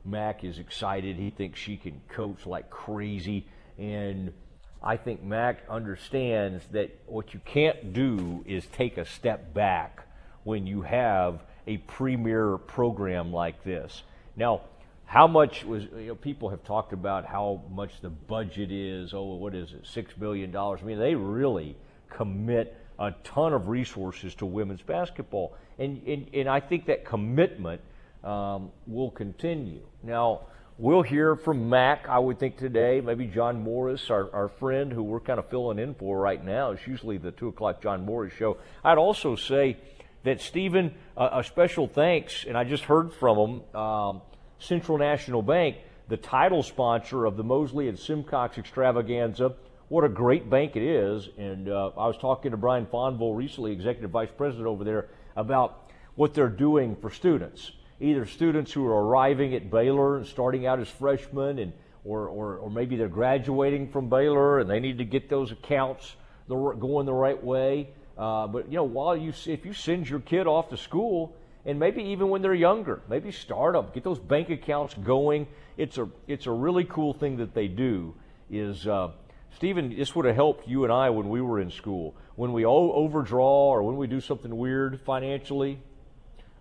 Mack 0.06 0.46
is 0.46 0.58
excited. 0.58 1.18
He 1.18 1.32
thinks 1.32 1.60
she 1.60 1.76
can 1.76 2.00
coach 2.08 2.46
like 2.46 2.70
crazy. 2.70 3.46
And 3.78 4.32
I 4.82 4.96
think 4.98 5.22
Mack 5.24 5.64
understands 5.70 6.64
that 6.72 6.98
what 7.06 7.34
you 7.34 7.42
can't 7.44 7.94
do 7.94 8.44
is 8.48 8.66
take 8.68 8.98
a 8.98 9.06
step 9.06 9.54
back 9.54 10.06
when 10.44 10.66
you 10.66 10.82
have 10.82 11.44
a 11.68 11.78
premier 11.78 12.58
program 12.58 13.34
like 13.34 13.64
this. 13.64 14.04
Now, 14.36 14.62
how 15.06 15.28
much 15.28 15.66
was 15.66 15.84
you 15.86 16.08
know 16.10 16.16
people 16.16 16.50
have 16.50 16.64
talked 16.64 16.94
about 16.94 17.26
how 17.26 17.64
much 17.72 18.00
the 18.02 18.12
budget 18.12 18.72
is. 18.72 19.12
Oh 19.14 19.36
what 19.36 19.56
is 19.56 19.74
it? 19.74 19.86
Six 19.86 20.14
billion 20.14 20.52
dollars. 20.52 20.82
I 20.84 20.86
mean 20.86 21.00
they 21.00 21.16
really 21.16 21.76
commit 22.10 22.78
a 23.00 23.12
ton 23.24 23.54
of 23.54 23.70
resources 23.70 24.36
to 24.36 24.46
women's 24.46 24.84
basketball. 24.84 25.56
And 25.80 26.02
and, 26.06 26.30
and 26.34 26.48
i 26.48 26.60
think 26.60 26.86
that 26.86 27.06
commitment 27.06 27.82
um, 28.24 28.72
will 28.86 29.10
continue. 29.10 29.82
Now 30.04 30.42
we'll 30.80 31.04
hear 31.04 31.36
from 31.36 31.70
Mack 31.70 32.08
i 32.10 32.18
would 32.18 32.40
think 32.40 32.58
today 32.58 33.02
maybe 33.02 33.28
john 33.28 33.62
morris 33.62 34.10
our, 34.10 34.34
our 34.34 34.48
friend 34.48 34.92
who 34.92 35.04
we're 35.04 35.20
kind 35.20 35.38
of 35.38 35.48
filling 35.50 35.78
in 35.78 35.94
for 35.94 36.18
right 36.18 36.44
now 36.44 36.72
it's 36.72 36.88
usually 36.88 37.18
the 37.18 37.32
two 37.32 37.50
o'clock 37.50 37.82
john 37.82 38.06
morris 38.06 38.34
show 38.34 38.58
i'd 38.86 38.98
also 38.98 39.36
say 39.36 39.78
that 40.24 40.42
stephen 40.42 40.96
uh, 41.18 41.30
a 41.34 41.44
special 41.44 41.86
thanks 41.86 42.46
and 42.48 42.58
i 42.58 42.64
just 42.64 42.86
heard 42.86 43.14
from 43.14 43.38
him 43.38 43.76
um, 43.76 44.22
Central 44.60 44.98
National 44.98 45.42
Bank, 45.42 45.78
the 46.10 46.18
title 46.18 46.62
sponsor 46.62 47.26
of 47.26 47.38
the 47.38 47.44
Mosley 47.44 47.88
and 47.88 47.98
Simcox 47.98 48.58
extravaganza. 48.58 49.56
What 49.88 50.04
a 50.04 50.10
great 50.10 50.50
bank 50.50 50.76
it 50.76 50.84
is. 50.84 51.30
And 51.38 51.70
uh, 51.70 51.92
I 51.98 52.08
was 52.08 52.18
talking 52.18 52.52
to 52.52 52.58
Brian 52.58 52.86
Fonville 52.86 53.36
recently, 53.36 53.72
Executive 53.72 54.12
Vice 54.12 54.30
President 54.36 54.68
over 54.68 54.84
there, 54.84 55.08
about 55.36 55.90
what 56.16 56.34
they're 56.34 56.50
doing 56.50 56.96
for 56.98 57.10
students. 57.10 57.72
Either 58.02 58.26
students 58.26 58.72
who 58.72 58.86
are 58.86 59.06
arriving 59.06 59.54
at 59.54 59.70
Baylor 59.70 60.18
and 60.18 60.26
starting 60.26 60.66
out 60.66 60.80
as 60.80 60.88
freshmen, 60.88 61.60
and 61.60 61.74
or, 62.04 62.28
or, 62.28 62.58
or 62.58 62.70
maybe 62.70 62.96
they're 62.96 63.08
graduating 63.08 63.90
from 63.90 64.10
Baylor 64.10 64.60
and 64.60 64.70
they 64.70 64.80
need 64.80 64.98
to 65.00 65.06
get 65.06 65.30
those 65.30 65.52
accounts 65.52 66.16
going 66.48 67.06
the 67.06 67.14
right 67.14 67.42
way. 67.44 67.90
Uh, 68.18 68.48
but 68.48 68.68
you 68.70 68.76
know, 68.76 68.84
while 68.84 69.16
you 69.16 69.34
if 69.46 69.66
you 69.66 69.74
send 69.74 70.10
your 70.10 70.20
kid 70.20 70.48
off 70.48 70.70
to 70.70 70.78
school, 70.78 71.36
and 71.66 71.80
maybe 71.80 72.04
even 72.04 72.30
when 72.30 72.42
they're 72.42 72.54
younger, 72.54 73.02
maybe 73.10 73.32
start 73.32 73.74
them, 73.74 73.88
get 73.94 74.04
those 74.04 74.20
bank 74.20 74.50
accounts 74.50 74.94
going. 74.94 75.48
It's 75.78 75.98
a 75.98 76.10
it's 76.28 76.46
a 76.46 76.52
really 76.52 76.84
cool 76.84 77.14
thing 77.14 77.38
that 77.38 77.54
they 77.54 77.68
do. 77.68 78.16
Is 78.50 78.88
uh, 78.88 79.12
Stephen? 79.56 79.96
This 79.96 80.16
would 80.16 80.26
have 80.26 80.36
helped 80.36 80.68
you 80.68 80.84
and 80.84 80.92
I 80.92 81.12
when 81.12 81.30
we 81.30 81.42
were 81.42 81.62
in 81.62 81.72
school. 81.72 82.16
When 82.36 82.52
we 82.54 82.66
overdraw 82.66 83.70
or 83.70 83.84
when 83.84 83.98
we 83.98 84.08
do 84.08 84.20
something 84.20 84.56
weird 84.56 85.02
financially, 85.06 85.80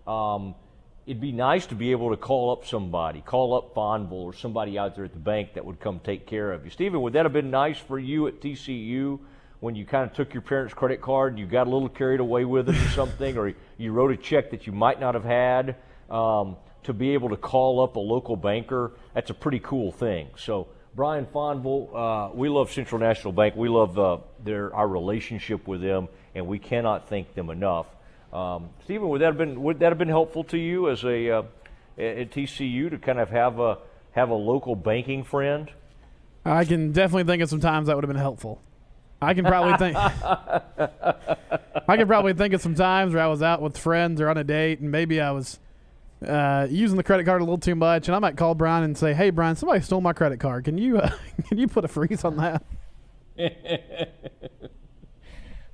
um, 0.05 0.55
it'd 1.09 1.19
be 1.19 1.31
nice 1.31 1.65
to 1.65 1.73
be 1.73 1.89
able 1.89 2.11
to 2.11 2.17
call 2.17 2.51
up 2.51 2.67
somebody, 2.67 3.19
call 3.21 3.55
up 3.55 3.73
Fonville 3.73 4.11
or 4.11 4.31
somebody 4.31 4.77
out 4.77 4.95
there 4.95 5.05
at 5.05 5.11
the 5.11 5.17
bank 5.17 5.55
that 5.55 5.65
would 5.65 5.79
come 5.79 5.99
take 6.03 6.27
care 6.27 6.51
of 6.51 6.63
you. 6.63 6.69
Stephen, 6.69 7.01
would 7.01 7.13
that 7.13 7.25
have 7.25 7.33
been 7.33 7.49
nice 7.49 7.79
for 7.79 7.97
you 7.97 8.27
at 8.27 8.39
TCU? 8.39 9.19
when 9.61 9.75
you 9.75 9.85
kind 9.85 10.09
of 10.09 10.15
took 10.15 10.33
your 10.33 10.41
parents' 10.41 10.73
credit 10.73 11.01
card 11.01 11.33
and 11.33 11.39
you 11.39 11.45
got 11.45 11.67
a 11.67 11.69
little 11.69 11.89
carried 11.89 12.21
away 12.21 12.45
with 12.45 12.69
it 12.69 12.77
or 12.77 12.89
something, 12.95 13.37
or 13.37 13.53
you 13.77 13.91
wrote 13.91 14.09
a 14.09 14.15
check 14.15 14.51
that 14.51 14.65
you 14.65 14.71
might 14.71 15.01
not 15.01 15.15
have 15.15 15.25
had, 15.25 15.75
um, 16.09 16.55
to 16.83 16.93
be 16.93 17.09
able 17.09 17.27
to 17.27 17.35
call 17.35 17.83
up 17.83 17.97
a 17.97 17.99
local 17.99 18.37
banker, 18.37 18.93
that's 19.13 19.29
a 19.29 19.33
pretty 19.33 19.59
cool 19.59 19.91
thing. 19.91 20.29
So, 20.37 20.69
Brian 20.95 21.25
Fonville, 21.25 21.89
uh, 21.93 22.33
we 22.33 22.47
love 22.47 22.71
Central 22.71 23.01
National 23.01 23.33
Bank. 23.33 23.53
We 23.57 23.67
love 23.67 23.99
uh, 23.99 24.19
their 24.41 24.73
our 24.73 24.87
relationship 24.87 25.67
with 25.67 25.81
them, 25.81 26.07
and 26.35 26.47
we 26.47 26.57
cannot 26.57 27.09
thank 27.09 27.33
them 27.33 27.49
enough. 27.49 27.87
Um, 28.31 28.69
Stephen, 28.83 29.09
would 29.09 29.21
that 29.21 29.27
have 29.27 29.37
been 29.37 29.63
would 29.63 29.79
that 29.79 29.89
have 29.89 29.97
been 29.97 30.07
helpful 30.09 30.43
to 30.45 30.57
you 30.57 30.89
as 30.89 31.03
a 31.03 31.29
uh, 31.31 31.43
at 31.97 32.31
TCU 32.31 32.89
to 32.91 32.97
kind 32.97 33.19
of 33.19 33.29
have 33.29 33.59
a 33.59 33.79
have 34.11 34.29
a 34.29 34.35
local 34.35 34.75
banking 34.75 35.23
friend? 35.23 35.69
I 36.45 36.65
can 36.65 36.91
definitely 36.91 37.25
think 37.25 37.41
of 37.43 37.49
some 37.49 37.59
times 37.59 37.87
that 37.87 37.95
would 37.95 38.03
have 38.03 38.09
been 38.09 38.21
helpful. 38.21 38.61
I 39.21 39.33
can 39.33 39.45
probably 39.45 39.77
think. 39.77 39.97
I 41.87 41.97
can 41.97 42.07
probably 42.07 42.33
think 42.33 42.53
of 42.53 42.61
some 42.61 42.75
times 42.75 43.13
where 43.13 43.23
I 43.23 43.27
was 43.27 43.41
out 43.41 43.61
with 43.61 43.77
friends 43.77 44.21
or 44.21 44.29
on 44.29 44.37
a 44.37 44.43
date, 44.43 44.79
and 44.79 44.91
maybe 44.91 45.19
I 45.19 45.31
was 45.31 45.59
uh, 46.25 46.67
using 46.69 46.97
the 46.97 47.03
credit 47.03 47.25
card 47.25 47.41
a 47.41 47.43
little 47.43 47.57
too 47.57 47.75
much, 47.75 48.07
and 48.07 48.15
I 48.15 48.19
might 48.19 48.37
call 48.37 48.55
Brian 48.55 48.83
and 48.83 48.97
say, 48.97 49.13
"Hey, 49.13 49.29
Brian, 49.29 49.55
somebody 49.55 49.81
stole 49.81 50.01
my 50.01 50.13
credit 50.13 50.39
card. 50.39 50.65
Can 50.65 50.77
you 50.77 50.99
uh, 50.99 51.11
can 51.47 51.57
you 51.57 51.67
put 51.67 51.83
a 51.83 51.87
freeze 51.87 52.23
on 52.23 52.37
that?" 52.37 52.63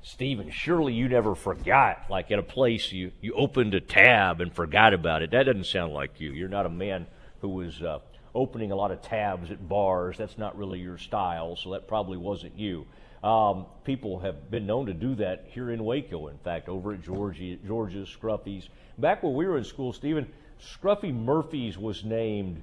Stephen, 0.08 0.52
surely 0.52 0.94
you 0.94 1.10
never 1.10 1.34
forgot, 1.34 2.06
like 2.12 2.30
at 2.30 2.38
a 2.38 2.44
place 2.44 2.92
you, 2.92 3.12
you 3.22 3.34
opened 3.34 3.74
a 3.74 3.82
tab 3.82 4.40
and 4.40 4.54
forgot 4.54 4.94
about 4.94 5.24
it. 5.24 5.32
That 5.32 5.48
doesn't 5.48 5.66
sound 5.66 5.94
like 5.94 6.20
you. 6.20 6.32
You're 6.32 6.48
not 6.48 6.68
a 6.68 6.70
man 6.70 7.08
who 7.42 7.50
was 7.50 7.82
uh, 7.82 7.98
opening 8.36 8.72
a 8.72 8.76
lot 8.76 8.92
of 8.92 9.02
tabs 9.02 9.50
at 9.50 9.68
bars. 9.68 10.16
That's 10.20 10.38
not 10.38 10.56
really 10.56 10.80
your 10.80 11.00
style, 11.00 11.56
so 11.56 11.72
that 11.72 11.88
probably 11.88 12.18
wasn't 12.18 12.56
you. 12.56 12.86
Um, 13.24 13.66
people 13.84 14.20
have 14.20 14.52
been 14.52 14.68
known 14.68 14.86
to 14.86 14.94
do 14.94 15.16
that 15.16 15.46
here 15.48 15.72
in 15.72 15.84
Waco, 15.84 16.28
in 16.28 16.38
fact, 16.38 16.70
over 16.70 16.94
at 16.94 17.02
Georgia, 17.02 17.56
Georgia's, 17.66 18.08
Scruffy's. 18.08 18.70
Back 19.00 19.24
when 19.24 19.34
we 19.34 19.48
were 19.48 19.58
in 19.58 19.64
school, 19.64 19.92
Stephen, 19.92 20.32
Scruffy 20.62 21.12
Murphy's 21.12 21.80
was 21.80 22.04
named 22.04 22.62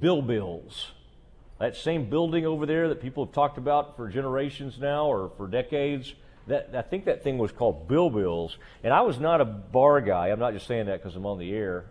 Bill 0.00 0.22
Bill's. 0.22 0.92
That 1.58 1.76
same 1.76 2.08
building 2.08 2.46
over 2.46 2.64
there 2.64 2.88
that 2.88 3.02
people 3.02 3.26
have 3.26 3.34
talked 3.34 3.58
about 3.58 3.94
for 3.94 4.08
generations 4.08 4.78
now 4.78 5.04
or 5.04 5.30
for 5.36 5.46
decades, 5.48 6.14
that, 6.48 6.70
I 6.74 6.82
think 6.82 7.04
that 7.06 7.22
thing 7.22 7.38
was 7.38 7.52
called 7.52 7.88
Bill 7.88 8.10
Bill's. 8.10 8.58
And 8.82 8.92
I 8.92 9.02
was 9.02 9.18
not 9.18 9.40
a 9.40 9.44
bar 9.44 10.00
guy. 10.00 10.28
I'm 10.28 10.38
not 10.38 10.52
just 10.52 10.66
saying 10.66 10.86
that 10.86 11.02
because 11.02 11.16
I'm 11.16 11.26
on 11.26 11.38
the 11.38 11.52
air, 11.52 11.84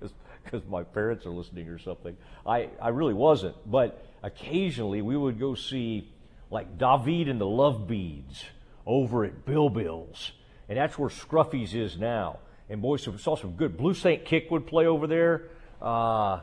because 0.44 0.62
my 0.68 0.82
parents 0.82 1.26
are 1.26 1.30
listening 1.30 1.68
or 1.68 1.78
something. 1.78 2.16
I, 2.46 2.70
I 2.80 2.88
really 2.88 3.14
wasn't. 3.14 3.56
But 3.70 4.04
occasionally 4.22 5.02
we 5.02 5.16
would 5.16 5.38
go 5.38 5.54
see 5.54 6.12
like 6.50 6.78
David 6.78 7.28
and 7.28 7.40
the 7.40 7.46
Love 7.46 7.86
Beads 7.86 8.44
over 8.86 9.24
at 9.24 9.44
Bill 9.44 9.68
Bill's. 9.68 10.32
And 10.68 10.78
that's 10.78 10.98
where 10.98 11.08
Scruffy's 11.08 11.74
is 11.74 11.98
now. 11.98 12.38
And 12.68 12.82
boys, 12.82 13.02
so 13.02 13.16
saw 13.16 13.36
some 13.36 13.52
good. 13.52 13.76
Blue 13.76 13.94
Saint 13.94 14.24
Kick 14.24 14.50
would 14.50 14.66
play 14.66 14.86
over 14.86 15.06
there. 15.06 15.48
Uh, 15.80 16.40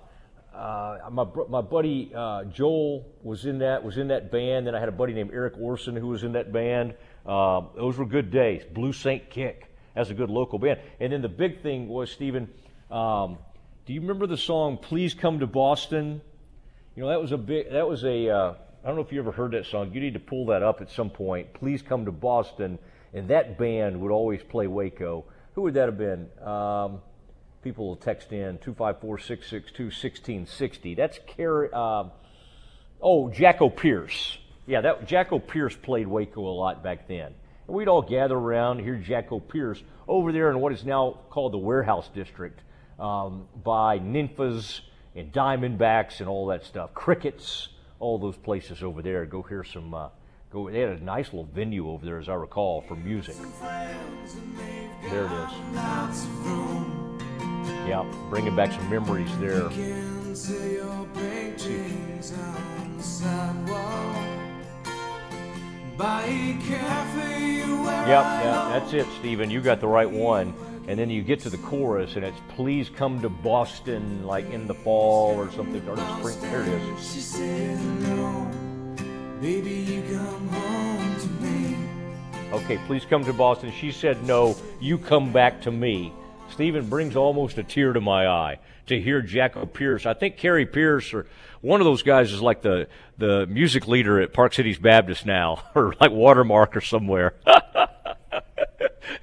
uh, 0.56 1.10
my 1.12 1.26
my 1.50 1.62
buddy 1.62 2.12
uh, 2.16 2.46
Joel 2.46 3.06
was 3.22 3.46
in 3.46 3.60
that 3.60 3.84
was 3.84 3.98
in 3.98 4.08
that 4.08 4.32
band. 4.32 4.66
Then 4.66 4.74
I 4.74 4.80
had 4.80 4.90
a 4.90 4.94
buddy 4.94 5.14
named 5.14 5.32
Eric 5.34 5.56
Orson 5.60 5.96
who 5.96 6.08
was 6.08 6.24
in 6.24 6.32
that 6.34 6.52
band. 6.52 6.96
Uh, 7.26 7.64
those 7.76 7.98
were 7.98 8.06
good 8.06 8.32
days. 8.32 8.64
Blue 8.72 8.94
Saint 8.94 9.30
Kick 9.30 9.72
as 9.96 10.10
a 10.10 10.14
good 10.14 10.30
local 10.30 10.60
band. 10.60 10.80
And 11.00 11.12
then 11.12 11.22
the 11.22 11.30
big 11.30 11.62
thing 11.62 11.88
was 11.88 12.12
Stephen. 12.12 12.50
Um, 12.92 13.38
do 13.86 13.94
you 13.94 14.02
remember 14.02 14.28
the 14.28 14.38
song 14.38 14.78
"Please 14.78 15.14
Come 15.14 15.40
to 15.40 15.48
Boston"? 15.48 16.22
You 16.96 17.04
know 17.04 17.10
that 17.10 17.22
was 17.22 17.32
a 17.32 17.38
big. 17.38 17.72
That 17.72 17.88
was 17.88 18.04
a. 18.04 18.30
Uh, 18.30 18.54
I 18.84 18.88
don't 18.88 18.96
know 18.96 19.02
if 19.02 19.12
you 19.12 19.20
ever 19.20 19.32
heard 19.32 19.52
that 19.52 19.66
song. 19.66 19.92
You 19.94 20.00
need 20.00 20.14
to 20.14 20.20
pull 20.20 20.46
that 20.48 20.62
up 20.62 20.82
at 20.82 20.92
some 20.92 21.10
point. 21.10 21.54
Please 21.54 21.82
come 21.82 22.06
to 22.06 22.12
Boston. 22.12 22.78
And 23.14 23.30
that 23.30 23.58
band 23.58 24.00
would 24.02 24.12
always 24.12 24.44
play 24.44 24.68
Waco. 24.68 25.26
Who 25.54 25.64
would 25.64 25.74
that 25.76 25.88
have 25.88 25.98
been? 25.98 26.30
Um, 26.46 27.02
people 27.64 27.88
will 27.88 27.96
text 27.96 28.32
in 28.32 28.58
254 28.60 29.18
662 29.18 29.84
1660. 29.86 30.96
That's 30.96 31.20
Car- 31.36 31.70
uh, 31.74 32.10
oh, 33.02 33.30
Jackopierce. 33.30 34.38
Yeah, 34.68 34.82
that 34.82 35.08
Jackopierce 35.08 35.80
played 35.80 36.08
Waco 36.08 36.42
a 36.42 36.50
lot 36.50 36.84
back 36.84 37.08
then. 37.08 37.34
And 37.68 37.76
we'd 37.76 37.88
all 37.88 38.02
gather 38.02 38.36
around 38.36 38.80
hear 38.80 38.96
Jackopierce 38.96 39.82
over 40.08 40.32
there 40.32 40.50
in 40.50 40.60
what 40.60 40.72
is 40.74 40.84
now 40.84 41.20
called 41.30 41.54
the 41.54 41.58
Warehouse 41.58 42.10
District 42.14 42.60
um, 43.00 43.48
by 43.64 44.00
Ninfas 44.00 44.82
and 45.16 45.32
Diamondbacks 45.32 46.20
and 46.20 46.30
all 46.30 46.48
that 46.48 46.64
stuff. 46.66 46.94
Crickets 46.94 47.70
all 48.00 48.18
those 48.18 48.38
places 48.38 48.84
over 48.84 49.02
there. 49.02 49.26
Go 49.26 49.42
hear 49.42 49.64
some. 49.64 49.94
Uh, 49.94 50.10
go. 50.52 50.70
They 50.70 50.80
had 50.80 50.90
a 50.90 51.04
nice 51.04 51.28
little 51.28 51.50
venue 51.54 51.90
over 51.90 52.06
there, 52.06 52.20
as 52.20 52.30
I 52.30 52.34
recall, 52.34 52.82
for 52.82 52.96
music. 52.96 53.36
There 55.10 55.26
it 55.26 55.32
is. 55.32 55.52
Yeah, 57.88 58.04
bringing 58.30 58.56
back 58.56 58.72
some 58.72 58.90
memories 58.90 59.30
there. 59.40 59.70
Yep, 68.08 68.24
yeah, 68.24 68.70
that's 68.72 68.94
it, 68.94 69.08
Stephen. 69.20 69.50
You 69.50 69.62
got 69.62 69.80
the 69.80 69.88
right 69.88 70.10
one. 70.10 70.54
And 70.88 71.00
then 71.00 71.10
you 71.10 71.24
get 71.24 71.40
to 71.42 71.50
the 71.50 71.58
chorus 71.58 72.16
and 72.16 72.24
it's 72.24 72.38
please 72.50 72.90
come 72.90 73.20
to 73.22 73.30
boston 73.30 74.24
like 74.24 74.48
in 74.52 74.68
the 74.68 74.76
fall 74.76 75.36
or 75.36 75.52
something 75.52 75.88
or 75.90 75.96
the 75.96 76.20
spring. 76.20 76.40
There 76.42 76.62
it 76.62 76.68
is. 76.68 77.14
She 77.14 77.22
said 77.22 77.80
no 78.02 78.52
baby 79.42 79.72
you 79.72 80.04
come 80.04 80.48
home 80.50 81.20
to 81.20 81.28
me. 81.44 81.76
Okay 82.52 82.78
please 82.86 83.04
come 83.04 83.26
to 83.26 83.34
boston. 83.34 83.72
She 83.72 83.92
said 83.92 84.24
no 84.26 84.56
you 84.80 85.00
come 85.00 85.34
back 85.34 85.60
to 85.62 85.72
me. 85.72 86.14
Stephen 86.52 86.88
brings 86.88 87.16
almost 87.16 87.58
a 87.58 87.64
tear 87.64 87.92
to 87.92 88.00
my 88.00 88.28
eye 88.28 88.60
to 88.86 89.02
hear 89.02 89.24
Jackopierce. 89.24 90.06
I 90.06 90.14
think 90.14 90.38
Cary 90.38 90.68
Pierce 90.68 91.16
or 91.16 91.26
one 91.66 91.82
of 91.82 91.86
those 91.86 92.04
guys 92.04 92.32
is 92.32 92.42
like 92.42 92.62
the 92.62 92.88
the 93.18 93.48
music 93.48 93.88
leader 93.88 94.22
at 94.22 94.34
park 94.34 94.54
cities 94.54 94.78
baptist 94.78 95.26
now 95.26 95.64
or 95.76 95.94
like 96.00 96.12
watermark 96.12 96.76
or 96.76 96.82
somewhere 96.82 97.34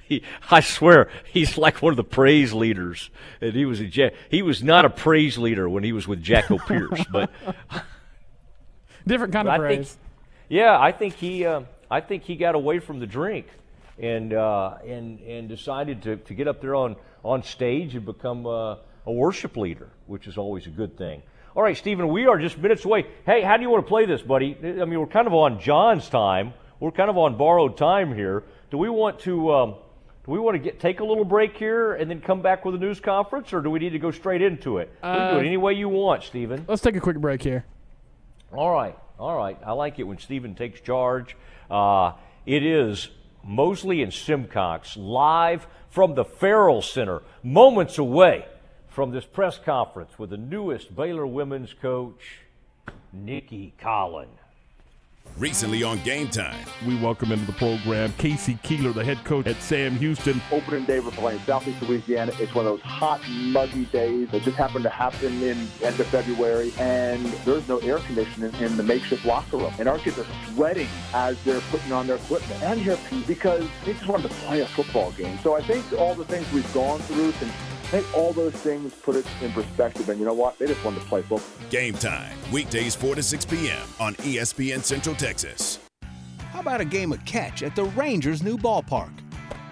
he, 0.07 0.23
I 0.49 0.61
swear, 0.61 1.09
he's 1.31 1.57
like 1.57 1.81
one 1.81 1.91
of 1.91 1.97
the 1.97 2.03
praise 2.03 2.53
leaders. 2.53 3.09
And 3.41 3.53
he 3.53 3.65
was 3.65 3.81
a 3.81 4.11
he 4.29 4.41
was 4.41 4.63
not 4.63 4.85
a 4.85 4.89
praise 4.89 5.37
leader 5.37 5.67
when 5.67 5.83
he 5.83 5.93
was 5.93 6.07
with 6.07 6.23
Jackopierce, 6.23 7.05
but 7.11 7.31
different 9.07 9.33
kind 9.33 9.47
of 9.47 9.59
praise. 9.59 9.89
Think, 9.89 9.99
yeah, 10.49 10.79
I 10.79 10.91
think 10.91 11.15
he 11.15 11.45
uh, 11.45 11.61
I 11.89 12.01
think 12.01 12.23
he 12.23 12.35
got 12.35 12.55
away 12.55 12.79
from 12.79 12.99
the 12.99 13.07
drink 13.07 13.47
and 13.97 14.33
uh, 14.33 14.77
and 14.85 15.19
and 15.21 15.49
decided 15.49 16.03
to, 16.03 16.17
to 16.17 16.33
get 16.33 16.47
up 16.47 16.61
there 16.61 16.75
on 16.75 16.95
on 17.23 17.43
stage 17.43 17.95
and 17.95 18.05
become 18.05 18.45
uh, 18.45 18.75
a 19.05 19.11
worship 19.11 19.57
leader, 19.57 19.89
which 20.07 20.27
is 20.27 20.37
always 20.37 20.67
a 20.67 20.71
good 20.71 20.97
thing. 20.97 21.21
All 21.55 21.61
right, 21.61 21.77
Stephen, 21.77 22.07
we 22.07 22.25
are 22.25 22.39
just 22.39 22.57
minutes 22.57 22.83
away. 22.83 23.05
Hey, 23.27 23.43
how 23.43 23.57
do 23.57 23.61
you 23.61 23.69
want 23.69 23.85
to 23.85 23.87
play 23.87 24.07
this, 24.07 24.23
buddy? 24.23 24.57
I 24.63 24.85
mean, 24.85 24.99
we're 24.99 25.05
kind 25.05 25.27
of 25.27 25.35
on 25.35 25.59
John's 25.59 26.09
time. 26.09 26.55
We're 26.79 26.89
kind 26.91 27.11
of 27.11 27.17
on 27.17 27.37
borrowed 27.37 27.77
time 27.77 28.15
here. 28.15 28.43
Do 28.71 28.79
we 28.79 28.89
want 28.89 29.19
to 29.21 29.53
um, 29.53 29.75
do 30.25 30.31
we 30.31 30.39
want 30.39 30.55
to 30.55 30.59
get 30.59 30.79
take 30.79 30.99
a 30.99 31.05
little 31.05 31.25
break 31.25 31.55
here 31.55 31.93
and 31.93 32.09
then 32.09 32.21
come 32.21 32.41
back 32.41 32.65
with 32.65 32.73
a 32.73 32.79
news 32.79 32.99
conference, 32.99 33.53
or 33.53 33.61
do 33.61 33.69
we 33.69 33.77
need 33.77 33.91
to 33.91 33.99
go 33.99 34.09
straight 34.09 34.41
into 34.41 34.79
it? 34.79 34.91
Uh, 35.03 35.11
we 35.11 35.19
can 35.19 35.33
do 35.35 35.39
it 35.41 35.45
any 35.45 35.57
way 35.57 35.73
you 35.73 35.89
want, 35.89 36.23
Stephen. 36.23 36.65
Let's 36.67 36.81
take 36.81 36.95
a 36.95 36.99
quick 36.99 37.19
break 37.19 37.43
here. 37.43 37.65
All 38.51 38.71
right, 38.71 38.97
all 39.19 39.37
right. 39.37 39.59
I 39.63 39.73
like 39.73 39.99
it 39.99 40.03
when 40.03 40.17
Stephen 40.17 40.55
takes 40.55 40.81
charge. 40.81 41.37
Uh, 41.69 42.13
it 42.47 42.65
is 42.65 43.09
Mosley 43.43 44.01
and 44.01 44.11
Simcox 44.11 44.97
live 44.97 45.67
from 45.87 46.15
the 46.15 46.25
Ferrell 46.25 46.81
Center, 46.81 47.21
moments 47.43 47.99
away 47.99 48.47
from 48.93 49.09
this 49.09 49.25
press 49.25 49.57
conference 49.57 50.19
with 50.19 50.29
the 50.29 50.37
newest 50.37 50.95
Baylor 50.95 51.25
women's 51.25 51.73
coach, 51.73 52.41
Nicki 53.11 53.73
Collen. 53.81 54.27
Recently 55.35 55.81
on 55.81 55.99
Game 56.03 56.27
Time. 56.27 56.63
We 56.85 56.95
welcome 56.97 57.31
into 57.31 57.45
the 57.45 57.53
program 57.53 58.13
K.C. 58.19 58.59
Keeler, 58.61 58.93
the 58.93 59.03
head 59.03 59.23
coach 59.23 59.47
at 59.47 59.59
Sam 59.63 59.95
Houston. 59.95 60.39
Opening 60.51 60.85
day 60.85 60.99
we're 60.99 61.09
playing 61.09 61.39
Southeast 61.39 61.81
Louisiana. 61.81 62.33
It's 62.39 62.53
one 62.53 62.67
of 62.67 62.73
those 62.73 62.81
hot, 62.81 63.19
muggy 63.29 63.85
days 63.85 64.29
that 64.29 64.43
just 64.43 64.57
happened 64.57 64.83
to 64.83 64.91
happen 64.91 65.41
in 65.41 65.57
end 65.81 65.99
of 65.99 66.05
February, 66.07 66.71
and 66.77 67.25
there's 67.45 67.67
no 67.67 67.79
air 67.79 67.97
conditioning 67.97 68.53
in 68.61 68.77
the 68.77 68.83
makeshift 68.83 69.25
locker 69.25 69.57
room. 69.57 69.73
And 69.79 69.89
our 69.89 69.97
kids 69.97 70.19
are 70.19 70.27
sweating 70.53 70.89
as 71.15 71.41
they're 71.43 71.61
putting 71.71 71.91
on 71.93 72.05
their 72.05 72.17
equipment. 72.17 72.61
And 72.61 72.79
here 72.79 72.99
because 73.25 73.67
they 73.85 73.93
just 73.93 74.07
wanted 74.07 74.29
to 74.29 74.35
play 74.35 74.59
a 74.59 74.67
football 74.67 75.11
game. 75.13 75.39
So 75.41 75.55
I 75.55 75.63
think 75.63 75.83
all 75.93 76.13
the 76.13 76.25
things 76.25 76.51
we've 76.53 76.73
gone 76.75 76.99
through 76.99 77.31
since 77.33 77.51
I 77.93 77.97
think 77.97 78.17
all 78.17 78.33
those 78.33 78.53
things 78.53 78.91
put 78.91 79.15
it 79.15 79.25
in 79.39 79.51
perspective. 79.51 80.09
And 80.09 80.19
you 80.19 80.25
know 80.25 80.33
what? 80.33 80.57
They 80.57 80.65
just 80.65 80.83
wanted 80.83 81.01
to 81.01 81.05
play 81.05 81.21
football. 81.21 81.47
Game 81.69 81.93
time, 81.93 82.35
weekdays 82.51 82.95
4 82.95 83.13
to 83.13 83.21
6 83.21 83.45
p.m. 83.45 83.87
on 83.99 84.15
ESPN 84.15 84.83
Central 84.83 85.15
Texas. 85.15 85.77
How 86.51 86.61
about 86.61 86.81
a 86.81 86.85
game 86.85 87.11
of 87.11 87.23
catch 87.25 87.61
at 87.61 87.75
the 87.75 87.83
Rangers' 87.83 88.41
new 88.41 88.57
ballpark? 88.57 89.11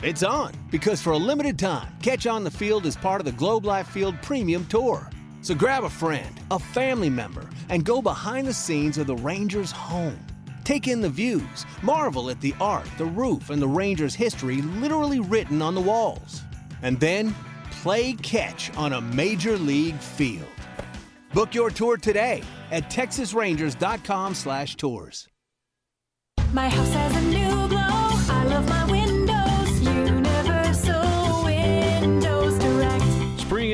It's 0.03 0.22
on 0.22 0.53
because 0.69 1.02
for 1.02 1.14
a 1.14 1.18
limited 1.18 1.57
time, 1.57 1.91
Catch 2.03 2.27
on 2.27 2.43
the 2.43 2.52
Field 2.52 2.85
is 2.85 2.95
part 2.95 3.22
of 3.22 3.26
the 3.26 3.31
Globe 3.31 3.65
Life 3.65 3.88
Field 3.88 4.14
Premium 4.22 4.68
Tour. 4.68 5.10
So 5.41 5.56
grab 5.56 5.84
a 5.84 5.89
friend, 5.89 6.39
a 6.52 6.60
family 6.60 7.10
member, 7.10 7.49
and 7.69 7.84
go 7.84 8.03
behind 8.03 8.45
the 8.45 8.53
scenes 8.53 8.99
of 8.99 9.07
the 9.07 9.15
Rangers' 9.15 9.72
home. 9.72 10.19
Take 10.64 10.88
in 10.88 11.02
the 11.02 11.10
views, 11.10 11.65
marvel 11.81 12.30
at 12.30 12.39
the 12.39 12.53
art, 12.61 12.88
the 12.99 13.06
roof, 13.06 13.49
and 13.49 13.60
the 13.60 13.68
Rangers' 13.68 14.14
history 14.14 14.61
literally 14.61 15.19
written 15.19 15.60
on 15.64 15.73
the 15.73 15.81
walls. 15.81 16.43
And 16.84 16.99
then 16.99 17.34
play 17.82 18.14
catch 18.14 18.72
on 18.78 18.94
a 18.94 19.02
major 19.02 19.58
league 19.58 19.98
field. 19.98 20.45
Book 21.34 21.56
your 21.56 21.70
tour 21.70 21.98
today 21.98 22.41
at 22.72 22.90
texasrangers.com/tours. 22.90 25.28
My 26.53 26.70
house 26.70 26.94
has 26.94 27.16
a 27.16 27.22
new 27.22 27.68
glow. 27.70 27.80
I 27.80 28.45
love 28.45 28.70
my 28.70 28.86
windows. 28.86 29.01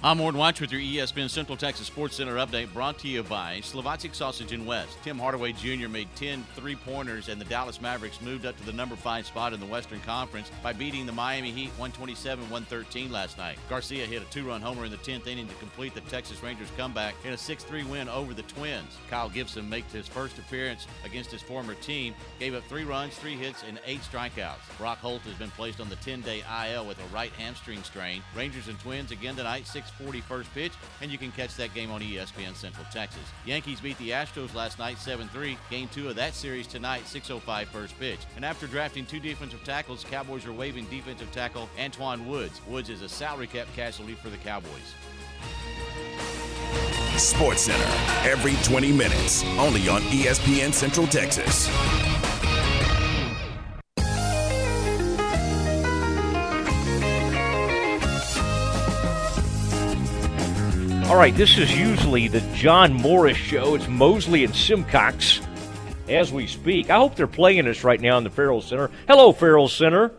I'm 0.00 0.20
Ward 0.20 0.36
Watch 0.36 0.60
with 0.60 0.70
your 0.70 0.80
ESPN 0.80 1.28
Central 1.28 1.56
Texas 1.56 1.88
Sports 1.88 2.14
Center 2.14 2.36
update 2.36 2.72
brought 2.72 3.00
to 3.00 3.08
you 3.08 3.24
by 3.24 3.58
Slovacek 3.64 4.14
Sausage 4.14 4.52
in 4.52 4.64
West. 4.64 4.96
Tim 5.02 5.18
Hardaway 5.18 5.50
Jr. 5.50 5.88
made 5.88 6.06
10 6.14 6.46
three 6.54 6.76
pointers, 6.76 7.28
and 7.28 7.40
the 7.40 7.44
Dallas 7.46 7.80
Mavericks 7.80 8.20
moved 8.20 8.46
up 8.46 8.56
to 8.58 8.64
the 8.64 8.72
number 8.72 8.94
five 8.94 9.26
spot 9.26 9.52
in 9.52 9.58
the 9.58 9.66
Western 9.66 9.98
Conference 10.02 10.52
by 10.62 10.72
beating 10.72 11.04
the 11.04 11.10
Miami 11.10 11.50
Heat 11.50 11.70
127 11.70 12.44
113 12.44 13.10
last 13.10 13.38
night. 13.38 13.58
Garcia 13.68 14.06
hit 14.06 14.22
a 14.22 14.24
two 14.26 14.46
run 14.46 14.60
homer 14.60 14.84
in 14.84 14.92
the 14.92 14.98
10th 14.98 15.26
inning 15.26 15.48
to 15.48 15.54
complete 15.56 15.96
the 15.96 16.00
Texas 16.02 16.44
Rangers 16.44 16.68
comeback 16.76 17.16
in 17.24 17.32
a 17.32 17.36
6 17.36 17.64
3 17.64 17.82
win 17.82 18.08
over 18.08 18.32
the 18.32 18.42
Twins. 18.42 18.96
Kyle 19.10 19.28
Gibson 19.28 19.68
makes 19.68 19.92
his 19.92 20.06
first 20.06 20.38
appearance 20.38 20.86
against 21.04 21.32
his 21.32 21.42
former 21.42 21.74
team, 21.74 22.14
gave 22.38 22.54
up 22.54 22.62
three 22.68 22.84
runs, 22.84 23.16
three 23.16 23.34
hits, 23.34 23.64
and 23.66 23.80
eight 23.84 24.02
strikeouts. 24.02 24.78
Brock 24.78 24.98
Holt 24.98 25.22
has 25.22 25.34
been 25.34 25.50
placed 25.50 25.80
on 25.80 25.88
the 25.88 25.96
10 25.96 26.20
day 26.20 26.44
IL 26.70 26.86
with 26.86 27.00
a 27.00 27.06
right 27.12 27.32
hamstring 27.32 27.82
strain. 27.82 28.22
Rangers 28.36 28.68
and 28.68 28.78
Twins 28.78 29.10
again 29.10 29.34
tonight, 29.34 29.66
6:40 29.88 30.20
first 30.22 30.54
pitch, 30.54 30.72
and 31.00 31.10
you 31.10 31.18
can 31.18 31.32
catch 31.32 31.54
that 31.56 31.74
game 31.74 31.90
on 31.90 32.00
ESPN 32.00 32.54
Central 32.54 32.86
Texas. 32.92 33.22
Yankees 33.44 33.80
beat 33.80 33.98
the 33.98 34.10
Astros 34.10 34.54
last 34.54 34.78
night 34.78 34.96
7-3. 34.96 35.56
Game 35.70 35.88
two 35.88 36.08
of 36.08 36.16
that 36.16 36.34
series 36.34 36.66
tonight, 36.66 37.06
6:05 37.06 37.68
first 37.68 37.98
pitch. 37.98 38.20
And 38.36 38.44
after 38.44 38.66
drafting 38.66 39.06
two 39.06 39.20
defensive 39.20 39.64
tackles, 39.64 40.04
Cowboys 40.04 40.46
are 40.46 40.52
waiving 40.52 40.86
defensive 40.86 41.30
tackle 41.32 41.68
Antwaun 41.78 42.26
Woods. 42.26 42.60
Woods 42.66 42.88
is 42.90 43.02
a 43.02 43.08
salary 43.08 43.46
cap 43.46 43.66
casualty 43.74 44.14
for 44.14 44.30
the 44.30 44.38
Cowboys. 44.38 44.94
Sports 47.16 47.62
Center, 47.62 48.30
every 48.30 48.54
20 48.62 48.92
minutes, 48.92 49.42
only 49.58 49.88
on 49.88 50.02
ESPN 50.02 50.72
Central 50.72 51.06
Texas. 51.06 51.68
All 61.08 61.16
right, 61.16 61.34
this 61.34 61.56
is 61.56 61.74
usually 61.74 62.28
the 62.28 62.42
John 62.54 62.92
Morris 62.92 63.38
show. 63.38 63.74
It's 63.74 63.88
Mosley 63.88 64.44
and 64.44 64.54
Simcox 64.54 65.40
as 66.06 66.30
we 66.30 66.46
speak. 66.46 66.90
I 66.90 66.98
hope 66.98 67.14
they're 67.14 67.26
playing 67.26 67.66
us 67.66 67.82
right 67.82 67.98
now 67.98 68.18
in 68.18 68.24
the 68.24 68.30
Ferrell 68.30 68.60
Center. 68.60 68.90
Hello, 69.08 69.32
Ferrell 69.32 69.68
Center. 69.68 70.12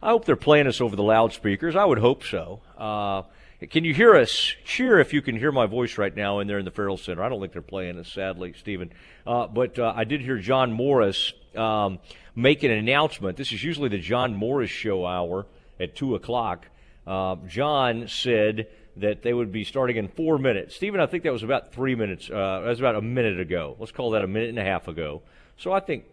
I 0.00 0.10
hope 0.10 0.26
they're 0.26 0.36
playing 0.36 0.68
us 0.68 0.80
over 0.80 0.94
the 0.94 1.02
loudspeakers. 1.02 1.74
I 1.74 1.84
would 1.84 1.98
hope 1.98 2.22
so. 2.22 2.60
Uh, 2.78 3.22
can 3.68 3.82
you 3.84 3.92
hear 3.92 4.14
us? 4.14 4.54
Cheer 4.64 5.00
if 5.00 5.12
you 5.12 5.22
can 5.22 5.36
hear 5.36 5.50
my 5.50 5.66
voice 5.66 5.98
right 5.98 6.14
now 6.14 6.38
in 6.38 6.46
there 6.46 6.60
in 6.60 6.64
the 6.64 6.70
Ferrell 6.70 6.98
Center. 6.98 7.24
I 7.24 7.28
don't 7.28 7.40
think 7.40 7.52
they're 7.52 7.60
playing 7.60 7.98
us, 7.98 8.06
sadly, 8.06 8.54
Stephen. 8.56 8.92
Uh, 9.26 9.48
but 9.48 9.76
uh, 9.76 9.92
I 9.96 10.04
did 10.04 10.20
hear 10.20 10.38
John 10.38 10.72
Morris 10.72 11.32
um, 11.56 11.98
make 12.36 12.62
an 12.62 12.70
announcement. 12.70 13.36
This 13.36 13.50
is 13.50 13.64
usually 13.64 13.88
the 13.88 13.98
John 13.98 14.36
Morris 14.36 14.70
show 14.70 15.04
hour 15.04 15.46
at 15.80 15.96
2 15.96 16.14
o'clock. 16.14 16.68
Uh, 17.08 17.34
John 17.48 18.06
said 18.06 18.68
that 19.00 19.22
they 19.22 19.32
would 19.32 19.52
be 19.52 19.64
starting 19.64 19.96
in 19.96 20.08
four 20.08 20.38
minutes. 20.38 20.74
Stephen, 20.76 21.00
I 21.00 21.06
think 21.06 21.24
that 21.24 21.32
was 21.32 21.42
about 21.42 21.72
three 21.72 21.94
minutes. 21.94 22.30
Uh, 22.30 22.60
that 22.60 22.68
was 22.68 22.80
about 22.80 22.96
a 22.96 23.02
minute 23.02 23.40
ago. 23.40 23.76
Let's 23.78 23.92
call 23.92 24.10
that 24.12 24.24
a 24.24 24.26
minute 24.26 24.48
and 24.48 24.58
a 24.58 24.64
half 24.64 24.88
ago. 24.88 25.22
So 25.56 25.72
I 25.72 25.80
think, 25.80 26.04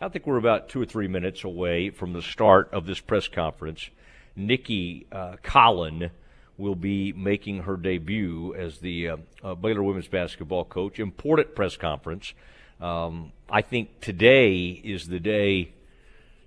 I 0.00 0.08
think 0.08 0.26
we're 0.26 0.38
about 0.38 0.68
two 0.68 0.80
or 0.80 0.86
three 0.86 1.08
minutes 1.08 1.44
away 1.44 1.90
from 1.90 2.12
the 2.12 2.22
start 2.22 2.70
of 2.72 2.86
this 2.86 3.00
press 3.00 3.28
conference. 3.28 3.90
Nikki 4.36 5.06
uh, 5.12 5.36
Collin 5.42 6.10
will 6.56 6.74
be 6.74 7.12
making 7.12 7.62
her 7.62 7.76
debut 7.76 8.54
as 8.54 8.78
the 8.78 9.08
uh, 9.08 9.16
uh, 9.42 9.54
Baylor 9.54 9.82
women's 9.82 10.08
basketball 10.08 10.64
coach. 10.64 10.98
Important 10.98 11.54
press 11.54 11.76
conference. 11.76 12.34
Um, 12.80 13.32
I 13.48 13.62
think 13.62 14.00
today 14.00 14.68
is 14.68 15.08
the 15.08 15.20
day 15.20 15.72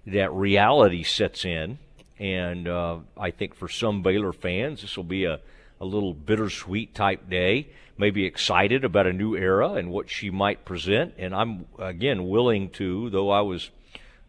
that 0.08 0.32
reality 0.34 1.04
sets 1.04 1.46
in. 1.46 1.80
And 2.20 2.68
uh, 2.68 3.00
I 3.18 3.32
think 3.32 3.56
for 3.56 3.68
some 3.68 4.02
Baylor 4.04 4.34
fans, 4.34 4.82
this 4.82 4.96
will 4.96 5.04
be 5.04 5.26
a, 5.26 5.40
a 5.84 5.86
little 5.86 6.14
bittersweet 6.14 6.96
type 6.96 7.30
day. 7.30 7.68
Maybe 7.98 8.26
excited 8.26 8.86
about 8.86 9.06
a 9.06 9.14
new 9.14 9.36
era 9.36 9.74
and 9.74 9.92
what 9.92 10.10
she 10.10 10.30
might 10.32 10.66
present. 10.66 11.14
And 11.18 11.36
I'm, 11.36 11.66
again, 11.78 12.28
willing 12.28 12.70
to, 12.72 13.10
though 13.10 13.30
I 13.30 13.42
was 13.42 13.70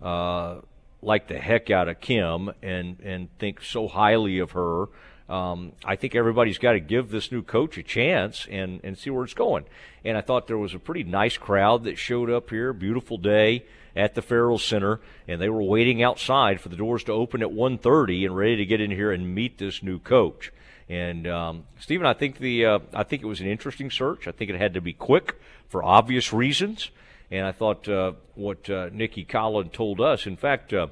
uh, 0.02 0.56
like 1.00 1.28
the 1.28 1.38
heck 1.38 1.70
out 1.70 1.88
of 1.88 2.00
Kim 2.00 2.50
and, 2.60 2.98
and 3.00 3.38
think 3.38 3.62
so 3.62 3.88
highly 3.88 4.40
of 4.40 4.50
her. 4.50 4.86
Um, 5.28 5.72
I 5.84 5.96
think 5.96 6.14
everybody's 6.14 6.58
got 6.58 6.72
to 6.72 6.80
give 6.80 7.10
this 7.10 7.32
new 7.32 7.42
coach 7.42 7.78
a 7.78 7.82
chance 7.82 8.46
and, 8.50 8.80
and 8.84 8.98
see 8.98 9.08
where 9.08 9.24
it's 9.24 9.32
going. 9.32 9.64
And 10.04 10.18
I 10.18 10.20
thought 10.20 10.46
there 10.48 10.58
was 10.58 10.74
a 10.74 10.78
pretty 10.78 11.04
nice 11.04 11.38
crowd 11.38 11.84
that 11.84 11.96
showed 11.96 12.30
up 12.30 12.50
here. 12.50 12.72
Beautiful 12.74 13.16
day 13.16 13.64
at 13.96 14.14
the 14.14 14.22
Ferrell 14.22 14.58
Center, 14.58 15.00
and 15.28 15.40
they 15.40 15.48
were 15.48 15.62
waiting 15.62 16.02
outside 16.02 16.60
for 16.60 16.68
the 16.68 16.76
doors 16.76 17.04
to 17.04 17.12
open 17.12 17.42
at 17.42 17.52
1:30 17.52 18.26
and 18.26 18.36
ready 18.36 18.56
to 18.56 18.66
get 18.66 18.80
in 18.80 18.90
here 18.90 19.12
and 19.12 19.34
meet 19.34 19.56
this 19.56 19.82
new 19.82 19.98
coach. 19.98 20.52
And 20.88 21.26
um, 21.26 21.64
Stephen, 21.78 22.06
I 22.06 22.12
think 22.12 22.38
the 22.38 22.66
uh, 22.66 22.78
I 22.92 23.04
think 23.04 23.22
it 23.22 23.26
was 23.26 23.40
an 23.40 23.46
interesting 23.46 23.90
search. 23.90 24.28
I 24.28 24.32
think 24.32 24.50
it 24.50 24.56
had 24.56 24.74
to 24.74 24.80
be 24.80 24.92
quick 24.92 25.40
for 25.68 25.82
obvious 25.82 26.32
reasons. 26.32 26.90
And 27.30 27.46
I 27.46 27.52
thought 27.52 27.88
uh, 27.88 28.12
what 28.34 28.68
uh, 28.68 28.90
Nicki 28.92 29.24
Collen 29.24 29.72
told 29.72 30.00
us. 30.00 30.26
In 30.26 30.36
fact, 30.36 30.72
uh, 30.74 30.88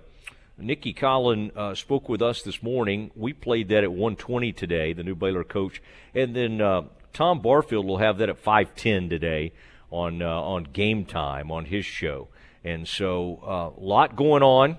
Nicki 0.56 0.94
Collen 0.94 1.54
uh, 1.56 1.74
spoke 1.74 2.08
with 2.08 2.22
us 2.22 2.42
this 2.42 2.62
morning. 2.62 3.10
We 3.14 3.34
played 3.34 3.68
that 3.68 3.84
at 3.84 3.90
1:20 3.90 4.56
today. 4.56 4.94
The 4.94 5.02
new 5.02 5.14
Baylor 5.14 5.44
coach, 5.44 5.82
and 6.14 6.34
then 6.34 6.62
uh, 6.62 6.82
Tom 7.12 7.40
Barfield 7.40 7.86
will 7.86 7.98
have 7.98 8.16
that 8.18 8.30
at 8.30 8.42
5:10 8.42 9.10
today 9.10 9.52
on 9.90 10.22
on 10.22 10.64
game 10.72 11.04
time 11.04 11.50
on 11.50 11.66
his 11.66 11.84
show. 11.84 12.28
And 12.64 12.88
so 12.88 13.74
a 13.76 13.80
lot 13.80 14.16
going 14.16 14.42
on. 14.42 14.78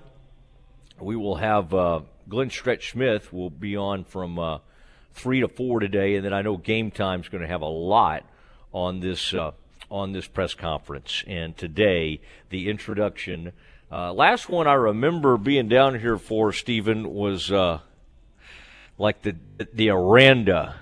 We 0.98 1.14
will 1.14 1.36
have 1.36 1.70
Glenn 2.28 2.50
Stretch 2.50 2.90
Smith 2.90 3.32
will 3.32 3.50
be 3.50 3.76
on 3.76 4.02
from 4.04 4.60
three 5.14 5.40
to 5.40 5.48
four 5.48 5.80
today, 5.80 6.16
and 6.16 6.24
then 6.24 6.34
I 6.34 6.42
know 6.42 6.56
Game 6.56 6.90
Time's 6.90 7.28
going 7.28 7.42
to 7.42 7.48
have 7.48 7.62
a 7.62 7.66
lot 7.66 8.24
on 8.72 9.00
this 9.00 9.32
uh, 9.32 9.52
on 9.90 10.12
this 10.12 10.26
press 10.26 10.54
conference. 10.54 11.24
And 11.26 11.56
today, 11.56 12.20
the 12.50 12.68
introduction. 12.68 13.52
Uh, 13.90 14.12
last 14.12 14.48
one 14.48 14.66
I 14.66 14.74
remember 14.74 15.36
being 15.36 15.68
down 15.68 16.00
here 16.00 16.18
for 16.18 16.52
Stephen 16.52 17.14
was 17.14 17.52
uh, 17.52 17.80
like 18.98 19.22
the 19.22 19.36
the 19.72 19.90
Aranda 19.90 20.76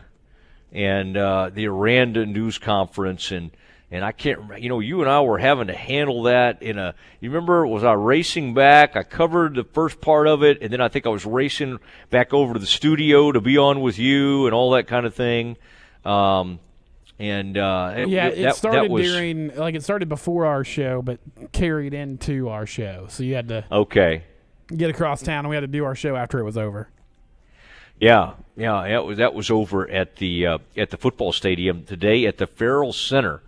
and 0.72 1.16
uh, 1.16 1.50
the 1.52 1.66
Aranda 1.66 2.24
news 2.24 2.58
conference 2.58 3.30
and 3.30 3.50
and 3.92 4.04
I 4.04 4.10
can't. 4.10 4.58
You 4.60 4.68
know, 4.70 4.80
you 4.80 5.02
and 5.02 5.08
I 5.10 5.20
were 5.20 5.38
having 5.38 5.68
to 5.68 5.74
handle 5.74 6.24
that 6.24 6.62
in 6.62 6.78
a. 6.78 6.94
You 7.20 7.30
remember? 7.30 7.64
Was 7.66 7.84
I 7.84 7.92
racing 7.92 8.54
back? 8.54 8.96
I 8.96 9.04
covered 9.04 9.54
the 9.54 9.62
first 9.64 10.00
part 10.00 10.26
of 10.26 10.42
it, 10.42 10.58
and 10.62 10.72
then 10.72 10.80
I 10.80 10.88
think 10.88 11.06
I 11.06 11.10
was 11.10 11.24
racing 11.26 11.78
back 12.10 12.32
over 12.34 12.54
to 12.54 12.58
the 12.58 12.66
studio 12.66 13.30
to 13.30 13.40
be 13.40 13.56
on 13.58 13.80
with 13.82 13.98
you 13.98 14.46
and 14.46 14.54
all 14.54 14.70
that 14.72 14.86
kind 14.88 15.06
of 15.06 15.14
thing. 15.14 15.56
Um, 16.04 16.58
and 17.18 17.56
uh, 17.56 17.94
it- 17.98 18.08
yeah, 18.08 18.30
that, 18.30 18.38
it 18.38 18.42
that 18.42 18.56
started 18.56 18.90
was, 18.90 19.06
during 19.06 19.54
like 19.54 19.74
it 19.76 19.84
started 19.84 20.08
before 20.08 20.46
our 20.46 20.64
show, 20.64 21.02
but 21.02 21.20
carried 21.52 21.94
into 21.94 22.48
our 22.48 22.66
show. 22.66 23.06
So 23.10 23.22
you 23.22 23.34
had 23.34 23.48
to 23.48 23.64
Okay. 23.70 24.24
get 24.74 24.90
across 24.90 25.22
town, 25.22 25.40
and 25.44 25.50
we 25.50 25.54
had 25.54 25.60
to 25.60 25.66
do 25.68 25.84
our 25.84 25.94
show 25.94 26.16
after 26.16 26.40
it 26.40 26.44
was 26.44 26.56
over. 26.56 26.88
Yeah, 28.00 28.32
yeah, 28.56 28.88
that 28.88 29.04
was 29.04 29.18
that 29.18 29.34
was 29.34 29.50
over 29.50 29.88
at 29.88 30.16
the 30.16 30.46
uh, 30.46 30.58
at 30.76 30.90
the 30.90 30.96
football 30.96 31.32
stadium 31.32 31.84
today 31.84 32.26
at 32.26 32.38
the 32.38 32.48
Ferrell 32.48 32.92
Center, 32.92 33.42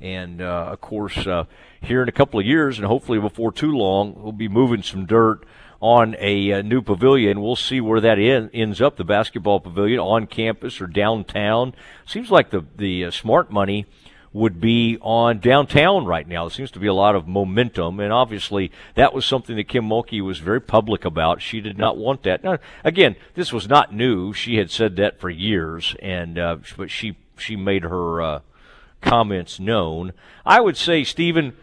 and 0.00 0.40
uh, 0.40 0.68
of 0.70 0.80
course 0.80 1.26
uh, 1.26 1.44
here 1.80 2.02
in 2.02 2.08
a 2.08 2.12
couple 2.12 2.40
of 2.40 2.46
years 2.46 2.78
and 2.78 2.86
hopefully 2.86 3.18
before 3.18 3.52
too 3.52 3.72
long 3.72 4.14
we'll 4.16 4.32
be 4.32 4.48
moving 4.48 4.82
some 4.82 5.06
dirt 5.06 5.44
on 5.80 6.14
a, 6.18 6.52
uh 6.52 6.62
new 6.62 6.82
pavilion. 6.82 7.40
We'll 7.40 7.56
see 7.56 7.80
where 7.80 8.00
that 8.00 8.18
en- 8.18 8.50
ends 8.52 8.80
up. 8.80 8.96
The 8.96 9.04
basketball 9.04 9.60
pavilion 9.60 9.98
on 9.98 10.26
campus 10.26 10.80
or 10.80 10.86
downtown. 10.86 11.74
Seems 12.06 12.30
like 12.30 12.50
the 12.50 12.64
the 12.76 13.06
uh, 13.06 13.10
smart 13.10 13.50
money 13.50 13.86
would 14.32 14.60
be 14.60 14.96
on 15.00 15.40
downtown 15.40 16.04
right 16.04 16.28
now. 16.28 16.44
There 16.44 16.54
seems 16.54 16.70
to 16.72 16.78
be 16.78 16.86
a 16.86 16.94
lot 16.94 17.16
of 17.16 17.26
momentum, 17.26 17.98
and 17.98 18.12
obviously 18.12 18.70
that 18.94 19.12
was 19.12 19.26
something 19.26 19.56
that 19.56 19.68
Kim 19.68 19.88
Mulkey 19.88 20.22
was 20.22 20.38
very 20.38 20.60
public 20.60 21.04
about. 21.04 21.42
She 21.42 21.60
did 21.60 21.78
not 21.78 21.96
want 21.96 22.22
that. 22.22 22.44
Now, 22.44 22.58
again, 22.84 23.16
this 23.34 23.52
was 23.52 23.68
not 23.68 23.92
new. 23.92 24.32
She 24.32 24.56
had 24.56 24.70
said 24.70 24.96
that 24.96 25.18
for 25.18 25.30
years, 25.30 25.96
and 26.00 26.38
uh, 26.38 26.58
but 26.76 26.90
she 26.90 27.16
she 27.36 27.56
made 27.56 27.82
her 27.84 28.22
uh, 28.22 28.40
comments 29.00 29.60
known. 29.60 30.12
I 30.44 30.60
would 30.60 30.76
say, 30.76 31.04
Stephen, 31.04 31.56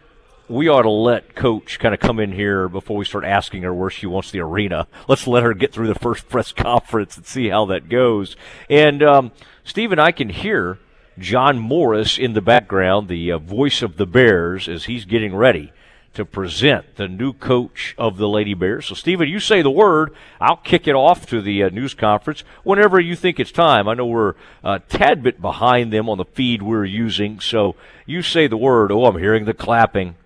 we 0.48 0.68
ought 0.68 0.82
to 0.82 0.90
let 0.90 1.34
Coach 1.34 1.78
kind 1.78 1.94
of 1.94 2.00
come 2.00 2.18
in 2.18 2.32
here 2.32 2.68
before 2.68 2.96
we 2.96 3.04
start 3.04 3.24
asking 3.24 3.62
her 3.62 3.74
where 3.74 3.90
she 3.90 4.06
wants 4.06 4.30
the 4.30 4.40
arena. 4.40 4.86
Let's 5.06 5.26
let 5.26 5.42
her 5.42 5.54
get 5.54 5.72
through 5.72 5.88
the 5.88 5.94
first 5.98 6.28
press 6.28 6.52
conference 6.52 7.16
and 7.16 7.26
see 7.26 7.48
how 7.48 7.66
that 7.66 7.88
goes. 7.88 8.36
And 8.70 9.02
um, 9.02 9.32
Stephen, 9.64 9.98
I 9.98 10.12
can 10.12 10.30
hear 10.30 10.78
John 11.18 11.58
Morris 11.58 12.18
in 12.18 12.32
the 12.32 12.40
background, 12.40 13.08
the 13.08 13.32
uh, 13.32 13.38
voice 13.38 13.82
of 13.82 13.96
the 13.96 14.06
Bears, 14.06 14.68
as 14.68 14.84
he's 14.84 15.04
getting 15.04 15.34
ready 15.34 15.72
to 16.14 16.24
present 16.24 16.96
the 16.96 17.06
new 17.06 17.32
coach 17.32 17.94
of 17.96 18.16
the 18.16 18.28
Lady 18.28 18.54
Bears. 18.54 18.86
So, 18.86 18.94
Stephen, 18.94 19.28
you 19.28 19.38
say 19.38 19.62
the 19.62 19.70
word. 19.70 20.12
I'll 20.40 20.56
kick 20.56 20.88
it 20.88 20.94
off 20.94 21.26
to 21.26 21.40
the 21.40 21.62
uh, 21.62 21.68
news 21.68 21.94
conference 21.94 22.42
whenever 22.64 22.98
you 22.98 23.14
think 23.14 23.38
it's 23.38 23.52
time. 23.52 23.88
I 23.88 23.94
know 23.94 24.06
we're 24.06 24.34
a 24.64 24.80
tad 24.80 25.22
bit 25.22 25.40
behind 25.40 25.92
them 25.92 26.08
on 26.08 26.18
the 26.18 26.24
feed 26.24 26.62
we're 26.62 26.84
using. 26.84 27.38
So, 27.40 27.76
you 28.06 28.22
say 28.22 28.46
the 28.48 28.56
word. 28.56 28.90
Oh, 28.90 29.04
I'm 29.04 29.18
hearing 29.18 29.44
the 29.44 29.54
clapping. 29.54 30.16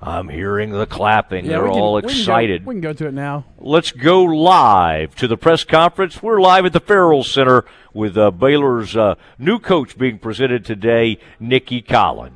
I'm 0.00 0.28
hearing 0.28 0.70
the 0.70 0.86
clapping. 0.86 1.46
They're 1.46 1.62
we 1.64 1.70
can- 1.70 1.78
all 1.80 1.94
we 1.94 2.02
can 2.02 2.08
go- 2.10 2.14
excited. 2.14 2.66
We 2.66 2.74
can, 2.74 2.80
go 2.82 2.92
to 2.92 3.06
it 3.06 3.14
now. 3.14 3.44
Let's 3.58 3.90
go 3.90 4.22
live 4.22 5.14
to 5.16 5.26
the 5.26 5.36
press 5.36 5.64
conference. 5.64 6.22
We're 6.22 6.40
live 6.40 6.66
at 6.66 6.72
the 6.74 6.80
Ferrell 6.80 7.24
Center 7.24 7.64
with 7.94 8.16
uh, 8.18 8.30
Baylor's 8.30 8.96
uh, 8.96 9.14
new 9.38 9.58
coach 9.58 9.96
being 9.96 10.18
presented 10.18 10.64
today, 10.64 11.18
Nicki 11.40 11.80
Collen. 11.80 12.32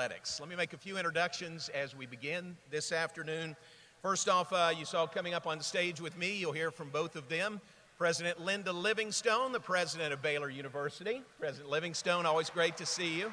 Athletics. 0.00 0.40
Let 0.40 0.48
me 0.48 0.56
make 0.56 0.72
a 0.72 0.78
few 0.78 0.96
introductions 0.96 1.68
as 1.74 1.94
we 1.94 2.06
begin 2.06 2.56
this 2.70 2.90
afternoon. 2.90 3.54
First 4.00 4.30
off, 4.30 4.50
uh, 4.50 4.72
you 4.74 4.86
saw 4.86 5.06
coming 5.06 5.34
up 5.34 5.46
on 5.46 5.60
stage 5.60 6.00
with 6.00 6.16
me, 6.16 6.38
you'll 6.38 6.52
hear 6.52 6.70
from 6.70 6.88
both 6.88 7.16
of 7.16 7.28
them. 7.28 7.60
President 7.98 8.40
Linda 8.40 8.72
Livingstone, 8.72 9.52
the 9.52 9.60
president 9.60 10.14
of 10.14 10.22
Baylor 10.22 10.48
University. 10.48 11.20
President 11.38 11.68
Livingstone, 11.68 12.24
always 12.24 12.48
great 12.48 12.78
to 12.78 12.86
see 12.86 13.18
you. 13.18 13.30